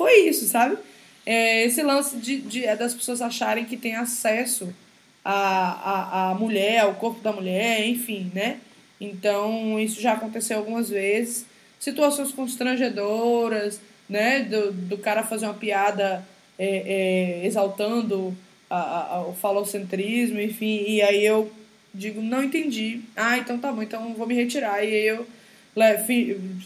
foi 0.00 0.20
isso, 0.20 0.46
sabe? 0.46 0.78
É 1.26 1.62
esse 1.66 1.82
lance 1.82 2.16
de, 2.16 2.40
de, 2.40 2.64
é 2.64 2.74
das 2.74 2.94
pessoas 2.94 3.20
acharem 3.20 3.66
que 3.66 3.76
tem 3.76 3.96
acesso 3.96 4.74
à, 5.22 5.34
à, 5.34 6.30
à 6.30 6.34
mulher, 6.34 6.78
ao 6.78 6.94
corpo 6.94 7.20
da 7.20 7.30
mulher, 7.30 7.86
enfim, 7.86 8.32
né? 8.34 8.60
Então, 8.98 9.78
isso 9.78 10.00
já 10.00 10.14
aconteceu 10.14 10.56
algumas 10.56 10.88
vezes. 10.88 11.44
Situações 11.78 12.32
constrangedoras, 12.32 13.78
né? 14.08 14.40
Do, 14.40 14.72
do 14.72 14.96
cara 14.96 15.22
fazer 15.22 15.44
uma 15.44 15.52
piada 15.52 16.26
é, 16.58 17.42
é, 17.42 17.46
exaltando 17.46 18.34
a, 18.70 19.16
a, 19.16 19.26
o 19.26 19.34
falocentrismo, 19.34 20.40
enfim, 20.40 20.82
e 20.88 21.02
aí 21.02 21.22
eu 21.22 21.52
digo, 21.92 22.22
não 22.22 22.42
entendi. 22.42 23.02
Ah, 23.14 23.36
então 23.36 23.58
tá 23.58 23.70
bom, 23.70 23.82
então 23.82 24.14
vou 24.14 24.26
me 24.26 24.34
retirar. 24.34 24.82
E 24.82 24.94
aí 24.94 25.06
eu 25.08 25.26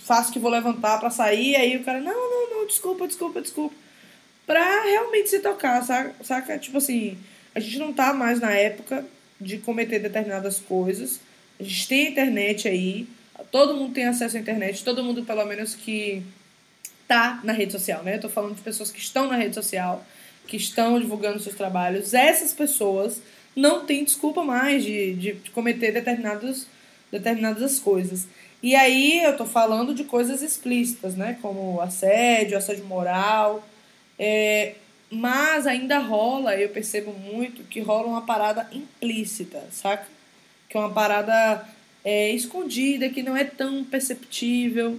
faço 0.05 0.33
que 0.33 0.39
vou 0.39 0.53
levantar 0.53 1.01
para 1.01 1.11
sair, 1.11 1.57
aí 1.57 1.77
o 1.77 1.83
cara, 1.83 1.99
não, 1.99 2.15
não, 2.15 2.54
desculpa, 2.67 3.07
desculpa, 3.07 3.41
desculpa. 3.41 3.75
Pra 4.47 4.83
realmente 4.83 5.31
se 5.31 5.39
tocar, 5.41 5.83
saca? 5.83 6.59
Tipo 6.59 6.79
assim, 6.79 7.19
a 7.55 7.61
gente 7.61 7.79
não 7.79 7.93
tá 7.93 8.13
mais 8.13 8.41
na 8.41 8.53
época 8.53 9.05
de 9.41 9.59
cometer 9.59 9.99
determinadas 9.99 10.59
coisas. 10.61 11.21
A 11.59 11.63
gente 11.63 11.89
tem 11.89 12.07
a 12.07 12.11
internet 12.11 12.69
aí, 12.69 13.07
todo 13.51 13.75
mundo 13.75 13.95
tem 13.95 14.07
acesso 14.07 14.37
à 14.37 14.41
internet, 14.41 14.85
todo 14.85 15.03
mundo, 15.03 15.25
pelo 15.25 15.45
menos, 15.47 15.75
que 15.75 16.23
tá 17.07 17.41
na 17.45 17.53
rede 17.53 17.73
social, 17.73 18.03
né? 18.03 18.17
Eu 18.17 18.21
tô 18.21 18.29
falando 18.29 18.57
de 18.57 18.63
pessoas 18.63 18.91
que 18.91 18.99
estão 18.99 19.29
na 19.29 19.37
rede 19.37 19.55
social 19.55 20.05
que 20.47 20.57
estão 20.57 21.01
divulgando 21.01 21.41
seus 21.41 21.57
trabalhos, 21.57 22.13
essas 22.13 22.53
pessoas 22.53 23.21
não 23.57 23.87
têm 23.87 24.05
desculpa 24.05 24.43
mais 24.43 24.85
de, 24.85 25.15
de, 25.15 25.33
de 25.33 25.51
cometer 25.51 25.93
determinados, 25.93 26.67
determinadas 27.11 27.79
coisas. 27.79 28.27
E 28.65 28.75
aí 28.75 29.23
eu 29.23 29.37
tô 29.37 29.45
falando 29.45 29.93
de 29.93 30.05
coisas 30.05 30.41
explícitas, 30.41 31.15
né? 31.15 31.37
Como 31.43 31.83
assédio, 31.83 32.57
assédio 32.57 32.87
moral. 32.87 33.63
É, 34.19 34.77
mas 35.11 35.67
ainda 35.67 35.99
rola, 35.99 36.57
eu 36.57 36.71
percebo 36.71 37.13
muito, 37.13 37.63
que 37.65 37.81
rola 37.81 38.07
uma 38.07 38.23
parada 38.23 38.67
implícita, 38.73 39.63
saca? 39.71 40.07
Que 40.67 40.79
é 40.79 40.81
uma 40.81 40.95
parada 40.95 41.69
é, 42.03 42.31
escondida, 42.31 43.11
que 43.11 43.23
não 43.23 43.37
é 43.37 43.45
tão 43.45 43.85
perceptível. 43.85 44.99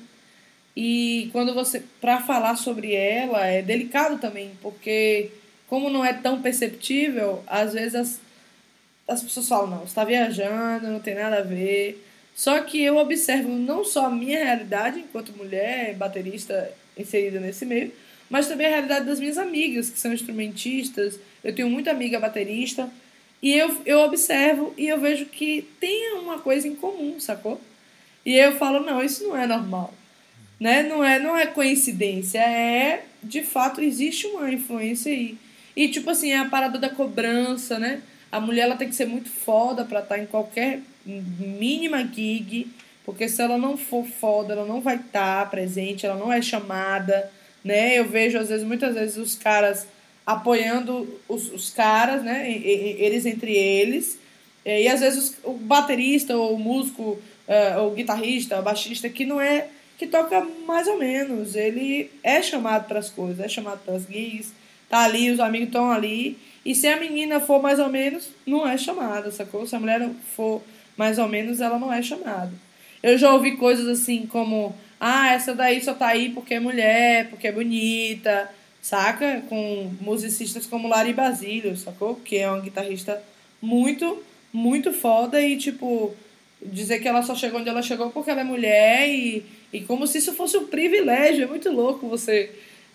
E 0.78 1.30
quando 1.32 1.52
você, 1.52 1.82
para 2.00 2.22
falar 2.22 2.58
sobre 2.58 2.94
ela, 2.94 3.48
é 3.48 3.64
delicado 3.64 4.20
também, 4.20 4.52
porque 4.62 5.32
como 5.68 5.90
não 5.90 6.06
é 6.06 6.14
tão 6.14 6.40
perceptível, 6.40 7.44
às 7.48 7.74
vezes 7.74 7.96
as, 7.96 8.22
as 9.08 9.24
pessoas 9.24 9.48
falam, 9.50 9.68
não, 9.72 9.80
você 9.80 9.86
está 9.86 10.06
viajando, 10.06 10.86
não 10.88 11.00
tem 11.00 11.16
nada 11.16 11.40
a 11.40 11.42
ver. 11.42 12.00
Só 12.36 12.60
que 12.60 12.82
eu 12.82 12.98
observo 12.98 13.48
não 13.48 13.86
só 13.86 14.08
a 14.08 14.12
minha 14.12 14.44
realidade 14.44 15.00
enquanto 15.00 15.32
mulher, 15.38 15.96
baterista 15.96 16.70
inserida 16.98 17.40
nesse 17.40 17.66
meio, 17.66 17.94
mas 18.30 18.48
também 18.48 18.68
a 18.68 18.72
realidade 18.72 19.06
das 19.06 19.22
minhas 19.22 19.38
amigas, 19.38 19.90
que 19.90 19.98
são 19.98 20.14
instrumentistas. 20.14 21.18
Eu 21.42 21.56
tenho 21.56 21.70
muita 21.70 21.92
amiga 21.92 22.20
baterista. 22.20 22.90
E 23.42 23.54
eu, 23.54 23.82
eu 23.86 24.00
observo 24.00 24.74
e 24.78 24.88
eu 24.88 25.00
vejo 25.00 25.28
que 25.28 25.66
tem 25.80 26.14
uma 26.16 26.40
coisa 26.40 26.68
em 26.68 26.76
comum, 26.76 27.20
sacou? 27.20 27.62
E 28.26 28.36
eu 28.36 28.58
falo, 28.58 28.82
não, 28.82 29.02
isso 29.02 29.24
não 29.24 29.38
é 29.38 29.48
normal. 29.48 29.94
Né? 30.60 30.84
Não, 30.84 31.04
é, 31.04 31.20
não 31.20 31.38
é 31.38 31.46
coincidência, 31.46 32.40
é 32.40 33.06
de 33.22 33.44
fato 33.44 33.82
existe 33.82 34.28
uma 34.28 34.52
influência 34.52 35.12
aí. 35.12 35.38
E 35.76 35.88
tipo 35.88 36.10
assim, 36.10 36.32
é 36.32 36.40
a 36.40 36.46
parada 36.46 36.80
da 36.80 36.90
cobrança, 36.90 37.78
né? 37.78 38.02
A 38.32 38.40
mulher 38.40 38.64
ela 38.64 38.76
tem 38.76 38.90
que 38.90 38.96
ser 38.96 39.06
muito 39.06 39.30
foda 39.30 39.86
pra 39.86 40.00
estar 40.00 40.18
em 40.18 40.26
qualquer 40.26 40.82
mínima 41.06 42.00
gig, 42.04 42.68
porque 43.06 43.30
se 43.30 43.42
ela 43.42 43.58
não 43.58 43.78
for 43.78 44.06
foda, 44.06 44.54
ela 44.54 44.66
não 44.66 44.82
vai 44.82 44.96
estar 44.96 45.50
presente, 45.50 46.06
ela 46.06 46.16
não 46.16 46.34
é 46.34 46.42
chamada, 46.42 47.32
né? 47.64 47.98
Eu 47.98 48.06
vejo 48.08 48.38
às 48.38 48.50
vezes, 48.50 48.66
muitas 48.66 48.96
vezes 48.96 49.18
os 49.18 49.36
caras 49.36 49.88
apoiando 50.26 51.20
os, 51.28 51.52
os 51.52 51.70
caras, 51.70 52.24
né? 52.24 52.50
Eles 52.52 53.26
entre 53.26 53.54
eles. 53.54 54.18
E 54.66 54.88
às 54.88 55.00
vezes 55.02 55.38
o 55.44 55.54
baterista, 55.54 56.36
ou 56.36 56.56
o 56.56 56.60
músico, 56.60 57.20
uh, 57.48 57.82
o 57.86 57.92
guitarrista, 57.92 58.60
o 58.60 58.64
baixista, 58.64 59.08
que 59.08 59.24
não 59.26 59.40
é. 59.40 59.68
que 59.98 60.08
toca 60.08 60.42
mais 60.66 60.88
ou 60.88 60.98
menos. 60.98 61.56
Ele 61.56 62.10
é 62.24 62.42
chamado 62.42 62.88
para 62.88 63.00
as 63.00 63.12
coisas, 63.12 63.40
é 63.40 63.48
chamado 63.48 63.82
para 63.86 63.96
as 63.96 64.08
gigs, 64.08 64.52
tá 64.90 65.04
ali, 65.04 65.30
os 65.30 65.40
amigos 65.40 65.68
estão 65.68 65.92
ali. 65.92 66.38
E 66.66 66.74
se 66.74 66.88
a 66.88 67.00
menina 67.00 67.40
for 67.40 67.62
mais 67.62 67.78
ou 67.78 67.90
menos, 67.90 68.30
não 68.46 68.68
é 68.68 68.76
chamada, 68.76 69.30
sacou? 69.32 69.68
Se 69.68 69.76
a 69.76 69.80
mulher 69.80 70.10
for 70.36 70.64
mais 70.98 71.18
ou 71.20 71.28
menos, 71.28 71.62
ela 71.62 71.80
não 71.80 71.92
é 71.92 72.02
chamada. 72.02 72.52
Eu 73.02 73.18
já 73.18 73.34
ouvi 73.34 73.58
coisas 73.58 73.88
assim 73.88 74.26
como: 74.26 74.76
ah, 75.00 75.34
essa 75.34 75.54
daí 75.54 75.84
só 75.84 75.94
tá 75.94 76.08
aí 76.08 76.30
porque 76.30 76.56
é 76.56 76.60
mulher, 76.60 77.30
porque 77.30 77.48
é 77.48 77.52
bonita 77.52 78.50
saca? 78.86 79.42
Com 79.50 79.92
musicistas 80.00 80.68
como 80.68 80.88
Lari 80.88 81.12
Basílio, 81.12 81.76
sacou? 81.76 82.16
Que 82.18 82.38
é 82.38 82.50
uma 82.50 82.62
guitarrista 82.62 83.22
muito, 83.60 84.24
muito 84.54 84.94
foda 84.94 85.42
e, 85.42 85.58
tipo, 85.58 86.16
dizer 86.62 87.00
que 87.00 87.08
ela 87.08 87.24
só 87.24 87.34
chegou 87.34 87.60
onde 87.60 87.70
ela 87.70 87.82
chegou 87.82 88.12
porque 88.12 88.30
ela 88.30 88.42
é 88.42 88.44
mulher 88.44 89.10
e, 89.10 89.44
e 89.74 89.82
como 89.82 90.06
se 90.06 90.20
isso 90.20 90.34
fosse 90.34 90.56
um 90.58 90.68
privilégio. 90.68 91.46
É 91.46 91.48
muito 91.48 91.72
louco 91.72 92.08
você 92.08 92.52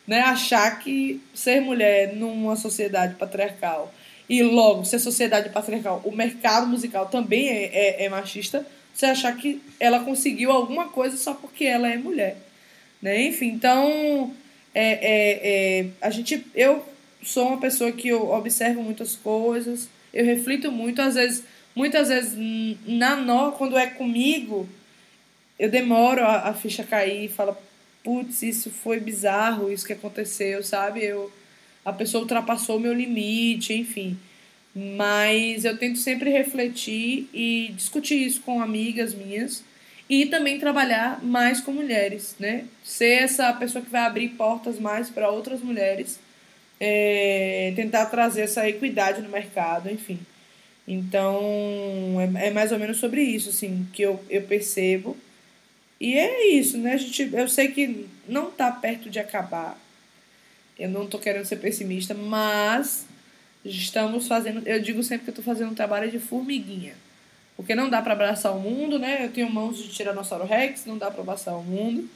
né, 0.06 0.20
achar 0.20 0.78
que 0.78 1.20
ser 1.34 1.60
mulher 1.60 2.14
numa 2.14 2.54
sociedade 2.54 3.16
patriarcal 3.16 3.92
e 4.30 4.44
logo 4.44 4.84
ser 4.84 5.00
sociedade 5.00 5.48
patriarcal, 5.48 6.00
o 6.04 6.12
mercado 6.12 6.64
musical 6.68 7.06
também 7.06 7.48
é, 7.48 7.64
é, 7.64 8.04
é 8.04 8.08
machista, 8.08 8.64
você 8.94 9.06
achar 9.06 9.36
que 9.36 9.60
ela 9.80 10.04
conseguiu 10.04 10.52
alguma 10.52 10.86
coisa 10.86 11.16
só 11.16 11.34
porque 11.34 11.64
ela 11.64 11.88
é 11.88 11.96
mulher. 11.96 12.36
Né? 13.02 13.22
Enfim, 13.22 13.48
então 13.48 14.32
é, 14.72 14.92
é, 14.92 15.80
é, 15.80 15.86
a 16.00 16.10
gente, 16.10 16.46
eu 16.54 16.84
sou 17.20 17.48
uma 17.48 17.58
pessoa 17.58 17.90
que 17.90 18.06
eu 18.06 18.30
observo 18.30 18.80
muitas 18.84 19.16
coisas, 19.16 19.88
eu 20.14 20.24
reflito 20.24 20.70
muito, 20.70 21.02
às 21.02 21.16
vezes, 21.16 21.42
muitas 21.74 22.08
vezes 22.08 22.38
na 22.86 23.16
no, 23.16 23.50
quando 23.52 23.76
é 23.76 23.88
comigo, 23.88 24.68
eu 25.58 25.68
demoro 25.68 26.22
a, 26.22 26.50
a 26.50 26.54
ficha 26.54 26.84
cair 26.84 27.24
e 27.24 27.28
falo, 27.28 27.56
putz, 28.04 28.44
isso 28.44 28.70
foi 28.70 29.00
bizarro, 29.00 29.72
isso 29.72 29.84
que 29.84 29.92
aconteceu, 29.92 30.62
sabe? 30.62 31.04
Eu, 31.04 31.32
a 31.84 31.92
pessoa 31.92 32.22
ultrapassou 32.22 32.76
o 32.76 32.80
meu 32.80 32.92
limite, 32.92 33.72
enfim. 33.72 34.18
Mas 34.74 35.64
eu 35.64 35.76
tento 35.76 35.98
sempre 35.98 36.30
refletir 36.30 37.28
e 37.34 37.72
discutir 37.76 38.24
isso 38.24 38.40
com 38.42 38.60
amigas 38.60 39.14
minhas 39.14 39.64
e 40.08 40.26
também 40.26 40.58
trabalhar 40.58 41.22
mais 41.22 41.60
com 41.60 41.72
mulheres, 41.72 42.34
né? 42.38 42.64
Ser 42.82 43.22
essa 43.22 43.52
pessoa 43.52 43.84
que 43.84 43.90
vai 43.90 44.02
abrir 44.02 44.30
portas 44.30 44.78
mais 44.78 45.08
para 45.08 45.30
outras 45.30 45.60
mulheres, 45.60 46.18
é, 46.80 47.72
tentar 47.76 48.06
trazer 48.06 48.42
essa 48.42 48.68
equidade 48.68 49.22
no 49.22 49.28
mercado, 49.28 49.90
enfim. 49.90 50.18
Então, 50.86 51.40
é, 52.36 52.48
é, 52.48 52.50
mais 52.50 52.72
ou 52.72 52.78
menos 52.78 52.98
sobre 52.98 53.22
isso, 53.22 53.50
assim, 53.50 53.86
que 53.92 54.02
eu, 54.02 54.20
eu 54.28 54.42
percebo. 54.42 55.16
E 56.00 56.18
é 56.18 56.48
isso, 56.48 56.78
né? 56.78 56.94
A 56.94 56.96
gente, 56.96 57.30
eu 57.32 57.48
sei 57.48 57.68
que 57.68 58.08
não 58.28 58.48
está 58.48 58.72
perto 58.72 59.08
de 59.08 59.20
acabar. 59.20 59.78
Eu 60.80 60.88
não 60.88 61.04
estou 61.04 61.20
querendo 61.20 61.44
ser 61.44 61.56
pessimista, 61.56 62.14
mas 62.14 63.06
estamos 63.62 64.26
fazendo. 64.26 64.66
Eu 64.66 64.80
digo 64.80 65.02
sempre 65.02 65.24
que 65.24 65.28
eu 65.28 65.32
estou 65.32 65.44
fazendo 65.44 65.72
um 65.72 65.74
trabalho 65.74 66.10
de 66.10 66.18
formiguinha. 66.18 66.94
Porque 67.54 67.74
não 67.74 67.90
dá 67.90 68.00
para 68.00 68.14
abraçar 68.14 68.56
o 68.56 68.60
mundo, 68.60 68.98
né? 68.98 69.26
Eu 69.26 69.30
tenho 69.30 69.50
mãos 69.50 69.76
de 69.76 69.90
Tiranossauro 69.90 70.46
Rex, 70.46 70.86
não 70.86 70.96
dá 70.96 71.10
para 71.10 71.20
abraçar 71.20 71.54
o 71.54 71.62
mundo. 71.62 72.08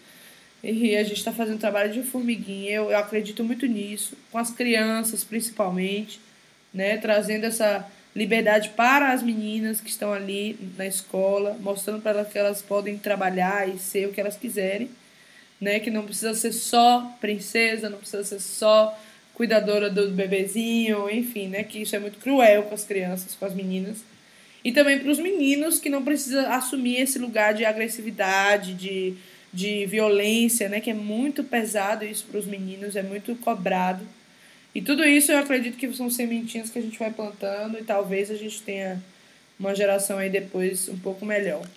E 0.63 0.97
a 0.97 1.05
gente 1.05 1.19
está 1.19 1.31
fazendo 1.31 1.59
trabalho 1.59 1.93
de 1.93 2.03
formiguinha. 2.03 2.71
Eu, 2.71 2.91
eu 2.91 2.97
acredito 2.97 3.45
muito 3.45 3.67
nisso, 3.67 4.17
com 4.33 4.39
as 4.39 4.51
crianças 4.51 5.23
principalmente, 5.23 6.19
né? 6.73 6.97
Trazendo 6.97 7.45
essa 7.45 7.87
liberdade 8.17 8.71
para 8.71 9.13
as 9.13 9.23
meninas 9.23 9.79
que 9.79 9.91
estão 9.91 10.11
ali 10.11 10.59
na 10.79 10.87
escola, 10.87 11.59
mostrando 11.61 12.01
para 12.01 12.13
elas 12.13 12.33
que 12.33 12.39
elas 12.39 12.63
podem 12.63 12.97
trabalhar 12.97 13.69
e 13.69 13.79
ser 13.79 14.09
o 14.09 14.13
que 14.13 14.23
elas 14.23 14.39
quiserem, 14.39 14.89
né? 15.61 15.81
Que 15.81 15.91
não 15.91 16.05
precisa 16.05 16.35
ser 16.35 16.53
só 16.53 17.17
princesa, 17.21 17.91
não 17.91 17.99
precisa 17.99 18.25
ser 18.25 18.41
só 18.41 18.99
cuidadora 19.35 19.91
do 19.91 20.11
bebezinho, 20.11 21.11
enfim, 21.11 21.49
né? 21.49 21.65
Que 21.65 21.83
isso 21.83 21.95
é 21.97 21.99
muito 21.99 22.19
cruel 22.19 22.65
com 22.65 22.75
as 22.75 22.85
crianças, 22.85 23.35
com 23.35 23.45
as 23.45 23.55
meninas 23.55 23.99
e 24.65 24.73
também 24.73 24.99
para 24.99 25.11
os 25.11 25.19
meninos 25.19 25.79
que 25.79 25.91
não 25.91 26.03
precisam 26.03 26.51
assumir 26.51 26.97
esse 26.97 27.19
lugar 27.19 27.53
de 27.53 27.67
agressividade, 27.67 28.73
de, 28.73 29.15
de 29.53 29.85
violência, 29.85 30.71
né? 30.71 30.81
Que 30.81 30.91
é 30.91 30.95
muito 30.95 31.45
pesado 31.45 32.05
isso 32.05 32.25
para 32.25 32.41
os 32.41 32.47
meninos, 32.47 32.97
é 32.97 33.03
muito 33.03 33.37
cobrado. 33.37 34.03
E 34.75 34.81
tudo 34.81 35.05
isso 35.05 35.31
eu 35.31 35.39
acredito 35.39 35.77
que 35.77 35.93
são 35.93 36.11
sementinhas 36.11 36.71
que 36.71 36.79
a 36.79 36.83
gente 36.83 36.99
vai 36.99 37.11
plantando 37.11 37.79
e 37.79 37.85
talvez 37.85 38.31
a 38.31 38.37
gente 38.37 38.63
tenha 38.63 39.01
uma 39.61 39.75
geração 39.75 40.17
aí 40.17 40.31
depois 40.31 40.89
um 40.89 40.99
pouco 40.99 41.27
melhor. 41.27 41.69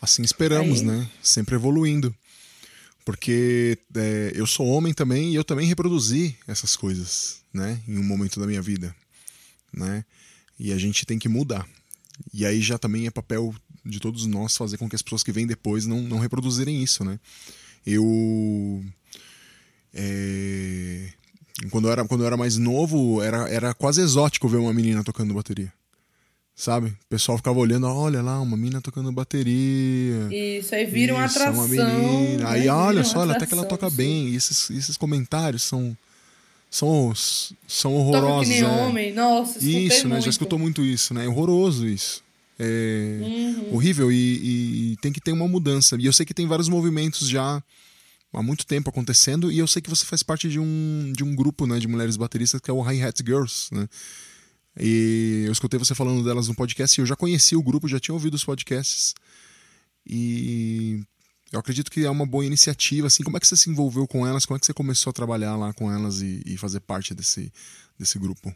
Assim 0.00 0.22
esperamos, 0.22 0.80
aí... 0.80 0.86
né? 0.86 1.06
Sempre 1.22 1.56
evoluindo. 1.56 2.14
Porque 3.04 3.78
é, 3.94 4.32
eu 4.34 4.46
sou 4.46 4.66
homem 4.66 4.94
também 4.94 5.32
e 5.32 5.34
eu 5.34 5.44
também 5.44 5.66
reproduzi 5.66 6.36
essas 6.46 6.74
coisas, 6.74 7.42
né? 7.52 7.80
Em 7.86 7.98
um 7.98 8.02
momento 8.02 8.40
da 8.40 8.46
minha 8.46 8.62
vida, 8.62 8.94
né? 9.72 10.04
E 10.58 10.72
a 10.72 10.78
gente 10.78 11.04
tem 11.04 11.18
que 11.18 11.28
mudar. 11.28 11.68
E 12.32 12.46
aí 12.46 12.62
já 12.62 12.78
também 12.78 13.06
é 13.06 13.10
papel 13.10 13.54
de 13.84 14.00
todos 14.00 14.24
nós 14.26 14.56
fazer 14.56 14.78
com 14.78 14.88
que 14.88 14.96
as 14.96 15.02
pessoas 15.02 15.22
que 15.22 15.32
vêm 15.32 15.46
depois 15.46 15.84
não, 15.84 16.00
não 16.00 16.18
reproduzirem 16.18 16.82
isso, 16.82 17.04
né? 17.04 17.20
Eu. 17.86 18.82
É, 19.92 21.08
quando, 21.70 21.86
eu 21.86 21.92
era, 21.92 22.04
quando 22.06 22.22
eu 22.22 22.26
era 22.26 22.36
mais 22.36 22.56
novo, 22.56 23.22
era, 23.22 23.48
era 23.48 23.74
quase 23.74 24.00
exótico 24.00 24.48
ver 24.48 24.56
uma 24.56 24.72
menina 24.72 25.04
tocando 25.04 25.34
bateria. 25.34 25.72
Sabe? 26.56 26.88
O 26.88 26.96
pessoal 27.08 27.36
ficava 27.36 27.58
olhando, 27.58 27.86
olha 27.88 28.22
lá, 28.22 28.40
uma 28.40 28.56
menina 28.56 28.80
tocando 28.80 29.10
bateria. 29.10 30.28
Isso, 30.30 30.74
aí 30.74 30.84
vira 30.84 31.14
uma 31.14 31.24
atração. 31.24 31.52
Uma 31.52 31.66
menina. 31.66 32.44
Né? 32.44 32.44
Aí, 32.46 32.68
olha 32.68 33.02
só, 33.02 33.20
olha, 33.20 33.32
até 33.32 33.44
que 33.44 33.52
ela 33.52 33.64
toca 33.64 33.90
bem. 33.90 34.28
E 34.28 34.36
esses, 34.36 34.70
esses 34.70 34.96
comentários 34.96 35.64
são 35.64 35.96
são, 36.74 37.12
são 37.68 37.94
horrorosos. 37.94 38.48
Toca 38.48 38.56
que 38.56 38.60
nem 38.60 38.60
é. 38.62 38.66
homem, 38.66 39.12
nossa, 39.12 39.58
Isso, 39.58 40.08
né? 40.08 40.14
Muito. 40.14 40.24
Já 40.24 40.30
escutou 40.30 40.58
muito 40.58 40.82
isso, 40.82 41.14
né? 41.14 41.24
É 41.24 41.28
horroroso 41.28 41.86
isso. 41.86 42.20
É 42.58 43.18
uhum. 43.20 43.74
horrível 43.74 44.10
e, 44.10 44.92
e, 44.92 44.96
tem 44.96 45.12
que 45.12 45.20
ter 45.20 45.30
uma 45.30 45.46
mudança. 45.46 45.96
E 45.98 46.06
eu 46.06 46.12
sei 46.12 46.26
que 46.26 46.34
tem 46.34 46.46
vários 46.46 46.68
movimentos 46.68 47.28
já 47.28 47.62
há 48.32 48.42
muito 48.42 48.66
tempo 48.66 48.90
acontecendo 48.90 49.52
e 49.52 49.58
eu 49.58 49.66
sei 49.68 49.80
que 49.80 49.88
você 49.88 50.04
faz 50.04 50.22
parte 50.24 50.48
de 50.48 50.58
um, 50.58 51.12
de 51.14 51.22
um 51.22 51.34
grupo 51.36 51.66
né, 51.66 51.78
de 51.78 51.86
mulheres 51.86 52.16
bateristas 52.16 52.60
que 52.60 52.68
é 52.68 52.74
o 52.74 52.82
Hi 52.82 53.02
Hat 53.02 53.22
Girls, 53.24 53.68
né? 53.72 53.88
E 54.78 55.44
eu 55.46 55.52
escutei 55.52 55.78
você 55.78 55.94
falando 55.94 56.24
delas 56.24 56.48
no 56.48 56.54
podcast 56.54 56.98
e 56.98 57.02
eu 57.02 57.06
já 57.06 57.14
conheci 57.14 57.54
o 57.54 57.62
grupo, 57.62 57.88
já 57.88 58.00
tinha 58.00 58.14
ouvido 58.14 58.34
os 58.34 58.44
podcasts. 58.44 59.14
E 60.06 61.00
eu 61.52 61.60
acredito 61.60 61.90
que 61.90 62.04
é 62.04 62.10
uma 62.10 62.26
boa 62.26 62.44
iniciativa. 62.44 63.06
Assim, 63.06 63.22
como 63.22 63.36
é 63.36 63.40
que 63.40 63.46
você 63.46 63.56
se 63.56 63.70
envolveu 63.70 64.06
com 64.06 64.26
elas? 64.26 64.44
Como 64.44 64.56
é 64.56 64.60
que 64.60 64.66
você 64.66 64.74
começou 64.74 65.10
a 65.10 65.14
trabalhar 65.14 65.56
lá 65.56 65.72
com 65.72 65.92
elas 65.92 66.20
e, 66.20 66.42
e 66.44 66.56
fazer 66.56 66.80
parte 66.80 67.14
desse, 67.14 67.52
desse 67.98 68.18
grupo? 68.18 68.54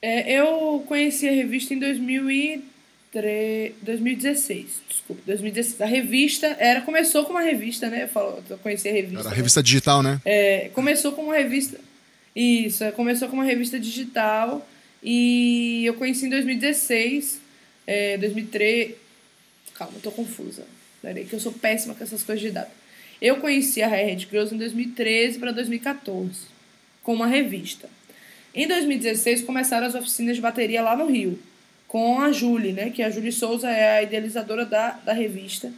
É, 0.00 0.32
eu 0.32 0.84
conheci 0.86 1.28
a 1.28 1.32
revista 1.32 1.74
em 1.74 1.78
2003, 1.78 3.74
2016. 3.82 4.66
Desculpa, 4.88 5.22
2016. 5.26 5.80
A 5.80 5.86
revista 5.86 6.46
era 6.58 6.80
começou 6.80 7.24
com 7.24 7.32
uma 7.32 7.42
revista, 7.42 7.88
né? 7.88 8.04
Eu, 8.04 8.08
falo, 8.08 8.42
eu 8.48 8.58
conheci 8.58 8.88
a 8.88 8.92
revista. 8.92 9.20
Era 9.20 9.30
a 9.30 9.34
revista 9.34 9.60
né? 9.60 9.64
digital, 9.64 10.02
né? 10.02 10.20
É, 10.24 10.70
começou 10.70 11.12
com 11.12 11.22
uma 11.24 11.36
revista. 11.36 11.80
Isso, 12.34 12.90
começou 12.92 13.28
com 13.28 13.34
uma 13.34 13.44
revista 13.44 13.78
digital 13.78 14.66
e 15.02 15.84
eu 15.84 15.94
conheci 15.94 16.26
em 16.26 16.30
2016, 16.30 17.40
é, 17.86 18.16
2003, 18.18 18.94
Calma, 19.74 19.98
tô 20.02 20.10
confusa. 20.10 20.64
Peraí, 21.00 21.24
que 21.24 21.32
eu 21.32 21.40
sou 21.40 21.52
péssima 21.52 21.94
com 21.94 22.04
essas 22.04 22.22
coisas 22.22 22.42
de 22.42 22.50
data. 22.50 22.70
Eu 23.20 23.38
conheci 23.38 23.82
a 23.82 23.88
Red 23.88 24.18
Girls 24.18 24.54
em 24.54 24.58
2013 24.58 25.38
para 25.38 25.52
2014, 25.52 26.40
com 27.02 27.14
uma 27.14 27.26
revista. 27.26 27.88
Em 28.54 28.68
2016 28.68 29.42
começaram 29.42 29.86
as 29.86 29.94
oficinas 29.94 30.36
de 30.36 30.42
bateria 30.42 30.82
lá 30.82 30.96
no 30.96 31.06
Rio, 31.06 31.38
com 31.88 32.20
a 32.20 32.30
Julie, 32.32 32.72
né? 32.72 32.90
Que 32.90 33.02
a 33.02 33.10
Julie 33.10 33.32
Souza 33.32 33.70
é 33.70 33.98
a 33.98 34.02
idealizadora 34.02 34.64
da, 34.64 34.90
da 35.04 35.12
revista. 35.12 35.72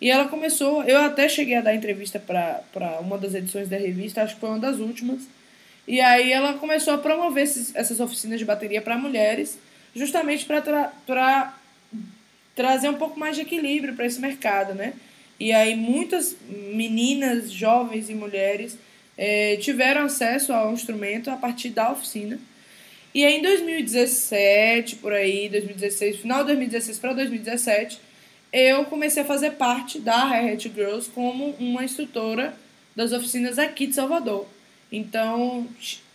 E 0.00 0.10
ela 0.10 0.28
começou, 0.28 0.82
eu 0.84 0.98
até 0.98 1.28
cheguei 1.28 1.54
a 1.54 1.60
dar 1.60 1.74
entrevista 1.74 2.18
para 2.18 2.98
uma 3.00 3.18
das 3.18 3.34
edições 3.34 3.68
da 3.68 3.76
revista, 3.76 4.22
acho 4.22 4.34
que 4.34 4.40
foi 4.40 4.50
uma 4.50 4.58
das 4.58 4.78
últimas. 4.78 5.22
E 5.86 6.00
aí 6.00 6.32
ela 6.32 6.54
começou 6.54 6.94
a 6.94 6.98
promover 6.98 7.44
esses, 7.44 7.74
essas 7.74 8.00
oficinas 8.00 8.38
de 8.38 8.44
bateria 8.44 8.80
para 8.80 8.96
mulheres, 8.96 9.58
justamente 9.94 10.46
para 10.46 11.54
trazer 12.54 12.88
um 12.88 12.94
pouco 12.94 13.18
mais 13.18 13.36
de 13.36 13.42
equilíbrio 13.42 13.94
para 13.94 14.06
esse 14.06 14.20
mercado, 14.20 14.74
né? 14.74 14.94
E 15.38 15.52
aí 15.52 15.74
muitas 15.74 16.36
meninas, 16.48 17.50
jovens 17.50 18.08
e 18.08 18.14
mulheres 18.14 18.78
é, 19.16 19.56
tiveram 19.56 20.02
acesso 20.02 20.52
ao 20.52 20.72
instrumento 20.72 21.30
a 21.30 21.36
partir 21.36 21.70
da 21.70 21.90
oficina. 21.90 22.38
E 23.14 23.24
aí 23.24 23.38
em 23.38 23.42
2017, 23.42 24.96
por 24.96 25.12
aí, 25.12 25.48
2016, 25.48 26.16
final 26.18 26.40
de 26.40 26.46
2016 26.46 26.98
para 26.98 27.12
2017, 27.12 28.00
eu 28.52 28.84
comecei 28.86 29.22
a 29.22 29.26
fazer 29.26 29.52
parte 29.52 29.98
da 29.98 30.24
Hi-Hat 30.24 30.68
Girls 30.74 31.10
como 31.10 31.50
uma 31.58 31.84
instrutora 31.84 32.56
das 32.94 33.12
oficinas 33.12 33.58
aqui 33.58 33.86
de 33.86 33.94
Salvador. 33.94 34.46
Então, 34.96 35.66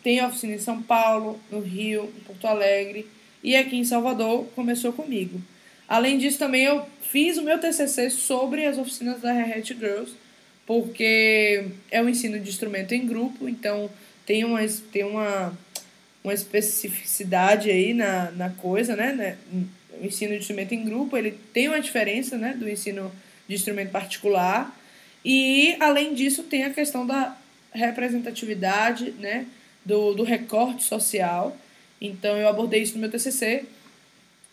tem 0.04 0.24
oficina 0.24 0.54
em 0.54 0.60
São 0.60 0.82
Paulo, 0.82 1.40
no 1.52 1.60
Rio, 1.60 2.12
em 2.18 2.22
Porto 2.22 2.48
Alegre 2.48 3.08
e 3.44 3.56
aqui 3.56 3.78
em 3.78 3.84
Salvador 3.84 4.46
começou 4.56 4.94
comigo. 4.94 5.42
Além 5.88 6.18
disso, 6.18 6.38
também 6.38 6.64
eu 6.64 6.86
fiz 7.02 7.38
o 7.38 7.42
meu 7.42 7.58
TCC 7.58 8.10
sobre 8.10 8.66
as 8.66 8.78
oficinas 8.78 9.22
da 9.22 9.32
Hi-Hat 9.32 9.74
Girls, 9.74 10.14
porque 10.66 11.66
é 11.90 12.02
um 12.02 12.10
ensino 12.10 12.40
de 12.40 12.50
instrumento 12.50 12.94
em 12.94 13.08
grupo, 13.08 13.50
então 13.50 13.90
tem 14.26 14.44
uma, 14.44 14.60
tem 14.92 15.04
uma 15.04 15.58
uma 16.24 16.34
especificidade 16.34 17.72
aí 17.72 17.94
na, 17.94 18.32
na 18.32 18.50
coisa, 18.50 18.96
né, 18.96 19.14
né? 19.14 19.38
O 20.02 20.06
ensino 20.06 20.34
de 20.34 20.40
instrumento 20.40 20.74
em 20.74 20.84
grupo, 20.84 21.18
ele 21.18 21.38
tem 21.54 21.68
uma 21.68 21.80
diferença, 21.80 22.38
né, 22.38 22.54
do 22.54 22.70
ensino 22.70 23.12
de 23.48 23.56
instrumento 23.56 23.92
particular. 23.92 24.76
E, 25.24 25.76
além 25.80 26.14
disso, 26.14 26.44
tem 26.44 26.64
a 26.64 26.70
questão 26.70 27.06
da 27.06 27.36
representatividade, 27.72 29.12
né, 29.20 29.46
do, 29.86 30.14
do 30.14 30.24
recorte 30.24 30.84
social. 30.84 31.56
Então, 32.02 32.38
eu 32.38 32.48
abordei 32.48 32.82
isso 32.82 32.96
no 32.96 33.02
meu 33.02 33.10
TCC. 33.10 33.66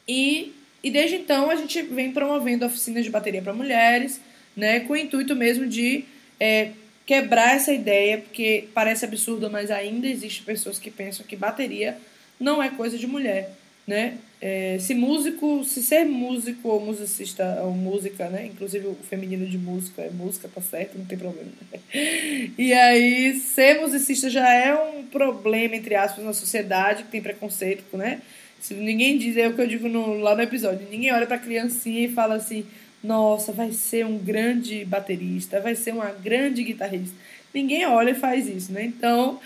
E, 0.07 0.53
e 0.83 0.91
desde 0.91 1.17
então, 1.17 1.51
a 1.51 1.57
gente 1.57 1.83
vem 1.83 2.13
promovendo 2.13 2.65
oficinas 2.65 3.05
de 3.05 3.11
bateria 3.11 3.43
para 3.43 3.53
mulheres, 3.53 4.21
né, 4.57 4.81
com 4.81 4.93
o 4.93 4.97
intuito 4.97 5.35
mesmo 5.35 5.67
de 5.67 6.05
é, 6.41 6.71
quebrar 7.05 7.55
essa 7.55 7.73
ideia, 7.73 8.19
porque 8.19 8.69
parece 8.75 9.05
absurdo, 9.05 9.51
mas 9.51 9.71
ainda 9.71 10.07
existe 10.07 10.43
pessoas 10.43 10.79
que 10.79 10.91
pensam 10.91 11.27
que 11.27 11.37
bateria 11.37 11.97
não 12.39 12.63
é 12.63 12.69
coisa 12.69 12.99
de 12.99 13.07
mulher, 13.07 13.51
né? 13.87 14.19
É, 14.41 14.77
se 14.79 14.95
músico, 14.95 15.65
se 15.65 15.83
ser 15.83 16.05
músico 16.05 16.69
ou 16.69 16.81
musicista 16.85 17.63
ou 17.63 17.73
música, 17.73 18.29
né? 18.29 18.47
Inclusive 18.47 18.87
o 18.87 18.95
feminino 18.95 19.47
de 19.47 19.57
música 19.57 20.03
é 20.03 20.11
música, 20.11 20.49
tá 20.55 20.61
certo, 20.61 20.99
não 20.99 21.07
tem 21.07 21.17
problema. 21.17 21.49
E 22.59 22.73
aí, 22.73 23.35
ser 23.39 23.81
musicista 23.81 24.29
já 24.29 24.53
é 24.53 24.75
um 24.75 25.05
problema, 25.05 25.77
entre 25.77 25.95
aspas, 25.95 26.25
na 26.25 26.33
sociedade 26.33 27.05
que 27.05 27.11
tem 27.11 27.23
preconceito, 27.23 27.97
né? 27.97 28.21
Se 28.61 28.75
ninguém 28.75 29.17
diz, 29.17 29.37
é 29.37 29.49
o 29.49 29.55
que 29.55 29.61
eu 29.61 29.67
digo 29.67 29.89
no, 29.89 30.19
lá 30.19 30.35
no 30.35 30.43
episódio, 30.43 30.87
ninguém 30.91 31.13
olha 31.13 31.27
pra 31.27 31.39
criancinha 31.39 32.07
e 32.07 32.13
fala 32.13 32.35
assim, 32.35 32.67
nossa, 33.03 33.53
vai 33.53 33.73
ser 33.73 34.05
um 34.05 34.19
grande 34.19 34.85
baterista, 34.85 35.61
vai 35.61 35.75
ser 35.75 35.93
uma 35.93 36.11
grande 36.11 36.63
guitarrista. 36.63 37.15
Ninguém 37.55 37.87
olha 37.87 38.11
e 38.11 38.15
faz 38.15 38.47
isso, 38.49 38.73
né? 38.73 38.85
Então, 38.85 39.41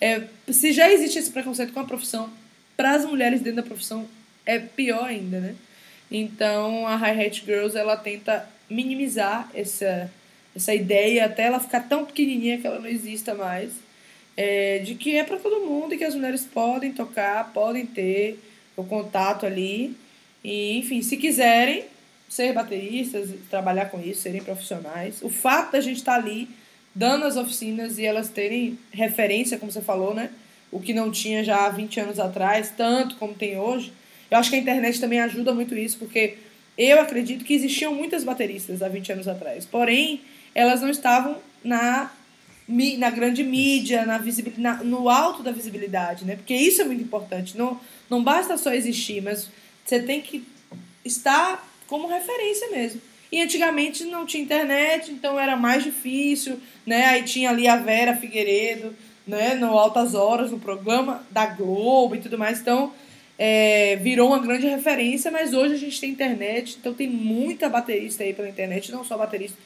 é, 0.00 0.22
se 0.48 0.72
já 0.72 0.90
existe 0.90 1.18
esse 1.18 1.30
preconceito 1.30 1.72
com 1.72 1.80
a 1.80 1.84
profissão, 1.84 2.30
para 2.76 2.92
as 2.92 3.04
mulheres 3.04 3.40
dentro 3.40 3.62
da 3.62 3.68
profissão 3.68 4.08
é 4.44 4.58
pior 4.58 5.04
ainda, 5.04 5.40
né? 5.40 5.54
Então, 6.10 6.86
a 6.86 6.96
Hi-Hat 6.96 7.42
Girls, 7.44 7.76
ela 7.76 7.96
tenta 7.96 8.48
minimizar 8.68 9.50
essa, 9.54 10.10
essa 10.54 10.74
ideia 10.74 11.24
até 11.24 11.44
ela 11.44 11.60
ficar 11.60 11.80
tão 11.88 12.04
pequenininha 12.04 12.58
que 12.58 12.66
ela 12.66 12.78
não 12.78 12.88
exista 12.88 13.34
mais, 13.34 13.72
é, 14.36 14.78
de 14.78 14.94
que 14.94 15.16
é 15.16 15.24
para 15.24 15.38
todo 15.38 15.66
mundo 15.66 15.94
e 15.94 15.98
que 15.98 16.04
as 16.04 16.14
mulheres 16.14 16.44
podem 16.44 16.92
tocar, 16.92 17.52
podem 17.52 17.86
ter 17.86 18.38
o 18.76 18.84
contato 18.84 19.46
ali. 19.46 19.96
E, 20.44 20.78
enfim, 20.78 21.02
se 21.02 21.16
quiserem, 21.16 21.84
ser 22.28 22.52
bateristas, 22.52 23.30
trabalhar 23.50 23.86
com 23.86 24.00
isso, 24.00 24.22
serem 24.22 24.42
profissionais. 24.42 25.20
O 25.22 25.28
fato 25.28 25.72
da 25.72 25.80
gente 25.80 25.98
estar 25.98 26.12
tá 26.12 26.18
ali 26.18 26.48
dando 26.94 27.24
as 27.24 27.36
oficinas 27.36 27.98
e 27.98 28.04
elas 28.04 28.28
terem 28.28 28.78
referência, 28.90 29.58
como 29.58 29.72
você 29.72 29.82
falou, 29.82 30.14
né? 30.14 30.30
O 30.70 30.80
que 30.80 30.94
não 30.94 31.10
tinha 31.10 31.44
já 31.44 31.66
há 31.66 31.68
20 31.68 32.00
anos 32.00 32.18
atrás, 32.18 32.72
tanto 32.74 33.16
como 33.16 33.34
tem 33.34 33.58
hoje. 33.58 33.92
Eu 34.32 34.38
acho 34.38 34.48
que 34.48 34.56
a 34.56 34.58
internet 34.58 34.98
também 34.98 35.20
ajuda 35.20 35.52
muito 35.52 35.76
isso, 35.76 35.98
porque 35.98 36.38
eu 36.78 36.98
acredito 36.98 37.44
que 37.44 37.52
existiam 37.52 37.94
muitas 37.94 38.24
bateristas 38.24 38.80
há 38.80 38.88
20 38.88 39.12
anos 39.12 39.28
atrás. 39.28 39.66
Porém, 39.66 40.22
elas 40.54 40.80
não 40.80 40.88
estavam 40.88 41.36
na, 41.62 42.10
na 42.96 43.10
grande 43.10 43.44
mídia, 43.44 44.06
na 44.06 44.16
visibilidade, 44.16 44.86
no 44.86 45.10
alto 45.10 45.42
da 45.42 45.52
visibilidade, 45.52 46.24
né? 46.24 46.36
Porque 46.36 46.54
isso 46.54 46.80
é 46.80 46.84
muito 46.86 47.02
importante. 47.02 47.58
Não, 47.58 47.78
não 48.08 48.24
basta 48.24 48.56
só 48.56 48.72
existir, 48.72 49.22
mas 49.22 49.50
você 49.84 50.00
tem 50.00 50.22
que 50.22 50.42
estar 51.04 51.70
como 51.86 52.08
referência 52.08 52.70
mesmo. 52.70 53.02
E 53.30 53.42
antigamente 53.42 54.02
não 54.06 54.24
tinha 54.24 54.42
internet, 54.42 55.12
então 55.12 55.38
era 55.38 55.58
mais 55.58 55.84
difícil, 55.84 56.58
né? 56.86 57.04
Aí 57.04 57.22
tinha 57.24 57.50
ali 57.50 57.68
a 57.68 57.76
Vera 57.76 58.16
Figueiredo, 58.16 58.96
né? 59.26 59.56
No 59.56 59.76
Altas 59.76 60.14
Horas, 60.14 60.50
no 60.50 60.58
programa 60.58 61.22
da 61.30 61.44
Globo 61.44 62.16
e 62.16 62.20
tudo 62.20 62.38
mais. 62.38 62.62
Então, 62.62 62.94
é, 63.38 63.96
virou 63.96 64.28
uma 64.28 64.38
grande 64.38 64.66
referência, 64.66 65.30
mas 65.30 65.52
hoje 65.52 65.74
a 65.74 65.78
gente 65.78 66.00
tem 66.00 66.10
internet, 66.10 66.76
então 66.78 66.94
tem 66.94 67.08
muita 67.08 67.68
baterista 67.68 68.22
aí 68.22 68.32
pela 68.32 68.48
internet, 68.48 68.92
não 68.92 69.04
só 69.04 69.16
baterista, 69.16 69.56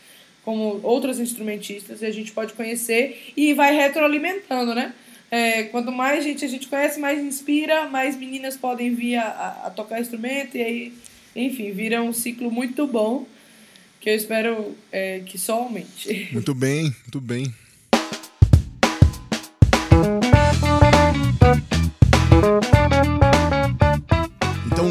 como 0.45 0.81
outros 0.83 1.19
instrumentistas, 1.19 2.03
e 2.03 2.07
a 2.07 2.11
gente 2.11 2.33
pode 2.33 2.53
conhecer 2.55 3.33
e 3.37 3.53
vai 3.53 3.75
retroalimentando, 3.75 4.75
né? 4.75 4.95
É, 5.29 5.65
quanto 5.65 5.91
mais 5.91 6.23
gente 6.23 6.45
a 6.45 6.49
gente 6.49 6.69
conhece, 6.69 7.01
mais 7.01 7.21
inspira, 7.21 7.89
mais 7.89 8.17
meninas 8.17 8.57
podem 8.57 8.95
vir 8.95 9.17
a, 9.17 9.25
a, 9.25 9.67
a 9.67 9.71
tocar 9.71 10.01
instrumento, 10.01 10.57
e 10.57 10.63
aí 10.63 10.93
enfim, 11.37 11.71
vira 11.73 12.03
um 12.03 12.13
ciclo 12.13 12.51
muito 12.51 12.87
bom 12.87 13.27
que 14.01 14.09
eu 14.09 14.15
espero 14.15 14.75
é, 14.91 15.21
que 15.21 15.37
só 15.37 15.65
aumente. 15.65 16.29
Muito 16.33 16.55
bem, 16.55 16.95
muito 17.03 17.21
bem. 17.21 17.55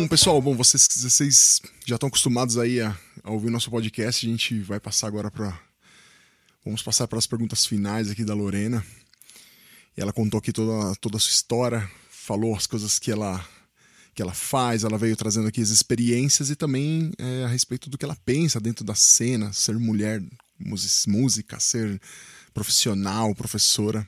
Então, 0.06 0.16
pessoal, 0.16 0.40
bom, 0.40 0.56
vocês, 0.56 0.88
vocês 0.98 1.62
já 1.84 1.96
estão 1.96 2.06
acostumados 2.06 2.60
aí 2.60 2.80
a, 2.80 2.96
a 3.24 3.32
ouvir 3.32 3.50
nosso 3.50 3.72
podcast. 3.72 4.24
A 4.24 4.30
gente 4.30 4.60
vai 4.60 4.80
passar 4.80 5.08
agora 5.08 5.32
para. 5.32 5.60
Vamos 6.64 6.84
passar 6.84 7.08
para 7.08 7.18
as 7.18 7.26
perguntas 7.26 7.66
finais 7.66 8.12
aqui 8.12 8.24
da 8.24 8.36
Lorena. 8.36 8.86
E 9.98 10.02
ela 10.02 10.14
contou 10.14 10.38
aqui 10.38 10.54
toda, 10.54 10.96
toda 10.98 11.18
a 11.18 11.20
sua 11.20 11.32
história, 11.32 11.92
falou 12.08 12.56
as 12.56 12.68
coisas 12.68 13.00
que 13.00 13.12
ela 13.12 13.44
que 14.14 14.22
ela 14.22 14.32
faz, 14.32 14.84
ela 14.84 14.96
veio 14.96 15.16
trazendo 15.16 15.48
aqui 15.48 15.60
as 15.60 15.70
experiências 15.70 16.52
e 16.52 16.56
também 16.56 17.12
é, 17.18 17.46
a 17.46 17.48
respeito 17.48 17.90
do 17.90 17.98
que 17.98 18.06
ela 18.06 18.16
pensa 18.24 18.60
dentro 18.60 18.86
da 18.86 18.94
cena, 18.94 19.52
ser 19.54 19.76
mulher, 19.80 20.22
música, 21.08 21.60
ser 21.60 22.00
profissional, 22.54 23.34
professora 23.34 24.08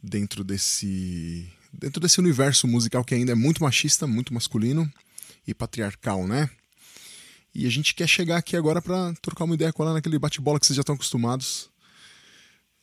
dentro 0.00 0.44
desse 0.44 1.44
dentro 1.72 2.00
desse 2.00 2.20
universo 2.20 2.68
musical 2.68 3.04
que 3.04 3.16
ainda 3.16 3.32
é 3.32 3.34
muito 3.34 3.64
machista, 3.64 4.06
muito 4.06 4.32
masculino 4.32 4.88
e 5.48 5.54
patriarcal, 5.54 6.26
né? 6.26 6.48
E 7.54 7.66
a 7.66 7.70
gente 7.70 7.94
quer 7.94 8.06
chegar 8.06 8.36
aqui 8.36 8.56
agora 8.56 8.80
para 8.80 9.12
trocar 9.14 9.44
uma 9.44 9.54
ideia 9.54 9.72
com 9.72 9.82
ela 9.82 9.94
naquele 9.94 10.18
bate-bola 10.18 10.60
que 10.60 10.66
vocês 10.66 10.76
já 10.76 10.82
estão 10.82 10.94
acostumados. 10.94 11.68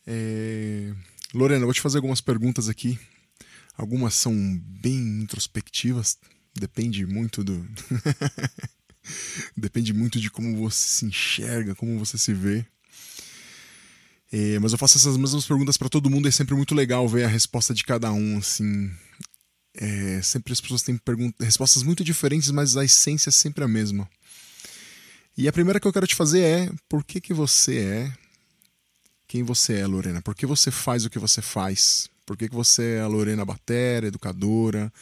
É... 0.06 0.92
Lorena, 1.32 1.64
vou 1.64 1.72
te 1.72 1.80
fazer 1.80 1.96
algumas 1.96 2.20
perguntas 2.20 2.68
aqui. 2.68 2.98
Algumas 3.78 4.14
são 4.14 4.34
bem 4.58 5.22
introspectivas, 5.22 6.18
Depende 6.58 7.04
muito 7.04 7.44
do. 7.44 7.66
Depende 9.56 9.92
muito 9.92 10.18
de 10.18 10.30
como 10.30 10.56
você 10.56 10.88
se 10.88 11.04
enxerga, 11.04 11.74
como 11.74 11.98
você 11.98 12.16
se 12.16 12.32
vê. 12.32 12.64
É, 14.32 14.58
mas 14.58 14.72
eu 14.72 14.78
faço 14.78 14.96
essas 14.96 15.16
mesmas 15.16 15.46
perguntas 15.46 15.76
para 15.76 15.88
todo 15.88 16.10
mundo 16.10 16.26
é 16.26 16.30
sempre 16.30 16.54
muito 16.54 16.74
legal 16.74 17.06
ver 17.06 17.24
a 17.24 17.28
resposta 17.28 17.72
de 17.74 17.84
cada 17.84 18.10
um, 18.10 18.38
assim. 18.38 18.90
É, 19.78 20.22
sempre 20.22 20.52
as 20.52 20.60
pessoas 20.60 20.82
têm 20.82 20.98
respostas 21.38 21.82
muito 21.82 22.02
diferentes, 22.02 22.50
mas 22.50 22.76
a 22.76 22.84
essência 22.84 23.28
é 23.28 23.32
sempre 23.32 23.62
a 23.62 23.68
mesma. 23.68 24.08
E 25.36 25.46
a 25.46 25.52
primeira 25.52 25.78
que 25.78 25.86
eu 25.86 25.92
quero 25.92 26.06
te 26.06 26.14
fazer 26.14 26.40
é: 26.40 26.70
por 26.88 27.04
que, 27.04 27.20
que 27.20 27.34
você 27.34 27.78
é 27.78 28.12
quem 29.28 29.42
você 29.42 29.80
é, 29.80 29.86
Lorena? 29.86 30.22
Por 30.22 30.34
que 30.34 30.46
você 30.46 30.70
faz 30.70 31.04
o 31.04 31.10
que 31.10 31.18
você 31.18 31.42
faz? 31.42 32.08
Por 32.24 32.36
que, 32.36 32.48
que 32.48 32.54
você 32.54 32.96
é 32.96 33.00
a 33.00 33.06
Lorena 33.06 33.44
Batera, 33.44 34.06
educadora? 34.06 34.92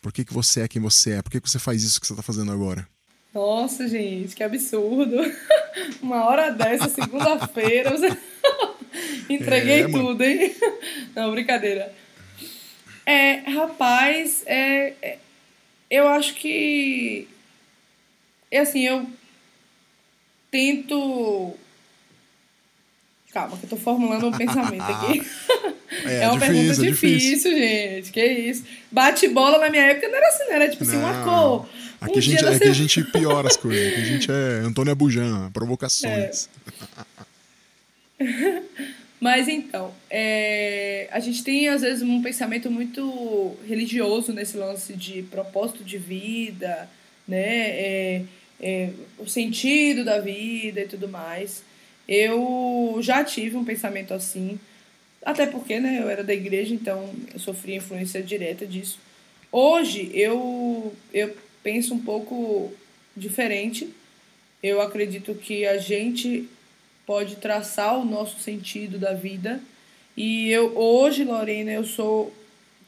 Por 0.00 0.12
que, 0.12 0.24
que 0.24 0.32
você 0.32 0.62
é 0.62 0.68
quem 0.68 0.80
você 0.80 1.12
é? 1.12 1.22
Por 1.22 1.30
que, 1.30 1.40
que 1.40 1.48
você 1.48 1.58
faz 1.58 1.82
isso 1.82 2.00
que 2.00 2.06
você 2.06 2.12
está 2.12 2.22
fazendo 2.22 2.52
agora? 2.52 2.86
Nossa, 3.34 3.88
gente, 3.88 4.36
que 4.36 4.42
absurdo. 4.42 5.16
Uma 6.02 6.24
hora 6.24 6.50
dessa, 6.50 6.88
segunda-feira. 6.88 7.90
Você... 7.90 8.08
Entreguei 9.28 9.82
é, 9.82 9.88
tudo, 9.88 10.22
hein? 10.22 10.54
Não, 11.16 11.30
brincadeira. 11.32 11.94
É, 13.04 13.36
rapaz, 13.50 14.42
é, 14.46 14.94
é, 15.02 15.18
eu 15.90 16.08
acho 16.08 16.34
que. 16.34 17.28
É 18.50 18.60
assim, 18.60 18.86
eu 18.86 19.06
tento 20.50 21.56
Calma, 23.32 23.56
que 23.56 23.64
eu 23.64 23.70
tô 23.70 23.76
formulando 23.76 24.26
um 24.28 24.32
pensamento 24.32 24.82
aqui. 24.82 25.22
É, 26.06 26.22
É, 26.22 26.28
uma 26.30 26.38
difícil, 26.38 26.54
pergunta 26.54 26.72
é 26.72 26.90
difícil, 26.90 27.50
difícil. 27.50 27.58
gente. 27.58 28.12
Que 28.12 28.24
isso. 28.26 28.64
Bate 28.90 29.28
bola 29.28 29.58
na 29.58 29.68
minha 29.68 29.82
época 29.82 30.08
não 30.08 30.16
era 30.16 30.26
assim, 30.28 30.44
não. 30.44 30.52
Era 30.52 30.70
tipo 30.70 30.82
assim, 30.84 30.96
uma 30.96 31.12
Não. 31.12 31.22
cor. 31.24 31.68
Aqui, 32.00 32.14
um 32.14 32.18
a 32.18 32.20
gente, 32.20 32.36
aqui 32.38 32.46
a 32.54 32.58
semana. 32.58 32.74
gente 32.74 33.04
piora 33.04 33.46
as 33.46 33.56
coisas. 33.58 33.92
Aqui 33.92 34.00
a 34.00 34.04
gente 34.04 34.30
é 34.30 34.60
Antônia 34.64 34.94
Bujan, 34.94 35.50
provocações. 35.52 36.48
Mas 39.22 39.46
então, 39.46 39.94
é, 40.10 41.06
a 41.12 41.20
gente 41.20 41.44
tem 41.44 41.68
às 41.68 41.82
vezes 41.82 42.02
um 42.02 42.20
pensamento 42.20 42.68
muito 42.68 43.56
religioso 43.68 44.32
nesse 44.32 44.56
lance 44.56 44.94
de 44.94 45.22
propósito 45.22 45.84
de 45.84 45.96
vida, 45.96 46.90
né? 47.28 47.38
É, 47.38 48.22
é, 48.60 48.90
o 49.20 49.24
sentido 49.28 50.04
da 50.04 50.18
vida 50.18 50.80
e 50.80 50.88
tudo 50.88 51.08
mais. 51.08 51.62
Eu 52.08 52.98
já 53.00 53.22
tive 53.22 53.56
um 53.56 53.64
pensamento 53.64 54.12
assim, 54.12 54.58
até 55.24 55.46
porque 55.46 55.78
né, 55.78 56.00
eu 56.02 56.10
era 56.10 56.24
da 56.24 56.34
igreja, 56.34 56.74
então 56.74 57.08
eu 57.32 57.38
sofri 57.38 57.76
influência 57.76 58.20
direta 58.20 58.66
disso. 58.66 58.98
Hoje 59.52 60.10
eu, 60.14 60.92
eu 61.14 61.32
penso 61.62 61.94
um 61.94 62.00
pouco 62.00 62.72
diferente. 63.16 63.88
Eu 64.60 64.80
acredito 64.80 65.32
que 65.36 65.64
a 65.64 65.78
gente 65.78 66.48
pode 67.06 67.36
traçar 67.36 67.98
o 67.98 68.04
nosso 68.04 68.38
sentido 68.40 68.98
da 68.98 69.12
vida. 69.12 69.60
E 70.16 70.50
eu 70.50 70.76
hoje, 70.76 71.24
Lorena, 71.24 71.72
eu 71.72 71.84
sou 71.84 72.32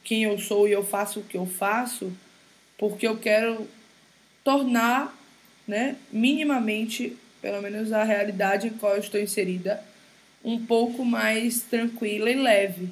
quem 0.03 0.23
eu 0.23 0.37
sou 0.37 0.67
e 0.67 0.71
eu 0.71 0.83
faço 0.83 1.19
o 1.19 1.23
que 1.23 1.35
eu 1.35 1.45
faço 1.45 2.11
porque 2.77 3.07
eu 3.07 3.17
quero 3.17 3.67
tornar, 4.43 5.17
né, 5.67 5.95
minimamente, 6.11 7.17
pelo 7.41 7.61
menos 7.61 7.91
a 7.91 8.03
realidade 8.03 8.67
em 8.67 8.71
qual 8.71 8.93
eu 8.93 8.99
estou 8.99 9.19
inserida, 9.19 9.81
um 10.43 10.63
pouco 10.63 11.03
mais 11.03 11.61
tranquila 11.63 12.29
e 12.29 12.35
leve, 12.35 12.89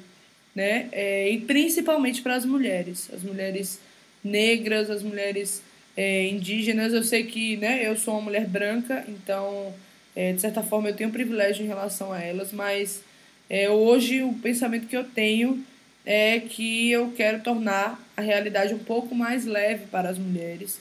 né? 0.54 0.88
É, 0.90 1.30
e 1.30 1.40
principalmente 1.40 2.22
para 2.22 2.34
as 2.34 2.44
mulheres, 2.44 3.08
as 3.12 3.22
mulheres 3.22 3.80
negras, 4.24 4.90
as 4.90 5.02
mulheres 5.02 5.62
é, 5.96 6.26
indígenas. 6.26 6.92
Eu 6.92 7.04
sei 7.04 7.24
que, 7.24 7.56
né, 7.56 7.86
eu 7.86 7.96
sou 7.96 8.14
uma 8.14 8.22
mulher 8.22 8.46
branca, 8.46 9.04
então 9.06 9.72
é, 10.16 10.32
de 10.32 10.40
certa 10.40 10.62
forma 10.62 10.88
eu 10.88 10.96
tenho 10.96 11.10
privilégio 11.10 11.64
em 11.64 11.68
relação 11.68 12.12
a 12.12 12.20
elas, 12.20 12.52
mas 12.52 13.02
é, 13.48 13.68
hoje 13.68 14.22
o 14.22 14.32
pensamento 14.34 14.86
que 14.86 14.96
eu 14.96 15.04
tenho 15.04 15.64
é 16.06 16.40
que 16.40 16.90
eu 16.90 17.12
quero 17.16 17.40
tornar 17.40 18.00
a 18.16 18.20
realidade 18.20 18.74
um 18.74 18.78
pouco 18.78 19.14
mais 19.14 19.44
leve 19.44 19.86
para 19.86 20.10
as 20.10 20.18
mulheres, 20.18 20.78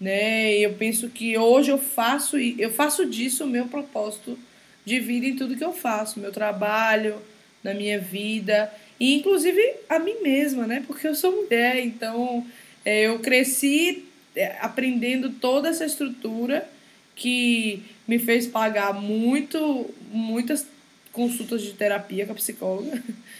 né? 0.00 0.56
E 0.56 0.62
eu 0.62 0.74
penso 0.74 1.08
que 1.08 1.38
hoje 1.38 1.70
eu 1.70 1.78
faço 1.78 2.36
eu 2.36 2.70
faço 2.70 3.06
disso 3.06 3.44
o 3.44 3.48
meu 3.48 3.66
propósito 3.66 4.38
de 4.84 5.00
vida 5.00 5.26
em 5.26 5.36
tudo 5.36 5.56
que 5.56 5.64
eu 5.64 5.72
faço, 5.72 6.20
meu 6.20 6.32
trabalho, 6.32 7.16
na 7.62 7.72
minha 7.72 7.98
vida 7.98 8.70
e 8.98 9.14
inclusive 9.14 9.60
a 9.88 9.98
mim 9.98 10.16
mesma, 10.22 10.66
né? 10.66 10.84
Porque 10.86 11.06
eu 11.06 11.14
sou 11.14 11.32
mulher, 11.32 11.78
então 11.78 12.44
é, 12.84 13.06
eu 13.06 13.18
cresci 13.20 14.04
é, 14.36 14.56
aprendendo 14.60 15.30
toda 15.30 15.68
essa 15.68 15.86
estrutura 15.86 16.68
que 17.14 17.82
me 18.06 18.18
fez 18.18 18.46
pagar 18.46 18.94
muito, 18.94 19.90
muitas 20.10 20.66
consultas 21.12 21.62
de 21.62 21.72
terapia 21.72 22.26
com 22.26 22.32
a 22.32 22.36
psicóloga. 22.36 23.02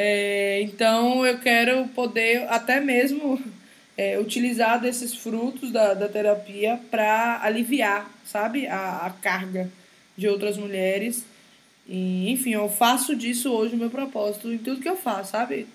É, 0.00 0.60
então 0.62 1.26
eu 1.26 1.40
quero 1.40 1.88
poder 1.88 2.46
até 2.48 2.80
mesmo 2.80 3.42
é, 3.96 4.16
utilizar 4.16 4.80
desses 4.80 5.12
frutos 5.12 5.72
da, 5.72 5.92
da 5.92 6.08
terapia 6.08 6.78
para 6.88 7.40
aliviar, 7.42 8.08
sabe, 8.24 8.68
a, 8.68 8.98
a 8.98 9.10
carga 9.10 9.68
de 10.16 10.28
outras 10.28 10.56
mulheres. 10.56 11.24
E, 11.84 12.30
enfim, 12.30 12.52
eu 12.52 12.68
faço 12.68 13.16
disso 13.16 13.50
hoje 13.50 13.74
o 13.74 13.76
meu 13.78 13.90
propósito 13.90 14.52
em 14.52 14.58
tudo 14.58 14.80
que 14.80 14.88
eu 14.88 14.96
faço, 14.96 15.32
sabe? 15.32 15.66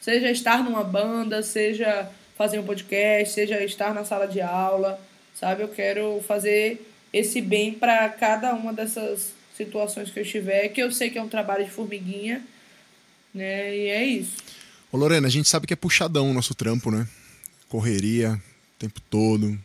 Seja 0.00 0.28
estar 0.28 0.64
numa 0.64 0.82
banda, 0.82 1.40
seja 1.40 2.10
fazer 2.36 2.58
um 2.58 2.64
podcast, 2.64 3.32
seja 3.32 3.62
estar 3.62 3.94
na 3.94 4.04
sala 4.04 4.26
de 4.26 4.40
aula, 4.40 5.00
sabe? 5.36 5.62
Eu 5.62 5.68
quero 5.68 6.20
fazer 6.26 6.87
esse 7.12 7.40
bem 7.40 7.72
para 7.72 8.08
cada 8.08 8.54
uma 8.54 8.72
dessas 8.72 9.32
situações 9.56 10.10
que 10.10 10.18
eu 10.18 10.22
estiver, 10.22 10.68
que 10.68 10.82
eu 10.82 10.92
sei 10.92 11.10
que 11.10 11.18
é 11.18 11.22
um 11.22 11.28
trabalho 11.28 11.64
de 11.64 11.70
formiguinha, 11.70 12.44
né? 13.34 13.76
E 13.76 13.88
é 13.88 14.04
isso. 14.04 14.36
Ô 14.92 14.96
Lorena, 14.96 15.26
a 15.26 15.30
gente 15.30 15.48
sabe 15.48 15.66
que 15.66 15.72
é 15.72 15.76
puxadão 15.76 16.30
o 16.30 16.34
nosso 16.34 16.54
trampo, 16.54 16.90
né? 16.90 17.06
Correria 17.68 18.34
o 18.34 18.78
tempo 18.78 19.00
todo, 19.10 19.58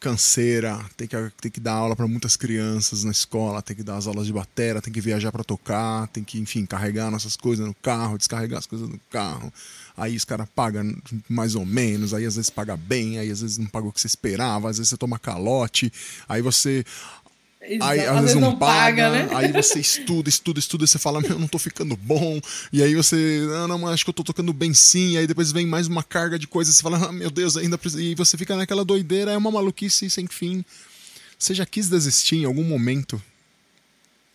canseira, 0.00 0.84
tem 0.96 1.08
que, 1.08 1.16
tem 1.40 1.50
que 1.50 1.60
dar 1.60 1.72
aula 1.72 1.96
para 1.96 2.06
muitas 2.06 2.36
crianças 2.36 3.04
na 3.04 3.10
escola, 3.10 3.62
tem 3.62 3.74
que 3.74 3.82
dar 3.82 3.96
as 3.96 4.06
aulas 4.06 4.26
de 4.26 4.32
batera, 4.34 4.82
tem 4.82 4.92
que 4.92 5.00
viajar 5.00 5.32
para 5.32 5.42
tocar, 5.42 6.08
tem 6.08 6.22
que, 6.22 6.38
enfim, 6.38 6.66
carregar 6.66 7.10
nossas 7.10 7.36
coisas 7.36 7.66
no 7.66 7.74
carro, 7.74 8.18
descarregar 8.18 8.58
as 8.58 8.66
coisas 8.66 8.88
no 8.88 8.98
carro. 9.10 9.52
Aí 9.96 10.16
os 10.16 10.24
caras 10.24 10.48
pagam 10.54 10.96
mais 11.28 11.54
ou 11.54 11.64
menos, 11.64 12.12
aí 12.12 12.26
às 12.26 12.34
vezes 12.36 12.50
paga 12.50 12.76
bem, 12.76 13.18
aí 13.18 13.30
às 13.30 13.40
vezes 13.40 13.58
não 13.58 13.66
paga 13.66 13.86
o 13.86 13.92
que 13.92 14.00
você 14.00 14.08
esperava, 14.08 14.68
às 14.68 14.78
vezes 14.78 14.90
você 14.90 14.96
toma 14.96 15.18
calote, 15.18 15.92
aí 16.28 16.42
você 16.42 16.84
Aí 17.80 18.00
Às 18.00 18.08
às 18.08 18.20
vezes 18.20 18.36
não 18.36 18.58
paga, 18.58 19.10
né? 19.10 19.28
aí 19.34 19.50
você 19.50 19.78
estuda, 19.80 20.28
estuda, 20.28 20.58
estuda, 20.58 20.84
e 20.84 20.88
você 20.88 20.98
fala, 20.98 21.20
meu, 21.20 21.38
não 21.38 21.48
tô 21.48 21.58
ficando 21.58 21.96
bom. 21.96 22.38
E 22.72 22.82
aí 22.82 22.94
você, 22.94 23.40
ah, 23.56 23.66
não, 23.66 23.78
mas 23.78 23.94
acho 23.94 24.04
que 24.04 24.10
eu 24.10 24.14
tô 24.14 24.22
tocando 24.22 24.52
bem 24.52 24.74
sim. 24.74 25.16
Aí 25.16 25.26
depois 25.26 25.50
vem 25.50 25.66
mais 25.66 25.86
uma 25.86 26.02
carga 26.02 26.38
de 26.38 26.46
coisas, 26.46 26.76
você 26.76 26.82
fala, 26.82 27.08
ah, 27.08 27.12
meu 27.12 27.30
Deus, 27.30 27.56
ainda 27.56 27.78
precisa. 27.78 28.02
E 28.02 28.14
você 28.14 28.36
fica 28.36 28.54
naquela 28.54 28.84
doideira, 28.84 29.32
é 29.32 29.36
uma 29.36 29.50
maluquice 29.50 30.10
sem 30.10 30.26
fim. 30.26 30.64
Você 31.38 31.54
já 31.54 31.64
quis 31.64 31.88
desistir 31.88 32.36
em 32.36 32.44
algum 32.44 32.64
momento? 32.64 33.20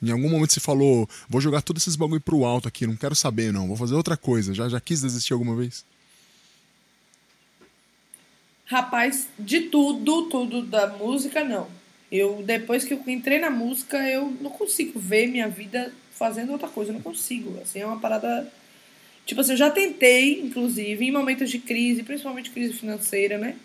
Em 0.01 0.11
algum 0.11 0.29
momento 0.29 0.53
você 0.53 0.59
falou, 0.59 1.09
vou 1.27 1.41
jogar 1.41 1.61
todos 1.61 1.83
esses 1.83 1.95
bagulho 1.95 2.21
pro 2.21 2.45
alto 2.45 2.67
aqui, 2.67 2.87
não 2.87 2.95
quero 2.95 3.15
saber, 3.15 3.51
não, 3.51 3.67
vou 3.67 3.75
fazer 3.75 3.95
outra 3.95 4.15
coisa. 4.15 4.53
Já, 4.53 4.69
já 4.69 4.79
quis 4.79 5.01
desistir 5.01 5.33
alguma 5.33 5.55
vez? 5.55 5.83
Rapaz, 8.65 9.27
de 9.37 9.61
tudo, 9.61 10.29
tudo 10.29 10.61
da 10.61 10.87
música, 10.87 11.43
não. 11.43 11.67
Eu, 12.11 12.43
depois 12.45 12.83
que 12.83 12.93
eu 12.93 13.01
entrei 13.07 13.39
na 13.39 13.49
música, 13.49 13.97
eu 14.07 14.31
não 14.41 14.51
consigo 14.51 14.99
ver 14.99 15.27
minha 15.27 15.47
vida 15.47 15.91
fazendo 16.11 16.51
outra 16.51 16.67
coisa. 16.67 16.91
Eu 16.91 16.95
não 16.95 17.01
consigo. 17.01 17.59
Assim, 17.61 17.79
é 17.79 17.85
uma 17.85 17.99
parada. 17.99 18.51
Tipo 19.25 19.41
assim, 19.41 19.51
eu 19.51 19.57
já 19.57 19.69
tentei, 19.69 20.41
inclusive, 20.41 21.05
em 21.05 21.11
momentos 21.11 21.49
de 21.49 21.59
crise, 21.59 22.03
principalmente 22.03 22.51
crise 22.51 22.73
financeira, 22.73 23.37
né? 23.37 23.55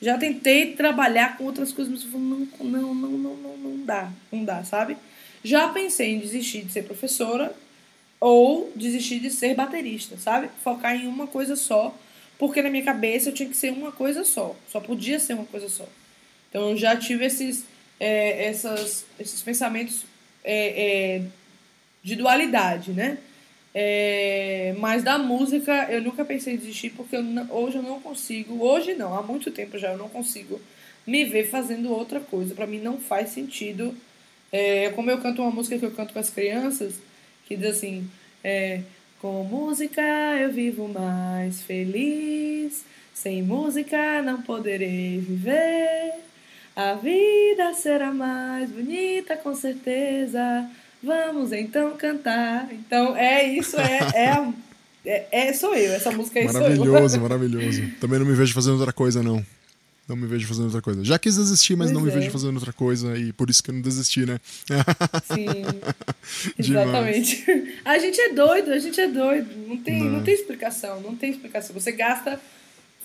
Já 0.00 0.18
tentei 0.18 0.72
trabalhar 0.72 1.36
com 1.36 1.44
outras 1.44 1.72
coisas, 1.72 1.92
mas 1.92 2.04
eu 2.04 2.10
falo, 2.10 2.24
não, 2.24 2.48
não, 2.62 2.94
não, 2.94 3.10
não, 3.10 3.36
não, 3.36 3.56
não 3.56 3.84
dá, 3.84 4.10
não 4.30 4.44
dá, 4.44 4.64
sabe? 4.64 4.96
Já 5.44 5.68
pensei 5.68 6.14
em 6.14 6.18
desistir 6.18 6.62
de 6.62 6.72
ser 6.72 6.84
professora 6.84 7.54
ou 8.18 8.72
desistir 8.74 9.20
de 9.20 9.30
ser 9.30 9.54
baterista, 9.54 10.16
sabe? 10.16 10.48
Focar 10.62 10.96
em 10.96 11.06
uma 11.06 11.26
coisa 11.26 11.54
só, 11.54 11.94
porque 12.38 12.62
na 12.62 12.70
minha 12.70 12.82
cabeça 12.82 13.28
eu 13.28 13.34
tinha 13.34 13.48
que 13.48 13.56
ser 13.56 13.70
uma 13.70 13.92
coisa 13.92 14.24
só, 14.24 14.56
só 14.66 14.80
podia 14.80 15.20
ser 15.20 15.34
uma 15.34 15.44
coisa 15.44 15.68
só. 15.68 15.86
Então 16.48 16.70
eu 16.70 16.76
já 16.76 16.96
tive 16.96 17.26
esses, 17.26 17.64
é, 18.00 18.46
essas, 18.46 19.04
esses 19.20 19.42
pensamentos 19.42 20.06
é, 20.42 21.16
é, 21.16 21.22
de 22.02 22.16
dualidade, 22.16 22.92
né? 22.92 23.18
É, 23.74 24.74
mas 24.78 25.02
da 25.02 25.18
música 25.18 25.88
eu 25.90 26.00
nunca 26.00 26.24
pensei 26.24 26.54
em 26.54 26.56
desistir 26.56 26.90
porque 26.90 27.16
eu 27.16 27.22
hoje 27.50 27.76
eu 27.76 27.82
não 27.82 28.00
consigo, 28.00 28.64
hoje 28.64 28.94
não, 28.94 29.18
há 29.18 29.22
muito 29.22 29.50
tempo 29.50 29.76
já 29.76 29.90
eu 29.92 29.98
não 29.98 30.08
consigo 30.08 30.60
me 31.06 31.24
ver 31.24 31.50
fazendo 31.50 31.90
outra 31.90 32.20
coisa. 32.20 32.54
Pra 32.54 32.66
mim 32.66 32.78
não 32.78 32.98
faz 32.98 33.30
sentido. 33.30 33.94
É, 34.56 34.90
como 34.90 35.10
eu 35.10 35.18
canto 35.18 35.42
uma 35.42 35.50
música 35.50 35.76
que 35.76 35.84
eu 35.84 35.90
canto 35.90 36.12
com 36.12 36.20
as 36.20 36.30
crianças, 36.30 36.94
que 37.46 37.56
diz 37.56 37.70
assim: 37.76 38.08
é, 38.44 38.82
Com 39.20 39.42
música 39.42 40.00
eu 40.40 40.52
vivo 40.52 40.86
mais 40.86 41.60
feliz, 41.62 42.84
sem 43.12 43.42
música 43.42 44.22
não 44.22 44.40
poderei 44.42 45.18
viver. 45.18 46.12
A 46.76 46.94
vida 46.94 47.74
será 47.74 48.12
mais 48.12 48.70
bonita 48.70 49.36
com 49.36 49.54
certeza. 49.56 50.68
Vamos 51.02 51.52
então 51.52 51.96
cantar. 51.96 52.68
Então 52.72 53.16
é 53.16 53.42
isso, 53.44 53.76
é, 53.78 53.98
é, 54.14 54.28
a- 54.28 54.52
é, 55.04 55.26
é- 55.48 55.52
sou 55.52 55.74
eu, 55.74 55.92
essa 55.94 56.10
música 56.12 56.38
aí 56.38 56.48
sou 56.48 56.60
eu. 56.62 56.68
Maravilhoso, 56.68 57.20
maravilhoso. 57.20 57.82
Também 58.00 58.18
não 58.20 58.26
me 58.26 58.34
vejo 58.34 58.54
fazendo 58.54 58.76
outra 58.78 58.92
coisa, 58.92 59.20
não. 59.22 59.44
Não 60.06 60.16
me 60.16 60.26
vejo 60.26 60.46
fazendo 60.46 60.66
outra 60.66 60.82
coisa. 60.82 61.02
Já 61.02 61.18
quis 61.18 61.36
desistir, 61.36 61.76
mas 61.76 61.86
Pois 61.86 61.94
não 61.94 62.00
me 62.02 62.10
é. 62.10 62.14
vejo 62.14 62.30
fazendo 62.30 62.54
outra 62.56 62.72
coisa 62.72 63.16
e 63.16 63.32
por 63.32 63.48
isso 63.48 63.62
que 63.62 63.70
eu 63.70 63.74
não 63.74 63.80
desisti, 63.80 64.26
né? 64.26 64.38
Sim. 65.32 65.64
Exatamente. 66.58 67.44
A 67.84 67.98
gente 67.98 68.20
é 68.20 68.32
doido, 68.34 68.70
a 68.72 68.78
gente 68.78 69.00
é 69.00 69.08
doido. 69.08 69.48
Não 69.66 69.76
tem, 69.78 70.02
Não. 70.04 70.12
não. 70.12 70.22
tem 70.22 70.34
explicação, 70.34 71.00
não 71.00 71.16
tem 71.16 71.30
explicação. 71.30 71.74
Você 71.74 71.92
gasta 71.92 72.38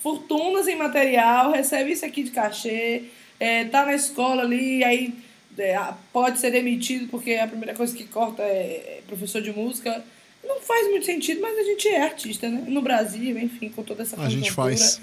fortunas 0.02 0.68
em 0.68 0.76
material, 0.76 1.52
recebe 1.52 1.92
isso 1.92 2.04
aqui 2.04 2.22
de 2.22 2.30
cachê, 2.30 3.04
é, 3.38 3.64
tá 3.64 3.84
na 3.86 3.94
escola 3.94 4.42
ali, 4.42 4.84
aí 4.84 5.14
é, 5.58 5.78
pode 6.12 6.38
ser 6.38 6.50
demitido 6.50 7.08
porque 7.08 7.34
a 7.34 7.46
primeira 7.46 7.74
coisa 7.74 7.94
que 7.94 8.04
corta 8.04 8.42
é 8.42 9.00
professor 9.06 9.40
de 9.40 9.52
música. 9.52 10.04
Não 10.42 10.60
faz 10.60 10.88
muito 10.88 11.04
sentido, 11.06 11.40
mas 11.40 11.56
a 11.58 11.62
gente 11.62 11.88
é 11.88 12.02
artista, 12.02 12.48
né? 12.48 12.64
No 12.66 12.80
Brasil, 12.80 13.38
enfim, 13.38 13.68
com 13.68 13.82
toda 13.82 14.02
essa 14.02 14.20
A 14.20 14.28
gente 14.28 14.50
faz. 14.50 15.00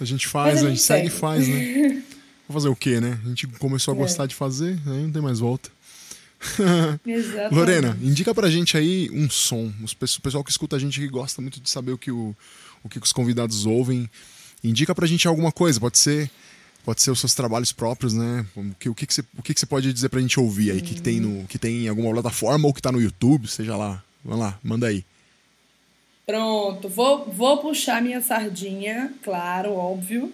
A 0.00 0.04
gente 0.04 0.26
faz, 0.26 0.54
Mas 0.56 0.64
a 0.64 0.68
gente 0.70 0.82
segue 0.82 1.06
e 1.08 1.10
faz, 1.10 1.46
né? 1.48 2.02
Vou 2.48 2.54
fazer 2.54 2.68
o 2.68 2.76
quê, 2.76 3.00
né? 3.00 3.18
A 3.24 3.28
gente 3.28 3.46
começou 3.46 3.94
a 3.94 3.96
É. 3.96 4.00
gostar 4.00 4.26
de 4.26 4.34
fazer, 4.34 4.78
aí 4.86 5.02
não 5.02 5.10
tem 5.12 5.22
mais 5.22 5.38
volta. 5.38 5.70
Exatamente. 7.06 7.54
Lorena, 7.54 7.96
indica 8.02 8.34
pra 8.34 8.50
gente 8.50 8.76
aí 8.76 9.08
um 9.12 9.30
som. 9.30 9.72
O 9.82 10.20
pessoal 10.20 10.42
que 10.42 10.50
escuta 10.50 10.76
a 10.76 10.78
gente 10.78 10.98
que 10.98 11.08
gosta 11.08 11.40
muito 11.40 11.60
de 11.60 11.70
saber 11.70 11.92
o 11.92 11.98
que, 11.98 12.10
o, 12.10 12.34
o 12.82 12.88
que 12.88 12.98
os 12.98 13.12
convidados 13.12 13.64
ouvem. 13.64 14.10
Indica 14.62 14.94
pra 14.94 15.06
gente 15.06 15.26
alguma 15.26 15.50
coisa, 15.52 15.80
pode 15.80 15.98
ser 15.98 16.30
pode 16.84 17.00
ser 17.00 17.12
os 17.12 17.20
seus 17.20 17.32
trabalhos 17.32 17.72
próprios, 17.72 18.12
né? 18.12 18.44
O 18.56 18.74
que, 18.78 18.88
o 18.88 18.94
que, 18.94 19.06
que, 19.06 19.14
você, 19.14 19.20
o 19.38 19.42
que, 19.42 19.54
que 19.54 19.60
você 19.60 19.66
pode 19.66 19.92
dizer 19.92 20.08
pra 20.08 20.20
gente 20.20 20.40
ouvir 20.40 20.72
aí, 20.72 20.80
que, 20.82 20.96
que, 20.96 21.00
tem 21.02 21.20
no, 21.20 21.46
que 21.46 21.56
tem 21.56 21.84
em 21.84 21.88
alguma 21.88 22.10
plataforma 22.10 22.66
ou 22.66 22.74
que 22.74 22.82
tá 22.82 22.90
no 22.90 23.00
YouTube, 23.00 23.46
seja 23.46 23.76
lá. 23.76 24.02
Vamos 24.24 24.40
lá, 24.40 24.58
manda 24.64 24.88
aí. 24.88 25.04
Pronto, 26.32 26.88
vou, 26.88 27.26
vou 27.26 27.58
puxar 27.58 28.00
minha 28.00 28.22
sardinha, 28.22 29.12
claro, 29.22 29.74
óbvio. 29.74 30.32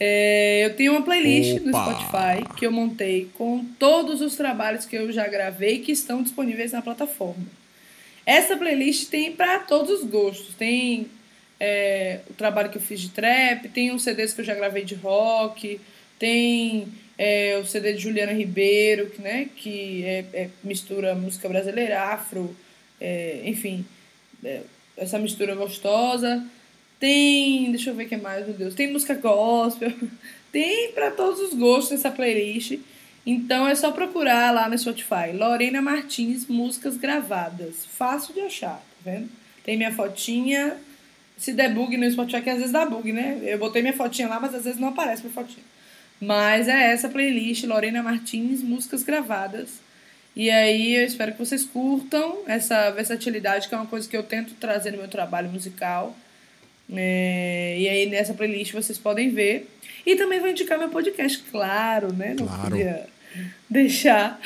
É, 0.00 0.64
eu 0.64 0.74
tenho 0.74 0.92
uma 0.92 1.02
playlist 1.02 1.60
Opa. 1.60 1.66
no 1.66 1.72
Spotify 1.74 2.56
que 2.56 2.64
eu 2.64 2.72
montei 2.72 3.28
com 3.34 3.62
todos 3.78 4.22
os 4.22 4.34
trabalhos 4.34 4.86
que 4.86 4.96
eu 4.96 5.12
já 5.12 5.28
gravei 5.28 5.80
que 5.80 5.92
estão 5.92 6.22
disponíveis 6.22 6.72
na 6.72 6.80
plataforma. 6.80 7.44
Essa 8.24 8.56
playlist 8.56 9.10
tem 9.10 9.30
para 9.30 9.58
todos 9.58 10.00
os 10.00 10.08
gostos. 10.08 10.54
Tem 10.54 11.06
é, 11.60 12.20
o 12.30 12.32
trabalho 12.32 12.70
que 12.70 12.78
eu 12.78 12.82
fiz 12.82 12.98
de 12.98 13.10
trap, 13.10 13.68
tem 13.68 13.92
os 13.92 14.04
CDs 14.04 14.32
que 14.32 14.40
eu 14.40 14.44
já 14.46 14.54
gravei 14.54 14.86
de 14.86 14.94
rock, 14.94 15.78
tem 16.18 16.88
é, 17.18 17.58
o 17.62 17.66
CD 17.66 17.92
de 17.92 17.98
Juliana 17.98 18.32
Ribeiro, 18.32 19.10
que, 19.10 19.20
né, 19.20 19.50
que 19.54 20.02
é, 20.02 20.24
é 20.32 20.50
mistura 20.64 21.14
música 21.14 21.46
brasileira, 21.46 22.04
afro, 22.04 22.56
é, 22.98 23.42
enfim, 23.44 23.84
é, 24.42 24.62
essa 24.96 25.18
mistura 25.18 25.54
gostosa. 25.54 26.44
Tem, 26.98 27.70
deixa 27.70 27.90
eu 27.90 27.94
ver 27.94 28.06
o 28.06 28.08
que 28.08 28.16
mais, 28.16 28.46
meu 28.46 28.56
Deus. 28.56 28.74
Tem 28.74 28.90
música 28.90 29.14
gospel. 29.14 29.92
Tem 30.50 30.92
para 30.92 31.10
todos 31.10 31.40
os 31.40 31.54
gostos 31.54 31.92
essa 31.98 32.10
playlist. 32.10 32.78
Então 33.26 33.66
é 33.66 33.74
só 33.74 33.90
procurar 33.90 34.52
lá 34.52 34.68
no 34.68 34.78
Spotify. 34.78 35.32
Lorena 35.34 35.82
Martins, 35.82 36.46
músicas 36.46 36.96
gravadas. 36.96 37.84
Fácil 37.84 38.32
de 38.32 38.40
achar, 38.40 38.76
tá 38.76 39.10
vendo? 39.10 39.28
Tem 39.64 39.76
minha 39.76 39.92
fotinha. 39.92 40.76
Se 41.36 41.52
der 41.52 41.74
bug 41.74 41.96
no 41.96 42.10
Spotify, 42.10 42.40
que 42.40 42.50
às 42.50 42.58
vezes 42.58 42.72
dá 42.72 42.86
bug, 42.86 43.12
né? 43.12 43.40
Eu 43.42 43.58
botei 43.58 43.82
minha 43.82 43.92
fotinha 43.92 44.28
lá, 44.28 44.40
mas 44.40 44.54
às 44.54 44.64
vezes 44.64 44.80
não 44.80 44.88
aparece 44.88 45.22
minha 45.22 45.34
fotinha. 45.34 45.64
Mas 46.20 46.66
é 46.66 46.92
essa 46.92 47.08
playlist, 47.10 47.64
Lorena 47.64 48.02
Martins, 48.02 48.62
músicas 48.62 49.02
gravadas. 49.02 49.80
E 50.36 50.50
aí 50.50 50.94
eu 50.94 51.04
espero 51.04 51.32
que 51.32 51.38
vocês 51.38 51.64
curtam 51.64 52.42
essa 52.46 52.90
versatilidade, 52.90 53.68
que 53.68 53.74
é 53.74 53.78
uma 53.78 53.86
coisa 53.86 54.06
que 54.06 54.14
eu 54.14 54.22
tento 54.22 54.52
trazer 54.54 54.90
no 54.90 54.98
meu 54.98 55.08
trabalho 55.08 55.48
musical. 55.48 56.14
É, 56.94 57.76
e 57.78 57.88
aí 57.88 58.06
nessa 58.10 58.34
playlist 58.34 58.72
vocês 58.72 58.98
podem 58.98 59.30
ver. 59.30 59.66
E 60.04 60.14
também 60.14 60.38
vou 60.38 60.50
indicar 60.50 60.78
meu 60.78 60.90
podcast, 60.90 61.42
claro, 61.50 62.12
né? 62.12 62.36
Não 62.38 62.46
claro. 62.46 62.68
podia 62.68 63.06
deixar. 63.68 64.38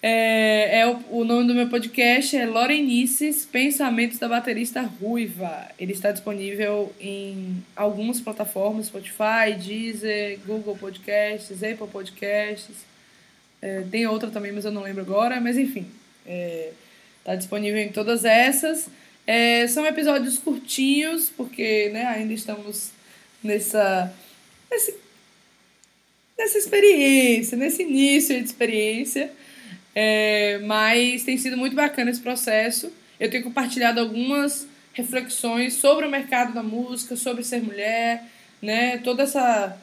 É, 0.00 0.80
é 0.80 0.86
o, 0.86 1.00
o, 1.10 1.24
nome 1.24 1.48
do 1.48 1.54
meu 1.54 1.68
podcast 1.68 2.36
é 2.36 2.46
Lorenices 2.46 3.44
Pensamentos 3.44 4.18
da 4.18 4.28
Baterista 4.28 4.82
Ruiva. 4.82 5.66
Ele 5.76 5.92
está 5.92 6.12
disponível 6.12 6.94
em 7.00 7.64
algumas 7.74 8.20
plataformas, 8.20 8.86
Spotify, 8.86 9.54
Deezer, 9.58 10.38
Google 10.46 10.76
Podcasts, 10.76 11.64
Apple 11.64 11.88
Podcasts. 11.88 12.93
É, 13.64 13.82
tem 13.90 14.06
outra 14.06 14.30
também, 14.30 14.52
mas 14.52 14.66
eu 14.66 14.70
não 14.70 14.82
lembro 14.82 15.00
agora. 15.00 15.40
Mas 15.40 15.56
enfim, 15.56 15.86
está 17.18 17.32
é, 17.32 17.36
disponível 17.36 17.80
em 17.80 17.88
todas 17.88 18.26
essas. 18.26 18.90
É, 19.26 19.66
são 19.68 19.86
episódios 19.86 20.38
curtinhos, 20.38 21.30
porque 21.34 21.88
né, 21.88 22.04
ainda 22.04 22.34
estamos 22.34 22.90
nessa, 23.42 24.14
nesse, 24.70 24.94
nessa 26.38 26.58
experiência, 26.58 27.56
nesse 27.56 27.82
início 27.84 28.38
de 28.38 28.44
experiência. 28.44 29.32
É, 29.94 30.58
mas 30.64 31.24
tem 31.24 31.38
sido 31.38 31.56
muito 31.56 31.74
bacana 31.74 32.10
esse 32.10 32.20
processo. 32.20 32.92
Eu 33.18 33.30
tenho 33.30 33.44
compartilhado 33.44 33.98
algumas 33.98 34.66
reflexões 34.92 35.72
sobre 35.74 36.06
o 36.06 36.10
mercado 36.10 36.52
da 36.52 36.62
música, 36.62 37.16
sobre 37.16 37.42
ser 37.42 37.62
mulher, 37.62 38.24
né? 38.60 38.98
Toda 38.98 39.22
essa 39.22 39.78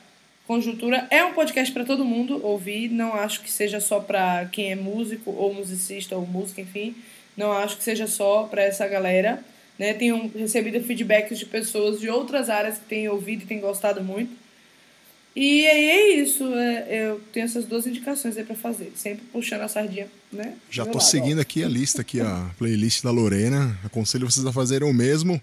conjuntura. 0.47 1.07
É 1.09 1.23
um 1.23 1.34
podcast 1.34 1.73
para 1.73 1.85
todo 1.85 2.03
mundo 2.03 2.43
ouvir, 2.45 2.89
não 2.89 3.13
acho 3.13 3.41
que 3.41 3.51
seja 3.51 3.80
só 3.80 3.99
para 3.99 4.45
quem 4.51 4.72
é 4.72 4.76
músico 4.76 5.31
ou 5.31 5.53
musicista 5.53 6.15
ou 6.15 6.26
música, 6.26 6.61
enfim. 6.61 6.95
Não 7.35 7.51
acho 7.51 7.77
que 7.77 7.84
seja 7.84 8.07
só 8.07 8.43
para 8.43 8.61
essa 8.61 8.88
galera. 8.88 9.43
Né? 9.80 9.93
Tenho 9.93 10.31
recebido 10.35 10.84
feedbacks 10.84 11.39
de 11.39 11.45
pessoas 11.45 11.99
de 11.99 12.09
outras 12.09 12.49
áreas 12.49 12.77
que 12.77 12.85
têm 12.85 13.09
ouvido 13.09 13.43
e 13.43 13.45
têm 13.45 13.59
gostado 13.59 14.03
muito. 14.03 14.41
E 15.35 15.65
aí 15.65 15.89
é 15.89 16.15
isso. 16.18 16.53
É, 16.53 17.09
eu 17.09 17.22
tenho 17.31 17.45
essas 17.45 17.65
duas 17.65 17.88
indicações 17.88 18.38
aí 18.38 18.43
para 18.43 18.55
fazer. 18.55 18.91
Sempre 18.95 19.26
puxando 19.31 19.61
a 19.61 19.68
sardinha, 19.68 20.07
né? 20.31 20.55
Já 20.69 20.85
tô 20.85 20.97
lado, 20.97 21.03
seguindo 21.03 21.39
ó. 21.39 21.41
aqui 21.41 21.63
a 21.63 21.69
lista, 21.69 22.01
aqui 22.01 22.19
a 22.19 22.51
playlist 22.57 23.01
da 23.03 23.11
Lorena. 23.11 23.80
Aconselho 23.84 24.30
vocês 24.30 24.45
a 24.45 24.51
fazerem 24.51 24.88
o 24.88 24.93
mesmo. 24.93 25.41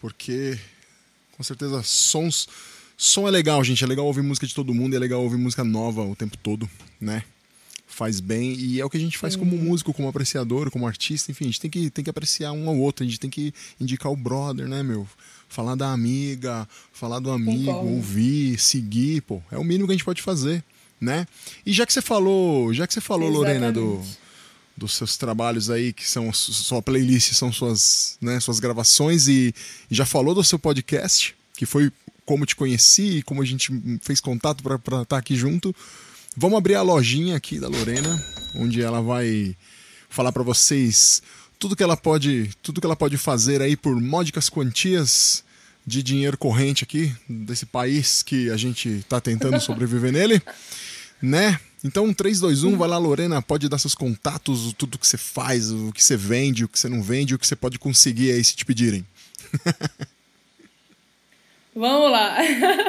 Porque, 0.00 0.58
com 1.36 1.42
certeza, 1.42 1.82
sons... 1.82 2.48
Som 3.02 3.26
é 3.26 3.30
legal, 3.30 3.64
gente. 3.64 3.82
É 3.82 3.86
legal 3.86 4.04
ouvir 4.04 4.20
música 4.20 4.46
de 4.46 4.54
todo 4.54 4.74
mundo. 4.74 4.94
É 4.94 4.98
legal 4.98 5.22
ouvir 5.22 5.38
música 5.38 5.64
nova 5.64 6.02
o 6.02 6.14
tempo 6.14 6.36
todo, 6.36 6.68
né? 7.00 7.24
faz 7.86 8.20
bem 8.20 8.54
e 8.54 8.80
é 8.80 8.84
o 8.84 8.88
que 8.88 8.96
a 8.96 9.00
gente 9.00 9.18
faz 9.18 9.36
como 9.36 9.56
músico, 9.58 9.92
como 9.92 10.08
apreciador, 10.08 10.70
como 10.70 10.86
artista, 10.86 11.30
enfim, 11.30 11.44
a 11.44 11.48
gente 11.48 11.60
tem 11.60 11.70
que, 11.70 11.90
tem 11.90 12.02
que 12.02 12.08
apreciar 12.08 12.52
um 12.52 12.66
ao 12.68 12.78
outro, 12.78 13.04
a 13.04 13.06
gente 13.06 13.20
tem 13.20 13.28
que 13.28 13.52
indicar 13.78 14.10
o 14.10 14.16
brother, 14.16 14.66
né, 14.66 14.82
meu? 14.82 15.06
Falar 15.48 15.74
da 15.74 15.92
amiga, 15.92 16.66
falar 16.92 17.18
do 17.18 17.30
amigo, 17.30 17.66
Concordo. 17.66 17.90
ouvir, 17.90 18.58
seguir, 18.58 19.20
pô, 19.22 19.42
é 19.50 19.58
o 19.58 19.64
mínimo 19.64 19.86
que 19.86 19.92
a 19.92 19.96
gente 19.96 20.04
pode 20.04 20.22
fazer, 20.22 20.64
né? 20.98 21.26
E 21.66 21.72
já 21.74 21.84
que 21.84 21.92
você 21.92 22.00
falou, 22.00 22.72
já 22.72 22.86
que 22.86 22.94
você 22.94 23.02
falou, 23.02 23.28
Exatamente. 23.28 23.60
Lorena, 23.60 23.72
do, 23.72 24.02
dos 24.76 24.94
seus 24.94 25.18
trabalhos 25.18 25.68
aí, 25.68 25.92
que 25.92 26.08
são 26.08 26.32
sua 26.32 26.80
playlist, 26.80 27.34
são 27.34 27.52
suas, 27.52 28.16
né, 28.18 28.40
suas 28.40 28.60
gravações 28.60 29.28
e, 29.28 29.54
e 29.90 29.94
já 29.94 30.06
falou 30.06 30.34
do 30.34 30.42
seu 30.42 30.58
podcast, 30.58 31.34
que 31.54 31.66
foi 31.66 31.92
como 32.30 32.46
te 32.46 32.54
conheci 32.54 33.16
e 33.16 33.22
como 33.24 33.42
a 33.42 33.44
gente 33.44 33.72
fez 34.02 34.20
contato 34.20 34.62
para 34.62 34.76
estar 34.76 35.04
tá 35.04 35.16
aqui 35.16 35.34
junto. 35.34 35.74
Vamos 36.36 36.58
abrir 36.58 36.76
a 36.76 36.82
lojinha 36.82 37.34
aqui 37.34 37.58
da 37.58 37.66
Lorena, 37.66 38.24
onde 38.54 38.80
ela 38.80 39.02
vai 39.02 39.56
falar 40.08 40.30
para 40.30 40.44
vocês 40.44 41.24
tudo 41.58 41.74
que 41.74 41.82
ela 41.82 41.96
pode, 41.96 42.48
tudo 42.62 42.80
que 42.80 42.86
ela 42.86 42.94
pode 42.94 43.18
fazer 43.18 43.60
aí 43.60 43.76
por 43.76 44.00
módicas 44.00 44.48
quantias 44.48 45.42
de 45.84 46.04
dinheiro 46.04 46.38
corrente 46.38 46.84
aqui 46.84 47.12
desse 47.28 47.66
país 47.66 48.22
que 48.22 48.48
a 48.48 48.56
gente 48.56 48.88
está 48.88 49.20
tentando 49.20 49.58
sobreviver 49.60 50.12
nele, 50.12 50.40
né? 51.20 51.58
Então, 51.82 52.14
3, 52.14 52.38
2, 52.38 52.62
1, 52.62 52.76
vai 52.76 52.88
lá, 52.88 52.96
Lorena, 52.96 53.42
pode 53.42 53.68
dar 53.68 53.78
seus 53.78 53.96
contatos, 53.96 54.72
tudo 54.78 54.98
que 54.98 55.06
você 55.06 55.18
faz, 55.18 55.72
o 55.72 55.90
que 55.92 56.04
você 56.04 56.16
vende, 56.16 56.64
o 56.64 56.68
que 56.68 56.78
você 56.78 56.88
não 56.88 57.02
vende, 57.02 57.34
o 57.34 57.38
que 57.40 57.46
você 57.46 57.56
pode 57.56 57.76
conseguir 57.76 58.30
aí 58.30 58.44
se 58.44 58.54
te 58.54 58.64
pedirem. 58.64 59.04
Vamos 61.74 62.10
lá. 62.10 62.36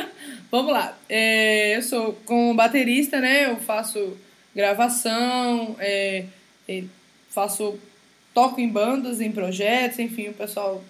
Vamos 0.49 0.73
lá. 0.73 0.97
É, 1.07 1.75
eu 1.75 1.81
sou 1.83 2.13
como 2.25 2.53
baterista, 2.53 3.19
né? 3.19 3.45
Eu 3.45 3.57
faço 3.57 4.17
gravação, 4.55 5.75
é, 5.79 6.25
faço 7.29 7.79
toco 8.33 8.59
em 8.59 8.67
bandas, 8.67 9.21
em 9.21 9.31
projetos, 9.31 9.99
enfim, 9.99 10.29
o 10.29 10.33
pessoal 10.33 10.83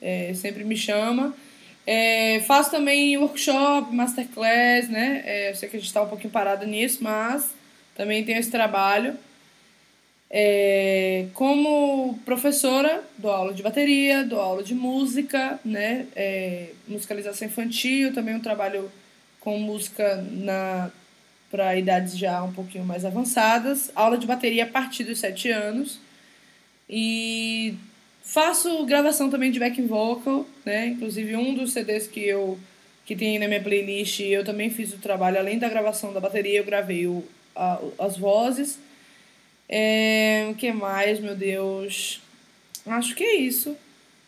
é, 0.00 0.32
sempre 0.34 0.64
me 0.64 0.76
chama. 0.76 1.34
É, 1.86 2.40
faço 2.46 2.70
também 2.70 3.16
workshop, 3.16 3.94
masterclass, 3.94 4.88
né? 4.88 5.22
É, 5.24 5.50
eu 5.50 5.54
sei 5.54 5.68
que 5.68 5.76
a 5.76 5.78
gente 5.78 5.88
está 5.88 6.02
um 6.02 6.08
pouquinho 6.08 6.32
parado 6.32 6.66
nisso, 6.66 6.98
mas 7.02 7.50
também 7.94 8.24
tenho 8.24 8.38
esse 8.38 8.50
trabalho. 8.50 9.16
É, 10.36 11.26
como 11.32 12.18
professora, 12.24 13.04
dou 13.16 13.30
aula 13.30 13.54
de 13.54 13.62
bateria, 13.62 14.24
dou 14.24 14.40
aula 14.40 14.64
de 14.64 14.74
música, 14.74 15.60
né? 15.64 16.08
É, 16.16 16.70
musicalização 16.88 17.46
infantil, 17.46 18.12
também 18.12 18.34
um 18.34 18.40
trabalho 18.40 18.90
com 19.38 19.56
música 19.60 20.16
na 20.32 20.90
para 21.52 21.76
idades 21.76 22.18
já 22.18 22.42
um 22.42 22.52
pouquinho 22.52 22.84
mais 22.84 23.04
avançadas, 23.04 23.92
aula 23.94 24.18
de 24.18 24.26
bateria 24.26 24.64
a 24.64 24.66
partir 24.66 25.04
dos 25.04 25.20
sete 25.20 25.52
anos 25.52 26.00
e 26.90 27.74
faço 28.24 28.84
gravação 28.86 29.30
também 29.30 29.52
de 29.52 29.60
backing 29.60 29.86
vocal, 29.86 30.48
né? 30.64 30.88
Inclusive 30.88 31.36
um 31.36 31.54
dos 31.54 31.72
CDs 31.72 32.08
que 32.08 32.26
eu 32.26 32.58
que 33.06 33.14
tem 33.14 33.38
na 33.38 33.46
minha 33.46 33.62
playlist, 33.62 34.18
eu 34.18 34.44
também 34.44 34.68
fiz 34.68 34.92
o 34.92 34.98
trabalho 34.98 35.38
além 35.38 35.60
da 35.60 35.68
gravação 35.68 36.12
da 36.12 36.18
bateria, 36.18 36.58
eu 36.58 36.64
gravei 36.64 37.06
o, 37.06 37.22
a, 37.54 37.80
as 38.00 38.16
vozes 38.16 38.80
é, 39.68 40.48
o 40.50 40.54
que 40.54 40.72
mais, 40.72 41.20
meu 41.20 41.34
Deus? 41.34 42.20
Acho 42.86 43.14
que 43.14 43.24
é 43.24 43.36
isso. 43.36 43.76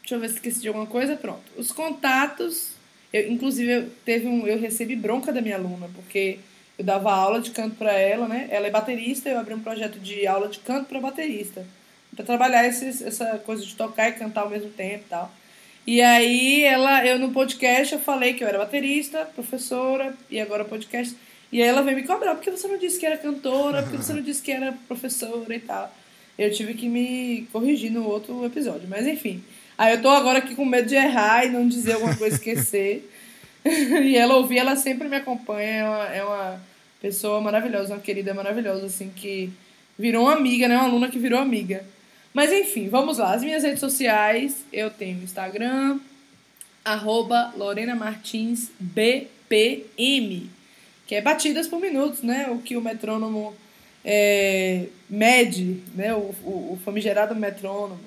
Deixa 0.01 0.15
eu 0.15 0.21
ver 0.21 0.29
se 0.29 0.35
esqueci 0.37 0.61
de 0.61 0.69
alguma 0.69 0.87
coisa. 0.87 1.17
Pronto. 1.17 1.43
Os 1.57 1.73
contatos. 1.73 2.73
Eu, 3.13 3.31
inclusive, 3.31 3.71
eu, 3.71 3.91
teve 4.05 4.27
um, 4.27 4.47
eu 4.47 4.59
recebi 4.59 4.97
bronca 4.97 5.33
da 5.33 5.41
minha 5.41 5.57
aluna, 5.57 5.89
porque 5.95 6.39
eu 6.79 6.85
dava 6.85 7.13
aula 7.13 7.41
de 7.41 7.51
canto 7.51 7.77
para 7.77 7.93
ela, 7.93 8.29
né? 8.29 8.49
Ela 8.51 8.67
é 8.67 8.71
baterista, 8.71 9.29
eu 9.29 9.39
abri 9.39 9.55
um 9.55 9.63
projeto 9.63 9.99
de 9.99 10.27
aula 10.27 10.49
de 10.49 10.59
canto 10.61 10.89
para 10.89 11.01
baterista. 11.01 11.67
para 12.15 12.25
trabalhar 12.25 12.67
esse, 12.67 13.05
essa 13.05 13.39
coisa 13.39 13.65
de 13.65 13.75
tocar 13.75 14.09
e 14.09 14.13
cantar 14.13 14.43
ao 14.43 14.51
mesmo 14.51 14.71
tempo 14.71 15.05
e 15.07 15.09
tal. 15.09 15.33
E 15.87 16.03
aí, 16.03 16.65
ela, 16.65 17.07
eu 17.07 17.19
no 17.19 17.31
podcast, 17.31 17.95
eu 17.95 18.01
falei 18.01 18.35
que 18.35 18.43
eu 18.43 18.49
era 18.49 18.59
baterista, 18.59 19.25
professora, 19.25 20.17
e 20.29 20.41
agora 20.41 20.65
podcast. 20.65 21.17
E 21.53 21.63
aí 21.63 21.69
ela 21.69 21.83
veio 21.83 21.97
me 21.97 22.03
cobrar, 22.03 22.35
porque 22.35 22.51
você 22.51 22.67
não 22.67 22.77
disse 22.77 22.99
que 22.99 23.07
era 23.07 23.17
cantora, 23.17 23.83
porque 23.83 23.97
você 23.97 24.13
não 24.13 24.23
disse 24.23 24.43
que 24.43 24.51
era 24.51 24.73
professora 24.89 25.55
e 25.55 25.61
tal. 25.61 25.95
Eu 26.39 26.51
tive 26.53 26.75
que 26.75 26.89
me 26.89 27.47
corrigir 27.53 27.91
no 27.91 28.07
outro 28.07 28.45
episódio, 28.45 28.89
mas 28.89 29.07
enfim. 29.07 29.43
Aí 29.79 29.95
eu 29.95 30.03
tô 30.03 30.09
agora 30.09 30.39
aqui 30.39 30.55
com 30.55 30.65
medo 30.65 30.89
de 30.89 30.95
errar 30.95 31.45
e 31.45 31.51
não 31.51 31.67
dizer 31.69 31.95
alguma 31.95 32.17
coisa, 32.17 32.35
esquecer. 32.37 33.09
e 33.65 34.17
ela 34.17 34.37
ouvir, 34.37 34.59
ela 34.59 34.77
sempre 34.77 35.09
me 35.09 35.17
acompanha, 35.17 35.69
é 35.69 35.85
uma, 35.85 36.05
é 36.17 36.25
uma 36.25 36.61
pessoa 37.01 37.41
maravilhosa, 37.41 37.95
uma 37.95 38.01
querida 38.01 38.33
maravilhosa, 38.33 38.87
assim, 38.87 39.11
que 39.15 39.51
virou 39.99 40.25
uma 40.25 40.35
amiga, 40.35 40.69
né? 40.69 40.77
Uma 40.77 40.85
aluna 40.85 41.09
que 41.09 41.19
virou 41.19 41.39
amiga. 41.39 41.85
Mas 42.33 42.53
enfim, 42.53 42.89
vamos 42.89 43.19
lá. 43.19 43.33
As 43.33 43.43
minhas 43.43 43.63
redes 43.63 43.81
sociais, 43.81 44.65
eu 44.73 44.91
tenho 44.91 45.23
Instagram, 45.23 45.99
arroba 46.85 47.53
Lorena 47.57 47.95
Martins 47.95 48.71
BPM, 48.79 50.51
que 51.07 51.15
é 51.15 51.21
batidas 51.21 51.69
por 51.69 51.81
minutos, 51.81 52.23
né? 52.23 52.49
O 52.51 52.59
que 52.59 52.77
o 52.77 52.81
metrônomo 52.81 53.55
é, 54.05 54.87
mede, 55.09 55.83
né? 55.95 56.15
O, 56.15 56.35
o, 56.43 56.73
o 56.73 56.81
famigerado 56.85 57.35
metrônomo. 57.35 58.01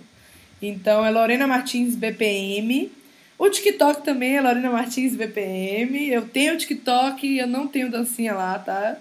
Então 0.61 1.05
é 1.05 1.09
Lorena 1.09 1.47
Martins 1.47 1.95
BPM. 1.95 2.91
O 3.37 3.49
TikTok 3.49 4.03
também 4.03 4.35
é 4.35 4.41
Lorena 4.41 4.69
Martins 4.69 5.15
BPM. 5.15 6.09
Eu 6.09 6.27
tenho 6.27 6.57
TikTok 6.57 7.37
eu 7.37 7.47
não 7.47 7.67
tenho 7.67 7.89
dancinha 7.89 8.33
lá, 8.33 8.59
tá? 8.59 8.97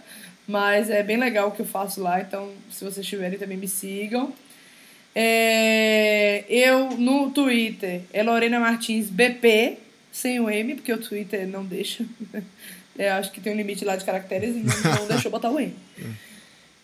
Mas 0.47 0.89
é 0.89 1.03
bem 1.03 1.17
legal 1.17 1.49
o 1.49 1.51
que 1.51 1.61
eu 1.61 1.67
faço 1.67 2.01
lá, 2.01 2.21
então 2.21 2.51
se 2.71 2.83
vocês 2.85 3.07
tiverem 3.07 3.39
também 3.39 3.59
me 3.59 3.69
sigam. 3.69 4.33
É, 5.15 6.45
eu 6.49 6.91
no 6.93 7.31
Twitter 7.31 8.03
é 8.13 8.23
Lorena 8.23 8.61
Martins 8.61 9.11
BP, 9.11 9.77
sem 10.13 10.39
o 10.39 10.49
M, 10.49 10.77
porque 10.77 10.93
o 10.93 10.99
Twitter 10.99 11.47
não 11.47 11.65
deixa. 11.65 12.05
Eu 12.99 13.13
acho 13.13 13.31
que 13.31 13.41
tem 13.41 13.53
um 13.53 13.57
limite 13.57 13.85
lá 13.85 13.97
de 13.97 14.05
caracteres 14.05 14.51
e 14.57 14.65
não 14.99 15.07
deixou 15.07 15.31
botar 15.31 15.51
o 15.51 15.61
M. 15.61 15.75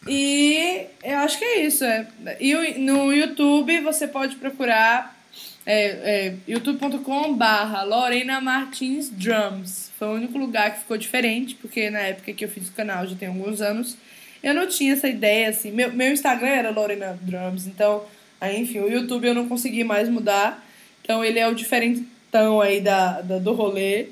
E 0.07 0.87
eu 1.03 1.19
acho 1.19 1.39
que 1.39 1.45
é 1.45 1.67
isso. 1.67 1.85
É. 1.85 2.07
E 2.41 2.79
no 2.79 3.13
YouTube 3.13 3.81
você 3.81 4.07
pode 4.07 4.37
procurar 4.37 5.19
é, 5.67 5.87
é, 5.87 6.35
youtube.com/barra 6.47 7.83
Lorena 7.83 8.41
Martins 8.41 9.09
Drums. 9.09 9.91
Foi 9.99 10.09
o 10.09 10.13
único 10.13 10.39
lugar 10.39 10.73
que 10.73 10.81
ficou 10.81 10.97
diferente, 10.97 11.55
porque 11.55 11.91
na 11.91 12.01
época 12.01 12.33
que 12.33 12.45
eu 12.45 12.49
fiz 12.49 12.69
o 12.69 12.73
canal, 12.73 13.07
já 13.07 13.17
tem 13.17 13.29
alguns 13.29 13.61
anos, 13.61 13.97
eu 14.43 14.53
não 14.53 14.69
tinha 14.69 14.93
essa 14.93 15.09
ideia, 15.09 15.49
assim. 15.49 15.71
Meu, 15.71 15.93
meu 15.93 16.13
Instagram 16.13 16.49
era 16.49 16.71
Lorena 16.71 17.19
Drums, 17.23 17.67
então, 17.67 18.05
aí, 18.41 18.61
enfim, 18.61 18.81
o 18.81 18.91
YouTube 18.91 19.27
eu 19.27 19.35
não 19.35 19.49
consegui 19.49 19.85
mais 19.85 20.09
mudar. 20.09 20.63
Então 21.03 21.25
ele 21.25 21.39
é 21.39 21.49
o 21.49 21.55
diferentão 21.55 22.61
aí 22.61 22.81
da, 22.81 23.21
da 23.21 23.39
do 23.39 23.53
rolê. 23.53 24.07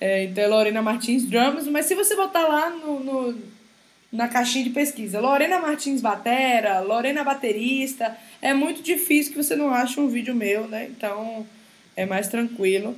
É, 0.00 0.24
então 0.24 0.42
é 0.42 0.46
Lorena 0.46 0.80
Martins 0.80 1.24
Drums, 1.24 1.66
mas 1.68 1.84
se 1.86 1.94
você 1.94 2.16
botar 2.16 2.48
lá 2.48 2.70
no, 2.70 3.00
no 3.00 3.38
na 4.12 4.28
caixinha 4.28 4.64
de 4.64 4.70
pesquisa. 4.70 5.20
Lorena 5.20 5.60
Martins 5.60 6.00
Batera, 6.00 6.80
Lorena 6.80 7.22
Baterista. 7.22 8.16
É 8.42 8.52
muito 8.52 8.82
difícil 8.82 9.32
que 9.32 9.42
você 9.42 9.54
não 9.54 9.72
ache 9.72 10.00
um 10.00 10.08
vídeo 10.08 10.34
meu, 10.34 10.66
né? 10.66 10.88
Então 10.90 11.46
é 11.96 12.04
mais 12.04 12.28
tranquilo. 12.28 12.96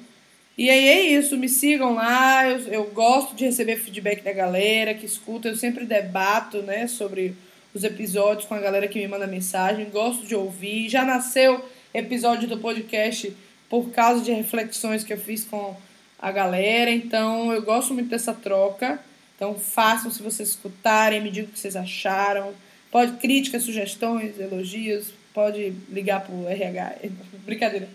E 0.56 0.70
aí 0.70 0.88
é 0.88 1.00
isso, 1.00 1.36
me 1.36 1.48
sigam 1.48 1.94
lá. 1.94 2.48
Eu, 2.48 2.58
eu 2.68 2.84
gosto 2.86 3.34
de 3.34 3.44
receber 3.44 3.76
feedback 3.76 4.22
da 4.22 4.32
galera 4.32 4.94
que 4.94 5.04
escuta. 5.04 5.48
Eu 5.48 5.56
sempre 5.56 5.84
debato, 5.84 6.62
né, 6.62 6.86
sobre 6.86 7.34
os 7.74 7.84
episódios 7.84 8.46
com 8.46 8.54
a 8.54 8.60
galera 8.60 8.88
que 8.88 8.98
me 8.98 9.08
manda 9.08 9.26
mensagem. 9.26 9.90
Gosto 9.90 10.26
de 10.26 10.34
ouvir. 10.34 10.88
Já 10.88 11.04
nasceu 11.04 11.62
episódio 11.92 12.48
do 12.48 12.58
podcast 12.58 13.34
por 13.68 13.90
causa 13.90 14.22
de 14.22 14.32
reflexões 14.32 15.04
que 15.04 15.12
eu 15.12 15.18
fiz 15.18 15.44
com 15.44 15.76
a 16.22 16.30
galera. 16.30 16.92
Então 16.92 17.52
eu 17.52 17.60
gosto 17.62 17.92
muito 17.92 18.08
dessa 18.08 18.32
troca. 18.32 19.00
Então 19.34 19.56
façam 19.58 20.08
se 20.08 20.22
vocês 20.22 20.50
escutarem, 20.50 21.20
me 21.20 21.32
digam 21.32 21.50
o 21.50 21.52
que 21.52 21.58
vocês 21.58 21.74
acharam. 21.74 22.54
Pode 22.92 23.16
críticas, 23.16 23.64
sugestões, 23.64 24.38
elogios, 24.38 25.06
pode 25.34 25.72
ligar 25.90 26.20
pro 26.20 26.46
RH. 26.46 26.96
Brincadeira. 27.44 27.88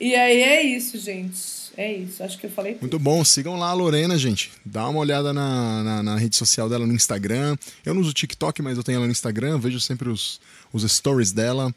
E 0.00 0.14
aí 0.16 0.42
é 0.42 0.62
isso, 0.62 0.98
gente. 0.98 1.62
É 1.76 1.90
isso. 1.92 2.22
Acho 2.22 2.36
que 2.36 2.46
eu 2.46 2.50
falei. 2.50 2.76
Muito 2.80 2.98
bom. 2.98 3.24
Sigam 3.24 3.56
lá 3.56 3.68
a 3.68 3.74
Lorena, 3.74 4.18
gente. 4.18 4.50
Dá 4.64 4.88
uma 4.88 4.98
olhada 4.98 5.32
na, 5.32 5.84
na, 5.84 6.02
na, 6.02 6.16
rede 6.16 6.34
social 6.34 6.68
dela 6.68 6.84
no 6.84 6.92
Instagram. 6.92 7.56
Eu 7.86 7.94
não 7.94 8.00
uso 8.00 8.12
TikTok, 8.12 8.60
mas 8.60 8.76
eu 8.76 8.82
tenho 8.82 8.96
ela 8.96 9.06
no 9.06 9.12
Instagram. 9.12 9.58
Vejo 9.58 9.78
sempre 9.78 10.08
os, 10.08 10.40
os 10.72 10.82
stories 10.90 11.30
dela. 11.30 11.72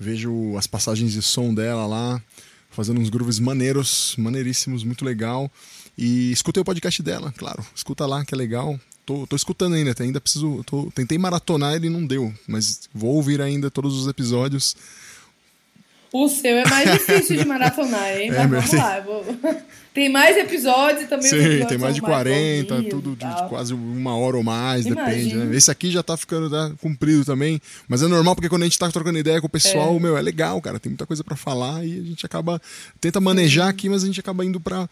Vejo 0.00 0.56
as 0.56 0.66
passagens 0.66 1.12
de 1.12 1.20
som 1.20 1.52
dela 1.52 1.86
lá. 1.86 2.22
Fazendo 2.76 3.00
uns 3.00 3.08
grooves 3.08 3.38
maneiros, 3.38 4.14
maneiríssimos, 4.18 4.84
muito 4.84 5.02
legal. 5.02 5.50
E 5.96 6.30
escutei 6.30 6.60
o 6.60 6.64
podcast 6.64 7.02
dela, 7.02 7.32
claro. 7.34 7.64
Escuta 7.74 8.04
lá, 8.04 8.22
que 8.22 8.34
é 8.34 8.36
legal. 8.36 8.78
Tô, 9.06 9.26
tô 9.26 9.34
escutando 9.34 9.76
ainda, 9.76 9.94
ainda 9.98 10.20
preciso. 10.20 10.62
Tô, 10.62 10.90
tentei 10.94 11.16
maratonar 11.16 11.74
ele 11.74 11.88
não 11.88 12.06
deu, 12.06 12.34
mas 12.46 12.86
vou 12.94 13.14
ouvir 13.14 13.40
ainda 13.40 13.70
todos 13.70 13.98
os 13.98 14.06
episódios. 14.06 14.76
O 16.12 16.28
seu 16.28 16.56
é 16.58 16.68
mais 16.68 16.90
difícil 16.92 17.36
de 17.36 17.44
maratonar, 17.46 18.16
hein? 18.16 18.30
É, 18.30 18.46
mas 18.46 18.50
vamos 18.50 18.70
tem... 18.70 18.78
lá. 18.78 19.00
Vou... 19.00 19.24
Tem 19.96 20.10
mais 20.10 20.36
episódios 20.36 21.08
também. 21.08 21.26
Sim, 21.26 21.64
tem 21.66 21.78
mais 21.78 21.94
de 21.94 22.02
40, 22.02 22.74
mais 22.74 22.88
tudo 22.90 23.16
de, 23.16 23.48
quase 23.48 23.72
uma 23.72 24.14
hora 24.14 24.36
ou 24.36 24.42
mais, 24.42 24.84
Imagina. 24.84 25.06
depende, 25.06 25.34
né? 25.34 25.56
Esse 25.56 25.70
aqui 25.70 25.90
já 25.90 26.02
tá 26.02 26.18
ficando 26.18 26.50
tá, 26.50 26.70
comprido 26.82 27.24
também. 27.24 27.58
Mas 27.88 28.02
é 28.02 28.06
normal, 28.06 28.34
porque 28.34 28.50
quando 28.50 28.60
a 28.60 28.66
gente 28.66 28.78
tá 28.78 28.90
trocando 28.90 29.18
ideia 29.18 29.40
com 29.40 29.46
o 29.46 29.50
pessoal, 29.50 29.96
é. 29.96 29.98
meu, 29.98 30.14
é 30.14 30.20
legal, 30.20 30.60
cara. 30.60 30.78
Tem 30.78 30.90
muita 30.90 31.06
coisa 31.06 31.24
para 31.24 31.34
falar 31.34 31.82
e 31.82 31.98
a 31.98 32.02
gente 32.02 32.26
acaba. 32.26 32.60
Tenta 33.00 33.22
manejar 33.22 33.70
aqui, 33.70 33.88
mas 33.88 34.02
a 34.02 34.06
gente 34.06 34.20
acaba 34.20 34.44
indo 34.44 34.60
pra, 34.60 34.86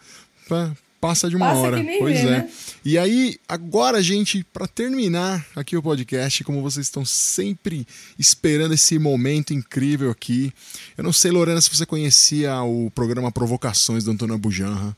passa 1.05 1.29
de 1.29 1.35
uma 1.35 1.47
passa 1.47 1.59
hora. 1.59 1.85
pois 1.99 2.21
vê, 2.21 2.27
é. 2.27 2.31
Né? 2.31 2.49
E 2.83 2.97
aí, 2.97 3.37
agora, 3.47 4.01
gente, 4.01 4.43
para 4.43 4.67
terminar 4.67 5.45
aqui 5.55 5.77
o 5.77 5.83
podcast, 5.83 6.43
como 6.43 6.61
vocês 6.61 6.87
estão 6.87 7.05
sempre 7.05 7.87
esperando 8.17 8.73
esse 8.73 8.97
momento 8.97 9.53
incrível 9.53 10.09
aqui. 10.09 10.51
Eu 10.97 11.03
não 11.03 11.13
sei, 11.13 11.31
Lorena, 11.31 11.61
se 11.61 11.69
você 11.69 11.85
conhecia 11.85 12.59
o 12.63 12.89
programa 12.91 13.31
Provocações 13.31 14.03
do 14.03 14.11
Antônio 14.11 14.37
Bujanra. 14.37 14.95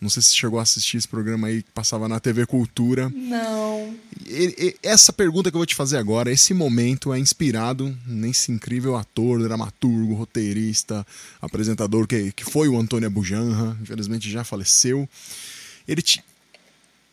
Não 0.00 0.08
sei 0.08 0.22
se 0.22 0.36
chegou 0.36 0.60
a 0.60 0.62
assistir 0.62 0.96
esse 0.96 1.08
programa 1.08 1.48
aí 1.48 1.62
que 1.62 1.70
passava 1.72 2.08
na 2.08 2.20
TV 2.20 2.46
Cultura. 2.46 3.10
Não. 3.12 3.94
E, 4.26 4.54
e, 4.58 4.76
essa 4.80 5.12
pergunta 5.12 5.50
que 5.50 5.56
eu 5.56 5.58
vou 5.58 5.66
te 5.66 5.74
fazer 5.74 5.96
agora, 5.96 6.30
esse 6.30 6.54
momento 6.54 7.12
é 7.12 7.18
inspirado 7.18 7.96
nesse 8.06 8.52
incrível 8.52 8.96
ator, 8.96 9.42
dramaturgo, 9.42 10.14
roteirista, 10.14 11.04
apresentador 11.42 12.06
que, 12.06 12.30
que 12.32 12.44
foi 12.44 12.68
o 12.68 12.78
Antônio 12.78 13.08
Abujanra, 13.08 13.76
infelizmente 13.82 14.30
já 14.30 14.44
faleceu. 14.44 15.08
Ele 15.86 16.00
te... 16.00 16.22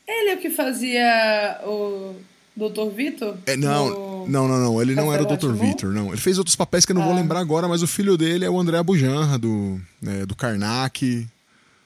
Ele 0.08 0.30
é 0.30 0.36
o 0.36 0.38
que 0.38 0.52
fazia 0.52 1.62
o 1.66 2.16
Dr. 2.56 2.94
Vitor? 2.96 3.38
É, 3.48 3.58
não, 3.58 4.28
não, 4.28 4.48
não, 4.48 4.60
não. 4.60 4.82
Ele 4.82 4.94
não 4.94 5.12
era 5.12 5.24
o 5.24 5.26
Dr. 5.26 5.54
Vitor, 5.54 5.92
não. 5.92 6.10
Ele 6.10 6.22
fez 6.22 6.38
outros 6.38 6.56
papéis 6.56 6.86
que 6.86 6.92
eu 6.92 6.96
não 6.96 7.02
ah. 7.02 7.08
vou 7.08 7.16
lembrar 7.16 7.40
agora, 7.40 7.68
mas 7.68 7.82
o 7.82 7.88
filho 7.88 8.16
dele 8.16 8.46
é 8.46 8.50
o 8.50 8.60
André 8.60 8.78
Abujanra, 8.78 9.40
do, 9.40 9.82
né, 10.00 10.26
do 10.26 10.36
Karnak. 10.36 11.28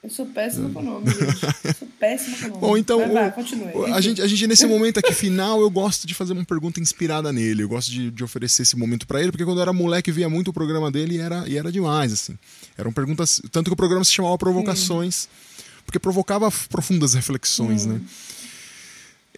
Eu 0.02 0.08
sou 0.08 0.24
péssima 0.24 0.70
com 0.70 0.80
o 0.80 0.82
nome, 0.82 1.10
gente. 1.10 1.44
Eu 1.62 1.74
sou 1.74 1.88
péssima 1.98 2.38
com 2.38 2.44
o 2.44 2.48
nome. 2.48 2.60
Bom, 2.60 2.76
então, 2.76 2.98
vai, 3.00 3.08
vai, 3.10 3.32
continue. 3.32 3.92
A 3.92 4.00
gente, 4.00 4.22
a 4.22 4.26
gente, 4.26 4.46
nesse 4.46 4.66
momento 4.66 4.98
aqui 4.98 5.12
final, 5.12 5.60
eu 5.60 5.68
gosto 5.68 6.06
de 6.06 6.14
fazer 6.14 6.32
uma 6.32 6.44
pergunta 6.44 6.80
inspirada 6.80 7.30
nele. 7.30 7.64
Eu 7.64 7.68
gosto 7.68 7.90
de, 7.90 8.10
de 8.10 8.24
oferecer 8.24 8.62
esse 8.62 8.76
momento 8.78 9.06
para 9.06 9.20
ele, 9.20 9.30
porque 9.30 9.44
quando 9.44 9.58
eu 9.58 9.62
era 9.62 9.72
moleque, 9.74 10.10
via 10.10 10.28
muito 10.28 10.48
o 10.48 10.52
programa 10.54 10.90
dele 10.90 11.16
e 11.16 11.18
era, 11.18 11.46
e 11.46 11.58
era 11.58 11.70
demais, 11.70 12.14
assim. 12.14 12.38
Eram 12.78 12.92
perguntas. 12.92 13.42
Tanto 13.52 13.68
que 13.68 13.74
o 13.74 13.76
programa 13.76 14.02
se 14.02 14.12
chamava 14.12 14.38
Provocações, 14.38 15.26
hum. 15.26 15.82
porque 15.84 15.98
provocava 15.98 16.50
profundas 16.70 17.12
reflexões, 17.12 17.84
hum. 17.84 17.94
né? 17.94 18.00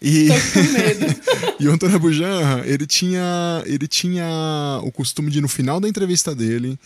E... 0.00 0.28
e 1.58 1.66
o 1.66 1.72
Antônio 1.72 1.98
Bujan, 1.98 2.62
ele 2.64 2.86
tinha, 2.86 3.62
ele 3.66 3.88
tinha 3.88 4.80
o 4.84 4.92
costume 4.92 5.30
de, 5.30 5.40
no 5.40 5.48
final 5.48 5.80
da 5.80 5.88
entrevista 5.88 6.34
dele, 6.34 6.78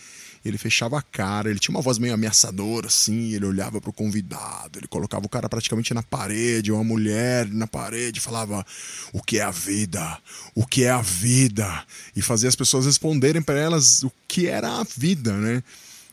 ele 0.43 0.57
fechava 0.57 0.97
a 0.97 1.01
cara, 1.01 1.49
ele 1.49 1.59
tinha 1.59 1.75
uma 1.75 1.81
voz 1.81 1.97
meio 1.97 2.13
ameaçadora, 2.13 2.87
assim, 2.87 3.33
ele 3.33 3.45
olhava 3.45 3.81
pro 3.81 3.91
convidado, 3.93 4.79
ele 4.79 4.87
colocava 4.87 5.25
o 5.25 5.29
cara 5.29 5.49
praticamente 5.49 5.93
na 5.93 6.03
parede, 6.03 6.71
uma 6.71 6.83
mulher 6.83 7.47
na 7.47 7.67
parede, 7.67 8.19
falava 8.19 8.65
o 9.11 9.21
que 9.21 9.39
é 9.39 9.43
a 9.43 9.51
vida, 9.51 10.17
o 10.55 10.65
que 10.65 10.83
é 10.83 10.89
a 10.89 11.01
vida, 11.01 11.85
e 12.15 12.21
fazia 12.21 12.49
as 12.49 12.55
pessoas 12.55 12.85
responderem 12.85 13.41
para 13.41 13.59
elas 13.59 14.03
o 14.03 14.11
que 14.27 14.47
era 14.47 14.79
a 14.79 14.83
vida, 14.83 15.33
né? 15.33 15.63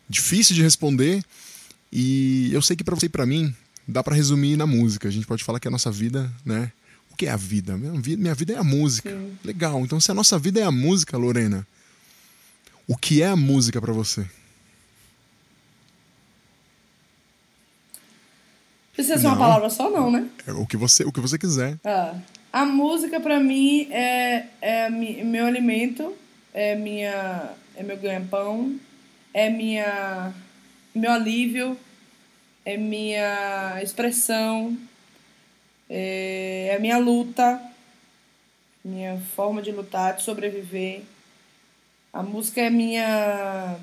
Difícil 0.09 0.55
de 0.55 0.63
responder, 0.63 1.25
e 1.93 2.51
eu 2.53 2.61
sei 2.61 2.77
que 2.77 2.85
para 2.85 2.95
você 2.95 3.07
e 3.07 3.09
para 3.09 3.25
mim, 3.27 3.55
dá 3.87 4.03
para 4.03 4.15
resumir 4.15 4.57
na 4.57 4.67
música, 4.67 5.09
a 5.09 5.11
gente 5.11 5.27
pode 5.27 5.45
falar 5.45 5.61
que 5.61 5.69
a 5.69 5.71
nossa 5.71 5.91
vida, 5.91 6.33
né? 6.45 6.73
O 7.15 7.17
que 7.17 7.27
é 7.27 7.31
a 7.31 7.37
vida? 7.37 7.77
Minha 7.77 7.93
vida, 8.01 8.21
minha 8.21 8.35
vida 8.35 8.53
é 8.55 8.57
a 8.57 8.65
música. 8.65 9.09
Sim. 9.09 9.39
Legal. 9.45 9.81
Então, 9.85 10.01
se 10.01 10.11
a 10.11 10.15
nossa 10.15 10.37
vida 10.37 10.59
é 10.59 10.65
a 10.65 10.73
música, 10.73 11.17
Lorena, 11.17 11.65
o 12.87 12.97
que 12.97 13.23
é 13.23 13.27
a 13.27 13.37
música 13.37 13.81
para 13.81 13.93
você? 13.93 14.27
Precisa 18.95 19.19
ser 19.19 19.27
uma 19.27 19.37
palavra 19.37 19.69
só, 19.71 19.91
não, 19.91 20.11
né? 20.11 20.29
É 20.47 20.53
o 20.53 20.65
que 20.67 20.77
você, 20.77 21.05
o 21.05 21.11
que 21.11 21.21
você 21.21 21.37
quiser. 21.37 21.79
Ah, 21.85 22.15
a 22.53 22.65
música 22.65 23.19
para 23.21 23.41
mim 23.41 23.89
é, 23.91 24.47
é 24.61 24.89
meu 24.89 25.47
alimento, 25.47 26.15
é 26.53 26.77
minha, 26.77 27.51
é 27.75 27.83
meu 27.83 27.97
ganha-pão, 27.97 28.79
é 29.33 29.51
minha, 29.51 30.33
meu 30.95 31.11
alívio, 31.11 31.77
é 32.65 32.77
minha 32.77 33.83
expressão, 33.83 34.79
é, 35.91 36.69
é 36.71 36.77
a 36.77 36.79
minha 36.79 36.99
luta, 36.99 37.61
minha 38.85 39.21
forma 39.35 39.61
de 39.61 39.73
lutar, 39.73 40.15
de 40.15 40.23
sobreviver. 40.23 41.03
A 42.15 42.23
música 42.23 42.61
é 42.61 42.71
minha 42.71 43.77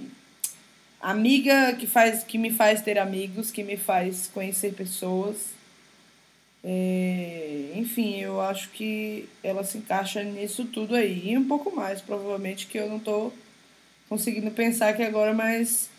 amiga 1.01 1.75
que 1.75 1.85
faz 1.85 2.23
que 2.23 2.37
me 2.37 2.49
faz 2.49 2.81
ter 2.81 2.97
amigos, 2.97 3.51
que 3.51 3.61
me 3.61 3.75
faz 3.75 4.31
conhecer 4.33 4.73
pessoas. 4.73 5.49
É, 6.63 7.73
enfim, 7.75 8.21
eu 8.21 8.39
acho 8.39 8.69
que 8.69 9.27
ela 9.43 9.65
se 9.65 9.79
encaixa 9.79 10.23
nisso 10.23 10.63
tudo 10.63 10.95
aí. 10.95 11.31
E 11.31 11.37
um 11.37 11.45
pouco 11.45 11.75
mais, 11.75 11.99
provavelmente, 11.99 12.67
que 12.67 12.77
eu 12.79 12.87
não 12.87 12.99
estou 12.99 13.33
conseguindo 14.07 14.49
pensar 14.51 14.91
aqui 14.91 15.03
agora, 15.03 15.33
mas 15.33 15.89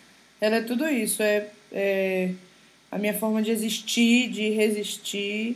ela 0.41 0.55
é 0.55 0.63
tudo 0.63 0.89
isso. 0.89 1.21
É, 1.21 1.51
é 1.71 2.31
a 2.91 2.97
minha 2.97 3.13
forma 3.13 3.43
de 3.43 3.51
existir, 3.51 4.31
de 4.31 4.49
resistir, 4.49 5.55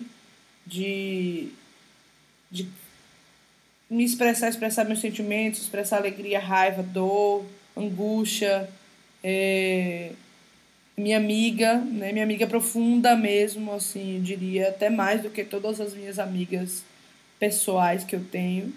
de, 0.64 1.50
de 2.52 2.70
me 3.90 4.04
expressar, 4.04 4.50
expressar 4.50 4.86
meus 4.86 5.00
sentimentos, 5.00 5.62
expressar 5.62 5.98
alegria, 5.98 6.40
raiva, 6.40 6.84
dor, 6.84 7.46
angústia. 7.76 8.70
É, 9.24 10.12
minha 10.98 11.18
amiga, 11.18 11.76
né? 11.76 12.12
Minha 12.12 12.24
amiga 12.24 12.48
profunda 12.48 13.16
mesmo, 13.16 13.74
assim, 13.74 14.22
diria, 14.22 14.70
até 14.70 14.90
mais 14.90 15.22
do 15.22 15.30
que 15.30 15.44
todas 15.44 15.80
as 15.80 15.94
minhas 15.94 16.20
amigas 16.20 16.84
pessoais 17.40 18.04
que 18.04 18.16
eu 18.16 18.24
tenho. 18.24 18.74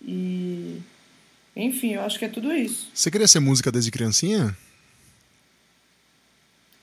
E 0.00 0.80
enfim, 1.54 1.92
eu 1.92 2.02
acho 2.02 2.18
que 2.18 2.24
é 2.24 2.28
tudo 2.28 2.52
isso. 2.52 2.88
Você 2.94 3.10
queria 3.10 3.28
ser 3.28 3.40
música 3.40 3.70
desde 3.70 3.90
criancinha? 3.90 4.56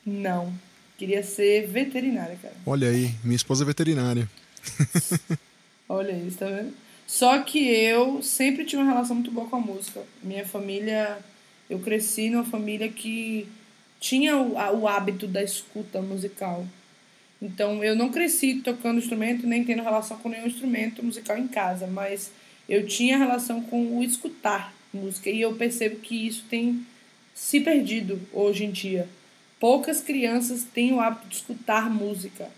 Não. 0.06 0.54
Queria 0.96 1.22
ser 1.22 1.66
veterinária, 1.66 2.36
cara. 2.40 2.54
Olha 2.64 2.88
aí, 2.88 3.14
minha 3.24 3.36
esposa 3.36 3.64
é 3.64 3.66
veterinária. 3.66 4.28
Olha 5.88 6.12
isso, 6.12 6.38
tá 6.38 6.46
vendo? 6.46 6.72
Só 7.10 7.42
que 7.42 7.58
eu 7.58 8.22
sempre 8.22 8.64
tive 8.64 8.80
uma 8.80 8.92
relação 8.92 9.16
muito 9.16 9.32
boa 9.32 9.48
com 9.48 9.56
a 9.56 9.60
música. 9.60 10.00
Minha 10.22 10.46
família, 10.46 11.18
eu 11.68 11.80
cresci 11.80 12.30
numa 12.30 12.44
família 12.44 12.88
que 12.88 13.48
tinha 13.98 14.36
o, 14.36 14.56
a, 14.56 14.70
o 14.70 14.86
hábito 14.86 15.26
da 15.26 15.42
escuta 15.42 16.00
musical. 16.00 16.64
Então 17.42 17.82
eu 17.82 17.96
não 17.96 18.10
cresci 18.10 18.62
tocando 18.62 19.00
instrumento 19.00 19.44
nem 19.44 19.64
tendo 19.64 19.82
relação 19.82 20.18
com 20.18 20.28
nenhum 20.28 20.46
instrumento 20.46 21.04
musical 21.04 21.36
em 21.36 21.48
casa, 21.48 21.88
mas 21.88 22.30
eu 22.68 22.86
tinha 22.86 23.18
relação 23.18 23.60
com 23.60 23.98
o 23.98 24.04
escutar 24.04 24.72
música 24.94 25.30
e 25.30 25.40
eu 25.40 25.56
percebo 25.56 25.96
que 25.96 26.28
isso 26.28 26.44
tem 26.48 26.86
se 27.34 27.58
perdido 27.58 28.20
hoje 28.32 28.64
em 28.64 28.70
dia. 28.70 29.08
Poucas 29.58 30.00
crianças 30.00 30.62
têm 30.62 30.92
o 30.92 31.00
hábito 31.00 31.26
de 31.26 31.34
escutar 31.34 31.90
música, 31.90 32.48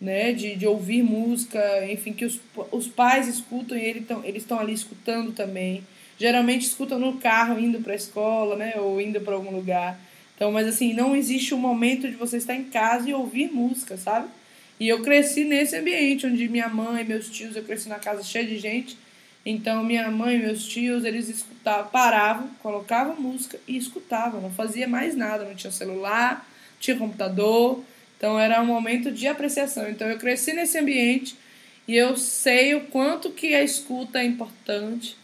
né? 0.00 0.32
De, 0.32 0.56
de 0.56 0.66
ouvir 0.66 1.02
música, 1.02 1.60
enfim, 1.90 2.12
que 2.12 2.24
os, 2.24 2.40
os 2.70 2.86
pais 2.86 3.26
escutam 3.28 3.76
e 3.76 3.82
eles 3.82 4.02
estão 4.02 4.24
eles 4.24 4.50
ali 4.52 4.72
escutando 4.72 5.32
também. 5.32 5.82
Geralmente 6.18 6.66
escutam 6.66 6.98
no 6.98 7.18
carro 7.18 7.58
indo 7.58 7.80
para 7.80 7.92
a 7.92 7.96
escola, 7.96 8.56
né? 8.56 8.74
Ou 8.76 9.00
indo 9.00 9.20
para 9.20 9.34
algum 9.34 9.54
lugar. 9.54 9.98
Então, 10.34 10.52
mas 10.52 10.68
assim, 10.68 10.94
não 10.94 11.16
existe 11.16 11.54
um 11.54 11.58
momento 11.58 12.08
de 12.08 12.14
você 12.14 12.36
estar 12.36 12.54
em 12.54 12.64
casa 12.64 13.08
e 13.08 13.14
ouvir 13.14 13.52
música, 13.52 13.96
sabe? 13.96 14.28
E 14.78 14.88
eu 14.88 15.02
cresci 15.02 15.44
nesse 15.44 15.76
ambiente 15.76 16.26
onde 16.26 16.48
minha 16.48 16.68
mãe, 16.68 17.04
meus 17.04 17.28
tios, 17.28 17.56
eu 17.56 17.64
cresci 17.64 17.88
na 17.88 17.98
casa 17.98 18.22
cheia 18.22 18.46
de 18.46 18.58
gente. 18.58 18.96
Então, 19.44 19.82
minha 19.82 20.10
mãe 20.10 20.38
meus 20.38 20.64
tios, 20.66 21.04
eles 21.04 21.28
escutavam, 21.28 21.90
paravam, 21.90 22.48
colocavam 22.62 23.20
música 23.20 23.58
e 23.66 23.76
escutavam. 23.76 24.40
Não 24.40 24.50
fazia 24.50 24.86
mais 24.86 25.16
nada, 25.16 25.44
não 25.44 25.54
tinha 25.54 25.72
celular, 25.72 26.46
não 26.72 26.80
tinha 26.80 26.96
computador. 26.96 27.82
Então, 28.18 28.38
era 28.38 28.60
um 28.60 28.66
momento 28.66 29.10
de 29.10 29.26
apreciação. 29.26 29.88
Então, 29.88 30.06
eu 30.06 30.18
cresci 30.18 30.52
nesse 30.52 30.76
ambiente 30.76 31.34
e 31.86 31.96
eu 31.96 32.18
sei 32.18 32.74
o 32.74 32.82
quanto 32.82 33.30
que 33.30 33.54
a 33.54 33.62
escuta 33.62 34.18
é 34.18 34.24
importante. 34.24 35.16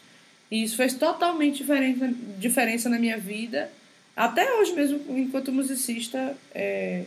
E 0.50 0.62
isso 0.62 0.76
fez 0.76 0.94
totalmente 0.94 1.58
diferença, 1.58 2.10
diferença 2.38 2.88
na 2.88 2.98
minha 2.98 3.18
vida 3.18 3.70
até 4.16 4.54
hoje 4.54 4.72
mesmo, 4.72 5.00
enquanto 5.18 5.52
musicista, 5.52 6.36
é, 6.54 7.04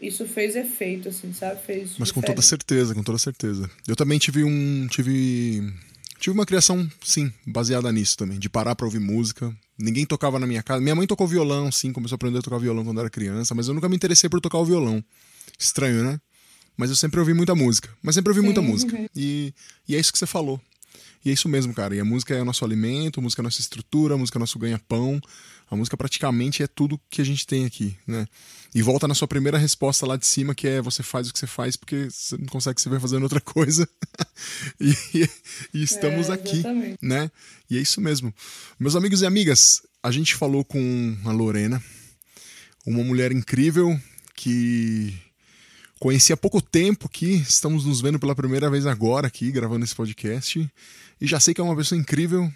isso 0.00 0.26
fez 0.26 0.56
efeito, 0.56 1.10
assim, 1.10 1.32
sabe? 1.34 1.62
Fez 1.62 1.96
Mas 1.98 2.10
com 2.10 2.22
toda 2.22 2.40
certeza, 2.40 2.94
com 2.94 3.02
toda 3.02 3.18
certeza. 3.18 3.70
Eu 3.86 3.94
também 3.94 4.18
tive 4.18 4.42
um. 4.42 4.86
tive. 4.88 5.70
Tive 6.20 6.34
uma 6.34 6.44
criação, 6.44 6.86
sim, 7.02 7.32
baseada 7.46 7.90
nisso 7.90 8.14
também, 8.14 8.38
de 8.38 8.46
parar 8.46 8.76
pra 8.76 8.84
ouvir 8.84 9.00
música. 9.00 9.50
Ninguém 9.78 10.04
tocava 10.04 10.38
na 10.38 10.46
minha 10.46 10.62
casa. 10.62 10.78
Minha 10.78 10.94
mãe 10.94 11.06
tocou 11.06 11.26
violão, 11.26 11.72
sim, 11.72 11.94
começou 11.94 12.14
a 12.14 12.16
aprender 12.16 12.38
a 12.38 12.42
tocar 12.42 12.58
violão 12.58 12.84
quando 12.84 13.00
era 13.00 13.08
criança, 13.08 13.54
mas 13.54 13.68
eu 13.68 13.74
nunca 13.74 13.88
me 13.88 13.96
interessei 13.96 14.28
por 14.28 14.38
tocar 14.38 14.58
o 14.58 14.64
violão. 14.64 15.02
Estranho, 15.58 16.04
né? 16.04 16.20
Mas 16.76 16.90
eu 16.90 16.96
sempre 16.96 17.18
ouvi 17.20 17.32
muita 17.32 17.54
música. 17.54 17.88
Mas 18.02 18.14
sempre 18.14 18.30
ouvi 18.30 18.40
sim. 18.40 18.44
muita 18.44 18.60
música. 18.60 19.10
E, 19.16 19.54
e 19.88 19.96
é 19.96 19.98
isso 19.98 20.12
que 20.12 20.18
você 20.18 20.26
falou. 20.26 20.60
E 21.24 21.30
é 21.30 21.32
isso 21.32 21.48
mesmo, 21.48 21.72
cara. 21.72 21.96
E 21.96 22.00
a 22.00 22.04
música 22.04 22.34
é 22.34 22.42
o 22.42 22.44
nosso 22.44 22.66
alimento, 22.66 23.20
a 23.20 23.22
música 23.22 23.40
é 23.40 23.42
a 23.42 23.44
nossa 23.44 23.60
estrutura, 23.60 24.14
a 24.14 24.18
música 24.18 24.36
é 24.36 24.40
o 24.40 24.40
nosso 24.40 24.58
ganha-pão. 24.58 25.20
A 25.70 25.76
música 25.76 25.96
praticamente 25.96 26.64
é 26.64 26.66
tudo 26.66 27.00
que 27.08 27.20
a 27.20 27.24
gente 27.24 27.46
tem 27.46 27.64
aqui, 27.64 27.96
né? 28.04 28.26
E 28.74 28.82
volta 28.82 29.06
na 29.06 29.14
sua 29.14 29.28
primeira 29.28 29.56
resposta 29.56 30.04
lá 30.04 30.16
de 30.16 30.26
cima, 30.26 30.52
que 30.52 30.66
é 30.66 30.82
você 30.82 31.00
faz 31.00 31.28
o 31.28 31.32
que 31.32 31.38
você 31.38 31.46
faz 31.46 31.76
porque 31.76 32.08
você 32.10 32.36
não 32.36 32.46
consegue 32.46 32.80
se 32.80 32.88
ver 32.88 33.00
fazendo 33.00 33.22
outra 33.22 33.40
coisa. 33.40 33.88
e, 34.80 34.92
e, 35.72 35.82
estamos 35.82 36.28
é, 36.28 36.32
aqui, 36.32 36.62
né? 37.00 37.30
E 37.70 37.78
é 37.78 37.80
isso 37.80 38.00
mesmo. 38.00 38.34
Meus 38.80 38.96
amigos 38.96 39.22
e 39.22 39.26
amigas, 39.26 39.82
a 40.02 40.10
gente 40.10 40.34
falou 40.34 40.64
com 40.64 41.16
a 41.24 41.30
Lorena, 41.30 41.80
uma 42.84 43.04
mulher 43.04 43.30
incrível 43.30 43.96
que 44.34 45.14
conheci 46.00 46.32
há 46.32 46.36
pouco 46.36 46.60
tempo 46.60 47.06
aqui, 47.06 47.34
estamos 47.34 47.84
nos 47.84 48.00
vendo 48.00 48.18
pela 48.18 48.34
primeira 48.34 48.68
vez 48.68 48.86
agora 48.86 49.28
aqui, 49.28 49.52
gravando 49.52 49.84
esse 49.84 49.94
podcast. 49.94 50.68
E 51.20 51.26
já 51.28 51.38
sei 51.38 51.54
que 51.54 51.60
é 51.60 51.64
uma 51.64 51.76
pessoa 51.76 52.00
incrível, 52.00 52.50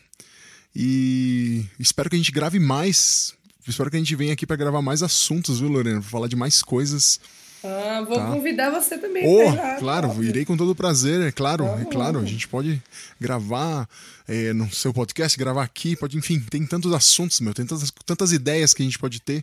e 0.75 1.65
espero 1.79 2.11
que 2.11 2.17
a 2.17 2.19
gente 2.19 2.33
grave 2.33 2.59
mais. 2.59 3.35
Espero 3.67 3.91
que 3.91 3.97
a 3.97 3.99
gente 3.99 4.15
venha 4.15 4.33
aqui 4.33 4.47
para 4.47 4.57
gravar 4.57 4.83
mais 4.83 5.03
assuntos, 5.03 5.61
viu, 5.61 5.69
Lorena? 5.69 6.01
Pra 6.01 6.11
falar 6.11 6.29
de 6.29 6.37
mais 6.37 6.63
coisas. 6.63 7.19
Ah, 7.65 8.05
vou 8.07 8.19
tá? 8.19 8.27
convidar 8.27 8.71
você 8.71 8.99
também. 8.99 9.25
Oh, 9.27 9.79
claro, 9.79 10.11
óbvio. 10.11 10.29
irei 10.29 10.45
com 10.45 10.55
todo 10.55 10.71
o 10.71 10.75
prazer, 10.75 11.23
é 11.23 11.33
claro, 11.33 11.65
é 11.65 11.85
claro. 11.87 12.19
A 12.19 12.25
gente 12.27 12.47
pode 12.47 12.83
gravar 13.19 13.89
é, 14.29 14.53
no 14.53 14.71
seu 14.71 14.93
podcast, 14.93 15.39
gravar 15.39 15.63
aqui, 15.63 15.97
pode, 15.97 16.19
enfim, 16.19 16.39
tem 16.41 16.67
tantos 16.67 16.93
assuntos, 16.93 17.41
meu, 17.41 17.55
tem 17.55 17.65
tantas, 17.65 17.91
tantas 18.05 18.33
ideias 18.33 18.75
que 18.75 18.83
a 18.83 18.85
gente 18.85 18.99
pode 18.99 19.19
ter. 19.19 19.43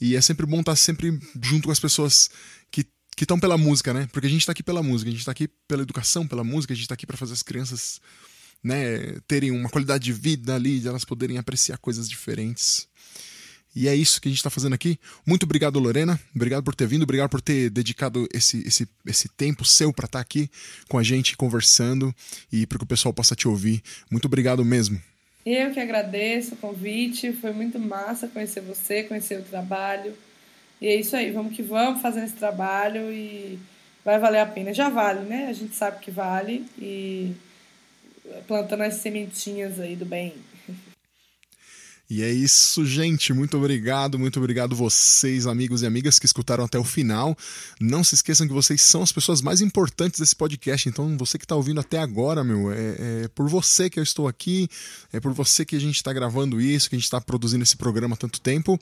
E 0.00 0.16
é 0.16 0.20
sempre 0.22 0.46
bom 0.46 0.60
estar 0.60 0.74
sempre 0.74 1.20
junto 1.42 1.66
com 1.66 1.72
as 1.72 1.80
pessoas 1.80 2.30
que 2.70 2.86
que 3.14 3.24
estão 3.24 3.38
pela 3.38 3.58
música, 3.58 3.92
né? 3.92 4.08
Porque 4.12 4.26
a 4.26 4.30
gente 4.30 4.40
está 4.40 4.52
aqui 4.52 4.62
pela 4.62 4.82
música, 4.82 5.10
a 5.10 5.12
gente 5.12 5.20
está 5.20 5.32
aqui 5.32 5.46
pela 5.68 5.82
educação, 5.82 6.26
pela 6.26 6.42
música, 6.42 6.72
a 6.72 6.76
gente 6.76 6.84
está 6.84 6.94
aqui 6.94 7.04
para 7.04 7.18
fazer 7.18 7.34
as 7.34 7.42
crianças 7.42 8.00
né, 8.62 9.16
terem 9.26 9.50
uma 9.50 9.68
qualidade 9.68 10.04
de 10.04 10.12
vida 10.12 10.54
ali, 10.54 10.80
de 10.80 10.88
elas 10.88 11.04
poderem 11.04 11.38
apreciar 11.38 11.78
coisas 11.78 12.08
diferentes. 12.08 12.88
E 13.74 13.86
é 13.86 13.94
isso 13.94 14.20
que 14.20 14.28
a 14.28 14.30
gente 14.30 14.38
está 14.38 14.50
fazendo 14.50 14.74
aqui. 14.74 14.98
Muito 15.24 15.44
obrigado, 15.44 15.78
Lorena. 15.78 16.18
Obrigado 16.34 16.64
por 16.64 16.74
ter 16.74 16.86
vindo, 16.86 17.04
obrigado 17.04 17.30
por 17.30 17.40
ter 17.40 17.70
dedicado 17.70 18.26
esse, 18.34 18.66
esse, 18.66 18.88
esse 19.06 19.28
tempo 19.28 19.64
seu 19.64 19.92
para 19.92 20.06
estar 20.06 20.18
tá 20.18 20.22
aqui 20.22 20.50
com 20.88 20.98
a 20.98 21.02
gente, 21.02 21.36
conversando 21.36 22.14
e 22.52 22.66
para 22.66 22.78
que 22.78 22.84
o 22.84 22.88
pessoal 22.88 23.14
possa 23.14 23.36
te 23.36 23.46
ouvir. 23.46 23.80
Muito 24.10 24.24
obrigado 24.24 24.64
mesmo. 24.64 25.00
Eu 25.46 25.72
que 25.72 25.80
agradeço 25.80 26.54
o 26.54 26.58
convite. 26.58 27.32
Foi 27.32 27.52
muito 27.52 27.78
massa 27.78 28.28
conhecer 28.28 28.60
você, 28.60 29.04
conhecer 29.04 29.38
o 29.38 29.44
trabalho. 29.44 30.14
E 30.80 30.88
é 30.88 30.96
isso 30.96 31.14
aí, 31.14 31.30
vamos 31.30 31.54
que 31.54 31.62
vamos 31.62 32.02
fazendo 32.02 32.24
esse 32.24 32.34
trabalho 32.34 33.12
e 33.12 33.58
vai 34.04 34.18
valer 34.18 34.40
a 34.40 34.46
pena. 34.46 34.74
Já 34.74 34.88
vale, 34.88 35.20
né? 35.20 35.46
A 35.46 35.52
gente 35.52 35.76
sabe 35.76 36.00
que 36.00 36.10
vale 36.10 36.66
e 36.78 37.32
plantando 38.46 38.82
as 38.82 38.94
sementinhas 38.94 39.78
aí 39.78 39.96
do 39.96 40.04
bem. 40.04 40.34
E 42.10 42.24
é 42.24 42.28
isso, 42.28 42.84
gente. 42.84 43.32
Muito 43.32 43.56
obrigado, 43.56 44.18
muito 44.18 44.40
obrigado 44.40 44.74
vocês, 44.74 45.46
amigos 45.46 45.82
e 45.82 45.86
amigas 45.86 46.18
que 46.18 46.26
escutaram 46.26 46.64
até 46.64 46.76
o 46.76 46.82
final. 46.82 47.38
Não 47.80 48.02
se 48.02 48.16
esqueçam 48.16 48.48
que 48.48 48.52
vocês 48.52 48.82
são 48.82 49.00
as 49.00 49.12
pessoas 49.12 49.40
mais 49.40 49.60
importantes 49.60 50.18
desse 50.18 50.34
podcast. 50.34 50.88
Então, 50.88 51.16
você 51.16 51.38
que 51.38 51.44
está 51.44 51.54
ouvindo 51.54 51.78
até 51.78 51.98
agora, 51.98 52.42
meu, 52.42 52.72
é, 52.72 52.96
é, 52.98 53.28
por 53.28 53.48
você 53.48 53.88
que 53.88 54.00
eu 54.00 54.02
estou 54.02 54.26
aqui, 54.26 54.68
é 55.12 55.20
por 55.20 55.32
você 55.32 55.64
que 55.64 55.76
a 55.76 55.80
gente 55.80 55.94
está 55.94 56.12
gravando 56.12 56.60
isso, 56.60 56.90
que 56.90 56.96
a 56.96 56.98
gente 56.98 57.04
está 57.04 57.20
produzindo 57.20 57.62
esse 57.62 57.76
programa 57.76 58.14
há 58.14 58.18
tanto 58.18 58.40
tempo. 58.40 58.76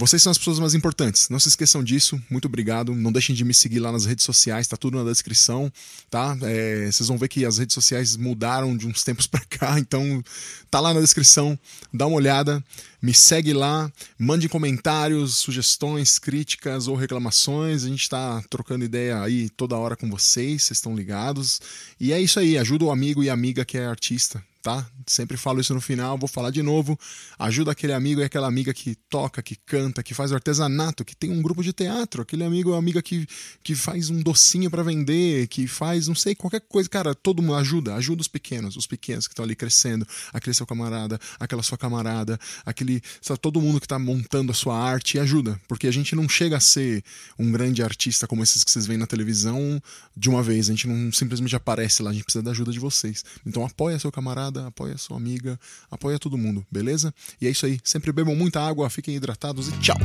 Vocês 0.00 0.22
são 0.22 0.30
as 0.30 0.38
pessoas 0.38 0.58
mais 0.58 0.72
importantes. 0.74 1.28
Não 1.28 1.38
se 1.38 1.48
esqueçam 1.48 1.84
disso. 1.84 2.18
Muito 2.30 2.46
obrigado. 2.46 2.94
Não 2.94 3.12
deixem 3.12 3.34
de 3.34 3.44
me 3.44 3.52
seguir 3.52 3.80
lá 3.80 3.92
nas 3.92 4.06
redes 4.06 4.24
sociais. 4.24 4.66
Tá 4.66 4.74
tudo 4.74 4.96
na 4.96 5.10
descrição, 5.10 5.70
tá? 6.08 6.34
É, 6.40 6.90
vocês 6.90 7.06
vão 7.06 7.18
ver 7.18 7.28
que 7.28 7.44
as 7.44 7.58
redes 7.58 7.74
sociais 7.74 8.16
mudaram 8.16 8.74
de 8.74 8.86
uns 8.86 9.04
tempos 9.04 9.26
para 9.28 9.44
cá. 9.44 9.78
Então, 9.78 10.24
tá 10.70 10.80
lá 10.80 10.94
na 10.94 11.02
descrição. 11.02 11.58
Dá 11.92 12.06
uma 12.06 12.16
olhada. 12.16 12.64
Me 13.02 13.12
segue 13.12 13.52
lá. 13.52 13.92
Mande 14.18 14.48
comentários, 14.48 15.36
sugestões, 15.36 16.18
críticas 16.18 16.88
ou 16.88 16.96
reclamações. 16.96 17.84
A 17.84 17.88
gente 17.88 18.00
está 18.00 18.42
trocando 18.48 18.86
ideia 18.86 19.20
aí 19.20 19.50
toda 19.50 19.76
hora 19.76 19.96
com 19.96 20.08
vocês. 20.08 20.62
Vocês 20.62 20.78
estão 20.78 20.96
ligados. 20.96 21.60
E 22.00 22.10
é 22.10 22.18
isso 22.18 22.40
aí. 22.40 22.56
Ajuda 22.56 22.86
o 22.86 22.90
amigo 22.90 23.22
e 23.22 23.28
amiga 23.28 23.66
que 23.66 23.76
é 23.76 23.84
artista 23.84 24.42
tá? 24.62 24.86
Sempre 25.06 25.36
falo 25.36 25.60
isso 25.60 25.74
no 25.74 25.80
final, 25.80 26.18
vou 26.18 26.28
falar 26.28 26.50
de 26.50 26.62
novo. 26.62 26.98
Ajuda 27.38 27.72
aquele 27.72 27.92
amigo 27.92 28.20
e 28.20 28.24
aquela 28.24 28.46
amiga 28.46 28.72
que 28.72 28.94
toca, 29.08 29.42
que 29.42 29.56
canta, 29.56 30.02
que 30.02 30.14
faz 30.14 30.32
artesanato, 30.32 31.04
que 31.04 31.16
tem 31.16 31.30
um 31.30 31.42
grupo 31.42 31.62
de 31.62 31.72
teatro, 31.72 32.22
aquele 32.22 32.44
amigo 32.44 32.70
ou 32.70 32.76
amiga 32.76 33.02
que, 33.02 33.26
que 33.62 33.74
faz 33.74 34.10
um 34.10 34.20
docinho 34.20 34.70
para 34.70 34.82
vender, 34.82 35.48
que 35.48 35.66
faz, 35.66 36.08
não 36.08 36.14
sei, 36.14 36.34
qualquer 36.34 36.60
coisa. 36.60 36.88
Cara, 36.88 37.14
todo 37.14 37.42
mundo 37.42 37.54
ajuda, 37.54 37.94
ajuda 37.94 38.20
os 38.20 38.28
pequenos, 38.28 38.76
os 38.76 38.86
pequenos 38.86 39.26
que 39.26 39.32
estão 39.32 39.44
ali 39.44 39.56
crescendo, 39.56 40.06
aquele 40.32 40.54
seu 40.54 40.66
camarada, 40.66 41.18
aquela 41.38 41.62
sua 41.62 41.78
camarada, 41.78 42.38
aquele, 42.64 43.00
sabe, 43.20 43.40
todo 43.40 43.60
mundo 43.60 43.80
que 43.80 43.88
tá 43.88 43.98
montando 43.98 44.52
a 44.52 44.54
sua 44.54 44.76
arte, 44.76 45.18
ajuda, 45.18 45.60
porque 45.68 45.86
a 45.86 45.92
gente 45.92 46.14
não 46.14 46.28
chega 46.28 46.56
a 46.56 46.60
ser 46.60 47.02
um 47.38 47.50
grande 47.50 47.82
artista 47.82 48.26
como 48.26 48.42
esses 48.42 48.64
que 48.64 48.70
vocês 48.70 48.86
veem 48.86 48.98
na 48.98 49.06
televisão 49.06 49.80
de 50.16 50.28
uma 50.28 50.42
vez, 50.42 50.68
a 50.68 50.72
gente 50.72 50.88
não 50.88 51.12
simplesmente 51.12 51.54
aparece 51.56 52.02
lá, 52.02 52.10
a 52.10 52.12
gente 52.12 52.24
precisa 52.24 52.42
da 52.42 52.50
ajuda 52.50 52.72
de 52.72 52.78
vocês. 52.78 53.24
Então 53.46 53.64
apoia 53.64 53.98
seu 53.98 54.10
camarada, 54.10 54.49
apoia 54.58 54.98
sua 54.98 55.16
amiga, 55.16 55.58
apoia 55.90 56.18
todo 56.18 56.36
mundo, 56.36 56.64
beleza? 56.70 57.14
E 57.40 57.46
é 57.46 57.50
isso 57.50 57.66
aí. 57.66 57.78
Sempre 57.84 58.12
bebam 58.12 58.34
muita 58.34 58.60
água, 58.60 58.90
fiquem 58.90 59.14
hidratados 59.14 59.68
e 59.68 59.72
tchau! 59.78 59.96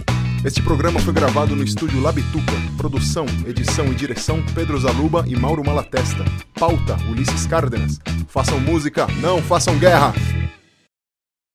Este 0.46 0.62
programa 0.62 1.00
foi 1.00 1.12
gravado 1.12 1.56
no 1.56 1.64
estúdio 1.64 2.00
Labituca. 2.00 2.54
Produção, 2.78 3.26
edição 3.48 3.92
e 3.92 3.96
direção 3.96 4.46
Pedro 4.54 4.80
Zaluba 4.80 5.26
e 5.28 5.36
Mauro 5.36 5.66
Malatesta. 5.66 6.24
Pauta 6.54 6.96
Ulisses 7.10 7.48
Cárdenas. 7.48 8.00
Façam 8.28 8.60
música, 8.60 9.08
não 9.22 9.42
façam 9.42 9.80
guerra! 9.80 10.14